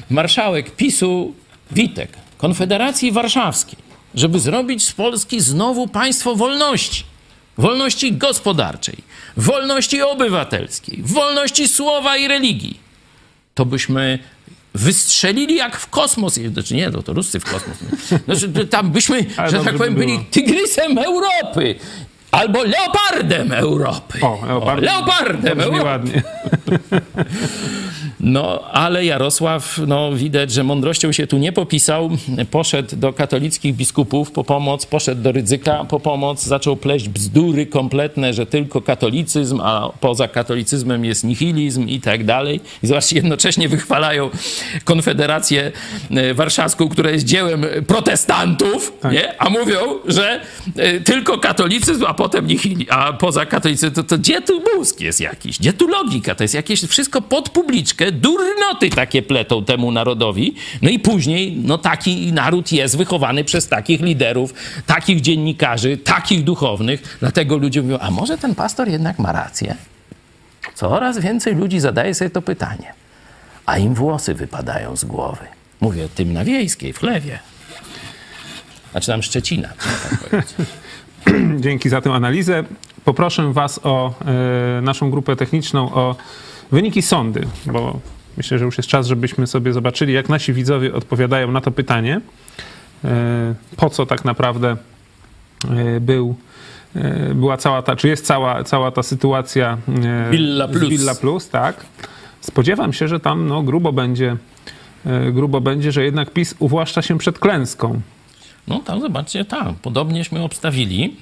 marszałek 0.09 0.75
PiSu 0.75 1.33
Witek, 1.71 2.09
Konfederacji 2.37 3.11
Warszawskiej, 3.11 3.79
żeby 4.15 4.39
zrobić 4.39 4.83
z 4.83 4.91
Polski 4.91 5.41
znowu 5.41 5.87
państwo 5.87 6.35
wolności. 6.35 7.03
Wolności 7.57 8.13
gospodarczej, 8.13 8.95
wolności 9.37 10.01
obywatelskiej, 10.01 10.99
wolności 11.03 11.67
słowa 11.67 12.17
i 12.17 12.27
religii. 12.27 12.79
To 13.53 13.65
byśmy 13.65 14.19
wystrzelili 14.73 15.55
jak 15.55 15.77
w 15.77 15.87
kosmos. 15.87 16.39
Znaczy 16.53 16.75
nie, 16.75 16.91
to, 16.91 17.03
to 17.03 17.13
Ruscy 17.13 17.39
w 17.39 17.43
kosmos. 17.43 17.77
Znaczy, 18.25 18.67
tam 18.67 18.91
byśmy, 18.91 19.25
Ale 19.37 19.51
że 19.51 19.59
tak 19.59 19.77
powiem, 19.77 19.93
by 19.93 19.99
byli 19.99 20.19
tygrysem 20.31 20.97
Europy. 20.97 21.75
Albo 22.31 22.63
leopardem 22.63 23.51
Europy. 23.51 24.19
o, 24.21 24.39
leopard, 24.47 24.81
leopardem 24.81 25.57
brzmi 25.57 25.77
Europy. 25.77 25.85
ładnie. 25.85 26.23
No, 28.19 28.63
ale 28.71 29.05
Jarosław, 29.05 29.79
no 29.87 30.11
widać, 30.13 30.51
że 30.51 30.63
mądrością 30.63 31.11
się 31.11 31.27
tu 31.27 31.37
nie 31.37 31.51
popisał. 31.51 32.09
Poszedł 32.51 32.95
do 32.95 33.13
katolickich 33.13 33.75
biskupów 33.75 34.31
po 34.31 34.43
pomoc, 34.43 34.85
poszedł 34.85 35.21
do 35.21 35.31
Rydzyka 35.31 35.85
po 35.89 35.99
pomoc, 35.99 36.43
zaczął 36.43 36.75
pleść 36.75 37.09
bzdury 37.09 37.65
kompletne, 37.65 38.33
że 38.33 38.45
tylko 38.45 38.81
katolicyzm, 38.81 39.61
a 39.63 39.89
poza 39.99 40.27
katolicyzmem 40.27 41.05
jest 41.05 41.23
nihilizm 41.23 41.87
i 41.87 42.01
tak 42.01 42.25
dalej. 42.25 42.59
I 42.83 42.87
zobaczcie, 42.87 43.15
jednocześnie 43.15 43.69
wychwalają 43.69 44.29
Konfederację 44.83 45.71
e, 46.09 46.33
Warszawską, 46.33 46.89
która 46.89 47.11
jest 47.11 47.25
dziełem 47.25 47.65
protestantów, 47.87 48.93
nie? 49.11 49.41
a 49.41 49.49
mówią, 49.49 49.79
że 50.05 50.41
e, 50.75 50.99
tylko 50.99 51.37
katolicyzm, 51.37 52.05
a 52.07 52.13
potem 52.27 52.47
nihilizm, 52.47 52.91
a 52.91 53.13
poza 53.13 53.45
katolicyzmem, 53.45 53.93
to, 53.93 54.03
to 54.03 54.17
gdzie 54.17 54.41
tu 54.41 54.63
mózg 54.75 54.99
jest 54.99 55.21
jakiś? 55.21 55.59
Gdzie 55.59 55.73
tu 55.73 55.87
logika? 55.87 56.35
To 56.35 56.43
jest 56.43 56.53
jakieś 56.53 56.83
wszystko 56.83 57.21
pod 57.21 57.49
publiczkę, 57.49 58.11
durnoty 58.11 58.89
takie 58.89 59.21
pletą 59.21 59.65
temu 59.65 59.91
narodowi. 59.91 60.55
No 60.81 60.89
i 60.89 60.99
później, 60.99 61.57
no 61.63 61.77
taki 61.77 62.33
naród 62.33 62.71
jest 62.71 62.97
wychowany 62.97 63.43
przez 63.43 63.67
takich 63.67 64.01
liderów, 64.01 64.53
takich 64.85 65.21
dziennikarzy, 65.21 65.97
takich 65.97 66.43
duchownych. 66.43 67.17
Dlatego 67.19 67.57
ludzie 67.57 67.81
mówią, 67.81 67.97
a 67.99 68.11
może 68.11 68.37
ten 68.37 68.55
pastor 68.55 68.89
jednak 68.89 69.19
ma 69.19 69.31
rację? 69.31 69.75
Coraz 70.75 71.19
więcej 71.19 71.55
ludzi 71.55 71.79
zadaje 71.79 72.13
sobie 72.13 72.29
to 72.29 72.41
pytanie. 72.41 72.93
A 73.65 73.77
im 73.77 73.93
włosy 73.93 74.33
wypadają 74.33 74.95
z 74.95 75.05
głowy. 75.05 75.45
Mówię 75.81 76.09
tym 76.15 76.33
na 76.33 76.43
wiejskiej, 76.43 76.93
w 76.93 76.99
chlewie. 76.99 77.39
Znaczy 78.91 79.07
tam 79.07 79.23
Szczecina, 79.23 79.69
tak 80.09 80.19
powiedzieć. 80.19 80.55
Dzięki 81.59 81.89
za 81.89 82.01
tę 82.01 82.13
analizę. 82.13 82.63
Poproszę 83.05 83.53
Was 83.53 83.79
o 83.83 84.13
e, 84.77 84.81
naszą 84.81 85.11
grupę 85.11 85.35
techniczną 85.35 85.93
o 85.93 86.15
wyniki 86.71 87.01
sądy, 87.01 87.47
bo 87.65 87.99
myślę, 88.37 88.59
że 88.59 88.65
już 88.65 88.77
jest 88.77 88.89
czas, 88.89 89.07
żebyśmy 89.07 89.47
sobie 89.47 89.73
zobaczyli, 89.73 90.13
jak 90.13 90.29
nasi 90.29 90.53
widzowie 90.53 90.93
odpowiadają 90.93 91.51
na 91.51 91.61
to 91.61 91.71
pytanie. 91.71 92.21
E, 93.05 93.55
po 93.77 93.89
co 93.89 94.05
tak 94.05 94.25
naprawdę 94.25 94.77
e, 95.69 95.99
był, 95.99 96.35
była 97.35 97.57
cała 97.57 97.81
ta, 97.81 97.95
czy 97.95 98.07
jest 98.07 98.25
cała, 98.25 98.63
cała 98.63 98.91
ta 98.91 99.03
sytuacja 99.03 99.77
Villa 100.31 100.67
Plus. 100.67 100.89
Villa 100.89 101.15
Plus, 101.15 101.49
tak. 101.49 101.85
Spodziewam 102.41 102.93
się, 102.93 103.07
że 103.07 103.19
tam 103.19 103.47
no, 103.47 103.63
grubo 103.63 103.93
będzie, 103.93 104.37
grubo 105.31 105.61
będzie, 105.61 105.91
że 105.91 106.03
jednak 106.03 106.31
PiS 106.31 106.55
uwłaszcza 106.59 107.01
się 107.01 107.17
przed 107.17 107.39
klęską. 107.39 108.01
No 108.67 108.79
tam 108.79 109.01
zobaczcie, 109.01 109.45
tak, 109.45 109.73
podobnieśmy 109.73 110.43
obstawili. 110.43 111.15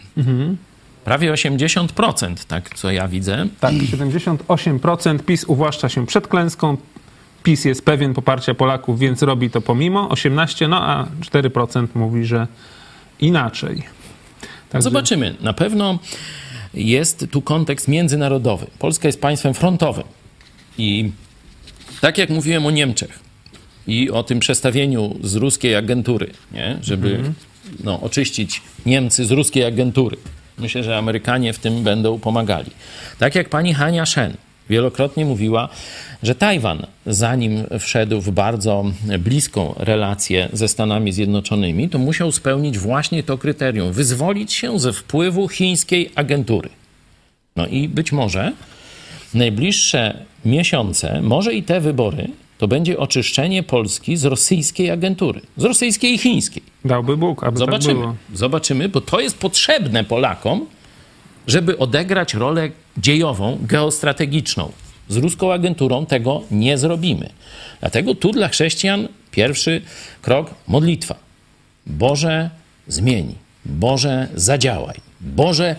Prawie 1.04 1.34
80%, 1.34 2.36
tak 2.48 2.76
co 2.76 2.92
ja 2.92 3.08
widzę. 3.08 3.48
Tak, 3.60 3.74
78% 3.74 5.20
PiS 5.20 5.44
uwłaszcza 5.44 5.90
się 5.90 6.06
przed 6.06 6.28
klęską. 6.28 6.78
PiS 7.44 7.66
jest 7.66 7.86
pewien 7.86 8.14
poparcia 8.14 8.54
Polaków, 8.54 9.00
więc 9.00 9.22
robi 9.22 9.50
to 9.50 9.62
pomimo. 9.62 10.10
18%, 10.10 10.70
no 10.70 10.82
a 10.84 11.08
4% 11.22 11.88
mówi, 11.96 12.26
że 12.26 12.48
inaczej. 13.20 13.84
Także 14.70 14.84
Zobaczymy. 14.84 15.36
Na 15.42 15.54
pewno 15.54 16.00
jest 16.74 17.28
tu 17.32 17.42
kontekst 17.42 17.88
międzynarodowy. 17.88 18.68
Polska 18.80 19.08
jest 19.08 19.22
państwem 19.22 19.54
frontowym. 19.54 20.04
I 20.78 21.12
tak 22.02 22.18
jak 22.18 22.30
mówiłem 22.30 22.66
o 22.66 22.72
Niemczech 22.72 23.24
i 23.88 24.12
o 24.12 24.24
tym 24.24 24.40
przestawieniu 24.40 25.16
z 25.24 25.36
ruskiej 25.36 25.76
agentury, 25.76 26.32
nie? 26.52 26.78
żeby 26.82 27.20
no, 27.84 28.02
oczyścić 28.02 28.62
Niemcy 28.86 29.26
z 29.26 29.32
ruskiej 29.32 29.64
agentury. 29.66 30.18
Myślę, 30.57 30.84
że 30.84 30.98
Amerykanie 30.98 31.53
w 31.53 31.60
tym 31.60 31.84
będą 31.84 32.20
pomagali. 32.20 32.72
Tak 33.20 33.36
jak 33.36 33.49
pani 33.49 33.74
Hania 33.74 34.06
Shen 34.06 34.38
wielokrotnie 34.70 35.26
mówiła, 35.26 35.70
że 36.24 36.36
Tajwan, 36.36 36.86
zanim 37.06 37.64
wszedł 37.80 38.22
w 38.22 38.32
bardzo 38.32 38.86
bliską 39.20 39.74
relację 39.78 40.49
ze 40.53 40.68
Stanami 40.68 41.12
Zjednoczonymi, 41.12 41.90
to 41.90 41.98
musiał 41.99 42.32
spełnić 42.32 42.78
właśnie 42.78 43.24
to 43.24 43.38
kryterium 43.38 43.91
wyzwolić 43.91 44.53
się 44.53 44.80
ze 44.80 44.94
wpływu 44.94 45.48
chińskiej 45.48 46.12
agentury. 46.16 46.70
No 47.56 47.68
i 47.68 47.90
być 47.90 48.12
może 48.12 48.52
najbliższe 49.34 50.26
miesiące, 50.45 51.22
może 51.22 51.53
i 51.53 51.64
te 51.64 51.82
wybory, 51.82 52.28
to 52.57 52.68
będzie 52.68 52.98
oczyszczenie 52.98 53.64
Polski 53.64 54.18
z 54.18 54.26
rosyjskiej 54.26 54.91
agentury, 54.91 55.41
z 55.57 55.64
rosyjskiej 55.64 56.14
i 56.14 56.18
chińskiej. 56.18 56.64
dałby 56.86 57.18
Bóg, 57.18 57.44
aby 57.44 57.52
tak 57.52 57.60
Zobaczymy. 57.60 57.94
było. 57.94 58.15
Zobaczymy, 58.34 58.90
bo 58.90 59.02
to 59.02 59.19
jest 59.19 59.38
potrzebne 59.38 60.03
Polakom 60.03 60.65
żeby 61.48 61.77
odegrać 61.77 62.34
rolę 62.34 62.69
dziejową, 62.98 63.57
geostrategiczną. 63.61 64.72
Z 65.10 65.18
ruską 65.18 65.53
agenturą 65.53 66.06
tego 66.06 66.44
nie 66.52 66.77
zrobimy. 66.77 67.30
Dlatego 67.80 68.15
tu 68.15 68.32
dla 68.32 68.48
chrześcijan 68.48 69.07
pierwszy 69.32 69.82
krok 70.22 70.53
modlitwa. 70.68 71.15
Boże, 71.86 72.49
zmieni. 72.88 73.36
Boże, 73.65 74.27
zadziałaj. 74.36 74.95
Boże, 75.22 75.76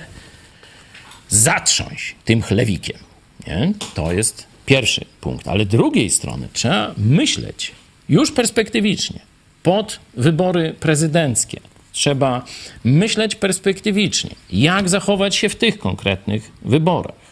zatrząść 1.29 2.17
tym 2.25 2.43
chlewikiem. 2.43 2.99
Nie? 3.47 3.73
To 3.95 4.13
jest 4.13 4.47
pierwszy 4.67 5.05
punkt. 5.21 5.49
Ale 5.49 5.67
drugiej 5.67 6.11
strony 6.11 6.49
trzeba 6.53 6.95
myśleć 6.97 7.73
już 8.09 8.33
perspektywicznie. 8.33 9.21
Pod 9.63 10.01
wybory 10.17 10.75
prezydenckie 10.81 11.61
trzeba 11.93 12.45
myśleć 12.85 13.35
perspektywicznie, 13.35 14.31
jak 14.53 14.89
zachować 14.89 15.37
się 15.37 15.49
w 15.49 15.57
tych 15.57 15.79
konkretnych 15.79 16.53
wyborach. 16.63 17.27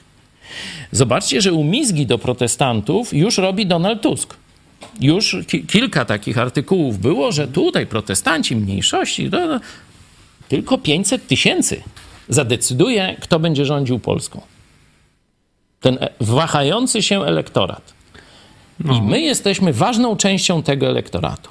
Zobaczcie, 0.93 1.41
że 1.41 1.53
umizgi 1.53 2.07
do 2.07 2.19
protestantów 2.19 3.15
już 3.15 3.39
robi 3.39 3.67
Donald 3.67 4.03
Tusk. 4.03 4.37
Już 5.01 5.37
ki 5.47 5.65
kilka 5.67 6.05
takich 6.05 6.39
artykułów 6.39 6.99
było, 6.99 7.33
że 7.33 7.49
tutaj 7.49 7.87
protestanci 7.87 8.57
mniejszości, 8.57 9.31
to, 9.31 9.49
to, 9.49 9.61
tylko 10.49 10.79
500 10.79 11.27
tysięcy 11.27 11.83
zadecyduje, 12.29 13.17
kto 13.21 13.41
będzie 13.41 13.65
rządził 13.65 13.99
Polską. 13.99 14.41
Ten 15.85 15.99
e, 16.01 16.09
wahający 16.21 17.03
się 17.03 17.25
elektorat. 17.25 17.93
No. 18.81 18.95
I 18.95 19.03
my 19.03 19.21
jesteśmy 19.21 19.73
ważną 19.73 20.17
częścią 20.17 20.63
tego 20.63 20.87
elektoratu. 20.87 21.51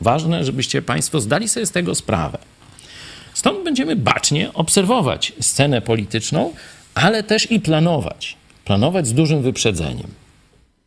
Ważne, 0.00 0.44
żebyście 0.44 0.82
Państwo 0.82 1.20
zdali 1.20 1.48
sobie 1.48 1.66
z 1.66 1.70
tego 1.70 1.94
sprawę. 1.94 2.38
Stąd 3.34 3.64
będziemy 3.64 3.96
bacznie 3.96 4.52
obserwować 4.54 5.32
scenę 5.40 5.80
polityczną, 5.80 6.52
ale 6.94 7.22
też 7.22 7.50
i 7.50 7.60
planować. 7.60 8.36
Planować 8.64 9.06
z 9.06 9.12
dużym 9.12 9.42
wyprzedzeniem. 9.42 10.08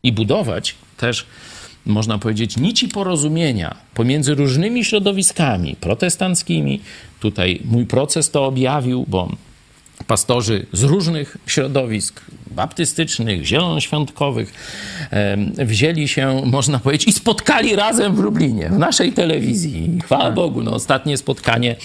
I 0.02 0.12
budować 0.12 0.74
też, 0.96 1.26
można 1.86 2.18
powiedzieć, 2.18 2.56
nici 2.56 2.88
porozumienia 2.88 3.76
pomiędzy 3.94 4.34
różnymi 4.34 4.84
środowiskami 4.84 5.76
protestanckimi. 5.80 6.80
Tutaj 7.20 7.60
mój 7.64 7.86
proces 7.86 8.30
to 8.30 8.44
objawił, 8.46 9.04
bo 9.08 9.28
pastorzy 10.06 10.66
z 10.72 10.82
różnych 10.82 11.36
środowisk, 11.46 12.20
baptystycznych, 12.50 13.44
zielonoświątkowych, 13.44 14.54
wzięli 15.58 16.08
się, 16.08 16.42
można 16.46 16.78
powiedzieć, 16.78 17.08
i 17.08 17.12
spotkali 17.12 17.76
razem 17.76 18.14
w 18.14 18.18
Lublinie, 18.18 18.68
w 18.68 18.78
naszej 18.78 19.12
telewizji. 19.12 19.98
Chwała 20.04 20.24
tak. 20.24 20.34
Bogu, 20.34 20.62
no, 20.62 20.74
ostatnie 20.74 21.16
spotkanie 21.16 21.76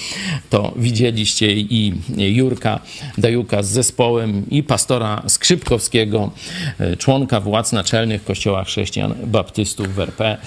to 0.49 0.73
widzieliście 0.75 1.53
i 1.53 1.93
Jurka 2.17 2.79
Dajuka 3.17 3.63
z 3.63 3.67
zespołem, 3.67 4.43
i 4.49 4.63
pastora 4.63 5.23
Skrzypkowskiego, 5.27 6.31
e, 6.79 6.97
członka 6.97 7.39
władz 7.39 7.71
naczelnych 7.71 8.23
Kościoła 8.23 8.63
Chrześcijan 8.63 9.13
Baptystów 9.25 9.95
w 9.95 9.99
RP. 9.99 10.37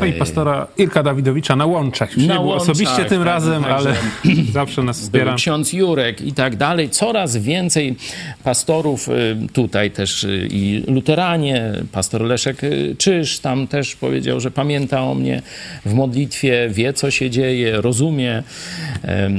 No 0.00 0.06
i 0.06 0.12
pastora 0.12 0.66
Irka 0.78 1.02
Dawidowicza 1.02 1.56
na 1.56 1.66
Łączach. 1.66 2.16
Na 2.16 2.22
nie 2.34 2.40
Łączach, 2.40 2.62
osobiście 2.62 3.04
tym 3.04 3.18
tak, 3.18 3.26
razem, 3.26 3.64
ale 3.64 3.94
zawsze 4.52 4.82
nas 4.82 5.00
wspiera. 5.00 5.34
Ksiądz 5.34 5.72
Jurek 5.72 6.20
i 6.20 6.32
tak 6.32 6.56
dalej. 6.56 6.90
Coraz 6.90 7.17
więcej 7.26 7.96
pastorów 8.44 9.08
tu 9.52 9.68
tutaj 9.68 9.90
też 9.90 10.24
y, 10.24 10.48
i 10.50 10.82
luteranie, 10.86 11.72
pastor 11.92 12.22
Leszek 12.22 12.64
y, 12.64 12.96
Czyż 12.98 13.38
tam 13.38 13.66
też 13.66 13.96
powiedział, 13.96 14.40
że 14.40 14.50
pamięta 14.50 15.02
o 15.02 15.14
mnie 15.14 15.42
w 15.86 15.94
modlitwie, 15.94 16.68
wie 16.70 16.92
co 16.92 17.10
się 17.10 17.30
dzieje, 17.30 17.80
rozumie. 17.80 18.42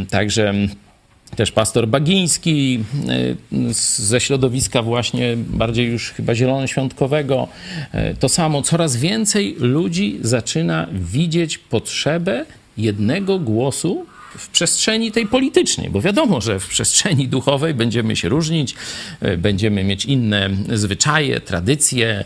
Także 0.09 0.53
też 1.35 1.51
pastor 1.51 1.87
Bagiński 1.87 2.83
y, 3.53 3.73
ze 3.73 4.19
środowiska 4.19 4.81
właśnie 4.81 5.37
bardziej 5.37 5.87
już 5.87 6.11
chyba 6.11 6.35
zielonoświątkowego. 6.35 7.47
To 8.19 8.29
samo, 8.29 8.61
coraz 8.61 8.97
więcej 8.97 9.55
ludzi 9.59 10.19
zaczyna 10.21 10.87
widzieć 10.91 11.57
potrzebę 11.57 12.45
jednego 12.77 13.39
głosu 13.39 14.05
w 14.37 14.49
przestrzeni 14.49 15.11
tej 15.11 15.27
politycznej, 15.27 15.89
bo 15.89 16.01
wiadomo, 16.01 16.41
że 16.41 16.59
w 16.59 16.67
przestrzeni 16.67 17.27
duchowej 17.27 17.73
będziemy 17.73 18.15
się 18.15 18.29
różnić, 18.29 18.75
e, 19.21 19.37
będziemy 19.37 19.83
mieć 19.83 20.05
inne 20.05 20.49
zwyczaje, 20.73 21.39
tradycje, 21.39 22.23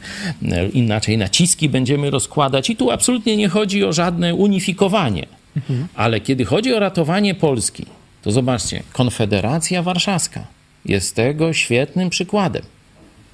e, 0.51 0.69
inaczej 0.69 1.17
naciski 1.17 1.69
będziemy 1.69 2.09
rozkładać 2.09 2.69
i 2.69 2.75
tu 2.75 2.91
absolutnie 2.91 3.37
nie 3.37 3.49
chodzi 3.49 3.83
o 3.83 3.93
żadne 3.93 4.35
unifikowanie. 4.35 5.25
Mhm. 5.55 5.87
Ale 5.95 6.19
kiedy 6.19 6.45
chodzi 6.45 6.73
o 6.73 6.79
ratowanie 6.79 7.35
Polski, 7.35 7.85
to 8.21 8.31
zobaczcie, 8.31 8.83
Konfederacja 8.93 9.81
Warszawska 9.81 10.47
jest 10.85 11.15
tego 11.15 11.53
świetnym 11.53 12.09
przykładem, 12.09 12.63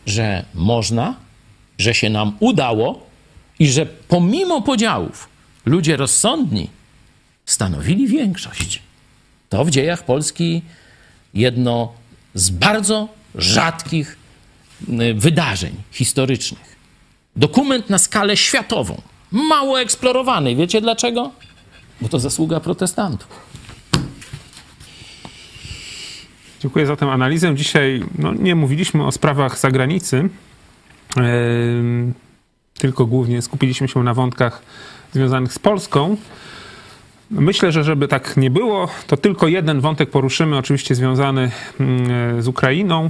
że 0.05 0.45
można, 0.53 1.15
że 1.77 1.93
się 1.93 2.09
nam 2.09 2.31
udało 2.39 3.09
i 3.59 3.67
że 3.67 3.85
pomimo 3.85 4.61
podziałów 4.61 5.29
ludzie 5.65 5.97
rozsądni 5.97 6.69
stanowili 7.51 8.07
większość. 8.07 8.81
To 9.49 9.65
w 9.65 9.69
dziejach 9.69 10.05
Polski 10.05 10.61
jedno 11.33 11.93
z 12.33 12.49
bardzo 12.49 13.09
rzadkich 13.35 14.17
y, 14.89 15.13
wydarzeń 15.13 15.75
historycznych. 15.91 16.75
Dokument 17.35 17.89
na 17.89 17.97
skalę 17.97 18.37
światową, 18.37 19.01
mało 19.31 19.81
eksplorowany. 19.81 20.55
Wiecie 20.55 20.81
dlaczego? 20.81 21.31
Bo 22.01 22.09
to 22.09 22.19
zasługa 22.19 22.59
protestantów. 22.59 23.27
Dziękuję 26.59 26.85
za 26.85 26.95
tę 26.95 27.11
analizę. 27.11 27.55
Dzisiaj 27.55 28.03
no, 28.17 28.33
nie 28.33 28.55
mówiliśmy 28.55 29.05
o 29.05 29.11
sprawach 29.11 29.59
zagranicy, 29.59 30.29
yy, 31.15 31.23
tylko 32.73 33.05
głównie 33.05 33.41
skupiliśmy 33.41 33.87
się 33.87 34.03
na 34.03 34.13
wątkach 34.13 34.61
związanych 35.13 35.53
z 35.53 35.59
Polską. 35.59 36.17
Myślę, 37.31 37.71
że 37.71 37.83
żeby 37.83 38.07
tak 38.07 38.37
nie 38.37 38.51
było, 38.51 38.87
to 39.07 39.17
tylko 39.17 39.47
jeden 39.47 39.81
wątek 39.81 40.09
poruszymy, 40.09 40.57
oczywiście 40.57 40.95
związany 40.95 41.51
mm, 41.79 42.41
z 42.41 42.47
Ukrainą. 42.47 43.09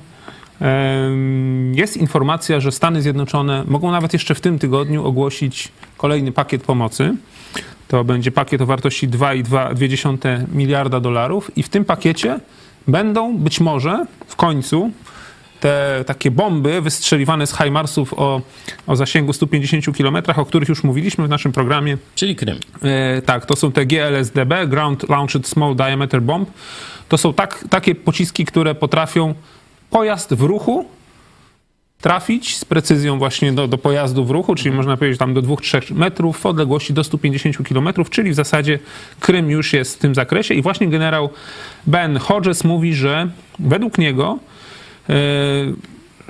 Jest 1.73 1.97
informacja, 1.97 2.59
że 2.59 2.71
Stany 2.71 3.01
Zjednoczone 3.01 3.63
mogą 3.67 3.91
nawet 3.91 4.13
jeszcze 4.13 4.35
w 4.35 4.41
tym 4.41 4.59
tygodniu 4.59 5.05
ogłosić 5.05 5.71
kolejny 5.97 6.31
pakiet 6.31 6.63
pomocy. 6.63 7.15
To 7.87 8.03
będzie 8.03 8.31
pakiet 8.31 8.61
o 8.61 8.65
wartości 8.65 9.09
2,2 9.09 10.45
miliarda 10.53 10.99
dolarów, 10.99 11.57
i 11.57 11.63
w 11.63 11.69
tym 11.69 11.85
pakiecie 11.85 12.39
będą 12.87 13.37
być 13.37 13.59
może 13.59 14.05
w 14.27 14.35
końcu 14.35 14.91
te 15.59 16.03
takie 16.07 16.31
bomby 16.31 16.81
wystrzeliwane 16.81 17.47
z 17.47 17.57
HIMARSów 17.57 18.13
o, 18.13 18.41
o 18.87 18.95
zasięgu 18.95 19.33
150 19.33 19.97
km, 19.97 20.17
o 20.35 20.45
których 20.45 20.69
już 20.69 20.83
mówiliśmy 20.83 21.27
w 21.27 21.29
naszym 21.29 21.51
programie. 21.51 21.97
Czyli 22.15 22.35
Krym. 22.35 22.57
E, 22.83 23.21
tak, 23.21 23.45
to 23.45 23.55
są 23.55 23.71
te 23.71 23.85
GLSDB, 23.85 24.67
Ground 24.67 25.09
Launched 25.09 25.47
Small 25.47 25.75
Diameter 25.75 26.21
Bomb. 26.21 26.49
To 27.09 27.17
są 27.17 27.33
tak, 27.33 27.65
takie 27.69 27.95
pociski, 27.95 28.45
które 28.45 28.75
potrafią 28.75 29.33
pojazd 29.89 30.33
w 30.33 30.41
ruchu 30.41 30.85
trafić 32.01 32.57
z 32.57 32.65
precyzją 32.65 33.17
właśnie 33.17 33.53
do, 33.53 33.67
do 33.67 33.77
pojazdu 33.77 34.25
w 34.25 34.31
ruchu, 34.31 34.55
czyli 34.55 34.75
można 34.75 34.97
powiedzieć 34.97 35.19
tam 35.19 35.33
do 35.33 35.41
2-3 35.41 35.95
metrów 35.95 36.37
w 36.37 36.45
odległości 36.45 36.93
do 36.93 37.03
150 37.03 37.67
km, 37.67 37.89
czyli 38.09 38.31
w 38.31 38.35
zasadzie 38.35 38.79
Krym 39.19 39.49
już 39.49 39.73
jest 39.73 39.95
w 39.95 39.99
tym 39.99 40.15
zakresie 40.15 40.53
i 40.53 40.61
właśnie 40.61 40.87
generał 40.87 41.29
Ben 41.87 42.17
Hodges 42.17 42.63
mówi, 42.63 42.93
że 42.93 43.29
według 43.59 43.97
niego 43.97 44.39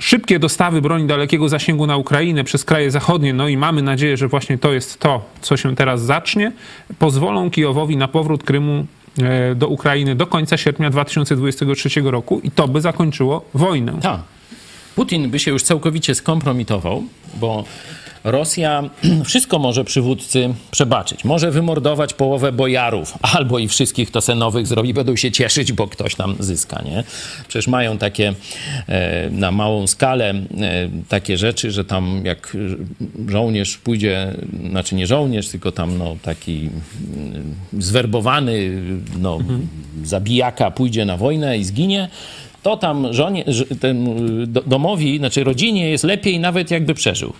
szybkie 0.00 0.38
dostawy 0.38 0.82
broni 0.82 1.06
dalekiego 1.06 1.48
zasięgu 1.48 1.86
na 1.86 1.96
Ukrainę 1.96 2.44
przez 2.44 2.64
kraje 2.64 2.90
zachodnie, 2.90 3.34
no 3.34 3.48
i 3.48 3.56
mamy 3.56 3.82
nadzieję, 3.82 4.16
że 4.16 4.28
właśnie 4.28 4.58
to 4.58 4.72
jest 4.72 5.00
to, 5.00 5.24
co 5.40 5.56
się 5.56 5.76
teraz 5.76 6.02
zacznie, 6.02 6.52
pozwolą 6.98 7.50
Kijowowi 7.50 7.96
na 7.96 8.08
powrót 8.08 8.44
Krymu 8.44 8.86
e, 9.18 9.54
do 9.54 9.68
Ukrainy 9.68 10.14
do 10.14 10.26
końca 10.26 10.56
sierpnia 10.56 10.90
2023 10.90 12.00
roku 12.04 12.40
i 12.44 12.50
to 12.50 12.68
by 12.68 12.80
zakończyło 12.80 13.44
wojnę. 13.54 13.98
Tak. 14.02 14.20
Putin 14.94 15.30
by 15.30 15.38
się 15.38 15.50
już 15.50 15.62
całkowicie 15.62 16.14
skompromitował, 16.14 17.04
bo 17.34 17.64
Rosja 18.24 18.90
wszystko 19.24 19.58
może 19.58 19.84
przywódcy 19.84 20.54
przebaczyć. 20.70 21.24
Może 21.24 21.50
wymordować 21.50 22.14
połowę 22.14 22.52
bojarów, 22.52 23.18
albo 23.36 23.58
i 23.58 23.68
wszystkich 23.68 24.10
to 24.10 24.20
nowych 24.34 24.66
zrobi, 24.66 24.94
będą 24.94 25.16
się 25.16 25.32
cieszyć, 25.32 25.72
bo 25.72 25.88
ktoś 25.88 26.14
tam 26.14 26.36
zyska, 26.38 26.82
nie? 26.84 27.04
Przecież 27.48 27.68
mają 27.68 27.98
takie 27.98 28.34
e, 28.88 29.30
na 29.30 29.50
małą 29.50 29.86
skalę 29.86 30.30
e, 30.30 30.44
takie 31.08 31.38
rzeczy, 31.38 31.70
że 31.70 31.84
tam 31.84 32.20
jak 32.24 32.56
żołnierz 33.28 33.78
pójdzie, 33.78 34.34
znaczy 34.70 34.94
nie 34.94 35.06
żołnierz, 35.06 35.48
tylko 35.48 35.72
tam 35.72 35.98
no, 35.98 36.16
taki 36.22 36.70
mm, 37.16 37.54
zwerbowany 37.78 38.82
no, 39.18 39.36
mhm. 39.36 39.68
zabijaka 40.04 40.70
pójdzie 40.70 41.04
na 41.04 41.16
wojnę 41.16 41.58
i 41.58 41.64
zginie, 41.64 42.08
to 42.62 42.76
tam 42.76 43.12
żonie, 43.12 43.44
ten 43.80 44.08
domowi, 44.66 45.18
znaczy 45.18 45.44
rodzinie 45.44 45.90
jest 45.90 46.04
lepiej 46.04 46.40
nawet 46.40 46.70
jakby 46.70 46.94
przeżył. 46.94 47.32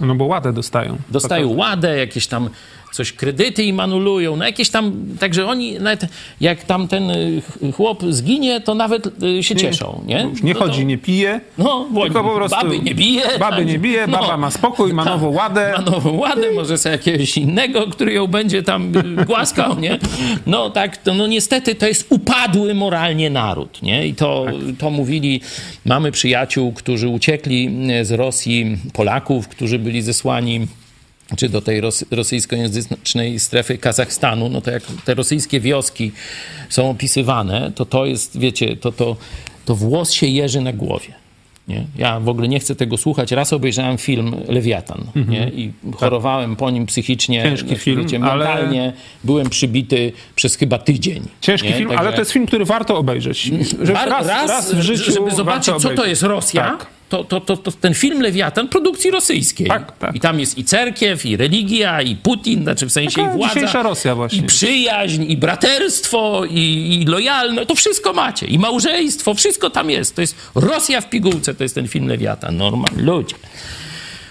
No 0.00 0.14
bo 0.14 0.24
ładę 0.24 0.52
dostają. 0.52 0.96
Dostają 1.08 1.48
ładę, 1.48 1.98
jakieś 1.98 2.26
tam 2.26 2.50
coś 2.96 3.12
kredyty 3.12 3.64
im 3.64 3.80
anulują, 3.80 4.36
no 4.36 4.44
jakieś 4.44 4.70
tam, 4.70 5.06
także 5.20 5.46
oni 5.46 5.78
nawet 5.80 6.06
jak 6.40 6.64
tam 6.64 6.88
ten 6.88 7.10
y, 7.10 7.42
ch- 7.70 7.74
chłop 7.76 8.02
zginie, 8.10 8.60
to 8.60 8.74
nawet 8.74 9.22
y, 9.22 9.42
się 9.42 9.56
cieszą, 9.56 10.02
nie? 10.06 10.28
Nie 10.42 10.54
No 10.54 10.60
to- 10.60 10.66
chodzi, 10.66 10.86
nie 10.86 10.98
pije. 10.98 11.40
No, 11.58 11.86
Tylko 12.02 12.24
po 12.24 12.34
prostu 12.34 12.56
baby 12.62 12.78
nie 12.78 12.94
bije. 12.94 13.22
Baby 13.22 13.38
tak. 13.56 13.66
nie 13.66 13.78
bije, 13.78 14.08
baba 14.08 14.26
No. 14.28 14.36
ma 14.36 14.50
spokój, 14.50 14.92
ma 14.92 15.04
nową 15.04 15.28
ładę. 15.32 15.72
Ma 15.76 15.82
nową 15.90 16.12
ładę, 16.16 16.52
może 16.54 16.78
sobie 16.78 16.92
jakiegoś 16.92 17.38
innego, 17.38 17.86
który 17.86 18.12
ją 18.12 18.26
będzie 18.26 18.62
tam 18.62 18.96
y, 19.20 19.24
głaskał, 19.24 19.80
nie? 19.80 19.98
No 20.46 20.70
tak, 20.70 20.96
to, 20.96 21.14
no 21.14 21.26
niestety 21.26 21.74
to 21.74 21.86
jest 21.86 22.06
upadły 22.10 22.74
moralnie 22.74 23.30
naród, 23.30 23.82
nie? 23.82 24.06
I 24.06 24.14
to, 24.14 24.44
Tak. 24.46 24.54
to 24.78 24.90
mówili, 24.90 25.40
mamy 25.84 26.12
przyjaciół, 26.12 26.72
którzy 26.72 27.08
uciekli 27.08 27.70
z 28.02 28.12
Rosji, 28.12 28.78
Polaków, 28.92 29.48
którzy 29.48 29.78
byli 29.78 30.02
zesłani 30.02 30.66
czy 31.36 31.48
do 31.48 31.60
tej 31.60 31.80
rosy, 31.80 32.06
rosyjskojęzycznej 32.10 33.38
strefy 33.40 33.78
Kazachstanu, 33.78 34.48
no 34.48 34.60
to 34.60 34.70
jak 34.70 34.82
te 35.04 35.14
rosyjskie 35.14 35.60
wioski 35.60 36.12
są 36.68 36.90
opisywane, 36.90 37.72
to 37.74 37.84
to 37.84 38.06
jest, 38.06 38.38
wiecie, 38.38 38.76
to, 38.76 38.92
to, 38.92 39.16
to 39.64 39.74
włos 39.74 40.12
się 40.12 40.26
jeży 40.26 40.60
na 40.60 40.72
głowie. 40.72 41.08
Nie? 41.68 41.84
Ja 41.98 42.20
w 42.20 42.28
ogóle 42.28 42.48
nie 42.48 42.60
chcę 42.60 42.74
tego 42.76 42.96
słuchać. 42.96 43.32
Raz 43.32 43.52
obejrzałem 43.52 43.98
film 43.98 44.36
Lewiatan 44.48 45.04
nie? 45.28 45.48
i 45.48 45.72
chorowałem 45.96 46.56
po 46.56 46.70
nim 46.70 46.86
psychicznie. 46.86 47.38
Mhm. 47.42 47.56
Tak. 47.56 47.66
Ciężki 47.68 47.84
film, 47.84 48.02
wiecie, 48.02 48.20
ale- 48.24 48.44
mentalnie 48.44 48.92
byłem 49.24 49.50
przybity 49.50 50.12
przez 50.36 50.56
chyba 50.56 50.78
tydzień. 50.78 51.22
Ciężki 51.40 51.68
nie? 51.68 51.74
film, 51.74 51.88
Także- 51.88 52.00
ale 52.04 52.12
to 52.12 52.20
jest 52.20 52.30
film, 52.32 52.46
który 52.46 52.64
warto 52.64 52.98
obejrzeć. 52.98 53.50
Rar- 53.78 54.08
raz, 54.08 54.26
raz, 54.26 54.74
w 54.74 54.80
życiu 54.80 55.12
żeby 55.12 55.30
zobaczyć, 55.30 55.74
co 55.76 55.88
to 55.90 56.06
jest 56.06 56.22
Rosja, 56.22 56.62
Tak. 56.62 56.86
To, 57.08 57.24
to, 57.24 57.40
to, 57.40 57.56
to 57.56 57.72
ten 57.72 57.94
film 57.94 58.22
Lewiatan 58.22 58.68
produkcji 58.68 59.10
rosyjskiej. 59.10 59.66
Tak, 59.66 59.98
tak. 59.98 60.16
I 60.16 60.20
tam 60.20 60.40
jest 60.40 60.58
i 60.58 60.64
cerkiew, 60.64 61.26
i 61.26 61.36
religia, 61.36 62.02
i 62.02 62.16
Putin, 62.16 62.62
znaczy 62.62 62.86
w 62.86 62.92
sensie 62.92 63.16
Taka 63.16 63.34
i 63.34 63.36
władza. 63.36 63.54
dzisiejsza 63.54 63.82
Rosja 63.82 64.14
właśnie. 64.14 64.38
I 64.38 64.42
przyjaźń, 64.42 65.24
i 65.28 65.36
braterstwo, 65.36 66.42
i, 66.50 66.98
i 67.02 67.04
lojalność. 67.06 67.68
To 67.68 67.74
wszystko 67.74 68.12
macie. 68.12 68.46
I 68.46 68.58
małżeństwo, 68.58 69.34
wszystko 69.34 69.70
tam 69.70 69.90
jest. 69.90 70.14
To 70.14 70.20
jest 70.20 70.36
Rosja 70.54 71.00
w 71.00 71.10
pigułce, 71.10 71.54
to 71.54 71.62
jest 71.62 71.74
ten 71.74 71.88
film 71.88 72.08
Lewiatan. 72.08 72.56
Normal, 72.56 72.90
ludzie. 72.96 73.36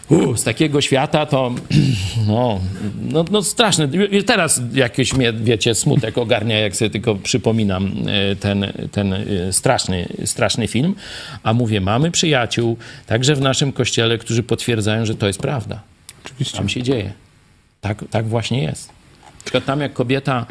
U, 0.10 0.38
z 0.38 0.44
takiego 0.44 0.82
świata 0.82 1.26
to 1.26 1.52
no, 2.28 2.60
no, 3.02 3.26
no 3.32 3.44
straszne. 3.44 3.90
Teraz 4.26 4.62
jakiś 4.74 5.14
mnie, 5.14 5.34
wiecie, 5.34 5.76
smutek 5.76 6.18
ogarnia, 6.18 6.60
jak 6.60 6.76
sobie 6.76 6.90
tylko 6.90 7.16
przypominam 7.16 7.92
e, 8.08 8.36
ten, 8.36 8.66
ten 8.92 9.14
e, 9.14 9.54
straszny, 9.54 10.08
straszny 10.26 10.68
film. 10.68 10.96
A 11.44 11.54
mówię, 11.54 11.82
mamy 11.82 12.12
przyjaciół, 12.12 12.78
także 13.06 13.36
w 13.36 13.42
naszym 13.42 13.72
kościele, 13.72 14.18
którzy 14.18 14.44
potwierdzają, 14.44 15.06
że 15.06 15.16
to 15.16 15.28
jest 15.28 15.40
prawda. 15.40 15.82
Oczywiście. 16.26 16.58
Tam 16.58 16.70
się 16.70 16.84
dzieje. 16.84 17.14
Tak, 17.82 18.06
tak 18.10 18.28
właśnie 18.28 18.64
jest. 18.64 18.90
Przykład 19.44 19.66
tam, 19.66 19.82
jak 19.82 19.94
kobieta 19.94 20.46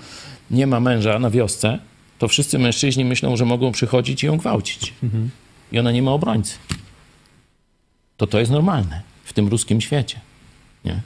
nie 0.51 0.67
ma 0.67 0.81
męża 0.81 1.19
na 1.19 1.31
wiosce, 1.31 1.79
to 2.19 2.29
wszyscy 2.29 2.59
mężczyźni 2.59 3.05
myślą, 3.05 3.37
że 3.37 3.45
mogą 3.45 3.73
przychodzić 3.73 4.23
i 4.23 4.27
ją 4.27 4.37
gwałcić. 4.37 4.95
I 5.73 5.79
ona 5.79 5.93
nie 5.93 6.03
ma 6.03 6.11
obrońcy. 6.11 6.55
To 8.17 8.27
to 8.27 8.41
jest 8.41 8.51
normalne 8.51 9.14
tym 9.35 9.49
ruskim 9.49 9.81
świecie. 9.81 10.21
Nie? 10.85 11.01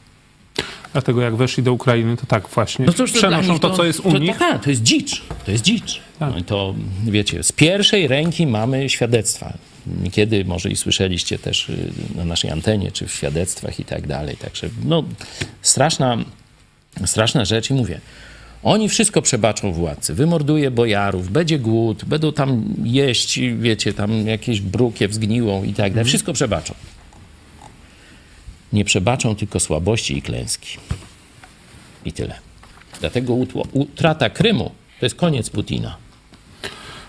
Dlatego 0.93 1.23
jak 1.23 1.37
weszli 1.37 1.63
do 1.63 1.73
Ukrainy, 1.73 2.17
to 2.17 2.27
tak 2.27 2.49
właśnie 2.49 2.87
No 2.87 2.93
cóż, 2.93 3.13
to 3.13 3.19
przenoszą 3.19 3.53
nich 3.53 3.61
to, 3.61 3.71
co 3.71 3.85
jest 3.85 4.01
u 4.01 4.13
to, 4.13 4.19
nich. 4.19 4.39
To, 4.39 4.59
to 4.59 4.71
jest 4.71 4.83
dzicz. 4.83 5.23
To 5.45 5.51
jest 5.51 5.65
dzicz. 5.65 6.01
Tak. 6.19 6.33
No 6.33 6.39
i 6.39 6.45
to, 6.45 6.75
wiecie, 7.05 7.43
z 7.43 7.53
pierwszej 7.53 8.09
ręki 8.09 8.47
mamy 8.47 8.89
świadectwa. 8.89 9.53
Niekiedy 10.03 10.45
może 10.45 10.71
i 10.71 10.77
słyszeliście 10.77 11.39
też 11.39 11.69
y, 11.69 11.93
na 12.15 12.25
naszej 12.25 12.51
antenie, 12.51 12.93
czy 12.93 13.07
w 13.07 13.13
świadectwach 13.13 13.81
i 13.81 13.85
tak 13.85 14.07
dalej. 14.07 14.37
Także, 14.37 14.69
no, 14.85 15.05
straszna, 15.63 16.19
straszna 17.07 17.45
rzecz 17.45 17.71
i 17.71 17.75
mówię, 17.75 18.01
oni 18.63 18.89
wszystko 18.89 19.23
przebaczą 19.23 19.73
władcy. 19.73 20.15
Wymorduje 20.15 20.71
bojarów, 20.71 21.31
będzie 21.31 21.59
głód, 21.59 22.05
będą 22.05 22.33
tam 22.33 22.65
jeść, 22.85 23.41
wiecie, 23.59 23.95
tam 23.95 24.27
jakieś 24.27 24.61
brukiew 24.61 25.15
zgniłą 25.15 25.65
i 25.65 25.75
tak 25.75 25.93
dalej. 25.93 26.05
Wszystko 26.05 26.33
przebaczą. 26.33 26.75
Nie 28.73 28.85
przebaczą 28.85 29.37
tylko 29.37 29.61
słabości 29.61 30.19
i 30.19 30.23
klęski. 30.23 30.79
I 32.05 32.13
tyle. 32.13 32.39
Dlatego 33.01 33.35
utrata 33.73 34.31
Krymu 34.31 34.71
to 35.01 35.07
jest 35.07 35.17
koniec 35.17 35.51
Putina. 35.51 35.97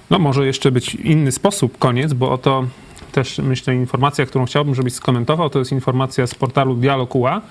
No 0.09 0.19
może 0.19 0.45
jeszcze 0.45 0.71
być 0.71 0.95
inny 0.95 1.31
sposób, 1.31 1.77
koniec, 1.77 2.13
bo 2.13 2.31
oto 2.31 2.67
też 3.11 3.37
myślę 3.37 3.75
informacja, 3.75 4.25
którą 4.25 4.45
chciałbym, 4.45 4.75
żebyś 4.75 4.93
skomentował, 4.93 5.49
to 5.49 5.59
jest 5.59 5.71
informacja 5.71 6.27
z 6.27 6.35
portalu 6.35 6.75
Dialog.ua. 6.75 7.41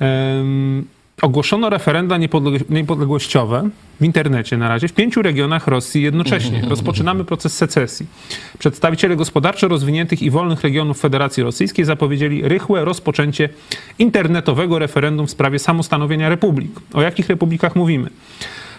Um, 0.00 0.86
ogłoszono 1.22 1.70
referenda 1.70 2.18
niepodleg- 2.18 2.70
niepodległościowe 2.70 3.68
w 4.00 4.04
internecie 4.04 4.56
na 4.56 4.68
razie 4.68 4.88
w 4.88 4.92
pięciu 4.92 5.22
regionach 5.22 5.66
Rosji 5.66 6.02
jednocześnie. 6.02 6.62
Rozpoczynamy 6.68 7.24
proces 7.24 7.56
secesji. 7.56 8.06
Przedstawiciele 8.58 9.16
gospodarczo 9.16 9.68
rozwiniętych 9.68 10.22
i 10.22 10.30
wolnych 10.30 10.60
regionów 10.62 11.00
Federacji 11.00 11.42
Rosyjskiej 11.42 11.84
zapowiedzieli 11.84 12.48
rychłe 12.48 12.84
rozpoczęcie 12.84 13.48
internetowego 13.98 14.78
referendum 14.78 15.26
w 15.26 15.30
sprawie 15.30 15.58
samostanowienia 15.58 16.28
republik. 16.28 16.70
O 16.92 17.02
jakich 17.02 17.28
republikach 17.28 17.76
mówimy? 17.76 18.10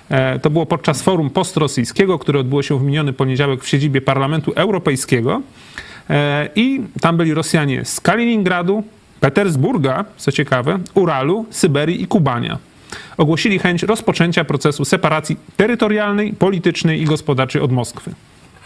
E, 0.10 0.40
To 0.40 0.50
było 0.50 0.66
podczas 0.66 1.02
forum 1.02 1.30
postrosyjskiego, 1.30 2.20
które 2.20 2.40
odbyło 2.40 2.64
się 2.64 2.80
w 2.80 2.84
miniony 2.84 3.14
poniedziałek 3.14 3.64
w 3.64 3.68
siedzibie 3.68 4.02
Parlamentu 4.02 4.52
Europejskiego. 4.56 5.42
E, 6.10 6.50
I 6.56 6.82
tam 7.02 7.18
byli 7.18 7.34
Rosjanie 7.34 7.86
z 7.86 8.00
Kaliningradu, 8.02 8.84
Petersburga, 9.22 10.06
co 10.18 10.32
ciekawe, 10.32 10.80
Uralu, 10.94 11.46
Syberii 11.50 12.02
i 12.02 12.08
Kubania. 12.08 12.58
Ogłosili 13.18 13.60
chęć 13.60 13.84
rozpoczęcia 13.84 14.44
procesu 14.44 14.86
separacji 14.86 15.38
terytorialnej, 15.58 16.34
politycznej 16.34 17.02
i 17.02 17.06
gospodarczej 17.06 17.62
od 17.62 17.72
Moskwy. 17.72 18.14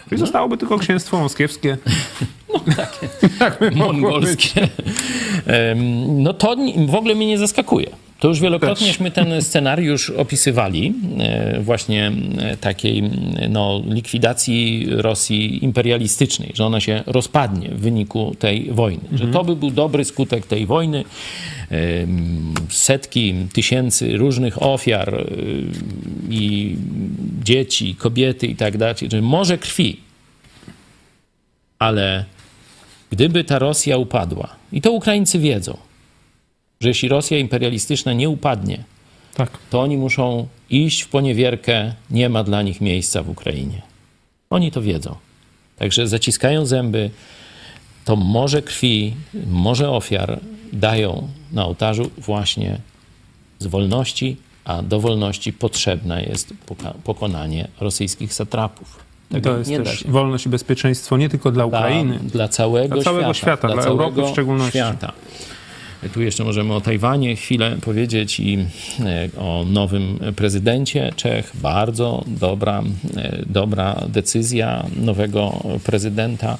Czyli 0.08 0.18
zostałoby 0.18 0.56
tylko 0.56 0.78
księstwo 0.78 1.20
moskiewskie. 1.20 1.76
Tak 3.38 3.56
by 3.60 3.70
mogło 3.70 4.20
być. 4.20 4.54
Mongolskie. 4.56 4.68
No 6.08 6.34
to 6.34 6.56
w 6.88 6.94
ogóle 6.94 7.14
mnie 7.14 7.26
nie 7.26 7.38
zaskakuje. 7.38 7.90
To 8.20 8.28
już 8.28 8.40
wielokrotnieśmy 8.40 9.10
ten 9.10 9.42
scenariusz 9.42 10.10
opisywali, 10.10 10.94
e, 11.18 11.60
właśnie 11.60 12.12
e, 12.38 12.56
takiej 12.56 13.02
no, 13.48 13.82
likwidacji 13.86 14.86
Rosji 14.90 15.64
imperialistycznej, 15.64 16.52
że 16.54 16.66
ona 16.66 16.80
się 16.80 17.02
rozpadnie 17.06 17.68
w 17.68 17.80
wyniku 17.80 18.34
tej 18.38 18.70
wojny. 18.72 19.08
Że 19.12 19.26
to 19.26 19.44
by 19.44 19.56
był 19.56 19.70
dobry 19.70 20.04
skutek 20.04 20.46
tej 20.46 20.66
wojny. 20.66 21.04
Em, 21.70 22.54
Setki 22.68 23.34
tysięcy 23.52 24.16
różnych 24.16 24.62
ofiar 24.62 25.14
e, 25.14 25.24
i 26.30 26.76
dzieci, 27.44 27.94
kobiety 27.94 28.46
i 28.46 28.56
tak 28.56 28.76
dalej, 28.76 28.94
że 29.12 29.22
morze 29.22 29.58
krwi. 29.58 30.00
Ale 31.78 32.24
gdyby 33.10 33.44
ta 33.44 33.58
Rosja 33.58 33.96
upadła, 33.96 34.48
i 34.72 34.80
to 34.80 34.92
Ukraińcy 34.92 35.38
wiedzą, 35.38 35.76
że 36.80 36.88
jeśli 36.88 37.08
Rosja 37.08 37.38
imperialistyczna 37.38 38.12
nie 38.12 38.28
upadnie, 38.28 38.84
Tak. 39.34 39.50
to 39.70 39.80
oni 39.80 39.96
muszą 39.96 40.46
iść 40.70 41.02
w 41.02 41.08
poniewierkę, 41.08 41.92
nie 42.10 42.28
ma 42.28 42.44
dla 42.44 42.62
nich 42.62 42.80
miejsca 42.80 43.22
w 43.22 43.28
Ukrainie. 43.30 43.82
Oni 44.50 44.70
to 44.72 44.82
wiedzą. 44.82 45.14
Także 45.78 46.08
zaciskają 46.08 46.66
zęby, 46.66 47.10
to 48.04 48.16
morze 48.16 48.62
krwi, 48.62 49.14
morze 49.46 49.90
ofiar 49.90 50.40
dają 50.72 51.28
na 51.52 51.64
ołtarzu 51.64 52.10
właśnie 52.18 52.78
z 53.58 53.66
wolności, 53.66 54.36
a 54.64 54.82
do 54.82 55.00
wolności 55.00 55.52
potrzebne 55.52 56.24
jest 56.24 56.54
pokonanie 57.04 57.68
rosyjskich 57.80 58.34
satrapów. 58.34 59.06
Tego 59.32 59.50
To 59.50 59.58
jest 59.58 59.70
też 59.84 60.04
wolność 60.04 60.46
i 60.46 60.48
bezpieczeństwo 60.48 61.16
nie 61.16 61.28
tylko 61.28 61.52
dla 61.52 61.68
Dla, 61.68 61.78
Ukrainy. 61.78 62.18
dla 62.18 62.48
całego, 62.48 62.94
Dla 62.94 63.04
całego 63.04 63.34
świata, 63.34 63.56
świata, 63.68 63.74
dla 63.74 63.82
Europy 63.84 64.12
w 64.12 64.14
całego 64.14 64.32
szczególności. 64.32 64.78
Świata. 64.78 65.12
Tu 66.14 66.22
jeszcze 66.22 66.44
możemy 66.44 66.74
o 66.74 66.80
Tajwanie 66.80 67.36
chwilę 67.36 67.76
powiedzieć 67.80 68.40
i 68.40 68.58
e, 69.00 69.28
o 69.40 69.64
nowym 69.70 70.18
prezydencie 70.36 71.12
Czech. 71.16 71.52
Bardzo 71.54 72.24
dobra, 72.26 72.82
e, 73.16 73.38
dobra 73.46 74.02
decyzja 74.08 74.86
nowego 74.96 75.62
prezydenta. 75.84 76.58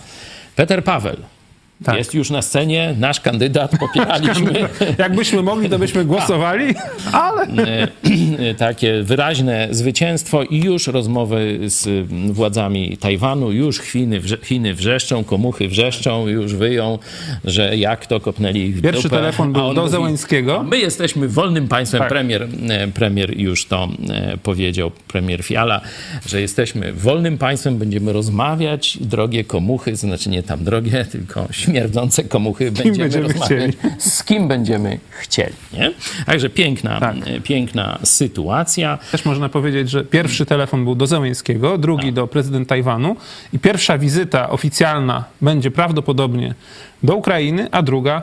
Peter 0.56 0.84
Paweł. 0.84 1.35
Tak. 1.84 1.98
Jest 1.98 2.14
już 2.14 2.30
na 2.30 2.42
scenie, 2.42 2.94
nasz 2.98 3.20
kandydat, 3.20 3.70
popieraliśmy. 3.86 4.68
Jakbyśmy 4.98 5.42
mogli, 5.42 5.70
to 5.70 5.78
byśmy 5.78 6.04
głosowali, 6.04 6.74
ale 7.12 7.46
E, 7.46 8.54
takie 8.66 9.02
wyraźne 9.02 9.68
zwycięstwo 9.70 10.42
i 10.42 10.60
już 10.60 10.86
rozmowy 10.86 11.58
z 11.66 12.08
władzami 12.32 12.96
Tajwanu, 12.96 13.52
już 13.52 13.78
Chiny, 13.80 14.20
Chiny 14.42 14.74
wrzeszczą, 14.74 15.24
komuchy 15.24 15.68
wrzeszczą, 15.68 16.26
już 16.26 16.54
wyją, 16.54 16.98
że 17.44 17.76
jak 17.76 18.06
to 18.06 18.20
kopnęli 18.20 18.60
ich 18.60 18.76
w 18.76 18.82
Pierwszy 18.82 19.02
dupę. 19.02 19.16
telefon 19.16 19.52
był 19.52 19.74
do 19.74 19.80
mówi, 19.80 19.90
Zełańskiego. 19.90 20.62
My 20.62 20.78
jesteśmy 20.78 21.28
wolnym 21.28 21.68
państwem. 21.68 21.98
Tak. 21.98 22.08
Premier, 22.08 22.48
e, 22.68 22.88
premier 22.88 23.40
już 23.40 23.66
to 23.66 23.88
e, 24.08 24.36
powiedział, 24.42 24.90
premier 25.08 25.42
Fiala, 25.42 25.80
że 26.26 26.40
jesteśmy 26.40 26.92
wolnym 26.92 27.38
państwem, 27.38 27.78
będziemy 27.78 28.12
rozmawiać, 28.12 28.98
drogie 29.00 29.44
komuchy, 29.44 29.96
znaczy 29.96 30.30
nie 30.30 30.42
tam 30.42 30.64
drogie, 30.64 31.04
tylko 31.12 31.48
śmierdzące 31.66 32.24
komuchy 32.24 32.70
będziemy, 32.70 32.98
będziemy 32.98 33.28
rozmawiać, 33.28 33.74
z 33.98 34.24
kim 34.24 34.48
będziemy 34.48 34.98
chcieli. 35.10 35.54
Nie? 35.72 35.92
Także 36.26 36.50
piękna, 36.50 37.00
Tak. 37.00 37.16
piękna 37.44 37.98
sytuacja. 38.04 38.98
Też 39.12 39.24
można 39.24 39.48
powiedzieć, 39.48 39.90
że 39.90 40.04
pierwszy 40.04 40.46
telefon 40.46 40.84
był 40.84 40.94
do 40.94 41.06
Zełęńskiego, 41.06 41.78
drugi 41.78 42.12
do 42.12 42.26
prezydenta 42.26 42.68
Tajwanu 42.68 43.16
i 43.52 43.58
pierwsza 43.58 43.98
wizyta 43.98 44.50
oficjalna 44.50 45.24
będzie 45.40 45.70
prawdopodobnie 45.70 46.54
do 47.02 47.16
Ukrainy, 47.16 47.68
a 47.70 47.82
druga 47.82 48.22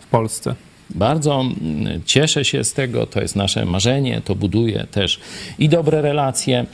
w 0.00 0.06
Polsce. 0.06 0.54
Bardzo 0.94 1.40
mm, 1.40 2.00
cieszę 2.06 2.44
się 2.44 2.64
z 2.64 2.72
tego, 2.72 3.06
to 3.06 3.20
jest 3.20 3.36
nasze 3.36 3.64
marzenie, 3.64 4.20
to 4.24 4.34
buduje 4.34 4.86
też 4.90 5.20
i 5.58 5.68
dobre 5.68 6.02
relacje 6.02 6.66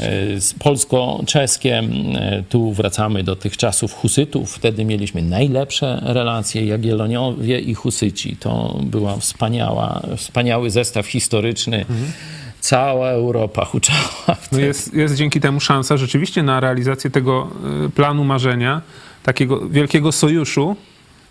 e, 0.00 0.40
z 0.40 0.54
polsko-czeskiem. 0.54 1.92
E, 2.16 2.42
Tu 2.48 2.72
wracamy 2.72 3.24
do 3.24 3.36
tych 3.36 3.56
czasów 3.56 3.92
husytów, 3.92 4.54
wtedy 4.54 4.84
mieliśmy 4.84 5.22
najlepsze 5.22 6.00
relacje, 6.02 6.66
Jagielloniowie 6.66 7.60
i 7.60 7.74
husyci. 7.74 8.36
To 8.36 8.78
była 8.82 9.16
wspaniała, 9.16 10.02
wspaniały 10.16 10.70
zestaw 10.70 11.06
historyczny. 11.06 11.84
Cała 12.60 13.10
Europa 13.10 13.64
huczała. 13.64 14.36
No 14.52 14.58
jest, 14.58 14.94
jest 14.94 15.14
dzięki 15.14 15.40
temu 15.40 15.60
szansa 15.60 15.96
rzeczywiście 15.96 16.42
na 16.42 16.60
realizację 16.60 17.10
tego 17.10 17.50
y, 17.86 17.90
planu 17.90 18.24
marzenia, 18.24 18.82
takiego 19.22 19.68
wielkiego 19.68 20.12
sojuszu 20.12 20.76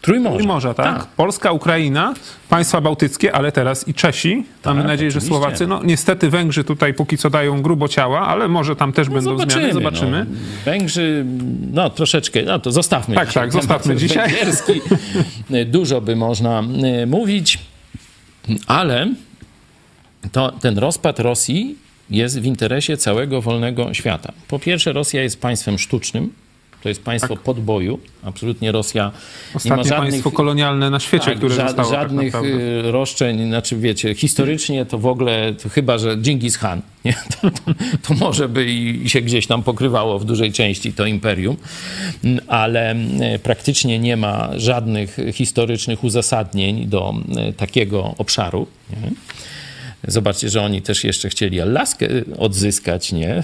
Trójmorza. 0.06 0.36
Trójmorza, 0.38 0.74
tak? 0.74 1.06
Polska, 1.06 1.52
Ukraina, 1.52 2.14
państwa 2.50 2.82
bałtyckie, 2.82 3.36
ale 3.36 3.52
teraz 3.52 3.88
i 3.88 3.94
Czesi. 3.94 4.46
Mamy 4.66 4.82
Tak, 4.82 4.88
nadzieję, 4.88 5.12
że 5.12 5.18
oczywiście. 5.18 5.40
Słowacy. 5.40 5.68
No 5.68 5.82
niestety 5.84 6.30
Węgrzy 6.30 6.64
tutaj 6.64 6.94
póki 6.94 7.18
co 7.18 7.30
dają 7.30 7.62
grubo 7.62 7.88
ciała, 7.88 8.28
ale 8.28 8.48
może 8.48 8.76
tam 8.76 8.94
też 8.94 9.10
będą 9.10 9.38
zmiany, 9.38 9.74
zobaczymy. 9.74 10.26
No. 10.30 10.36
Węgrzy, 10.66 11.26
no 11.74 11.90
troszeczkę, 11.90 12.42
no 12.42 12.60
to 12.60 12.72
zostawmy 12.72 13.16
Tak, 13.16 13.28
dzisiaj 13.28 13.44
tak, 13.44 13.54
zostawmy 13.54 13.84
temat 13.88 14.00
dzisiaj. 14.00 14.30
węgierski. 14.30 14.82
Dużo 15.66 16.02
by 16.02 16.16
można 16.16 16.64
y, 17.04 17.08
mówić, 17.08 17.60
ale 18.68 19.08
to, 20.32 20.52
ten 20.52 20.78
rozpad 20.78 21.20
Rosji 21.20 21.76
jest 22.10 22.40
w 22.40 22.46
interesie 22.46 22.98
całego 22.98 23.42
wolnego 23.42 23.94
świata. 23.94 24.34
Po 24.48 24.60
pierwsze, 24.60 24.94
Rosja 24.94 25.24
jest 25.24 25.42
państwem 25.42 25.80
sztucznym. 25.80 26.34
To 26.86 26.90
jest 26.90 27.04
państwo 27.04 27.38
podboju. 27.38 28.00
Absolutnie 28.24 28.72
Rosja 28.72 29.04
nie 29.04 29.12
ma 29.12 29.56
Ostatnie 29.56 29.84
żadnych 29.84 30.12
państwo 30.12 30.32
kolonialne 30.32 30.90
na 30.90 31.00
świecie, 31.00 31.26
tak, 31.26 31.38
które 31.38 31.56
ża- 31.56 31.68
zostało 31.68 31.90
żadnych 31.90 32.32
tak 32.32 32.44
naprawdę. 32.44 32.88
y, 32.88 32.92
roszczeń, 32.92 33.48
znaczy 33.48 33.78
wiecie, 33.78 34.16
historycznie 34.16 34.86
to 34.86 34.98
w 34.98 35.06
ogóle, 35.06 35.54
to 35.54 35.70
chyba, 35.70 35.98
że 35.98 36.18
Dżingis 36.18 36.58
Khan, 36.58 36.82
nie? 37.06 37.14
To, 37.42 37.52
to, 37.52 37.62
to 38.08 38.14
może 38.14 38.50
by 38.50 38.66
i 38.66 39.10
się 39.10 39.22
gdzieś 39.22 39.48
tam 39.48 39.64
pokrywało 39.64 40.20
w 40.20 40.26
dużej 40.26 40.52
części 40.52 40.94
to 40.94 41.06
imperium, 41.06 41.58
Mm, 42.24 42.40
ale 42.48 42.92
mm, 42.92 43.40
praktycznie 43.44 44.00
nie 44.00 44.18
ma 44.18 44.50
żadnych 44.58 45.18
historycznych 45.34 46.04
uzasadnień 46.04 46.86
do 46.86 47.10
mm, 47.10 47.54
takiego 47.54 48.16
obszaru. 48.18 48.68
Nie? 48.90 49.12
Zobaczcie, 50.08 50.50
że 50.50 50.62
oni 50.62 50.82
też 50.82 51.04
jeszcze 51.04 51.30
chcieli 51.30 51.62
Alaskę 51.62 52.08
odzyskać, 52.38 53.12
nie? 53.12 53.44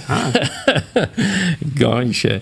Goń 1.80 2.14
się, 2.14 2.40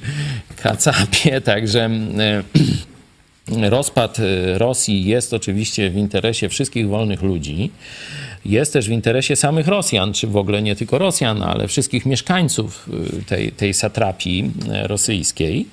kacapie, 0.63 1.41
także... 1.51 1.85
mm, 1.85 2.45
Rozpad 3.71 4.19
y, 4.19 4.59
Rosji 4.59 5.05
jest 5.05 5.35
oczywiście 5.35 5.91
w 5.91 5.97
interesie 5.97 6.49
wszystkich 6.49 6.89
wolnych 6.89 7.23
ludzi. 7.23 7.71
Jest 8.45 8.73
też 8.73 8.89
w 8.89 8.93
interesie 8.93 9.37
samych 9.37 9.69
Rosjan, 9.69 10.13
czy 10.13 10.27
w 10.27 10.37
ogóle 10.37 10.63
nie 10.63 10.77
tylko 10.77 10.99
Rosjan, 10.99 11.43
ale 11.43 11.69
wszystkich 11.69 12.07
mieszkańców 12.07 12.89
y, 13.21 13.25
tej, 13.25 13.53
tej 13.53 13.75
satrapii 13.75 14.51
rosyjskiej. 14.83 15.67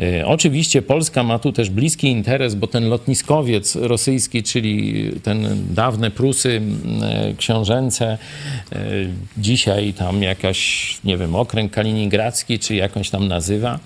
Y, 0.00 0.26
Oczywiście 0.26 0.82
Polska 0.82 1.22
ma 1.22 1.38
tu 1.38 1.52
też 1.52 1.70
bliski 1.70 2.08
interes, 2.08 2.54
bo 2.54 2.66
ten 2.66 2.88
lotniskowiec 2.88 3.76
rosyjski, 3.76 4.42
czyli 4.42 5.04
ten 5.22 5.66
dawne 5.70 6.10
Prusy 6.10 6.60
y, 7.30 7.36
książęce, 7.36 8.18
y, 8.72 8.76
dzisiaj 9.38 9.94
tam 9.94 10.22
jakaś, 10.22 10.98
nie 11.04 11.16
wiem, 11.16 11.34
okręg 11.34 11.72
kaliningradzki, 11.72 12.58
czy 12.58 12.74
jakąś 12.74 13.10
tam 13.10 13.28
nazywa, 13.28 13.78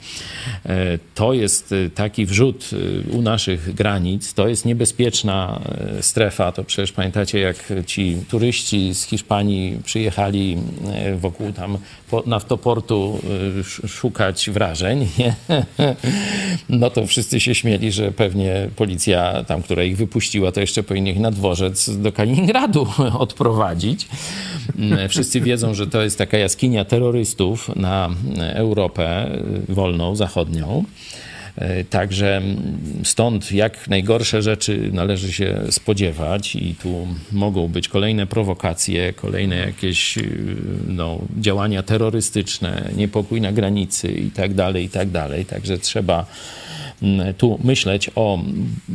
to 1.15 1.33
jest 1.33 1.75
taki 1.95 2.27
wrzut 2.27 2.71
u 3.13 3.23
naszych 3.23 3.75
granic, 3.75 4.35
to 4.35 4.49
jest 4.49 4.65
niebezpieczna 4.65 5.61
strefa. 6.01 6.53
To 6.53 6.65
przecież 6.65 6.93
pamiętacie, 6.93 7.39
jak 7.39 7.73
ci 7.87 8.17
turyści 8.31 8.95
z 8.95 9.05
Hiszpanii 9.05 9.79
przyjechali 9.85 10.59
wokół 11.17 11.53
tam 11.53 11.79
naftoportu 12.27 13.19
y, 13.57 13.61
sz- 13.61 13.91
szukać 13.91 14.51
wrażeń, 14.51 15.09
nie? 15.19 15.35
no 16.69 16.91
to 16.91 17.07
wszyscy 17.07 17.41
się 17.41 17.55
śmieli, 17.55 17.93
że 17.93 18.13
pewnie 18.13 18.69
policja 18.77 19.45
tam, 19.45 19.63
która 19.63 19.83
ich 19.85 19.97
wypuściła, 19.97 20.53
to 20.53 20.61
jeszcze 20.61 20.83
powinien 20.83 21.15
ich 21.15 21.21
na 21.21 21.31
dworzec 21.31 21.91
do 22.03 22.13
Kaliningradu 22.13 22.87
odprowadzić. 23.19 24.09
Mm, 24.79 25.09
Wszyscy 25.09 25.41
wiedzą, 25.41 25.75
że 25.75 25.87
to 25.87 26.03
jest 26.03 26.19
taka 26.19 26.39
jaskinia 26.39 26.85
terrorystów 26.85 27.77
na 27.77 28.11
Europę 28.55 29.31
y, 29.69 29.75
wolną, 29.75 30.17
zachodnią. 30.17 30.85
Y, 31.59 31.85
Także 31.85 32.43
stąd 33.05 33.53
jak 33.53 33.89
najgorsze 33.89 34.43
rzeczy 34.43 34.91
należy 34.93 35.33
się 35.33 35.61
spodziewać 35.71 36.57
i 36.57 36.75
tu 36.75 37.07
mogą 37.33 37.69
być 37.69 37.89
kolejne 37.89 38.27
prowokacje, 38.27 39.13
kolejne 39.13 39.57
jakieś 39.57 40.19
y, 40.19 40.29
no, 40.87 41.19
działania 41.41 41.83
terrorystyczne, 41.83 42.91
niepokój 42.97 43.41
na 43.41 43.53
granicy 43.53 44.13
i 44.13 44.31
tak 44.31 44.55
dalej, 44.55 44.85
i 44.85 44.89
tak 44.89 45.11
dalej. 45.11 45.45
Także 45.45 45.79
trzeba 45.79 46.27
mm, 47.03 47.35
tu 47.35 47.59
myśleć 47.65 48.11
o 48.15 48.39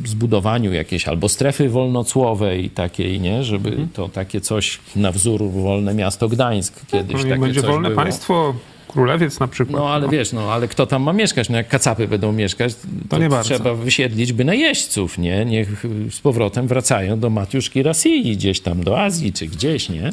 zbudowaniu 0.06 0.74
jakiejś 0.74 1.08
albo 1.08 1.30
strefy 1.30 1.70
wolnocłowej 1.70 2.70
takiej, 2.70 3.20
nie, 3.20 3.44
żeby 3.44 3.88
to 3.94 4.10
takie 4.10 4.42
coś 4.42 4.80
na 4.96 5.12
wzór 5.12 5.52
wolne 5.52 5.94
miasto 5.94 6.30
Gdańsk 6.30 6.86
kiedyś 6.92 7.14
No, 7.14 7.24
takie 7.24 7.38
będzie 7.38 7.62
wolne 7.62 7.90
było. 7.90 8.02
państwo, 8.04 8.54
królewiec 8.88 9.40
na 9.40 9.48
przykład. 9.48 9.82
No 9.82 9.90
ale 9.90 10.10
wiesz, 10.10 10.34
no 10.34 10.54
ale 10.54 10.68
kto 10.68 10.86
tam 10.86 11.04
ma 11.04 11.14
mieszkać? 11.14 11.50
No 11.50 11.58
jak 11.58 11.68
kacapy 11.68 12.08
będą 12.08 12.32
mieszkać, 12.32 12.76
to, 13.10 13.18
nie 13.18 13.30
bardzo. 13.30 13.56
trzeba 13.56 13.74
wysiedlić 13.74 14.34
by 14.34 14.46
najeźdźców, 14.46 15.18
nie? 15.18 15.46
Niech 15.46 15.86
z 16.12 16.20
powrotem 16.20 16.68
wracają 16.68 17.20
do 17.20 17.30
Matiuszki 17.30 17.84
Rosji, 17.84 18.36
gdzieś 18.36 18.60
tam 18.60 18.84
do 18.84 19.02
Azji 19.02 19.34
czy 19.34 19.48
gdzieś, 19.48 19.90
nie? 19.90 20.12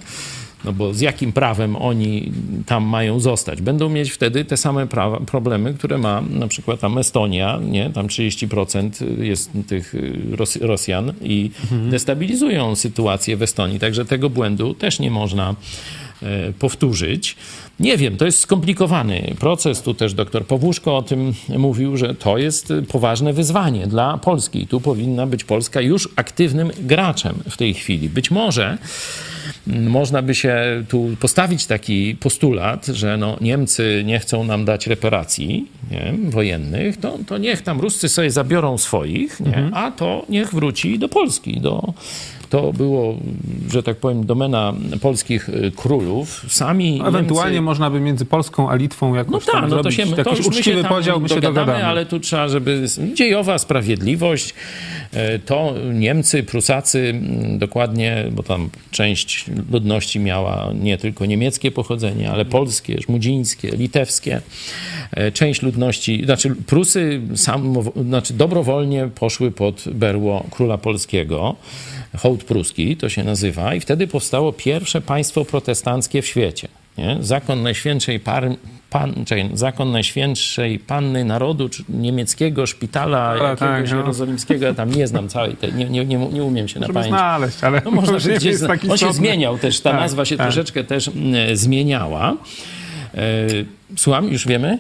No 0.65 0.73
bo 0.73 0.95
z 0.95 1.01
jakim 1.01 1.33
prawem 1.33 1.77
oni 1.77 2.33
tam 2.67 2.85
mają 2.85 3.21
zostać? 3.21 3.63
Będą 3.63 3.89
mieć 3.89 4.11
wtedy 4.11 4.45
te 4.45 4.57
same 4.57 4.87
prawa, 4.87 5.21
problemy, 5.21 5.75
które 5.75 5.99
ma 5.99 6.21
na 6.31 6.49
przykład 6.49 6.81
tam 6.81 6.99
Estonia, 6.99 7.61
nie? 7.63 7.91
Tam 7.91 8.07
30% 8.07 9.21
jest 9.21 9.51
tych 9.67 9.95
y, 9.95 10.21
Ros 10.31 10.57
Rosjan 10.57 11.13
i 11.23 11.51
destabilizują 11.91 12.77
sytuację 12.77 13.37
w 13.37 13.43
Estonii. 13.43 13.79
Także 13.79 14.05
tego 14.05 14.31
błędu 14.31 14.75
też 14.75 14.99
nie 14.99 15.11
można 15.11 15.55
e, 16.23 16.53
powtórzyć. 16.53 17.37
Nie 17.81 17.97
wiem, 17.97 18.17
to 18.17 18.25
jest 18.25 18.41
skomplikowany 18.41 19.35
proces. 19.41 19.83
Tu 19.83 19.95
też 19.95 20.15
doktor 20.15 20.47
Powórzko 20.47 20.97
o 20.97 21.03
tym 21.03 21.33
mówił, 21.49 21.97
że 21.97 22.15
to 22.15 22.39
jest 22.39 22.73
poważne 22.89 23.33
wyzwanie 23.33 23.87
dla 23.87 24.19
Polski. 24.19 24.63
I 24.63 24.67
tu 24.67 24.81
powinna 24.81 25.27
być 25.27 25.45
Polska 25.45 25.81
już 25.81 26.09
aktywnym 26.17 26.71
graczem 26.79 27.35
w 27.51 27.57
tej 27.57 27.75
chwili. 27.75 28.09
Być 28.09 28.31
może 28.31 28.79
mm, 29.69 29.91
można 29.91 30.23
by 30.23 30.35
się 30.35 30.85
tu 30.89 31.11
postawić 31.21 31.67
taki 31.67 32.17
postulat, 32.21 32.87
że 32.87 33.17
no, 33.17 33.37
Niemcy 33.41 34.03
nie 34.07 34.19
chcą 34.19 34.45
nam 34.45 34.65
dać 34.65 34.87
reparacji 34.87 35.67
nie, 35.91 36.15
wojennych, 36.31 36.97
to, 36.97 37.19
to 37.27 37.39
niech 37.39 37.63
tam 37.63 37.81
Ruscy 37.81 38.09
sobie 38.09 38.31
zabiorą 38.31 38.79
swoich, 38.79 39.41
nie, 39.41 39.71
a 39.73 39.91
to 39.91 40.25
niech 40.29 40.55
wróci 40.55 40.99
do 40.99 41.09
Polski, 41.09 41.61
do, 41.61 41.93
to 42.55 42.73
było, 42.73 43.17
że 43.73 43.83
tak 43.83 43.97
powiem, 43.97 44.27
domena 44.27 44.73
polskich 45.01 45.49
y, 45.49 45.73
królów. 45.77 46.45
Sami 46.49 47.03
Ewentualnie 47.07 47.53
Niemcy... 47.53 47.65
można 47.65 47.91
by 47.91 48.01
między 48.01 48.25
Polską 48.25 48.71
a 48.71 48.75
Litwą 48.75 49.11
No 49.11 49.17
jakoś 49.17 49.45
tak, 49.45 49.55
tam 49.55 49.71
no 49.71 49.83
to 49.83 49.91
się, 49.91 50.07
to 50.07 50.31
już 50.31 50.39
my 50.39 50.45
się 50.45 50.49
uczciwy 50.49 50.83
tam 50.83 50.93
podział, 50.93 51.21
my 51.21 51.29
się 51.29 51.35
dogadamy, 51.35 51.55
dogadamy. 51.55 51.87
ale 51.87 52.07
tu 52.07 52.21
trzeba, 52.21 52.49
żeby 52.49 52.87
dziejowa 53.15 53.59
sprawiedliwość, 53.59 54.55
e, 55.13 55.39
to 55.39 55.75
Niemcy, 55.93 56.43
Prusacy 56.43 57.21
dokładnie, 57.59 58.25
bo 58.33 58.43
tam 58.43 58.71
część 58.91 59.45
ludności 59.71 60.21
miała 60.21 60.73
nie 60.75 60.99
tylko 60.99 61.27
niemieckie 61.27 61.71
pochodzenie, 61.71 62.31
ale 62.31 62.45
polskie, 62.45 63.01
żmudzińskie, 63.01 63.71
litewskie. 63.71 64.41
E, 65.13 65.33
Część 65.33 65.63
ludności, 65.63 66.23
znaczy 66.25 66.55
Prusy 66.67 67.21
sam, 67.35 67.75
znaczy 68.09 68.35
dobrowolnie 68.35 69.09
poszły 69.15 69.51
pod 69.51 69.85
berło 69.89 70.45
króla 70.51 70.79
polskiego. 70.79 71.57
Hołd 72.19 72.45
pruski 72.45 72.97
to 72.97 73.09
się 73.09 73.25
nazywa 73.25 73.75
i 73.75 73.81
wtedy 73.81 74.07
powstało 74.07 74.53
pierwsze 74.53 75.01
państwo 75.01 75.45
protestanckie 75.45 76.23
w 76.23 76.27
świecie. 76.27 76.69
Nie? 76.99 77.17
Zakon 77.21 77.63
Najświętszej 77.63 78.21
par, 78.21 78.49
pan, 78.91 79.25
Zakon 79.55 79.93
Najświętszej 79.93 80.79
Panny 80.79 81.25
Narodu 81.25 81.69
czy 81.69 81.85
niemieckiego 81.89 82.67
szpitala 82.67 83.35
jakiegoś 83.35 83.59
tak, 83.59 83.91
no. 83.91 83.97
jerozolimskiego, 83.97 84.67
ja 84.67 84.75
tam 84.75 84.91
nie 84.91 85.07
znam 85.07 85.29
całej 85.29 85.57
tej, 85.57 85.75
nie, 85.75 85.85
nie, 85.85 86.05
nie, 86.05 86.17
nie 86.17 86.45
umiem 86.45 86.69
się 86.69 86.81
na 86.81 86.87
Żeby 86.87 86.95
pamięć. 86.95 87.15
znaleźć, 87.15 87.65
ale 87.65 87.83
No 87.85 87.91
można 87.91 88.19
by 88.27 88.37
gdzieś 88.37 88.57
On 88.89 88.99
się 88.99 89.13
zmieniał 89.13 89.59
też, 89.59 89.81
ta 89.81 89.91
Tak, 89.91 90.01
nazwa 90.01 90.25
się 90.25 90.37
tak. 90.37 90.47
troszeczkę 90.47 90.85
też 90.85 91.09
mm, 91.09 91.57
zmieniała. 91.57 92.37
E, 93.15 93.47
Słucham, 93.97 94.33
już 94.33 94.47
wiemy? 94.47 94.79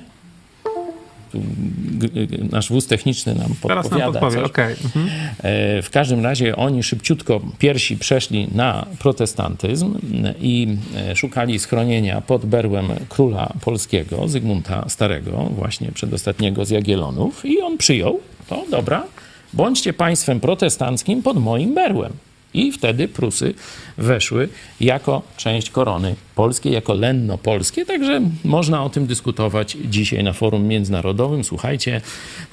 Nasz 2.52 2.68
wóz 2.68 2.86
techniczny 2.86 3.34
nam 3.34 3.48
Teraz 3.62 3.82
podpowiada. 3.84 4.04
nam 4.12 4.20
podpowie, 4.20 4.44
okej. 4.44 4.74
Mhm. 4.84 5.08
E, 5.42 5.82
W 5.82 5.90
każdym 5.90 6.24
razie 6.24 6.56
oni 6.56 6.82
szybciutko 6.82 7.40
pierwsi 7.58 7.96
przeszli 7.96 8.48
na 8.54 8.86
protestantyzm 8.98 9.98
i 10.40 10.76
e, 10.96 11.16
szukali 11.16 11.58
schronienia 11.58 12.20
pod 12.20 12.46
berłem 12.46 12.86
króla 13.08 13.52
polskiego, 13.60 14.28
Zygmunta 14.28 14.88
Starego, 14.88 15.30
właśnie 15.56 15.92
przedostatniego 15.92 16.64
z 16.64 16.70
Jagiellonów 16.70 17.44
i 17.44 17.60
on 17.60 17.78
przyjął, 17.78 18.20
to 18.48 18.64
dobra, 18.70 19.04
bądźcie 19.52 19.92
państwem 19.92 20.40
protestanckim 20.40 21.22
pod 21.22 21.36
moim 21.36 21.74
berłem. 21.74 22.12
I 22.54 22.72
wtedy 22.72 23.08
Prusy 23.08 23.54
weszły 23.98 24.48
jako 24.80 25.22
część 25.36 25.70
korony 25.70 26.14
polskiej, 26.34 26.72
jako 26.72 26.94
lenno 26.94 27.38
polskie, 27.38 27.86
także 27.86 28.20
można 28.44 28.84
o 28.84 28.90
tym 28.90 29.06
dyskutować 29.06 29.76
dzisiaj 29.84 30.24
na 30.24 30.32
forum 30.32 30.66
międzynarodowym. 30.66 31.44
Słuchajcie, 31.44 32.00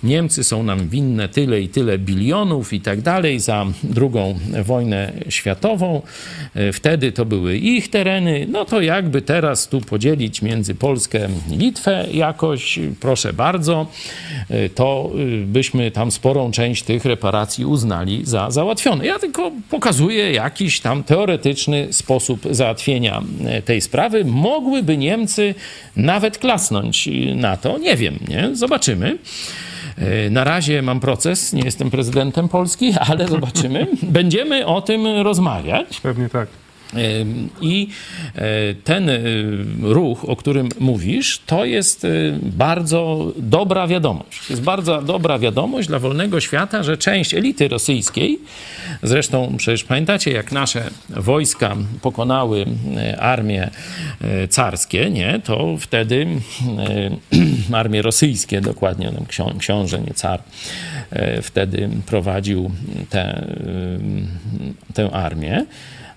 Niemcy 0.04 0.44
są 0.44 0.64
nam 0.64 0.90
winne 0.90 1.30
tyle 1.30 1.62
i 1.62 1.70
tyle 1.70 1.98
bilionów 1.98 2.74
i 2.74 2.82
tak 2.82 3.02
dalej 3.02 3.40
za 3.40 3.66
drugą 3.84 4.40
wojnę 4.66 5.14
światową. 5.30 6.02
E, 6.56 6.74
Wtedy 6.74 7.12
to 7.12 7.26
były 7.26 7.58
ich 7.58 7.90
tereny. 7.90 8.48
No 8.50 8.66
to 8.66 8.82
jakby 8.82 9.22
teraz 9.22 9.68
tu 9.68 9.82
podzielić 9.82 10.42
między 10.42 10.76
Polskę 10.76 11.30
i 11.52 11.58
Litwę 11.58 12.08
jakoś, 12.14 12.80
proszę 13.00 13.34
bardzo, 13.34 13.88
e, 14.50 14.70
to 14.70 15.12
y, 15.20 15.46
byśmy 15.46 15.92
tam 15.92 16.12
sporą 16.12 16.52
część 16.52 16.84
tych 16.84 17.06
reparacji 17.06 17.66
uznali 17.66 18.22
za 18.26 18.52
załatwione. 18.52 19.06
Ja 19.06 19.20
tylko 19.20 19.52
pokazuję 19.70 19.91
jakiś 20.32 20.80
tam 20.80 21.04
teoretyczny 21.04 21.88
sposób 21.94 22.42
załatwienia 22.52 23.22
e, 23.46 23.62
tej 23.62 23.82
sprawy. 23.82 24.26
Mogłyby 24.26 24.98
Niemcy 24.98 25.56
nawet 25.96 26.38
klasnąć 26.38 27.10
na 27.36 27.58
to. 27.58 27.78
Nie 27.78 27.96
wiem, 27.96 28.20
nie? 28.28 28.50
Zobaczymy. 28.56 29.18
E, 29.98 30.30
Na 30.30 30.44
razie 30.44 30.82
mam 30.82 31.00
proces, 31.00 31.54
nie 31.54 31.64
jestem 31.64 31.92
prezydentem 31.92 32.50
Polski, 32.50 32.94
ale 33.10 33.28
zobaczymy. 33.28 33.88
Będziemy 34.04 34.66
o 34.66 34.82
tym 34.82 35.08
rozmawiać. 35.08 36.00
Pewnie 36.00 36.30
tak. 36.30 36.48
I 37.62 37.88
e, 38.36 38.74
ten 38.74 39.10
y, 39.10 39.22
ruch, 39.82 40.26
o 40.30 40.36
którym 40.36 40.70
mówisz, 40.80 41.40
to 41.46 41.66
jest 41.66 42.04
y, 42.04 42.40
bardzo 42.42 43.32
dobra 43.38 43.88
wiadomość. 43.88 44.50
Jest 44.50 44.62
bardzo 44.62 45.02
dobra 45.02 45.40
wiadomość 45.40 45.88
dla 45.88 46.00
wolnego 46.00 46.40
świata, 46.40 46.84
że 46.84 46.98
część 46.98 47.34
elity 47.34 47.68
rosyjskiej, 47.68 48.40
zresztą 49.04 49.54
przecież 49.58 49.84
pamiętacie, 49.84 50.32
jak 50.32 50.52
nasze 50.52 50.90
wojska 51.10 51.76
pokonały 52.02 52.66
y, 53.14 53.20
armie 53.20 53.70
carskie, 54.50 55.10
nie? 55.10 55.42
to 55.44 55.78
wtedy 55.80 56.28
armie 57.74 58.02
rosyjskie, 58.02 58.62
dokładnie 58.62 59.12
ksią- 59.28 59.58
książę, 59.58 60.02
nie 60.02 60.14
car, 60.14 60.42
wtedy 61.42 61.90
prowadził 62.06 62.72
tę 64.94 65.12
armię 65.12 65.66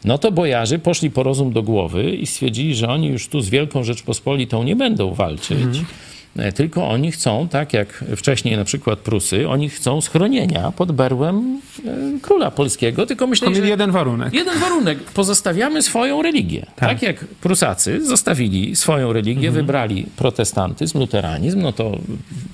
no 0.04 0.18
to 0.18 0.32
bojarzy 0.32 0.78
poszli 0.78 1.10
po 1.10 1.22
rozum 1.22 1.52
do 1.52 1.62
głowy 1.62 2.10
i 2.10 2.26
stwierdzili, 2.26 2.74
że 2.74 2.88
oni 2.88 3.08
już 3.08 3.28
tu 3.28 3.40
z 3.40 3.48
Wielką 3.48 3.84
Rzeczpospolitą 3.84 4.62
nie 4.62 4.76
będą 4.76 5.14
walczyć. 5.14 5.58
e, 5.78 6.13
Tylko 6.54 6.88
oni 6.88 7.12
chcą, 7.12 7.48
tak 7.48 7.72
jak 7.72 8.04
wcześniej 8.16 8.56
na 8.56 8.64
przykład 8.64 8.98
Prusy, 8.98 9.48
oni 9.48 9.68
chcą 9.68 10.00
schronienia 10.00 10.72
pod 10.76 10.92
berłem 10.92 11.60
e, 11.86 11.90
króla 12.22 12.50
polskiego. 12.50 13.06
Tylko 13.06 13.26
myślę, 13.26 13.54
że 13.54 13.68
jeden 13.68 13.90
warunek. 13.90 14.34
jeden 14.34 14.58
warunek, 14.58 14.98
pozostawiamy 14.98 15.82
swoją 15.82 16.22
religię. 16.22 16.66
Tak, 16.76 17.02
jak 17.02 17.16
Prusacy 17.24 18.06
zostawili 18.06 18.76
swoją 18.76 19.12
religię, 19.12 19.48
Mhm. 19.48 19.54
wybrali 19.54 20.06
protestantyzm, 20.16 20.98
luteranizm, 20.98 21.62
no 21.62 21.72
to 21.72 21.98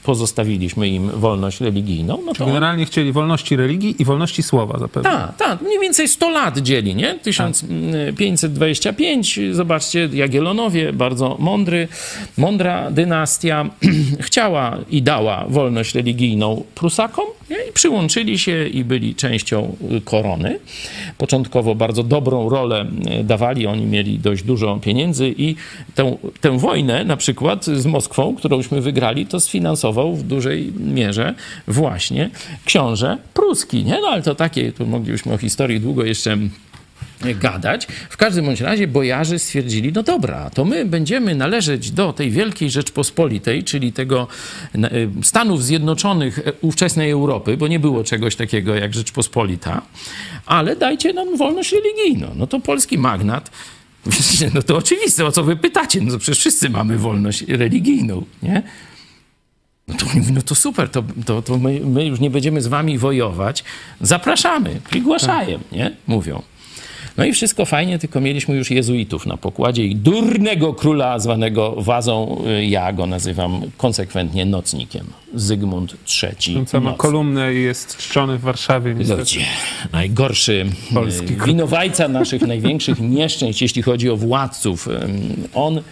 pozostawiliśmy 0.02 0.88
im 0.88 1.10
wolność 1.10 1.60
religijną. 1.60 2.18
No 2.26 2.32
to 2.34 2.46
Generalnie 2.46 2.84
chcieli 2.84 3.12
wolności 3.12 3.56
religii 3.56 3.94
i 3.98 4.04
wolności 4.04 4.42
słowa 4.42 4.78
zapewne. 4.78 5.10
tak, 5.10 5.36
tak, 5.36 5.62
mniej 5.62 5.80
więcej 5.80 6.08
100 6.08 6.30
lat 6.30 6.58
dzieli, 6.58 6.94
nie? 6.94 7.18
1525, 7.18 9.40
zobaczcie, 9.52 10.08
Jagiellonowie, 10.12 10.92
bardzo 10.92 11.36
mądry, 11.38 11.88
mądra 12.38 12.90
dynastia, 12.90 13.69
chciała 14.20 14.78
i 14.90 15.02
dała 15.02 15.44
wolność 15.48 15.94
religijną 15.94 16.64
Prusakom 16.74 17.24
i 17.50 17.72
przyłączyli 17.72 18.38
się 18.38 18.66
i 18.66 18.84
byli 18.84 19.14
częścią 19.14 19.76
y, 19.96 20.00
korony. 20.00 20.58
Początkowo 21.18 21.74
bardzo 21.74 22.02
dobrą 22.02 22.48
rolę 22.48 22.86
y, 23.20 23.24
dawali, 23.24 23.66
oni 23.66 23.86
mieli 23.86 24.18
dość 24.18 24.42
dużo 24.42 24.78
pieniędzy 24.82 25.34
i 25.38 25.54
tę, 25.94 26.16
tę 26.40 26.58
wojnę 26.58 27.04
na 27.04 27.16
przykład 27.16 27.64
z 27.64 27.86
Moskwą, 27.86 28.34
którąśmy 28.34 28.80
wygrali, 28.80 29.26
to 29.26 29.40
sfinansował 29.40 30.16
w 30.16 30.22
dużej 30.22 30.72
mierze 30.78 31.34
właśnie 31.68 32.30
książę 32.64 33.18
pruski, 33.34 33.84
nie? 33.84 34.00
No 34.00 34.08
ale 34.08 34.22
to 34.22 34.34
takie, 34.34 34.72
tu 34.72 34.86
moglibyśmy 34.86 35.32
o 35.32 35.38
historii 35.38 35.80
długo 35.80 36.04
jeszcze 36.04 36.38
gadać. 37.40 37.86
W 38.10 38.16
każdym 38.16 38.44
bądź 38.44 38.60
razie 38.60 38.88
bojarzy 38.88 39.38
stwierdzili, 39.38 39.92
no 39.92 40.02
dobra, 40.02 40.50
to 40.50 40.64
my 40.64 40.84
będziemy 40.84 41.34
należeć 41.34 41.90
do 41.90 42.12
tej 42.12 42.30
Wielkiej 42.30 42.70
Rzeczpospolitej, 42.70 43.64
czyli 43.64 43.92
tego 43.92 44.28
e, 44.74 44.90
Stanów 45.22 45.64
Zjednoczonych 45.64 46.38
e, 46.38 46.52
ówczesnej 46.60 47.10
Europy, 47.10 47.56
bo 47.56 47.68
nie 47.68 47.80
było 47.80 48.04
czegoś 48.04 48.36
takiego 48.36 48.74
jak 48.74 48.94
Rzeczpospolita, 48.94 49.82
ale 50.46 50.76
dajcie 50.76 51.12
nam 51.12 51.36
wolność 51.36 51.72
religijną. 51.72 52.32
No 52.36 52.46
to 52.46 52.60
polski 52.60 52.98
magnat 52.98 53.50
no 54.54 54.62
to 54.62 54.76
oczywiste, 54.76 55.26
o 55.26 55.32
co 55.32 55.44
wy 55.44 55.56
pytacie? 55.56 56.00
No 56.00 56.12
to 56.12 56.18
przecież 56.18 56.38
wszyscy 56.38 56.70
mamy 56.70 56.98
wolność 56.98 57.42
religijną, 57.48 58.24
nie? 58.42 58.62
No 59.88 59.94
to 59.96 60.06
oni 60.06 60.20
mówią, 60.20 60.34
no 60.34 60.42
to 60.42 60.54
super, 60.54 60.88
to, 60.88 61.04
to, 61.26 61.42
to 61.42 61.58
my, 61.58 61.80
my 61.80 62.06
już 62.06 62.20
nie 62.20 62.30
będziemy 62.30 62.62
z 62.62 62.66
wami 62.66 62.98
wojować. 62.98 63.64
Zapraszamy, 64.00 64.80
przygłaszajem, 64.90 65.60
nie? 65.72 65.96
Mówią. 66.06 66.42
No 67.20 67.26
i 67.26 67.32
wszystko 67.32 67.64
fajnie, 67.64 67.98
tylko 67.98 68.20
mieliśmy 68.20 68.54
już 68.56 68.70
jezuitów 68.70 69.26
na 69.26 69.36
pokładzie 69.36 69.84
i 69.84 69.96
durnego 69.96 70.74
króla 70.74 71.18
zwanego 71.18 71.74
wazą, 71.78 72.42
y, 72.58 72.64
ja 72.64 72.92
go 72.92 73.06
nazywam 73.06 73.60
konsekwentnie 73.76 74.46
nocnikiem. 74.46 75.06
Zygmunt 75.34 75.96
III. 76.22 76.54
Ten 76.54 76.66
co 76.66 76.80
ma 76.80 76.90
Nocny. 76.90 76.98
kolumnę 76.98 77.54
i 77.54 77.62
jest 77.62 77.96
czczony 77.96 78.38
w 78.38 78.40
Warszawie. 78.40 78.94
niestety. 78.94 79.20
Ludzie, 79.20 79.40
najgorszy 79.92 80.66
Polski 80.94 81.34
e, 81.34 81.46
winowajca 81.46 82.08
naszych 82.08 82.42
największych 82.42 83.00
nieszczęść, 83.18 83.62
jeśli 83.62 83.82
chodzi 83.82 84.10
o 84.10 84.16
władców. 84.16 84.88
Em, 84.88 85.20
On 85.54 85.82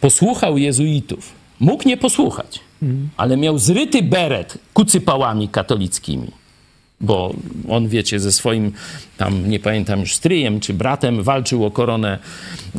posłuchał 0.00 0.58
jezuitów. 0.58 1.32
Mógł 1.60 1.88
nie 1.88 1.96
posłuchać, 1.96 2.60
ale 3.16 3.36
miał 3.36 3.58
zryty 3.58 4.02
beret 4.02 4.58
kucypałami 4.72 5.48
katolickimi. 5.48 6.28
Bo 7.02 7.34
on, 7.68 7.88
wiecie, 7.88 8.20
ze 8.20 8.32
swoim 8.32 8.72
tam, 9.16 9.50
nie 9.50 9.60
pamiętam 9.60 10.00
już, 10.00 10.14
stryjem 10.14 10.60
czy 10.60 10.74
bratem 10.74 11.22
walczył 11.22 11.66
o 11.66 11.70
koronę 11.70 12.18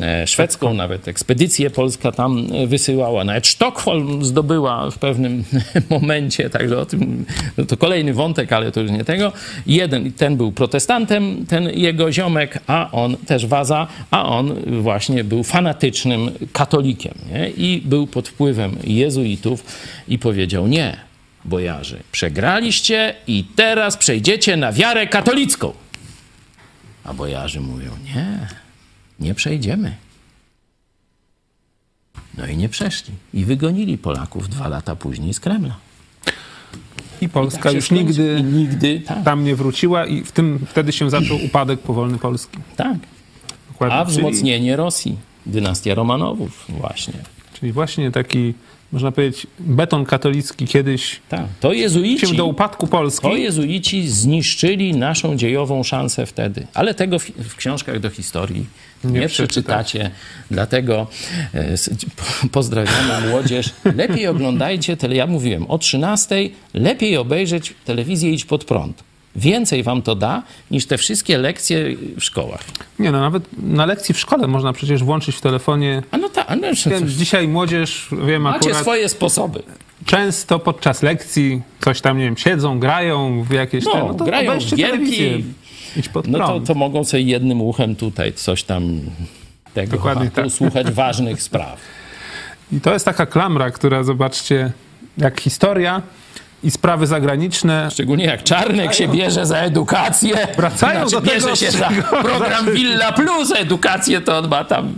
e, 0.00 0.26
szwedzką, 0.26 0.74
nawet 0.74 1.08
ekspedycję 1.08 1.70
Polska 1.70 2.12
tam 2.12 2.46
e, 2.52 2.66
wysyłała, 2.66 3.24
nawet 3.24 3.46
Sztokholm 3.46 4.24
zdobyła 4.24 4.90
w 4.90 4.98
pewnym 4.98 5.44
momencie, 5.90 6.50
także 6.50 6.78
o 6.78 6.86
tym, 6.86 7.24
no 7.58 7.64
to 7.64 7.76
kolejny 7.76 8.14
wątek, 8.14 8.52
ale 8.52 8.72
to 8.72 8.80
już 8.80 8.90
nie 8.90 9.04
tego. 9.04 9.32
Jeden, 9.66 10.12
ten 10.12 10.36
był 10.36 10.52
protestantem, 10.52 11.46
ten 11.46 11.70
jego 11.70 12.12
ziomek, 12.12 12.58
a 12.66 12.90
on 12.92 13.16
też 13.16 13.46
waza, 13.46 13.86
a 14.10 14.28
on 14.28 14.54
właśnie 14.82 15.24
był 15.24 15.42
fanatycznym 15.42 16.30
katolikiem 16.52 17.14
nie? 17.32 17.50
i 17.50 17.82
był 17.84 18.06
pod 18.06 18.28
wpływem 18.28 18.76
jezuitów 18.84 19.64
i 20.08 20.18
powiedział 20.18 20.66
nie, 20.66 20.96
bojarzy, 21.44 22.02
przegraliście 22.12 23.14
i 23.26 23.44
teraz 23.56 23.96
przejdziecie 23.96 24.56
na 24.56 24.72
wiarę 24.72 25.06
katolicką. 25.06 25.72
A 27.04 27.14
bojarzy 27.14 27.60
mówią, 27.60 27.90
nie, 28.14 28.48
nie 29.20 29.34
przejdziemy. 29.34 29.94
No 32.38 32.46
i 32.46 32.56
nie 32.56 32.68
przeszli. 32.68 33.14
I 33.34 33.44
wygonili 33.44 33.98
Polaków 33.98 34.48
dwa 34.48 34.68
lata 34.68 34.96
później 34.96 35.34
z 35.34 35.40
Kremla. 35.40 35.76
I 37.20 37.28
Polska 37.28 37.62
Tak 37.62 37.72
się 37.72 37.76
już 37.76 37.84
skończy- 37.84 37.94
nigdy 38.04 38.36
i 38.40 38.42
nigdy 38.42 39.00
tak, 39.00 39.24
tam 39.24 39.44
nie 39.44 39.56
wróciła 39.56 40.06
i 40.06 40.22
w 40.24 40.32
tym 40.32 40.66
wtedy 40.68 40.92
się 40.92 41.10
zaczął 41.10 41.44
upadek 41.44 41.80
powolny 41.80 42.18
Polski. 42.18 42.58
tak. 42.76 42.96
Dokładnie. 43.72 43.96
A 43.96 44.04
wzmocnienie 44.04 44.76
Rosji. 44.76 45.16
Dynastia 45.46 45.94
Romanowów 45.94 46.64
właśnie. 46.68 47.14
Czyli 47.60 47.72
właśnie 47.72 48.10
taki, 48.10 48.54
można 48.94 49.12
powiedzieć, 49.12 49.46
beton 49.58 50.04
katolicki 50.04 50.66
kiedyś 50.66 51.20
Tak. 51.28 51.46
To 51.60 51.72
jezuici... 51.72 52.26
się 52.26 52.34
do 52.34 52.46
upadku 52.46 52.86
Polski. 52.86 53.28
To 53.28 53.36
jezuici 53.36 54.08
zniszczyli 54.08 54.96
naszą 54.96 55.36
dziejową 55.36 55.82
szansę 55.82 56.26
wtedy. 56.26 56.66
Ale 56.74 56.94
tego 56.94 57.18
w, 57.18 57.24
w 57.24 57.56
książkach 57.56 58.00
do 58.00 58.10
historii 58.10 58.66
nie, 59.04 59.20
Nie 59.20 59.28
przeczytacie. 59.28 60.10
Dlatego 60.50 61.06
e, 61.54 61.74
pozdrawiana 62.52 63.20
młodzież. 63.20 63.70
Lepiej 63.96 64.26
oglądajcie, 64.26 64.96
tele, 64.96 65.14
ja 65.14 65.26
mówiłem, 65.26 65.66
o 65.70 65.78
13 65.78 66.50
lepiej 66.74 67.16
obejrzeć 67.16 67.74
telewizję 67.84 68.32
Idź 68.32 68.44
Pod 68.44 68.64
Prąd. 68.64 69.04
Więcej 69.36 69.82
wam 69.82 70.02
to 70.02 70.14
da 70.14 70.42
niż 70.70 70.86
te 70.86 70.98
wszystkie 70.98 71.38
lekcje 71.38 71.96
w 72.16 72.24
szkołach. 72.24 72.60
Nie 72.98 73.12
no, 73.12 73.20
nawet 73.20 73.44
na 73.62 73.86
lekcji 73.86 74.14
w 74.14 74.18
szkole 74.18 74.46
można 74.46 74.72
przecież 74.72 75.04
włączyć 75.04 75.36
w 75.36 75.40
telefonie. 75.40 76.02
A 76.10 76.16
no 76.16 76.28
tak, 76.28 76.48
no, 76.60 76.90
Wiem, 76.90 77.08
dzisiaj 77.08 77.48
młodzież, 77.48 78.08
wiem 78.26 78.42
macie 78.42 78.58
akurat, 78.58 78.82
swoje 78.82 79.08
sposoby. 79.08 79.62
często 80.06 80.58
podczas 80.58 81.02
lekcji 81.02 81.62
coś 81.80 82.00
tam, 82.00 82.18
nie 82.18 82.24
wiem, 82.24 82.36
siedzą, 82.36 82.78
grają 82.78 83.42
w 83.42 83.50
jakieś... 83.50 83.84
No, 83.84 83.92
te, 83.92 83.98
no 83.98 84.14
to 84.14 84.24
grają 84.24 84.60
w 84.60 84.74
gierki. 84.74 85.44
No 86.26 86.38
to, 86.38 86.60
to 86.60 86.74
mogą 86.74 87.04
sobie 87.04 87.22
jednym 87.22 87.60
uchem 87.60 87.96
tutaj 87.96 88.32
coś 88.32 88.62
tam 88.62 89.00
tego, 89.74 89.96
Dokładnie 89.96 90.30
tak. 90.30 90.50
słuchać 90.50 90.90
ważnych 91.02 91.42
spraw. 91.42 91.80
I 92.72 92.80
to 92.80 92.92
jest 92.92 93.04
taka 93.04 93.26
klamra, 93.26 93.70
która, 93.70 94.02
zobaczcie, 94.02 94.72
jak 95.18 95.40
historia 95.40 96.02
i 96.64 96.70
sprawy 96.70 97.06
zagraniczne 97.06 97.88
Szczególnie 97.90 98.24
jak 98.24 98.42
Czarnek 98.42 98.94
się 98.94 99.08
bierze 99.08 99.46
za 99.46 99.58
edukację, 99.58 100.48
Wracają 100.56 101.08
znaczy 101.08 101.26
do 101.26 101.32
bierze 101.32 101.44
tego, 101.44 101.56
się 101.56 101.70
za 101.70 101.88
program. 102.22 102.72
Villa 102.72 103.12
Plus 103.12 103.52
edukację, 103.56 104.20
to 104.20 104.38
on 104.38 104.48
ma 104.48 104.64
tam 104.64 104.94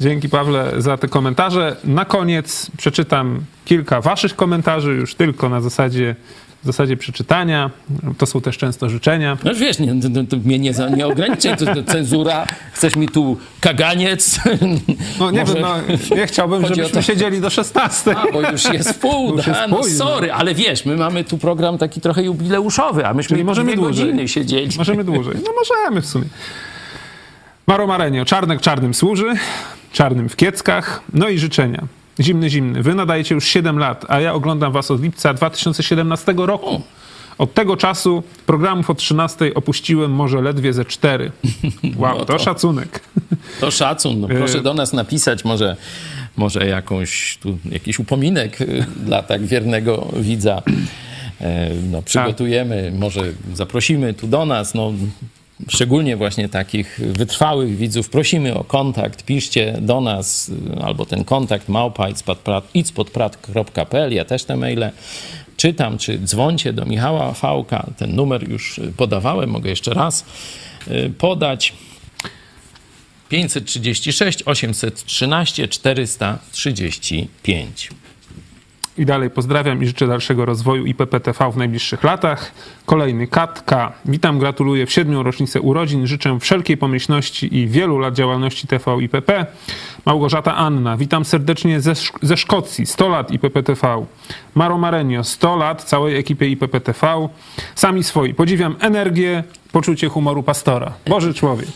Dzięki 0.00 0.28
Pawle 0.28 0.72
za 0.78 0.96
te 0.96 1.08
komentarze. 1.08 1.76
Na 1.84 2.04
koniec 2.04 2.70
przeczytam 2.76 3.40
kilka 3.64 4.00
waszych 4.00 4.36
komentarzy, 4.36 4.90
już 4.90 5.14
tylko 5.14 5.48
na 5.48 5.60
zasadzie, 5.60 6.16
w 6.62 6.66
zasadzie 6.66 6.96
przeczytania. 6.96 7.70
To 8.18 8.26
są 8.26 8.40
też 8.40 8.58
często 8.58 8.88
życzenia. 8.88 9.36
No 9.44 9.54
wiesz, 9.54 9.78
nie, 9.78 10.00
to, 10.00 10.08
to 10.30 10.36
mnie 10.36 10.58
nie, 10.58 10.72
nie 10.96 11.06
ograniczaj, 11.06 11.56
to, 11.56 11.74
to 11.74 11.82
cenzura, 11.82 12.46
chcesz 12.72 12.96
mi 12.96 13.08
tu 13.08 13.36
kaganiec? 13.60 14.40
No 15.20 15.30
nie 15.30 15.40
Może 15.40 15.54
wiem, 15.54 15.62
no, 15.62 16.16
nie 16.16 16.26
chciałbym, 16.26 16.62
chodzi 16.62 16.74
żebyśmy 16.74 16.94
to- 16.94 17.02
siedzieli 17.02 17.40
do 17.40 17.50
16. 17.50 18.16
A, 18.16 18.32
bo 18.32 18.50
już 18.50 18.64
jest 18.72 19.00
pół, 19.00 19.36
Już 19.36 19.46
jest 19.46 19.60
no 19.68 19.84
sorry, 19.84 20.32
ale 20.32 20.54
wiesz, 20.54 20.84
my 20.84 20.96
mamy 20.96 21.24
tu 21.24 21.38
program 21.38 21.78
taki 21.78 22.00
trochę 22.00 22.22
jubileuszowy, 22.22 23.06
a 23.06 23.14
myśmy 23.14 23.28
Czyli 23.34 23.44
możemy 23.44 23.76
dłużej. 23.76 24.04
godziny 24.06 24.28
siedzieli. 24.28 24.68
Możemy 24.78 25.04
dłużej. 25.04 25.34
No 25.44 25.50
możemy 25.60 26.02
w 26.02 26.06
sumie. 26.06 26.24
Maro 27.66 27.86
Marenio, 27.86 28.24
czarnek 28.24 28.60
czarnym 28.60 28.94
służy, 28.94 29.34
czarnym 29.92 30.28
w 30.28 30.36
kieckach, 30.36 31.00
no 31.14 31.28
i 31.28 31.38
życzenia. 31.38 31.82
Zimny, 32.20 32.50
zimny. 32.50 32.82
Wy 32.82 32.94
nadajecie 32.94 33.34
już 33.34 33.44
7 33.44 33.78
lat, 33.78 34.04
a 34.08 34.20
ja 34.20 34.34
oglądam 34.34 34.72
was 34.72 34.90
od 34.90 35.02
lipca 35.02 35.34
2017 35.34 36.34
roku. 36.36 36.80
Od 37.38 37.54
tego 37.54 37.76
czasu 37.76 38.22
programów 38.46 38.90
o 38.90 38.94
13 38.94 39.54
opuściłem 39.54 40.10
może 40.12 40.40
ledwie 40.42 40.72
ze 40.72 40.84
4. 40.84 41.32
Wow, 41.96 42.18
No 42.18 42.24
to 42.24 42.32
to- 42.32 42.38
szacunek. 42.38 43.00
To 43.60 43.70
szacun. 43.70 44.20
No, 44.20 44.28
proszę 44.28 44.58
Y- 44.58 44.62
do 44.62 44.74
nas 44.74 44.92
napisać 44.92 45.44
może, 45.44 45.76
może 46.36 46.66
jakąś 46.66 47.38
tu, 47.42 47.58
jakiś 47.70 47.98
upominek 47.98 48.60
y, 48.60 48.86
dla 48.96 49.22
tak 49.22 49.44
wiernego 49.46 50.08
widza. 50.16 50.62
E, 51.40 51.70
No, 51.90 52.02
przygotujemy, 52.02 52.92
może 52.98 53.22
zaprosimy 53.54 54.14
tu 54.14 54.26
do 54.26 54.46
nas. 54.46 54.74
No, 54.74 54.92
szczególnie 55.68 56.16
właśnie 56.16 56.48
takich 56.48 57.00
wytrwałych 57.00 57.76
widzów 57.76 58.10
prosimy 58.10 58.54
o 58.54 58.64
kontakt. 58.64 59.24
Piszcie 59.24 59.78
do 59.80 60.00
nas 60.00 60.48
y, 60.48 60.52
albo 60.82 61.06
ten 61.06 61.24
kontakt 61.24 61.68
małpa. 61.68 62.08
Ja 64.10 64.24
też 64.24 64.44
te 64.44 64.56
maile 64.56 64.90
czytam, 65.56 65.98
czy 65.98 66.18
dzwońcie 66.18 66.72
do 66.72 66.84
Michała 66.84 67.32
Fałka. 67.32 67.86
Ten 67.96 68.14
numer 68.14 68.50
już 68.50 68.78
y, 68.78 68.92
podawałem, 68.96 69.50
mogę 69.50 69.70
jeszcze 69.70 69.94
raz 69.94 70.24
y, 70.88 71.10
podać. 71.18 71.72
536 73.28 74.42
813 74.42 75.68
435. 75.68 77.90
I 78.98 79.06
dalej 79.06 79.30
pozdrawiam 79.30 79.82
i 79.82 79.86
życzę 79.86 80.06
dalszego 80.06 80.44
rozwoju 80.44 80.86
IPPTV 80.86 81.52
w 81.52 81.56
najbliższych 81.56 82.04
latach. 82.04 82.52
Kolejny 82.86 83.26
Katka. 83.26 83.92
Witam, 84.04 84.38
gratuluję 84.38 84.86
w 84.86 84.92
siedmią 84.92 85.22
rocznicę 85.22 85.60
urodzin. 85.60 86.06
Życzę 86.06 86.38
wszelkiej 86.40 86.76
pomyślności 86.76 87.56
i 87.56 87.68
wielu 87.68 87.98
lat 87.98 88.14
działalności 88.14 88.66
TV 88.66 89.02
IPP. 89.02 89.46
Małgorzata 90.06 90.56
Anna. 90.56 90.96
Witam 90.96 91.24
serdecznie 91.24 91.80
ze, 91.80 91.92
ze 92.22 92.36
Szkocji. 92.36 92.86
100 92.86 93.08
lat 93.08 93.30
IPPTV. 93.30 94.06
Maro 94.54 94.78
Marenio. 94.78 95.24
100 95.24 95.56
lat 95.56 95.84
całej 95.84 96.16
ekipie 96.16 96.48
IPPTV. 96.48 97.28
Sami 97.74 98.04
swoi. 98.04 98.34
Podziwiam 98.34 98.76
energię, 98.80 99.44
poczucie 99.72 100.08
humoru 100.08 100.42
pastora. 100.42 100.92
Boży 101.06 101.34
człowiek. 101.34 101.68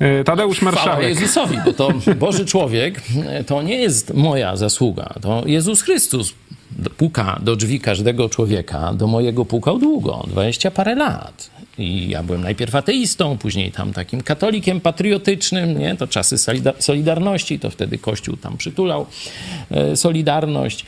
E, 0.00 0.24
Tadeusz 0.24 0.56
Chwała 0.56 0.72
Marszałek. 0.72 1.08
Jezusowi, 1.08 1.58
bo 1.64 1.72
to 1.72 1.88
Boży 2.16 2.46
człowiek 2.46 3.02
to 3.46 3.62
nie 3.62 3.76
jest 3.76 4.14
moja 4.14 4.56
zasługa. 4.56 5.14
To 5.22 5.42
Jezus 5.46 5.82
Chrystus 5.82 6.34
puka 6.96 7.40
do 7.42 7.56
drzwi 7.56 7.80
każdego 7.80 8.28
człowieka. 8.28 8.92
Do 8.94 9.06
mojego 9.06 9.44
pukał 9.44 9.78
długo, 9.78 10.24
20 10.28 10.70
parę 10.70 10.94
lat. 10.94 11.50
I 11.78 12.08
ja 12.08 12.22
byłem 12.22 12.42
najpierw 12.42 12.74
ateistą, 12.74 13.38
później 13.38 13.72
tam 13.72 13.92
takim 13.92 14.20
katolikiem 14.20 14.80
patriotycznym, 14.80 15.78
nie? 15.78 15.96
To 15.96 16.06
czasy 16.06 16.36
solida- 16.36 16.72
Solidarności, 16.78 17.58
to 17.58 17.70
wtedy 17.70 17.98
Kościół 17.98 18.36
tam 18.36 18.56
przytulał 18.56 19.06
e, 19.70 19.96
Solidarność. 19.96 20.84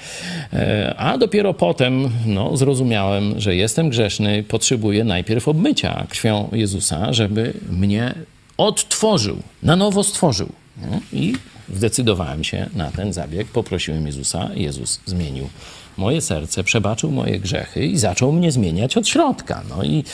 E, 0.53 0.95
a 0.99 1.19
dopiero 1.19 1.55
potem 1.55 2.11
no, 2.27 2.57
zrozumiałem, 2.57 3.41
że 3.41 3.57
jestem 3.57 3.89
grzeszny, 3.89 4.43
potrzebuję 4.43 5.05
najpierw 5.05 5.49
obmycia 5.49 6.07
krwią 6.09 6.49
Jezusa, 6.53 7.13
żeby 7.13 7.53
mnie 7.71 8.15
odtworzył, 8.59 9.43
na 9.63 9.77
nowo 9.77 10.05
stworzył. 10.05 10.49
No, 10.77 11.01
I 11.13 11.35
zdecydowałem 11.75 12.45
się 12.45 12.71
na 12.75 12.91
ten 12.91 13.13
zabieg, 13.13 13.49
poprosiłem 13.49 14.07
Jezusa, 14.07 14.51
Jezus 14.55 15.01
zmienił 15.07 15.49
moje 15.97 16.21
serce, 16.21 16.65
przebaczył 16.65 17.11
moje 17.11 17.41
grzechy 17.41 17.87
i 17.87 17.99
zaczął 17.99 18.33
mnie 18.33 18.53
zmieniać 18.53 18.97
od 18.97 19.09
środka. 19.09 19.63
No 19.69 19.85
i 19.85 20.05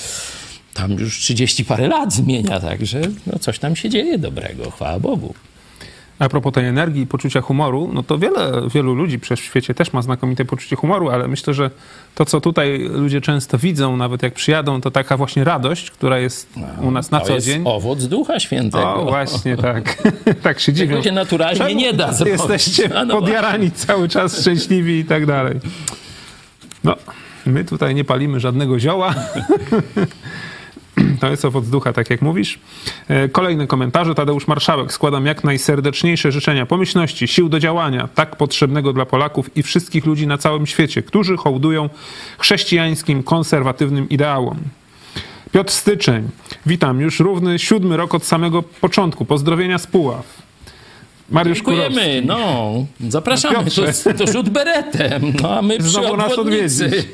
tam 0.74 0.92
już 0.92 1.20
30 1.20 1.64
parę 1.64 1.88
lat 1.88 2.12
zmienia, 2.12 2.60
także 2.60 3.00
no 3.26 3.38
coś 3.38 3.58
tam 3.58 3.76
się 3.76 3.90
dzieje 3.90 4.18
dobrego, 4.18 4.70
chwała 4.70 5.00
Bogu. 5.00 5.34
A 6.18 6.28
propos 6.28 6.52
tej 6.52 6.66
energii 6.66 7.02
i 7.02 7.06
poczucia 7.06 7.40
humoru, 7.40 7.90
no 7.92 8.02
to 8.02 8.18
wiele, 8.18 8.68
wielu 8.74 8.94
ludzi 8.94 9.18
w 9.18 9.26
świecie 9.36 9.74
też 9.74 9.92
ma 9.92 10.02
znakomite 10.02 10.44
poczucie 10.44 10.76
humoru, 10.76 11.10
ale 11.10 11.28
myślę, 11.28 11.54
że 11.54 11.70
to, 12.14 12.24
co 12.24 12.40
tutaj 12.40 12.78
ludzie 12.78 13.20
często 13.20 13.58
widzą, 13.58 13.96
nawet 13.96 14.22
jak 14.22 14.34
przyjadą, 14.34 14.80
to 14.80 14.90
taka 14.90 15.16
właśnie 15.16 15.44
radość, 15.44 15.90
która 15.90 16.18
jest 16.18 16.48
u 16.82 16.90
nas 16.90 17.10
na 17.10 17.20
to 17.20 17.26
co 17.26 17.34
jest 17.34 17.46
dzień. 17.46 17.62
owoc 17.64 18.04
Ducha 18.04 18.40
Świętego. 18.40 18.94
O, 18.94 19.04
właśnie 19.04 19.56
tak. 19.56 20.02
tak 20.42 20.60
się 20.60 20.72
dziwią. 20.72 20.90
Tego 20.90 21.02
się 21.02 21.12
naturalnie 21.12 21.58
Czemu 21.58 21.74
nie 21.74 21.92
da 21.92 22.12
zrobić? 22.12 22.32
Jesteście 22.32 22.98
A 22.98 23.04
no 23.04 23.20
podjarani 23.20 23.70
cały 23.70 24.08
czas, 24.08 24.40
szczęśliwi 24.40 24.98
i 24.98 25.04
tak 25.04 25.26
dalej. 25.26 25.60
No, 26.84 26.96
my 27.46 27.64
tutaj 27.64 27.94
nie 27.94 28.04
palimy 28.04 28.40
żadnego 28.40 28.78
zioła. 28.78 29.14
To 31.20 31.26
jest 31.30 31.44
owoc 31.44 31.68
ducha, 31.68 31.92
tak 31.92 32.10
jak 32.10 32.22
mówisz. 32.22 32.58
E, 33.08 33.28
Kolejne 33.28 33.66
komentarze. 33.66 34.14
Tadeusz 34.14 34.46
Marszałek. 34.46 34.92
Składam 34.92 35.26
jak 35.26 35.44
najserdeczniejsze 35.44 36.32
życzenia 36.32 36.66
pomyślności, 36.66 37.28
sił 37.28 37.48
do 37.48 37.58
działania, 37.60 38.08
tak 38.14 38.36
potrzebnego 38.36 38.92
dla 38.92 39.06
Polaków 39.06 39.56
i 39.56 39.62
wszystkich 39.62 40.06
ludzi 40.06 40.26
na 40.26 40.38
całym 40.38 40.66
świecie, 40.66 41.02
którzy 41.02 41.36
hołdują 41.36 41.88
chrześcijańskim, 42.38 43.22
konserwatywnym 43.22 44.08
ideałom. 44.08 44.56
Piotr 45.52 45.72
Styczeń. 45.72 46.28
Witam. 46.66 47.00
Już 47.00 47.20
równy 47.20 47.58
siódmy 47.58 47.96
rok 47.96 48.14
od 48.14 48.24
samego 48.24 48.62
początku. 48.62 49.24
Pozdrowienia 49.24 49.78
z 49.78 49.86
Puław. 49.86 50.42
Mariusz 51.30 51.58
Dziękujemy, 51.58 51.94
Kurowski. 51.94 52.26
no. 52.26 52.72
Zapraszamy 53.08 53.54
No, 53.58 53.62
Piotrze. 53.64 53.92
to, 54.14 54.26
to 54.26 54.32
rzut 54.32 54.48
beretem, 54.48 55.32
no 55.42 55.58
a 55.58 55.62
my 55.62 55.78
przy 55.78 55.88
Znowu 55.88 56.16
nas 56.16 56.32
obwodnicy. 56.32 56.90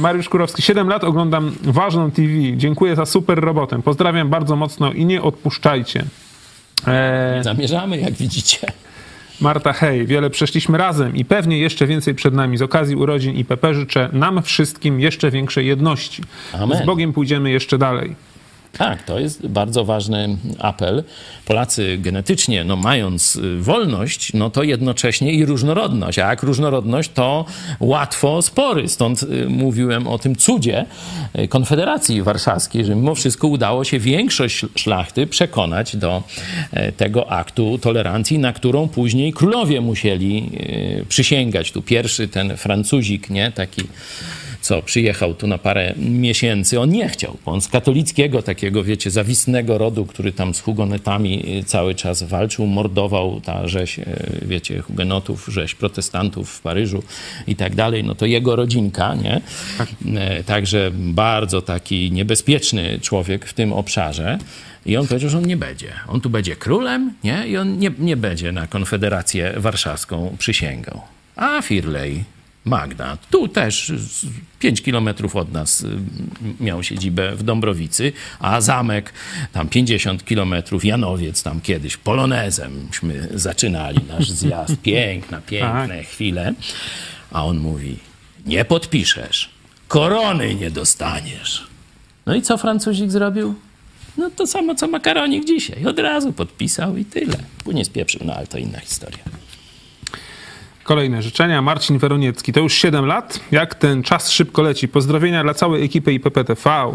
Mariusz 0.00 0.28
Kurowski, 0.28 0.62
7 0.62 0.88
lat 0.88 1.04
oglądam 1.04 1.52
ważną 1.62 2.10
TV. 2.10 2.28
Dziękuję 2.56 2.96
za 2.96 3.06
super 3.06 3.40
robotę. 3.40 3.82
Pozdrawiam 3.82 4.28
bardzo 4.28 4.56
mocno 4.56 4.92
i 4.92 5.04
nie 5.04 5.22
odpuszczajcie. 5.22 6.04
Eee, 6.86 7.44
Zamierzamy, 7.44 8.00
jak 8.00 8.12
widzicie. 8.12 8.58
Marta 9.40 9.72
Hej, 9.72 10.06
wiele 10.06 10.30
przeszliśmy 10.30 10.78
razem 10.78 11.16
i 11.16 11.24
pewnie 11.24 11.58
jeszcze 11.58 11.86
więcej 11.86 12.14
przed 12.14 12.34
nami. 12.34 12.58
Z 12.58 12.62
okazji 12.62 12.96
urodzin 12.96 13.34
IPP 13.34 13.74
życzę 13.74 14.08
nam 14.12 14.42
wszystkim 14.42 15.00
jeszcze 15.00 15.30
większej 15.30 15.66
jedności. 15.66 16.22
Amen. 16.52 16.78
Z 16.82 16.86
Bogiem 16.86 17.12
pójdziemy 17.12 17.50
jeszcze 17.50 17.78
dalej. 17.78 18.14
Tak, 18.78 19.02
to 19.02 19.18
jest 19.18 19.46
bardzo 19.46 19.84
ważny 19.84 20.36
apel. 20.58 21.04
Polacy 21.44 21.98
genetycznie, 21.98 22.64
no 22.64 22.76
mając 22.76 23.36
y, 23.36 23.60
wolność, 23.60 24.32
no 24.32 24.50
to 24.50 24.62
jednocześnie 24.62 25.32
i 25.32 25.44
różnorodność. 25.44 26.18
A 26.18 26.28
jak 26.28 26.42
różnorodność, 26.42 27.10
to 27.14 27.44
łatwo 27.80 28.42
spory. 28.42 28.88
Stąd 28.88 29.22
y, 29.22 29.48
mówiłem 29.48 30.06
o 30.06 30.18
tym 30.18 30.36
cudzie 30.36 30.86
y, 31.38 31.48
Konfederacji 31.48 32.22
Warszawskiej, 32.22 32.84
że 32.84 32.94
mimo 32.94 33.14
wszystko 33.14 33.48
udało 33.48 33.84
się 33.84 33.98
większość 33.98 34.66
szlachty 34.76 35.26
przekonać 35.26 35.96
do 35.96 36.22
e, 36.72 36.92
tego 36.92 37.32
aktu 37.32 37.78
tolerancji, 37.78 38.38
na 38.38 38.52
którą 38.52 38.88
później 38.88 39.32
królowie 39.32 39.80
musieli 39.80 40.50
przysięgać. 41.08 41.72
Tu 41.72 41.82
pierwszy 41.82 42.28
ten 42.28 42.56
Francuzik, 42.56 43.30
nie? 43.30 43.52
Taki 43.52 43.82
co 44.62 44.82
przyjechał 44.82 45.34
tu 45.34 45.46
na 45.46 45.58
parę 45.58 45.94
miesięcy. 45.96 46.80
On 46.80 46.90
nie 46.90 47.08
chciał, 47.08 47.36
bo 47.44 47.52
on 47.52 47.60
z 47.60 47.68
katolickiego 47.68 48.42
takiego, 48.42 48.84
wiecie, 48.84 49.10
zawistnego 49.10 49.78
rodu, 49.78 50.06
który 50.06 50.32
tam 50.32 50.54
z 50.54 50.60
hugonetami 50.60 51.58
y, 51.58 51.64
cały 51.64 51.94
czas 51.94 52.22
walczył, 52.22 52.66
mordował 52.66 53.40
ta 53.40 53.68
rzeź, 53.68 53.98
y, 53.98 54.04
wiecie, 54.42 54.80
hugenotów, 54.80 55.48
rzeź 55.48 55.74
protestantów 55.74 56.50
w 56.50 56.60
Paryżu 56.60 57.02
i 57.46 57.56
tak 57.56 57.74
dalej. 57.74 58.04
No 58.04 58.14
to 58.14 58.26
jego 58.26 58.56
rodzinka, 58.56 59.14
nie? 59.14 59.40
E, 60.16 60.44
Także 60.44 60.90
bardzo 60.94 61.62
taki 61.62 62.12
niebezpieczny 62.12 62.98
człowiek 63.00 63.46
w 63.46 63.54
tym 63.54 63.72
obszarze. 63.72 64.38
I 64.86 64.96
on 64.96 65.06
powiedział, 65.06 65.30
że 65.30 65.38
on 65.38 65.46
nie 65.46 65.56
będzie. 65.56 65.92
On 66.08 66.20
tu 66.20 66.30
będzie 66.30 66.56
królem, 66.56 67.12
nie? 67.24 67.48
I 67.48 67.56
on 67.56 67.78
nie, 67.78 67.90
nie 67.98 68.16
będzie 68.16 68.52
na 68.52 68.66
Konfederację 68.66 69.52
Warszawską 69.56 70.36
przysięgał. 70.38 71.00
A 71.36 71.62
Firley, 71.62 72.24
Magda, 72.64 73.18
tu 73.30 73.48
też 73.48 73.92
z 73.96 74.26
5 74.58 74.82
kilometrów 74.82 75.36
od 75.36 75.52
nas 75.52 75.80
y, 75.80 75.88
miał 76.60 76.82
siedzibę 76.82 77.36
w 77.36 77.42
Dąbrowicy, 77.42 78.12
a 78.40 78.60
zamek 78.60 79.12
tam 79.52 79.68
50 79.68 80.24
kilometrów, 80.24 80.84
Janowiec 80.84 81.42
tam 81.42 81.60
kiedyś, 81.60 81.96
polonezemśmy 81.96 83.28
zaczynali 83.34 83.98
nasz 84.08 84.30
zjazd. 84.40 84.76
Piękna, 84.82 85.40
piękne 85.40 86.04
chwile. 86.04 86.54
A 87.32 87.44
on 87.44 87.58
mówi, 87.58 87.96
nie 88.46 88.64
podpiszesz, 88.64 89.50
korony 89.88 90.54
nie 90.54 90.70
dostaniesz. 90.70 91.66
No 92.26 92.34
i 92.34 92.42
co 92.42 92.58
Francuzik 92.58 93.10
zrobił? 93.10 93.54
No 94.16 94.30
to 94.30 94.46
samo 94.46 94.74
co 94.74 94.88
makaronik 94.88 95.44
dzisiaj. 95.44 95.86
Od 95.86 95.98
razu 95.98 96.32
podpisał 96.32 96.96
i 96.96 97.04
tyle. 97.04 97.36
Później 97.64 97.84
spieprzył, 97.84 98.20
no 98.24 98.34
ale 98.34 98.46
to 98.46 98.58
inna 98.58 98.80
historia. 98.80 99.18
Kolejne 100.84 101.22
życzenia. 101.22 101.62
Marcin 101.62 101.98
Weroniecki. 101.98 102.52
To 102.52 102.60
już 102.60 102.74
7 102.74 103.06
lat. 103.06 103.40
Jak 103.50 103.74
ten 103.74 104.02
czas 104.02 104.30
szybko 104.30 104.62
leci. 104.62 104.88
Pozdrowienia 104.88 105.42
dla 105.42 105.54
całej 105.54 105.84
ekipy 105.84 106.12
IPPTV. 106.12 106.92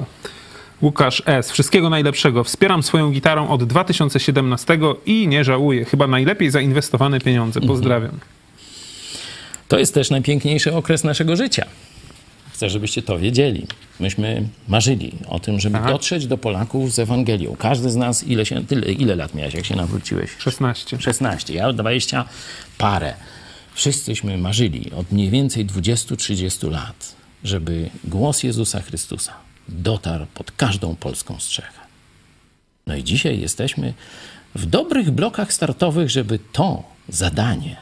Łukasz 0.81 1.23
S. 1.25 1.51
Wszystkiego 1.51 1.89
najlepszego. 1.89 2.43
Wspieram 2.43 2.83
swoją 2.83 3.11
gitarą 3.11 3.49
od 3.49 3.63
2017 3.63 4.79
i 5.05 5.27
nie 5.27 5.43
żałuję. 5.43 5.85
Chyba 5.85 6.07
najlepiej 6.07 6.51
zainwestowane 6.51 7.19
pieniądze. 7.19 7.61
Pozdrawiam. 7.61 8.19
To 9.67 9.79
jest 9.79 9.93
też 9.93 10.09
najpiękniejszy 10.09 10.75
okres 10.75 11.03
naszego 11.03 11.35
życia. 11.35 11.65
Chcę, 12.53 12.69
żebyście 12.69 13.01
to 13.01 13.19
wiedzieli. 13.19 13.67
Myśmy 13.99 14.47
marzyli 14.67 15.11
o 15.27 15.39
tym, 15.39 15.59
żeby 15.59 15.77
Tak. 15.77 15.87
dotrzeć 15.87 16.27
do 16.27 16.37
Polaków 16.37 16.91
z 16.93 16.99
Ewangelią. 16.99 17.55
Każdy 17.59 17.89
z 17.89 17.95
nas, 17.95 18.23
ile, 18.27 18.45
się, 18.45 18.65
tyle, 18.65 18.91
ile 18.91 19.15
lat 19.15 19.33
miałeś, 19.35 19.53
jak 19.53 19.65
się 19.65 19.75
nawróciłeś? 19.75 20.29
16. 20.37 20.99
16, 20.99 21.53
ja 21.53 21.73
20 21.73 22.25
parę. 22.77 23.13
Wszyscyśmy 23.77 24.37
marzyli 24.37 24.91
od 24.91 25.11
mniej 25.11 25.29
więcej 25.29 25.65
20-30 25.65 26.71
lat, 26.71 27.15
żeby 27.43 27.89
głos 28.03 28.43
Jezusa 28.43 28.81
Chrystusa 28.81 29.33
dotarł 29.67 30.25
pod 30.33 30.51
każdą 30.51 30.95
polską 30.95 31.39
strzechę. 31.39 31.79
No 32.87 32.95
i 32.95 33.03
dzisiaj 33.03 33.39
jesteśmy 33.39 33.93
w 34.55 34.65
dobrych 34.65 35.11
blokach 35.11 35.53
startowych, 35.53 36.09
żeby 36.09 36.39
to 36.51 36.83
zadanie, 37.09 37.75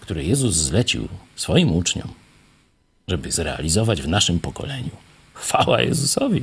które 0.00 0.24
Jezus 0.24 0.54
zlecił 0.54 1.08
swoim 1.36 1.72
uczniom, 1.72 2.08
żeby 3.08 3.32
zrealizować 3.32 4.02
w 4.02 4.08
naszym 4.08 4.40
pokoleniu. 4.40 4.90
Chwała 5.34 5.82
Jezusowi. 5.82 6.42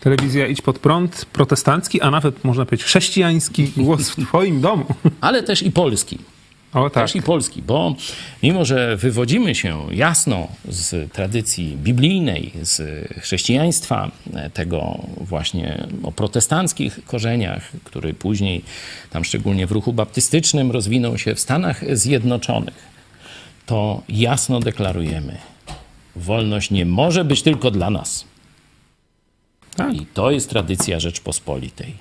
Telewizja 0.00 0.46
Idź 0.46 0.62
Pod 0.62 0.78
Prąd, 0.78 1.24
protestancki, 1.24 2.00
a 2.00 2.10
nawet 2.10 2.44
można 2.44 2.64
powiedzieć 2.64 2.86
chrześcijański 2.86 3.68
głos 3.76 4.10
w 4.10 4.26
twoim 4.26 4.60
domu. 4.60 4.84
Ale 5.20 5.42
też 5.42 5.62
i 5.62 5.72
polski. 5.72 6.18
O 6.74 6.90
tak. 6.90 7.04
Też 7.04 7.16
i 7.16 7.22
polski, 7.22 7.62
bo 7.62 7.94
mimo, 8.42 8.64
że 8.64 8.96
wywodzimy 8.96 9.54
się 9.54 9.86
jasno 9.90 10.48
z 10.68 11.12
tradycji 11.12 11.76
biblijnej, 11.76 12.52
z 12.62 13.08
chrześcijaństwa, 13.20 14.10
tego 14.54 15.06
właśnie 15.16 15.86
o 16.02 16.12
protestanckich 16.12 17.04
korzeniach, 17.04 17.72
który 17.84 18.14
później, 18.14 18.64
tam 19.10 19.24
szczególnie 19.24 19.66
w 19.66 19.72
ruchu 19.72 19.92
baptystycznym, 19.92 20.70
rozwinął 20.70 21.18
się 21.18 21.34
w 21.34 21.40
Stanach 21.40 21.96
Zjednoczonych, 21.96 22.94
to 23.66 24.02
jasno 24.08 24.60
deklarujemy, 24.60 25.38
wolność 26.16 26.70
nie 26.70 26.86
może 26.86 27.24
być 27.24 27.42
tylko 27.42 27.70
dla 27.70 27.90
nas. 27.90 28.24
Tak. 29.76 29.94
I 29.94 30.06
to 30.06 30.30
jest 30.30 30.50
tradycja 30.50 31.00
Rzeczpospolitej. 31.00 31.94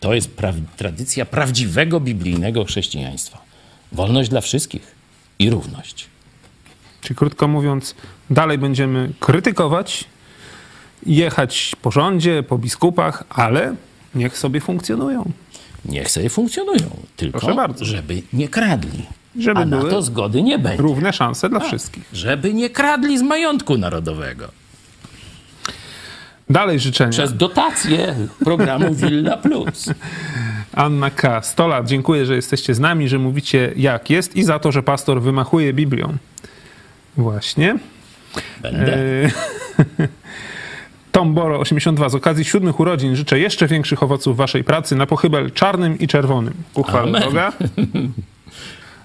To 0.00 0.14
jest 0.14 0.30
pra 0.36 0.52
tradycja 0.76 1.26
prawdziwego 1.26 2.00
biblijnego 2.00 2.64
chrześcijaństwa. 2.64 3.47
Wolność 3.92 4.30
dla 4.30 4.40
wszystkich 4.40 4.94
i 5.38 5.50
równość. 5.50 6.06
Czyli 7.00 7.14
krótko 7.14 7.48
mówiąc, 7.48 7.94
dalej 8.30 8.58
będziemy 8.58 9.12
krytykować, 9.20 10.04
jechać 11.06 11.76
po 11.82 11.90
rządzie, 11.90 12.42
po 12.42 12.58
biskupach, 12.58 13.24
ale 13.28 13.74
niech 14.14 14.38
sobie 14.38 14.60
funkcjonują. 14.60 15.32
Niech 15.84 16.10
sobie 16.10 16.30
funkcjonują, 16.30 16.96
tylko 17.16 17.66
żeby 17.80 18.22
nie 18.32 18.48
kradli. 18.48 19.06
Żeby 19.38 19.60
A 19.60 19.64
na 19.64 19.80
to 19.82 20.02
zgody 20.02 20.42
nie 20.42 20.58
będzie. 20.58 20.82
Równe 20.82 21.12
szanse 21.12 21.48
dla 21.48 21.60
wszystkich. 21.60 22.04
Żeby 22.12 22.54
nie 22.54 22.70
kradli 22.70 23.18
z 23.18 23.22
majątku 23.22 23.78
narodowego. 23.78 24.48
Dalej 26.50 26.80
życzenia. 26.80 27.10
Przez 27.10 27.36
dotację 27.36 28.14
programu 28.44 28.94
Villa 28.94 29.36
Plus. 29.36 29.86
Anna 30.78 31.10
K. 31.10 31.42
100 31.42 31.66
lat. 31.68 31.86
Dziękuję, 31.86 32.26
że 32.26 32.34
jesteście 32.34 32.74
z 32.74 32.80
nami, 32.80 33.08
że 33.08 33.18
mówicie 33.18 33.72
jak 33.76 34.10
jest 34.10 34.36
i 34.36 34.44
za 34.44 34.58
to, 34.58 34.72
że 34.72 34.82
pastor 34.82 35.22
wymachuje 35.22 35.72
Biblią. 35.72 36.16
Właśnie. 37.16 37.78
Będę. 38.60 38.94
E, 38.94 39.30
Tom 41.12 41.34
Boro 41.34 41.60
82. 41.60 42.08
Z 42.08 42.14
okazji 42.14 42.44
siódmych 42.44 42.80
urodzin 42.80 43.16
życzę 43.16 43.38
jeszcze 43.38 43.66
większych 43.66 44.02
owoców 44.02 44.36
waszej 44.36 44.64
pracy 44.64 44.96
na 44.96 45.06
pochybel 45.06 45.50
czarnym 45.52 45.98
i 45.98 46.08
czerwonym. 46.08 46.54
Uchwale 46.74 47.08
Amen. 47.08 47.22
Boga. 47.22 47.52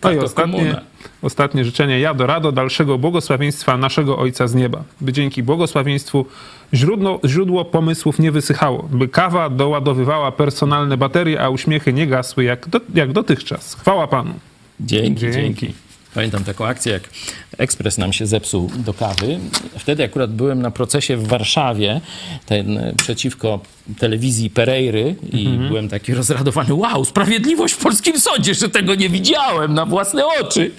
No 0.04 0.12
i 0.12 0.18
to 0.18 0.24
ostatnie, 0.24 0.60
komuna. 0.60 0.82
Ostatnie 1.22 1.66
życzenie. 1.66 2.00
Ja 2.00 2.14
do 2.14 2.28
rado 2.28 2.52
dalszego 2.52 2.98
błogosławieństwa 2.98 3.78
naszego 3.78 4.18
Ojca 4.18 4.48
z 4.48 4.56
nieba. 4.56 4.84
By 5.02 5.14
dzięki 5.14 5.44
błogosławieństwu 5.44 6.26
źródło, 6.74 7.20
źródło 7.26 7.66
pomysłów 7.66 8.20
nie 8.20 8.32
wysychało. 8.32 8.90
By 8.92 9.08
kawa 9.08 9.50
doładowywała 9.50 10.32
personalne 10.32 10.98
baterie, 10.98 11.42
a 11.42 11.50
uśmiechy 11.50 11.94
nie 11.94 12.08
gasły 12.08 12.44
jak, 12.44 12.70
do, 12.70 12.80
jak 12.94 13.12
dotychczas. 13.12 13.76
Chwała 13.76 14.08
Panu. 14.08 14.34
Dzięki, 14.80 15.22
Dzięki. 15.22 15.38
dzięki. 15.38 15.74
Pamiętam 16.14 16.44
taką 16.44 16.66
akcję, 16.66 16.94
jak 16.94 17.10
ekspres 17.58 17.98
nam 17.98 18.14
się 18.14 18.26
zepsuł 18.26 18.72
do 18.76 18.94
kawy. 18.94 19.40
Wtedy 19.78 20.04
akurat 20.04 20.34
byłem 20.34 20.62
na 20.62 20.72
procesie 20.72 21.18
w 21.18 21.28
Warszawie, 21.28 22.02
ten 22.46 22.94
przeciwko 22.98 23.60
telewizji 24.00 24.50
Pereiry 24.50 25.16
i 25.34 25.48
byłem 25.68 25.90
taki 25.90 26.14
rozradowany. 26.14 26.74
Wow, 26.74 27.06
sprawiedliwość 27.06 27.74
w 27.74 27.78
polskim 27.78 28.20
sądzie, 28.20 28.54
że 28.54 28.70
tego 28.70 28.96
nie 28.96 29.10
widziałem 29.10 29.74
na 29.74 29.86
własne 29.86 30.24
oczy. 30.42 30.72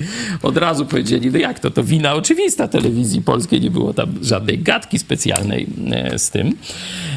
Od 0.42 0.56
razu 0.56 0.86
powiedzieli, 0.86 1.30
no 1.30 1.38
jak 1.38 1.60
to, 1.60 1.70
to 1.70 1.84
wina 1.84 2.14
oczywista 2.14 2.68
telewizji 2.68 3.22
polskiej, 3.22 3.60
nie 3.60 3.70
było 3.70 3.94
tam 3.94 4.14
żadnej 4.22 4.58
gadki 4.58 4.98
specjalnej 4.98 5.66
e, 5.90 6.18
z 6.18 6.30
tym. 6.30 6.56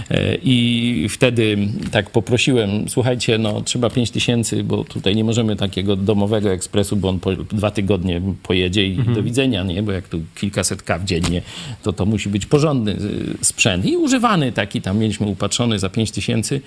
E, 0.09 0.35
I 0.43 1.07
wtedy 1.09 1.57
tak 1.91 2.09
poprosiłem, 2.09 2.89
słuchajcie, 2.89 3.37
no 3.37 3.61
trzeba 3.61 3.89
5 3.89 4.11
tysięcy, 4.11 4.63
bo 4.63 4.83
tutaj 4.83 5.15
nie 5.15 5.23
możemy 5.23 5.55
takiego 5.55 5.95
domowego 5.95 6.51
ekspresu, 6.51 6.95
bo 6.95 7.09
on 7.09 7.19
po 7.19 7.35
dwa 7.35 7.71
tygodnie 7.71 8.21
pojedzie 8.43 8.87
i 8.87 8.95
do 8.95 9.23
widzenia, 9.23 9.63
nie? 9.63 9.83
Bo 9.83 9.91
jak 9.91 10.07
tu 10.07 10.21
kilkaset 10.35 10.81
kaw 10.83 11.03
dziennie, 11.03 11.41
to 11.83 11.93
to 11.93 12.05
musi 12.05 12.29
być 12.29 12.45
porządny 12.45 12.91
y, 12.91 13.45
sprzęt. 13.45 13.85
I 13.85 13.97
używany 13.97 14.51
taki, 14.51 14.81
tam 14.81 14.97
mieliśmy 14.97 15.27
upatrzony 15.27 15.76
za 15.79 15.89
5 15.89 16.11
tysięcy. 16.11 16.61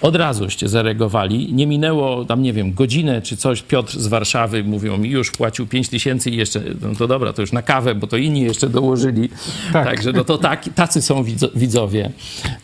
Od 0.00 0.16
razuście 0.16 0.68
zareagowali. 0.68 1.54
Nie 1.54 1.66
minęło 1.66 2.24
tam, 2.24 2.42
nie 2.42 2.52
wiem, 2.52 2.72
godzinę 2.74 3.22
czy 3.22 3.36
coś. 3.36 3.62
Piotr 3.62 3.98
z 3.98 4.06
Warszawy 4.06 4.64
mówią 4.64 4.96
mi, 4.98 5.10
już 5.10 5.30
płacił 5.30 5.66
5 5.66 5.88
tysięcy 5.88 6.30
i 6.30 6.36
jeszcze, 6.36 6.62
no 6.82 6.94
to 6.98 7.06
dobra, 7.06 7.32
to 7.32 7.42
już 7.42 7.52
na 7.52 7.62
kawę, 7.62 7.94
bo 7.94 8.06
to 8.06 8.16
inni 8.16 8.40
jeszcze 8.40 8.68
dołożyli. 8.68 9.28
Tak. 9.72 9.86
Także 9.86 10.12
no 10.12 10.24
to 10.24 10.38
tak, 10.38 10.64
tacy 10.74 11.02
są 11.02 11.22
widzo- 11.22 11.50
widzowie 11.54 12.10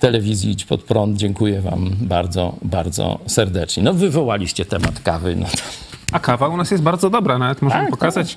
telewizji 0.01 0.51
Idź 0.51 0.65
Pod 0.65 0.83
Prąd. 0.83 1.17
Dziękuję 1.17 1.61
wam 1.61 1.91
bardzo, 2.01 2.57
bardzo 2.63 3.19
serdecznie. 3.27 3.83
No 3.83 3.95
wywołaliście 3.95 4.65
temat 4.65 5.01
kawy, 5.01 5.37
no 5.37 5.47
to 5.47 5.63
A 6.13 6.19
kawa 6.21 6.49
u 6.49 6.57
nas 6.57 6.71
jest 6.71 6.83
bardzo 6.83 7.11
dobra, 7.11 7.39
nawet 7.39 7.63
możemy 7.63 7.83
Tak, 7.83 7.91
pokazać. 7.91 8.37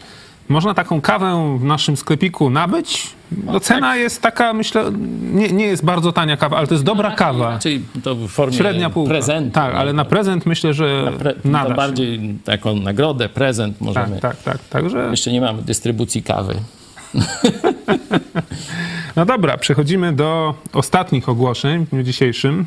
Można 0.49 0.73
taką 0.73 1.01
kawę 1.01 1.57
w 1.59 1.63
naszym 1.63 1.97
sklepiku 1.97 2.49
nabyć. 2.49 3.07
No, 3.45 3.59
cena 3.59 3.95
jest 3.95 4.21
taka, 4.21 4.53
myślę, 4.53 4.91
nie, 5.33 5.51
nie 5.51 5.65
jest 5.65 5.85
bardzo 5.85 6.11
tania 6.11 6.37
kawa, 6.37 6.57
ale 6.57 6.67
to 6.67 6.73
jest 6.73 6.83
dobra 6.83 7.11
kawa. 7.11 7.59
Czyli 7.59 7.81
to 8.03 8.15
w 8.15 8.27
formie 8.27 8.57
Średnia 8.57 8.89
półka. 8.89 9.09
prezentu. 9.09 9.51
Tak, 9.51 9.75
ale 9.75 9.93
na 9.93 10.05
prezent 10.05 10.45
myślę, 10.45 10.73
że 10.73 11.13
Pre, 11.19 11.33
nada 11.45 11.65
to 11.65 11.71
się. 11.71 11.75
bardziej 11.75 12.35
taką 12.43 12.75
nagrodę, 12.75 13.29
prezent 13.29 13.81
możemy. 13.81 14.19
Tak, 14.19 14.21
tak, 14.21 14.43
tak. 14.43 14.57
Także, 14.69 15.07
Jeszcze 15.11 15.31
nie 15.31 15.41
mamy 15.41 15.61
dystrybucji 15.61 16.23
kawy. 16.23 16.55
no 19.15 19.25
dobra, 19.25 19.57
przechodzimy 19.57 20.13
do 20.13 20.53
ostatnich 20.73 21.29
ogłoszeń 21.29 21.85
w 21.85 21.89
dniu 21.89 22.03
dzisiejszym. 22.03 22.65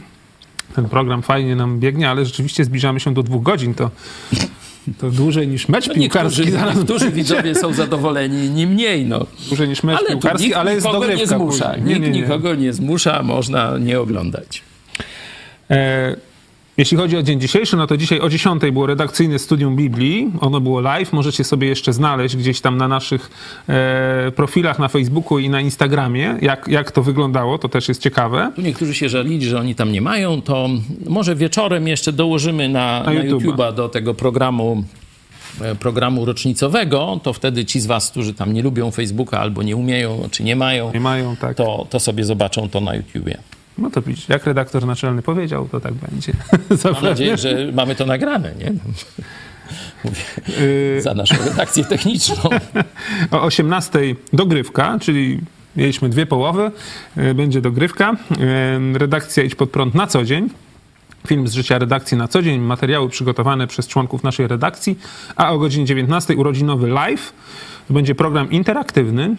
Ten 0.75 0.89
program 0.89 1.23
fajnie 1.23 1.57
nam 1.57 1.81
biegnie, 1.81 2.11
ale 2.11 2.25
rzeczywiście 2.25 2.65
zbliżamy 2.65 3.01
się 3.01 3.15
do 3.15 3.23
dwóch 3.23 3.43
godzin. 3.43 3.75
To 3.75 3.91
To 4.99 5.11
dłużej 5.11 5.49
niż 5.49 5.69
mecz 5.69 5.89
No 5.89 5.95
piłkarski 5.95 6.41
niektórzy, 6.41 6.75
niektórzy 6.79 7.11
widzowie 7.21 7.55
są 7.55 7.73
zadowoleni, 7.73 8.45
inni 8.45 8.67
mniej. 8.67 9.07
No. 9.07 9.27
Dłużej 9.49 9.69
niż 9.69 9.83
mecz 9.83 9.99
Ale 9.99 10.09
piłkarski, 10.09 10.45
nikt 10.47 10.57
ale 10.57 10.75
jest 10.75 10.87
nikogo 10.87 11.07
nie 11.07 11.27
zmusza. 11.27 11.65
później. 11.69 11.83
Nikt 11.89 12.01
Nie, 12.01 12.07
nie, 12.11 12.11
nie. 12.17 12.23
nikogo 12.23 12.55
nie 12.55 12.73
zmusza, 12.73 13.23
można 13.23 13.79
nie 13.79 14.01
oglądać. 14.01 14.63
E, 15.71 16.17
jeśli 16.81 16.97
chodzi 16.97 17.17
o 17.17 17.23
dzień 17.23 17.41
dzisiejszy, 17.41 17.77
no 17.77 17.87
to 17.87 17.97
dzisiaj 17.97 18.21
o 18.21 18.29
10 18.29 18.63
było 18.73 18.87
redakcyjne 18.87 19.39
studium 19.39 19.77
Biblii. 19.77 20.33
Ono 20.41 20.61
było 20.61 20.81
live. 20.81 21.13
Możecie 21.13 21.45
sobie 21.45 21.69
jeszcze 21.69 21.93
znaleźć 21.93 22.37
gdzieś 22.37 22.61
tam 22.61 22.77
na 22.77 22.89
naszych 22.89 23.31
e, 23.69 24.33
profilach 24.37 24.79
na 24.79 24.89
Facebooku 24.89 25.39
i 25.39 25.49
na 25.49 25.61
Instagramie, 25.61 26.39
jak, 26.43 26.69
jak 26.69 26.93
to 26.93 27.03
wyglądało. 27.03 27.59
To 27.59 27.69
też 27.69 27.89
jest 27.89 28.03
ciekawe. 28.03 28.53
Tu 28.57 28.63
niektórzy 28.63 28.95
się 28.95 29.09
żalili, 29.09 29.47
że 29.47 29.61
oni 29.61 29.75
tam 29.75 29.93
nie 29.93 30.01
mają, 30.01 30.43
to 30.43 30.69
może 31.07 31.37
wieczorem 31.37 31.89
jeszcze 31.89 32.13
dołożymy 32.13 32.69
na, 32.69 33.03
Na 33.03 33.13
na 33.13 33.21
YouTube'a. 33.25 33.75
Do 33.75 33.89
tego 33.89 34.15
programu 34.15 34.85
e, 35.61 35.75
programu 35.75 36.25
rocznicowego, 36.25 37.21
to 37.23 37.33
wtedy 37.33 37.65
ci 37.65 37.81
z 37.81 37.87
was, 37.87 38.11
którzy 38.11 38.35
tam 38.35 38.53
nie 38.53 38.63
lubią 38.63 38.91
Facebooka 38.91 39.41
albo 39.41 39.63
nie 39.63 39.77
umieją, 39.77 40.29
czy 40.31 40.43
nie 40.43 40.57
mają, 40.57 40.93
Nie 40.95 41.01
mają, 41.01 41.37
tak. 41.37 41.57
to, 41.57 41.87
to 41.91 42.01
sobie 42.01 42.25
zobaczą 42.25 42.69
to 42.69 42.81
na 42.81 42.95
YouTubie. 42.95 43.39
No 43.79 43.91
to 43.91 44.03
widzisz, 44.03 44.29
jak 44.29 44.47
redaktor 44.47 44.87
naczelny 44.87 45.23
powiedział, 45.23 45.69
to 45.69 45.81
tak 45.81 45.95
będzie. 45.95 46.33
Mam 46.95 47.05
nadzieję, 47.05 47.37
że 47.37 47.73
mamy 47.73 47.95
to 47.95 48.07
nagrane, 48.07 48.55
nie? 48.59 48.73
Mówię, 50.05 50.21
Y, 50.61 51.03
za 51.03 51.15
naszą 51.15 51.37
redakcję 51.45 51.85
techniczną. 51.85 52.37
O 53.31 53.43
18 53.43 53.99
dogrywka, 54.33 54.99
czyli 55.01 55.41
mieliśmy 55.77 56.09
dwie 56.09 56.27
połowy, 56.27 56.71
y, 57.19 57.35
będzie 57.35 57.61
dogrywka. 57.61 58.13
Y, 58.95 58.99
Redakcja 58.99 59.43
Idź 59.43 59.55
Pod 59.55 59.71
Prąd 59.71 59.95
na 59.95 60.07
co 60.07 60.25
dzień. 60.25 60.49
Film 61.27 61.49
z 61.49 61.53
życia 61.53 61.79
redakcji 61.79 62.17
na 62.17 62.29
co 62.29 62.43
dzień, 62.43 62.61
materiały 62.61 63.09
przygotowane 63.09 63.67
przez 63.67 63.87
członków 63.87 64.23
naszej 64.23 64.47
redakcji, 64.49 64.99
a 65.37 65.53
o 65.53 65.59
godzinie 65.59 65.85
19 65.85 66.37
urodzinowy 66.37 66.89
live. 66.89 67.33
To 67.89 67.95
będzie 67.95 68.15
program 68.15 68.51
interaktywny. 68.51 69.37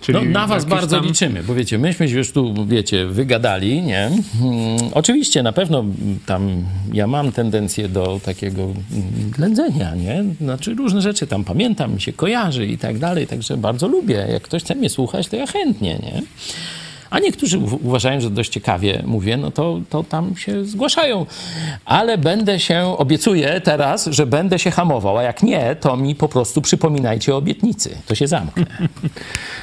Czyli 0.00 0.18
No, 0.18 0.24
na 0.40 0.46
was 0.46 0.64
bardzo 0.64 0.96
tam- 0.96 1.06
liczymy, 1.06 1.42
bo 1.42 1.54
wiecie, 1.54 1.78
myśmy 1.78 2.08
się 2.08 2.16
już 2.18 2.32
tu, 2.32 2.66
wiecie, 2.66 3.06
wygadali, 3.06 3.82
nie? 3.82 4.10
Hmm, 4.40 4.78
oczywiście, 4.94 5.42
na 5.42 5.52
pewno 5.52 5.84
tam 6.26 6.64
ja 6.92 7.06
mam 7.06 7.32
tendencję 7.32 7.88
do 7.88 8.20
takiego 8.24 8.62
mm, 8.62 9.30
ględzenia, 9.30 9.94
nie? 9.94 10.24
Znaczy 10.40 10.74
różne 10.74 11.02
rzeczy 11.02 11.26
tam 11.26 11.44
pamiętam, 11.44 11.94
mi 11.94 12.00
się 12.00 12.12
kojarzy 12.12 12.66
i 12.66 12.78
tak 12.78 12.98
dalej, 12.98 13.26
także 13.26 13.56
bardzo 13.56 13.88
lubię. 13.88 14.26
Jak 14.32 14.42
ktoś 14.42 14.62
chce 14.64 14.74
mnie 14.74 14.90
słuchać, 14.90 15.28
to 15.28 15.36
ja 15.36 15.46
chętnie, 15.46 15.98
nie? 16.02 16.22
A 17.10 17.18
niektórzy 17.18 17.58
uważają, 17.58 18.20
że 18.20 18.30
dość 18.30 18.50
ciekawie 18.50 19.02
mówię, 19.06 19.36
no 19.36 19.50
to, 19.50 19.80
to 19.90 20.04
tam 20.04 20.36
się 20.36 20.64
zgłaszają. 20.64 21.26
Ale 21.84 22.18
będę 22.18 22.60
się, 22.60 22.94
obiecuję 22.98 23.60
teraz, 23.60 24.06
że 24.06 24.26
będę 24.26 24.58
się 24.58 24.70
hamował, 24.70 25.18
a 25.18 25.22
jak 25.22 25.42
nie, 25.42 25.76
to 25.80 25.96
mi 25.96 26.14
po 26.14 26.28
prostu 26.28 26.62
przypominajcie 26.62 27.34
o 27.34 27.36
obietnicy. 27.36 27.98
To 28.06 28.14
się 28.14 28.26
zamknę. 28.26 28.66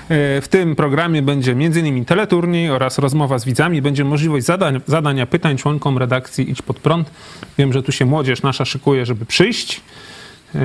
E, 0.09 0.41
W 0.41 0.47
tym 0.49 0.76
programie 0.76 1.22
będzie 1.22 1.51
m.in. 1.51 2.05
teleturniej 2.05 2.69
oraz 2.69 2.97
rozmowa 2.97 3.39
z 3.39 3.45
widzami. 3.45 3.81
Będzie 3.81 4.03
możliwość 4.03 4.45
zadań, 4.45 4.81
zadania 4.88 5.26
pytań 5.26 5.57
członkom 5.57 5.97
redakcji 5.97 6.49
Idź 6.51 6.61
Pod 6.61 6.80
Prąd. 6.80 7.11
Wiem, 7.57 7.73
że 7.73 7.84
tu 7.84 7.91
się 7.91 8.05
młodzież 8.05 8.41
nasza 8.41 8.65
szykuje, 8.65 9.05
żeby 9.05 9.26
przyjść, 9.26 9.81
e, 10.55 10.59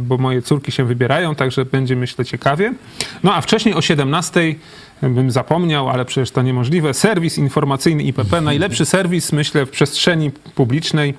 bo 0.00 0.18
moje 0.18 0.42
córki 0.42 0.72
się 0.72 0.84
wybierają, 0.84 1.34
także 1.34 1.64
będzie 1.64 1.96
myślę 1.96 2.24
ciekawie. 2.24 2.74
No 3.22 3.34
a 3.34 3.40
wcześniej 3.40 3.74
o 3.74 3.82
17 3.82 4.54
bym 5.02 5.30
zapomniał, 5.30 5.88
ale 5.88 6.04
przecież 6.04 6.30
to 6.30 6.42
niemożliwe. 6.42 6.94
Serwis 6.94 7.38
informacyjny 7.38 8.02
IPP, 8.02 8.40
najlepszy 8.40 8.86
serwis, 8.86 9.32
myślę, 9.32 9.66
w 9.66 9.70
przestrzeni 9.70 10.30
publicznej, 10.54 11.14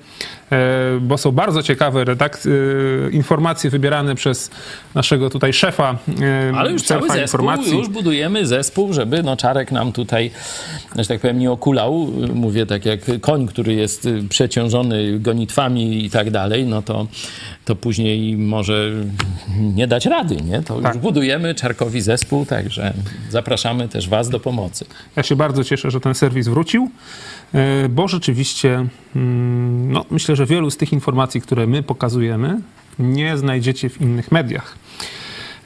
bo 1.00 1.18
są 1.18 1.32
bardzo 1.32 1.62
ciekawe 1.62 2.04
e, 2.46 3.10
informacje 3.10 3.70
wybierane 3.70 4.14
przez 4.14 4.50
naszego 4.94 5.30
tutaj 5.30 5.52
szefa. 5.52 5.98
e, 6.52 6.52
Ale 6.56 6.72
już 6.72 6.82
cały 6.82 7.02
zespół, 7.08 7.22
informacji. 7.22 7.78
już 7.78 7.88
budujemy 7.88 8.46
zespół, 8.46 8.92
żeby 8.92 9.22
no 9.22 9.36
Czarek 9.36 9.72
nam 9.72 9.92
tutaj, 9.92 10.30
że 10.98 11.04
tak 11.06 11.20
powiem, 11.20 11.38
nie 11.38 11.50
okulał. 11.52 12.08
Mówię 12.34 12.66
tak 12.66 12.86
jak 12.86 13.00
koń, 13.20 13.46
który 13.46 13.74
jest 13.74 14.08
przeciążony 14.28 15.18
gonitwami 15.20 16.04
i 16.04 16.10
tak 16.10 16.30
dalej, 16.30 16.66
no 16.66 16.82
to, 16.82 17.06
to 17.64 17.76
później 17.76 18.36
może 18.36 18.90
nie 19.60 19.86
dać 19.86 20.06
rady, 20.06 20.36
nie? 20.36 20.62
To 20.62 20.80
Tak. 20.80 20.94
już 20.94 21.02
budujemy 21.02 21.54
Czarkowi 21.54 22.00
zespół, 22.00 22.46
także 22.46 22.92
zapraszamy 23.30 23.88
też 23.88 24.08
was 24.08 24.28
do 24.30 24.40
pomocy. 24.40 24.84
Ja 25.16 25.22
się 25.22 25.36
bardzo 25.36 25.64
cieszę, 25.64 25.90
że 25.90 26.00
ten 26.00 26.14
serwis 26.14 26.48
wrócił, 26.48 26.82
e, 26.84 26.88
bo 27.90 28.08
rzeczywiście 28.08 28.86
mm, 29.16 29.92
no, 29.92 30.04
myślę, 30.10 30.36
że 30.36 30.46
wielu 30.46 30.70
z 30.70 30.76
tych 30.76 30.92
informacji, 30.92 31.40
które 31.40 31.66
my 31.66 31.82
pokazujemy, 31.82 32.60
nie 32.98 33.36
znajdziecie 33.36 33.88
w 33.88 34.00
innych 34.00 34.32
mediach. 34.32 34.76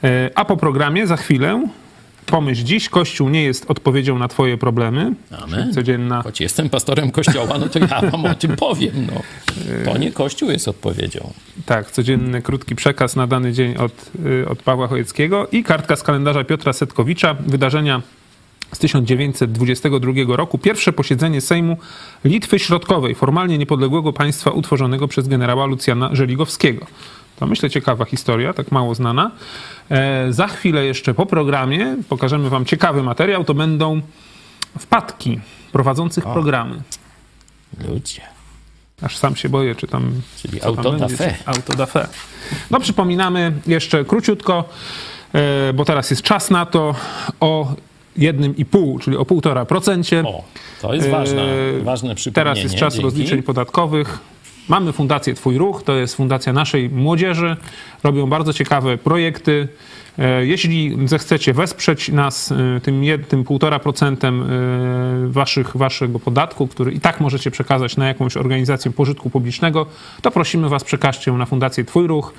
E, 0.03 0.31
A 0.35 0.45
po 0.45 0.57
programie 0.57 1.07
za 1.07 1.17
chwilę 1.17 1.67
pomyśl 2.27 2.63
dziś, 2.63 2.89
Kościół 2.89 3.29
nie 3.29 3.43
jest 3.43 3.71
odpowiedzią 3.71 4.19
na 4.19 4.27
twoje 4.27 4.57
problemy. 4.57 5.13
Amen. 5.43 5.73
Codzienna 5.73 6.21
Choć 6.21 6.41
jestem 6.41 6.69
pastorem 6.69 7.11
kościoła, 7.11 7.57
no 7.57 7.69
to 7.69 7.79
ja 7.79 8.01
wam 8.01 8.25
o 8.25 8.35
tym 8.35 8.55
powiem. 8.55 9.07
No. 9.13 9.21
To 9.85 9.97
nie 9.97 10.11
Kościół 10.11 10.51
jest 10.51 10.67
odpowiedzią. 10.67 11.33
Tak, 11.65 11.91
codzienny 11.91 12.41
krótki 12.41 12.75
przekaz 12.75 13.15
na 13.15 13.27
dany 13.27 13.53
dzień 13.53 13.77
od, 13.77 14.11
y, 14.25 14.49
od 14.49 14.63
Pawła 14.63 14.87
Chojeckiego 14.87 15.47
i 15.51 15.63
kartka 15.63 15.95
z 15.95 16.03
kalendarza 16.03 16.43
Piotra 16.43 16.73
Setkowicza, 16.73 17.33
wydarzenia 17.33 18.01
z 18.71 18.79
1922 18.79 20.35
roku, 20.35 20.57
pierwsze 20.57 20.93
posiedzenie 20.93 21.41
Sejmu 21.41 21.77
Litwy 22.23 22.59
Środkowej, 22.59 23.15
formalnie 23.15 23.57
niepodległego 23.57 24.13
państwa 24.13 24.51
utworzonego 24.51 25.07
przez 25.07 25.27
generała 25.27 25.65
Lucjana 25.65 26.09
Żeligowskiego. 26.15 26.85
To 27.39 27.47
myślę 27.47 27.69
ciekawa 27.69 28.05
historia, 28.05 28.53
tak 28.53 28.71
mało 28.71 28.95
znana. 28.95 29.31
E, 29.89 30.33
za 30.33 30.47
chwilę 30.47 30.85
jeszcze 30.85 31.13
po 31.13 31.25
programie 31.25 31.97
pokażemy 32.09 32.49
wam 32.49 32.65
ciekawy 32.65 33.03
materiał, 33.03 33.43
to 33.43 33.53
będą 33.53 34.01
wpadki 34.79 35.39
prowadzących 35.71 36.23
programy. 36.23 36.81
Ludzie. 37.87 38.21
Aż 39.01 39.17
sam 39.17 39.35
się 39.35 39.49
boję, 39.49 39.75
czy 39.75 39.87
tam. 39.87 40.11
Czyli 40.37 40.61
auto 40.61 40.91
da 40.91 41.07
fe. 41.07 41.35
Auto 41.45 41.73
da 41.73 41.85
fe. 41.85 42.07
No, 42.71 42.79
przypominamy 42.79 43.53
jeszcze 43.67 44.05
króciutko, 44.05 44.63
e, 45.33 45.73
bo 45.73 45.85
teraz 45.85 46.09
jest 46.09 46.21
czas 46.21 46.49
na 46.49 46.65
to 46.65 46.95
o 47.39 47.75
1,5, 48.17 48.99
czyli 48.99 49.17
o 49.17 49.23
1,5%. 49.23 50.25
O, 50.27 50.43
to 50.81 50.93
jest 50.93 51.09
ważne, 51.09 51.41
E, 51.41 51.81
ważne 51.81 52.15
przypomnienie. 52.15 52.33
Teraz 52.55 52.63
jest 52.63 52.75
czas 52.75 52.93
Dzięki. 52.93 53.03
rozliczeń 53.03 53.43
podatkowych. 53.43 54.19
Mamy 54.69 54.93
Fundację 54.93 55.33
Twój 55.33 55.57
Ruch, 55.57 55.83
to 55.83 55.95
jest 55.95 56.15
fundacja 56.15 56.53
naszej 56.53 56.89
młodzieży. 56.89 57.55
Robią 58.03 58.27
bardzo 58.27 58.53
ciekawe 58.53 58.97
projekty. 58.97 59.67
E, 60.19 60.45
Jeśli 60.45 60.97
zechcecie 61.05 61.53
wesprzeć 61.53 62.09
nas 62.09 62.51
e, 62.51 62.55
tym, 62.83 63.01
tym 63.27 63.43
1,5% 63.45 64.25
e, 64.25 65.27
waszych, 65.27 65.77
waszego 65.77 66.19
podatku, 66.19 66.67
który 66.67 66.91
i 66.91 66.99
tak 66.99 67.19
możecie 67.19 67.51
przekazać 67.51 67.97
na 67.97 68.07
jakąś 68.07 68.37
organizację 68.37 68.91
pożytku 68.91 69.29
publicznego, 69.29 69.85
to 70.21 70.31
prosimy 70.31 70.69
was, 70.69 70.83
przekażcie 70.83 71.31
ją 71.31 71.37
na 71.37 71.45
Fundację 71.45 71.85
Twój 71.85 72.07
Ruch. 72.07 72.33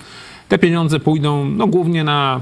Te 0.48 0.58
pieniądze 0.58 1.00
pójdą 1.00 1.44
no, 1.44 1.66
głównie 1.66 2.04
na 2.04 2.40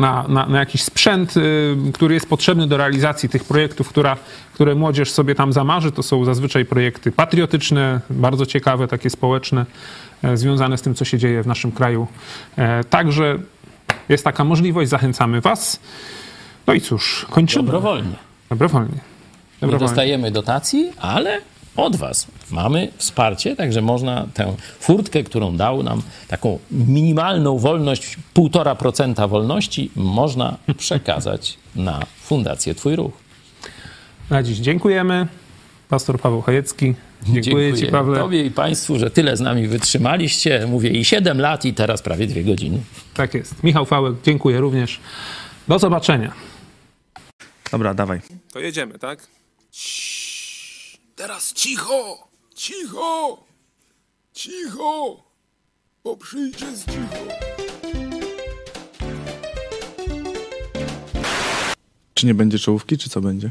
na, 0.00 0.24
na, 0.28 0.46
na 0.46 0.58
jakiś 0.58 0.82
sprzęt, 0.82 1.36
y, 1.36 1.76
który 1.94 2.14
jest 2.14 2.28
potrzebny 2.28 2.66
do 2.66 2.76
realizacji 2.76 3.28
tych 3.28 3.44
projektów, 3.44 3.88
która, 3.88 4.16
które 4.54 4.74
młodzież 4.74 5.10
sobie 5.12 5.34
tam 5.34 5.52
zamarzy. 5.52 5.92
To 5.92 6.02
są 6.02 6.24
zazwyczaj 6.24 6.64
projekty 6.64 7.12
patriotyczne, 7.12 8.00
bardzo 8.10 8.46
ciekawe, 8.46 8.88
takie 8.88 9.10
społeczne, 9.10 9.66
e, 10.22 10.36
związane 10.36 10.78
z 10.78 10.82
tym, 10.82 10.94
co 10.94 11.04
się 11.04 11.18
dzieje 11.18 11.42
w 11.42 11.46
naszym 11.46 11.72
kraju. 11.72 12.06
E, 12.56 12.84
Także 12.84 13.38
jest 14.08 14.24
taka 14.24 14.44
możliwość, 14.44 14.90
zachęcamy 14.90 15.40
Was. 15.40 15.80
No 16.66 16.74
i 16.74 16.80
cóż, 16.80 17.26
kończymy. 17.30 17.64
Dobrowolnie. 17.64 18.16
Dobrowolnie. 18.50 18.94
Nie 18.94 19.00
Dobrowolnie. 19.60 19.86
dostajemy 19.88 20.30
dotacji, 20.30 20.92
ale 21.00 21.40
od 21.76 21.96
was 21.96 22.26
mamy 22.50 22.92
wsparcie, 22.96 23.56
także 23.56 23.82
można 23.82 24.26
tę 24.34 24.56
furtkę, 24.80 25.22
którą 25.22 25.56
dał 25.56 25.82
nam 25.82 26.02
taką 26.28 26.58
minimalną 26.70 27.58
wolność, 27.58 28.16
1,5% 28.34 29.28
wolności, 29.28 29.90
można 29.96 30.56
przekazać 30.76 31.58
na 31.76 32.00
Fundację 32.22 32.74
Twój 32.74 32.96
Ruch. 32.96 33.12
Na 34.30 34.42
dziś 34.42 34.58
dziękujemy. 34.58 35.26
Pastor 35.88 36.20
Paweł 36.20 36.42
Chojecki. 36.42 36.94
Dziękuję, 37.28 37.74
Ci, 37.74 37.86
Pawle. 37.86 38.18
Tobie 38.18 38.44
i 38.44 38.50
Państwu, 38.50 38.98
że 38.98 39.10
tyle 39.10 39.36
z 39.36 39.40
nami 39.40 39.68
wytrzymaliście. 39.68 40.66
Mówię 40.66 40.90
i 40.90 41.04
7 41.04 41.40
lat 41.40 41.64
i 41.64 41.74
teraz 41.74 42.02
prawie 42.02 42.26
2 42.26 42.42
godziny. 42.42 42.78
Tak 43.14 43.34
jest. 43.34 43.62
Michał 43.62 43.86
Fałek, 43.86 44.14
dziękuję 44.24 44.60
również. 44.60 45.00
Do 45.68 45.78
zobaczenia. 45.78 46.32
Dobra, 47.70 47.94
dawaj. 47.94 48.20
To 48.52 48.60
jedziemy, 48.60 48.98
tak? 48.98 49.26
Teraz 51.20 51.52
cicho! 51.52 52.28
Cicho! 52.54 53.44
Cicho! 54.32 55.16
Bo 56.04 56.16
przyjdzie 56.16 56.76
z 56.76 56.84
cicho. 56.86 57.24
Czy 62.14 62.26
nie 62.26 62.34
będzie 62.34 62.58
czołówki, 62.58 62.98
czy 62.98 63.10
co 63.10 63.20
będzie? 63.20 63.50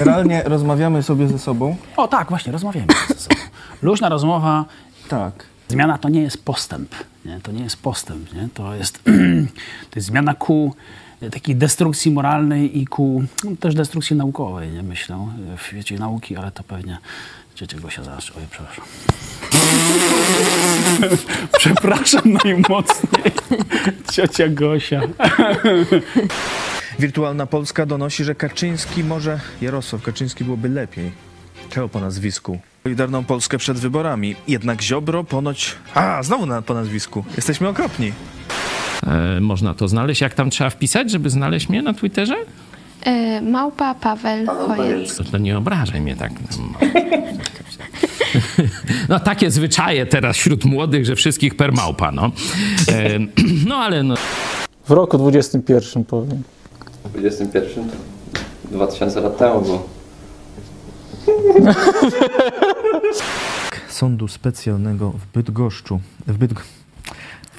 Generalnie 0.00 0.42
rozmawiamy 0.42 1.02
sobie 1.02 1.28
ze 1.28 1.38
sobą. 1.38 1.76
O 1.96 2.08
tak, 2.08 2.28
właśnie, 2.28 2.52
rozmawiamy 2.52 2.86
ze 3.08 3.14
sobą. 3.14 3.36
Luźna 3.82 4.08
rozmowa. 4.08 4.64
Tak. 5.08 5.46
Zmiana 5.68 5.98
to 5.98 6.08
nie 6.08 6.22
jest 6.22 6.44
postęp. 6.44 6.94
Nie? 7.24 7.40
To 7.40 7.52
nie 7.52 7.62
jest 7.62 7.76
postęp. 7.76 8.32
Nie? 8.32 8.48
To, 8.54 8.74
jest, 8.74 9.02
to 9.90 9.96
jest 9.96 10.08
zmiana 10.08 10.34
ku 10.34 10.74
takiej 11.32 11.56
destrukcji 11.56 12.10
moralnej 12.10 12.78
i 12.78 12.86
ku 12.86 13.24
no, 13.44 13.56
też 13.60 13.74
destrukcji 13.74 14.16
naukowej, 14.16 14.70
nie? 14.70 14.82
myślę, 14.82 15.28
w 15.58 15.66
świecie 15.66 15.98
nauki, 15.98 16.36
ale 16.36 16.52
to 16.52 16.62
pewnie 16.62 16.98
ciocia 17.54 17.78
Gosia 17.78 18.04
zaraz... 18.04 18.30
Oj, 18.36 18.42
przepraszam. 18.50 18.84
przepraszam 21.58 22.38
najmocniej. 22.44 23.32
Ciocia 24.12 24.48
Gosia. 24.48 25.00
Wirtualna 26.98 27.46
Polska 27.46 27.86
donosi, 27.86 28.24
że 28.24 28.34
Kaczyński 28.34 29.04
może... 29.04 29.40
Jarosław 29.60 30.02
Kaczyński 30.02 30.44
byłoby 30.44 30.68
lepiej. 30.68 31.12
Czego 31.70 31.88
po 31.88 32.00
nazwisku? 32.00 32.58
Solidarną 32.82 33.24
Polskę 33.24 33.58
przed 33.58 33.78
wyborami. 33.78 34.36
Jednak 34.48 34.82
Ziobro 34.82 35.24
ponoć... 35.24 35.74
A, 35.94 36.22
znowu 36.22 36.46
na, 36.46 36.62
po 36.62 36.74
nazwisku. 36.74 37.24
Jesteśmy 37.36 37.68
okropni. 37.68 38.12
E, 39.06 39.40
można 39.40 39.74
to 39.74 39.88
znaleźć. 39.88 40.20
Jak 40.20 40.34
tam 40.34 40.50
trzeba 40.50 40.70
wpisać, 40.70 41.10
żeby 41.10 41.30
znaleźć 41.30 41.68
mnie 41.68 41.82
na 41.82 41.94
Twitterze? 41.94 42.36
E, 43.04 43.40
Małpa 43.40 43.94
Paweł 43.94 44.46
Chojec. 44.46 45.20
To, 45.30 45.38
nie 45.38 45.58
obrażaj 45.58 46.00
mnie 46.00 46.16
tak. 46.16 46.32
No 49.08 49.20
takie 49.20 49.50
zwyczaje 49.50 50.06
teraz 50.06 50.36
wśród 50.36 50.64
młodych, 50.64 51.06
że 51.06 51.16
wszystkich 51.16 51.56
per 51.56 51.72
małpa, 51.72 52.12
no. 52.12 52.30
E, 52.88 53.18
No 53.68 53.76
ale 53.76 54.02
no. 54.02 54.14
W 54.88 54.90
roku 54.90 55.18
21 55.18 56.04
powiem. 56.04 56.42
W 57.04 57.18
21 57.18 57.90
to 57.90 57.96
2000 58.70 59.20
lat 59.20 59.38
temu 59.38 59.60
było. 59.60 59.88
Sądu 63.88 64.28
specjalnego 64.28 65.10
w 65.10 65.26
Bydgoszczu. 65.34 66.00
W, 66.26 66.36
Bydg... 66.36 66.60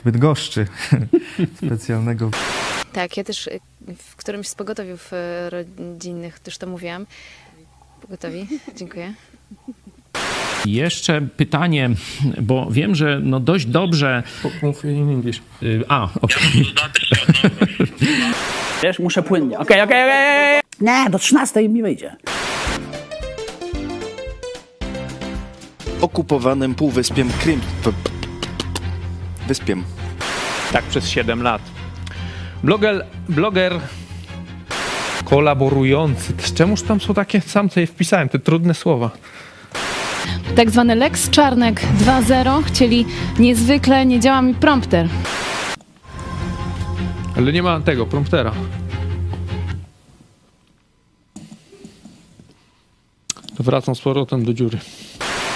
Bydgoszczy. 0.06 0.68
specjalnego. 1.66 2.32
Tak, 2.94 3.18
ja 3.18 3.24
też 3.24 3.48
y, 3.48 3.60
w 3.98 4.16
którymś 4.16 4.48
z 4.48 4.56
pogotowiów 4.56 5.12
y, 5.14 5.16
rodzinnych 5.50 6.40
też 6.40 6.58
to 6.58 6.68
mówiłam. 6.68 7.06
Pogotowi, 8.02 8.48
dziękuję. 8.76 9.14
Jeszcze 10.66 11.22
pytanie, 11.22 11.90
bo 12.42 12.68
wiem, 12.72 12.96
że 12.96 13.20
no 13.24 13.40
dość 13.40 13.66
dobrze... 13.66 14.24
Mów 14.62 14.86
in 14.86 15.10
English. 15.10 15.42
Y, 15.64 15.84
A, 15.88 16.10
okej. 16.22 16.66
Wiesz, 18.84 19.00
muszę 19.00 19.24
płynnie. 19.24 19.60
Okej, 19.60 19.82
okej, 19.82 20.04
okej. 20.04 20.62
Nie, 20.82 21.10
do 21.10 21.20
13 21.20 21.70
mi 21.70 21.82
wyjdzie. 21.82 22.16
Okupowanym 26.02 26.76
półwyspiem 26.76 27.30
Krym. 27.42 27.62
Wyspiem. 29.48 29.95
Tak 30.72 30.84
przez 30.86 31.10
7 31.10 31.44
lat. 31.44 31.62
Bloger, 32.64 33.06
bloger 33.30 33.80
kolaborujący. 35.26 36.34
Z 36.38 36.54
Czemuż 36.54 36.82
tam 36.82 37.02
są 37.02 37.14
takie, 37.14 37.42
sam 37.42 37.70
sobie 37.70 37.88
wpisałem, 37.88 38.30
te 38.30 38.40
trudne 38.40 38.74
słowa. 38.74 39.12
Tak 40.56 40.72
zwany 40.72 40.96
Lex 40.96 41.30
Czarnek 41.30 41.82
2.0 41.82 42.64
chcieli 42.64 43.06
niezwykle, 43.40 44.06
nie 44.06 44.20
działa 44.20 44.42
mi 44.42 44.54
prompter. 44.54 45.08
Ale 47.38 47.54
nie 47.54 47.64
ma 47.64 47.80
tego, 47.80 48.06
promptera. 48.06 48.52
To 53.58 53.64
wracam 53.64 53.96
z 53.96 54.02
powrotem 54.02 54.46
do 54.46 54.54
dziury. 54.54 54.78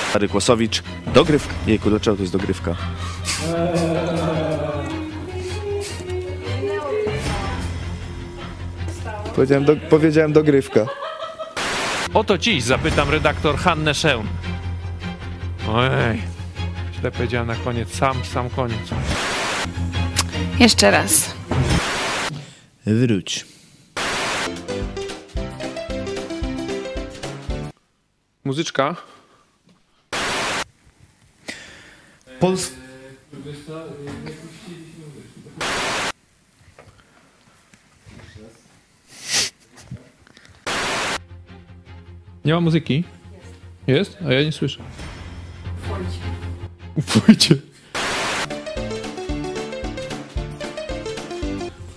Stary 0.09 0.27
Kłosowicz. 0.27 0.83
Dogrywka. 1.13 1.53
Jejku, 1.67 1.89
dlaczego 1.89 2.17
to 2.17 2.23
jest 2.23 2.33
dogrywka? 2.33 2.75
Powiedziałem, 9.39 9.65
do, 9.65 9.75
powiedziałem 9.75 10.33
dogrywka. 10.33 10.85
O 12.13 12.23
to 12.23 12.37
dziś 12.37 12.63
zapytam 12.63 13.09
redaktor 13.09 13.57
Hannę 13.57 13.93
Szeun. 13.93 14.27
Ojej, 15.69 16.21
źle 16.99 17.11
powiedziałem 17.11 17.47
na 17.47 17.55
koniec, 17.55 17.95
sam, 17.95 18.25
sam 18.25 18.49
koniec. 18.49 18.79
Jeszcze 20.59 20.91
raz. 20.91 21.35
Wróć. 22.85 23.45
Muzyczka. 28.43 28.95
Pols... 32.39 32.71
Nie 42.45 42.53
ma 42.53 42.61
muzyki? 42.61 43.03
Jest? 43.87 44.17
A 44.27 44.33
ja 44.33 44.43
nie 44.43 44.51
słyszę. 44.51 44.79
Pójdźcie. 47.25 47.55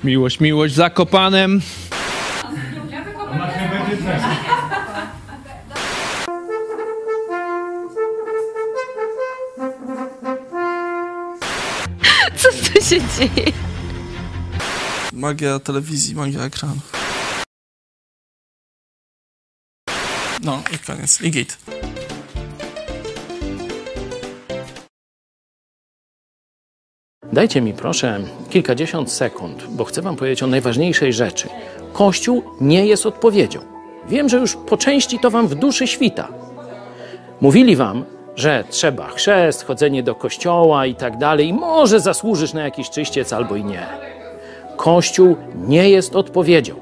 Miłość, 0.04 0.40
miłość 0.40 0.74
za 0.74 0.90
Kopanem. 0.90 1.60
Co 12.36 12.48
tu 12.52 12.84
się 12.84 13.00
dzieje? 13.00 13.52
Magia 15.12 15.58
telewizji, 15.58 16.14
magia 16.14 16.44
ekranu. 16.44 16.80
No 20.44 20.62
i 20.74 20.78
koniec. 20.78 21.20
I 21.20 21.30
git. 21.30 21.58
Dajcie 27.32 27.60
mi 27.60 27.72
proszę 27.72 28.20
kilkadziesiąt 28.50 29.12
sekund, 29.12 29.66
bo 29.70 29.84
chcę 29.84 30.02
wam 30.02 30.16
powiedzieć 30.16 30.42
o 30.42 30.46
najważniejszej 30.46 31.12
rzeczy. 31.12 31.48
Kościół 31.92 32.42
nie 32.60 32.86
jest 32.86 33.06
odpowiedzią. 33.06 33.60
Wiem, 34.08 34.28
że 34.28 34.36
już 34.36 34.56
po 34.56 34.76
części 34.76 35.18
to 35.18 35.30
wam 35.30 35.48
w 35.48 35.54
duszy 35.54 35.86
świta. 35.86 36.28
Mówili 37.40 37.76
wam, 37.76 38.04
że 38.36 38.64
trzeba 38.70 39.08
chrzest, 39.08 39.64
chodzenie 39.64 40.02
do 40.02 40.14
kościoła 40.14 40.86
i 40.86 40.94
tak 40.94 41.18
dalej, 41.18 41.48
i 41.48 41.52
może 41.52 42.00
zasłużysz 42.00 42.52
na 42.52 42.62
jakiś 42.62 42.90
czyściec 42.90 43.32
albo 43.32 43.56
i 43.56 43.64
nie. 43.64 43.86
Kościół 44.76 45.36
nie 45.54 45.90
jest 45.90 46.16
odpowiedzią. 46.16 46.74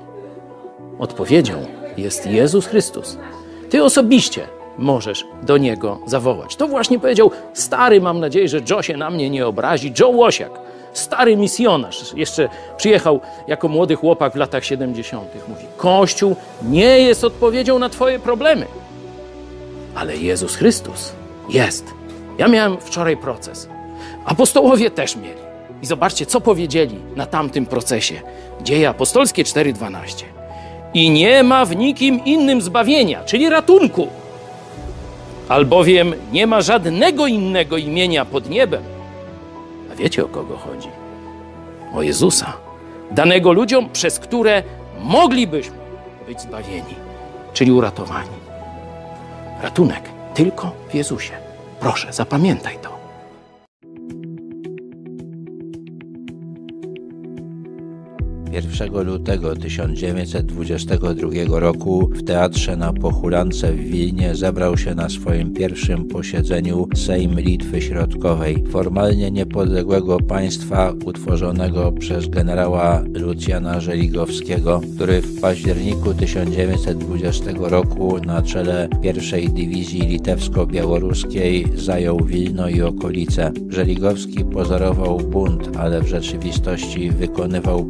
Odpowiedzią 0.99 1.67
jest 1.97 2.27
Jezus 2.27 2.67
Chrystus. 2.67 3.19
Ty 3.71 3.85
osobiście 3.85 4.47
możesz 4.79 5.25
do 5.43 5.59
Niego 5.59 5.99
zawołać. 6.07 6.57
To 6.57 6.69
właśnie 6.69 6.99
powiedział 6.99 7.31
stary, 7.53 8.01
mam 8.01 8.21
nadzieję, 8.21 8.49
że 8.49 8.61
Joe 8.71 8.83
się 8.83 8.97
na 8.97 9.11
mnie 9.11 9.31
nie 9.31 9.47
obrazi, 9.47 9.93
Joe 10.01 10.09
Łosiak. 10.09 10.51
Stary 10.93 11.37
misjonarz, 11.37 12.15
jeszcze 12.15 12.49
przyjechał 12.77 13.21
jako 13.47 13.69
młody 13.69 13.97
chłopak 13.97 14.33
w 14.33 14.37
latach 14.37 14.65
70. 14.65 15.29
Mówi: 15.49 15.65
Kościół 15.77 16.37
nie 16.63 17.01
jest 17.01 17.25
odpowiedzią 17.25 17.79
na 17.79 17.89
Twoje 17.89 18.19
problemy, 18.19 18.67
ale 19.95 20.17
Jezus 20.17 20.57
Chrystus 20.57 21.13
jest. 21.49 21.85
Ja 22.39 22.49
miałem 22.49 22.81
wczoraj 22.81 23.17
proces. 23.17 23.69
Apostołowie 24.25 24.91
też 24.91 25.17
mieli. 25.17 25.41
I 25.83 25.87
zobaczcie, 25.87 26.27
co 26.27 26.41
powiedzieli 26.41 26.99
na 27.17 27.27
tamtym 27.27 27.67
procesie. 27.67 28.21
Dzieje 28.63 28.89
apostolskie 28.89 29.45
4:12. 29.45 30.40
I 30.95 31.11
nie 31.11 31.43
ma 31.43 31.65
w 31.65 31.77
nikim 31.77 32.25
innym 32.25 32.61
zbawienia, 32.61 33.25
czyli 33.25 33.51
ratunku. 33.51 34.09
Albowiem 35.49 36.15
nie 36.33 36.47
ma 36.47 36.61
żadnego 36.61 37.27
innego 37.27 37.77
imienia 37.77 38.25
pod 38.25 38.51
niebem. 38.51 38.83
A 39.93 39.97
wiecie 39.97 40.25
o 40.25 40.29
kogo 40.29 40.57
chodzi? 40.57 40.89
O 41.95 42.03
Jezusa, 42.03 42.53
danego 43.11 43.53
ludziom, 43.53 43.89
przez 43.89 44.19
które 44.19 44.63
moglibyśmy 45.01 45.77
być 46.27 46.41
zbawieni, 46.41 46.95
czyli 47.53 47.73
uratowani. 47.73 48.41
Ratunek 49.63 50.03
tylko 50.35 50.73
w 50.89 50.95
Jezusie. 50.95 51.33
Proszę, 51.81 52.13
zapamiętaj 52.13 52.79
to. 52.83 53.00
1 58.53 59.05
lutego 59.05 59.57
1922 59.57 61.61
roku 61.61 62.11
w 62.15 62.25
Teatrze 62.25 62.77
na 62.77 62.93
Pochulance 62.93 63.73
w 63.73 63.77
Wilnie 63.77 64.35
zebrał 64.35 64.77
się 64.77 64.95
na 64.95 65.09
swoim 65.09 65.55
pierwszym 65.55 66.05
posiedzeniu 66.05 66.89
Sejm 66.97 67.41
Litwy 67.41 67.83
Środkowej, 67.83 68.65
formalnie 68.71 69.31
niepodległego 69.31 70.21
państwa 70.21 70.93
utworzonego 71.05 71.93
przez 71.93 72.29
generała 72.29 73.03
Lucjana 73.15 73.81
Żeligowskiego, 73.81 74.81
który 74.95 75.21
w 75.21 75.41
październiku 75.41 76.15
1920 76.15 77.51
roku 77.59 78.19
na 78.19 78.43
czele 78.43 78.89
pierwszej 79.03 79.49
dywizji 79.49 80.03
litewsko-białoruskiej 80.03 81.65
zajął 81.77 82.25
Wilno 82.25 82.69
i 82.69 82.83
okolice. 82.83 83.53
Żeligowski 83.69 84.45
pozorował 84.45 85.19
bunt, 85.19 85.77
ale 85.77 86.03
w 86.03 86.09
rzeczywistości 86.09 87.11
wykonywał 87.11 87.85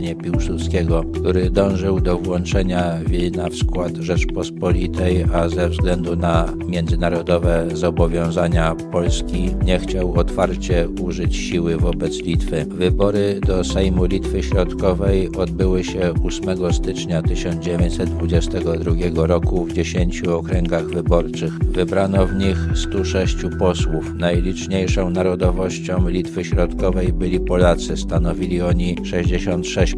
polecenie 0.00 0.14
Piłsudskiego, 0.14 1.04
który 1.14 1.50
dążył 1.50 2.00
do 2.00 2.18
włączenia 2.18 2.98
Wilna 3.06 3.48
w 3.48 3.56
skład 3.56 3.96
Rzeczpospolitej, 3.96 5.24
a 5.32 5.48
ze 5.48 5.68
względu 5.68 6.16
na 6.16 6.52
międzynarodowe 6.66 7.68
zobowiązania 7.72 8.74
Polski 8.92 9.50
nie 9.64 9.78
chciał 9.78 10.14
otwarcie 10.14 10.88
użyć 11.02 11.36
siły 11.36 11.76
wobec 11.76 12.22
Litwy. 12.22 12.66
Wybory 12.68 13.40
do 13.46 13.64
Sejmu 13.64 14.04
Litwy 14.04 14.42
Środkowej 14.42 15.28
odbyły 15.36 15.84
się 15.84 16.14
8 16.24 16.72
stycznia 16.72 17.22
1922 17.22 19.26
roku 19.26 19.64
w 19.64 19.72
10 19.72 20.22
okręgach 20.22 20.86
wyborczych. 20.86 21.58
Wybrano 21.58 22.26
w 22.26 22.34
nich 22.34 22.56
106 22.74 23.36
posłów. 23.58 24.14
Najliczniejszą 24.14 25.10
narodowością 25.10 26.08
Litwy 26.08 26.44
Środkowej 26.44 27.12
byli 27.12 27.40
Polacy. 27.40 27.96
Stanowili 27.96 28.62
oni 28.62 28.96
66% 28.96 29.89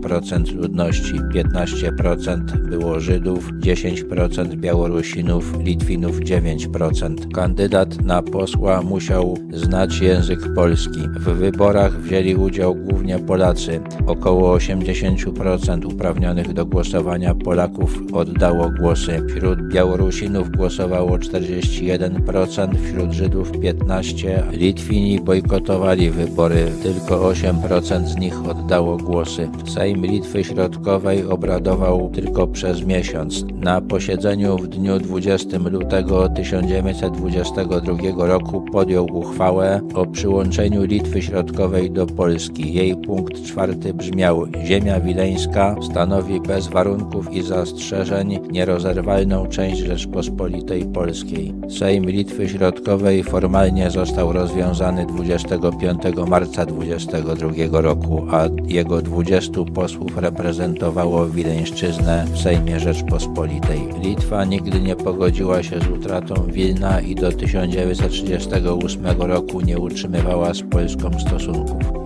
ludności, 0.54 1.14
15% 1.34 2.56
było 2.56 3.00
Żydów, 3.00 3.52
10% 3.52 4.56
Białorusinów, 4.56 5.58
Litwinów 5.64 6.20
9%. 6.20 7.32
Kandydat 7.34 8.04
na 8.04 8.22
posła 8.22 8.82
musiał 8.82 9.38
znać 9.52 10.00
język 10.00 10.54
polski. 10.54 11.00
W 11.16 11.24
wyborach 11.24 12.00
wzięli 12.00 12.34
udział 12.36 12.74
głównie 12.74 13.18
Polacy. 13.18 13.80
Około 14.06 14.58
80% 14.58 15.86
uprawnionych 15.86 16.52
do 16.52 16.66
głosowania 16.66 17.34
Polaków 17.34 17.98
oddało 18.12 18.70
głosy. 18.70 19.22
Wśród 19.28 19.68
Białorusinów 19.68 20.50
głosowało 20.50 21.18
41%, 21.18 22.74
wśród 22.76 23.12
Żydów 23.12 23.52
15%. 23.52 24.52
Litwini 24.52 25.20
bojkotowali 25.20 26.10
wybory, 26.10 26.70
tylko 26.82 27.32
8% 27.32 28.06
z 28.06 28.16
nich 28.16 28.48
oddało 28.48 28.96
głosy. 28.96 29.48
Sejm 29.82 30.06
Litwy 30.06 30.44
Środkowej 30.44 31.24
obradował 31.24 32.10
tylko 32.14 32.46
przez 32.46 32.84
miesiąc. 32.84 33.44
Na 33.54 33.80
posiedzeniu 33.80 34.56
w 34.56 34.68
dniu 34.68 34.98
20 34.98 35.58
lutego 35.58 36.28
1922 36.28 38.26
roku 38.26 38.60
podjął 38.72 39.06
uchwałę 39.12 39.80
o 39.94 40.06
przyłączeniu 40.06 40.84
Litwy 40.84 41.22
Środkowej 41.22 41.90
do 41.90 42.06
Polski. 42.06 42.74
Jej 42.74 42.96
punkt 42.96 43.42
czwarty 43.42 43.94
brzmiał: 43.94 44.46
Ziemia 44.64 45.00
Wileńska 45.00 45.76
stanowi 45.90 46.40
bez 46.40 46.68
warunków 46.68 47.32
i 47.32 47.42
zastrzeżeń 47.42 48.38
nierozerwalną 48.50 49.46
część 49.46 49.78
Rzeczpospolitej 49.78 50.84
Polskiej. 50.84 51.54
Sejm 51.78 52.04
Litwy 52.04 52.48
Środkowej 52.48 53.24
formalnie 53.24 53.90
został 53.90 54.32
rozwiązany 54.32 55.06
25 55.06 56.02
marca 56.28 56.66
22 56.66 57.80
roku, 57.80 58.26
a 58.30 58.48
jego 58.68 59.02
20 59.02 59.71
posłów 59.74 60.16
reprezentowało 60.16 61.26
Wileńszczyznę 61.26 62.24
w 62.32 62.38
Sejmie 62.38 62.80
Rzeczpospolitej. 62.80 63.80
Litwa 64.02 64.44
nigdy 64.44 64.80
nie 64.80 64.96
pogodziła 64.96 65.62
się 65.62 65.80
z 65.80 65.88
utratą 65.88 66.34
Wilna 66.46 67.00
i 67.00 67.14
do 67.14 67.32
1938 67.32 69.22
roku 69.22 69.60
nie 69.60 69.78
utrzymywała 69.78 70.54
z 70.54 70.62
Polską 70.62 71.10
stosunków. 71.20 72.01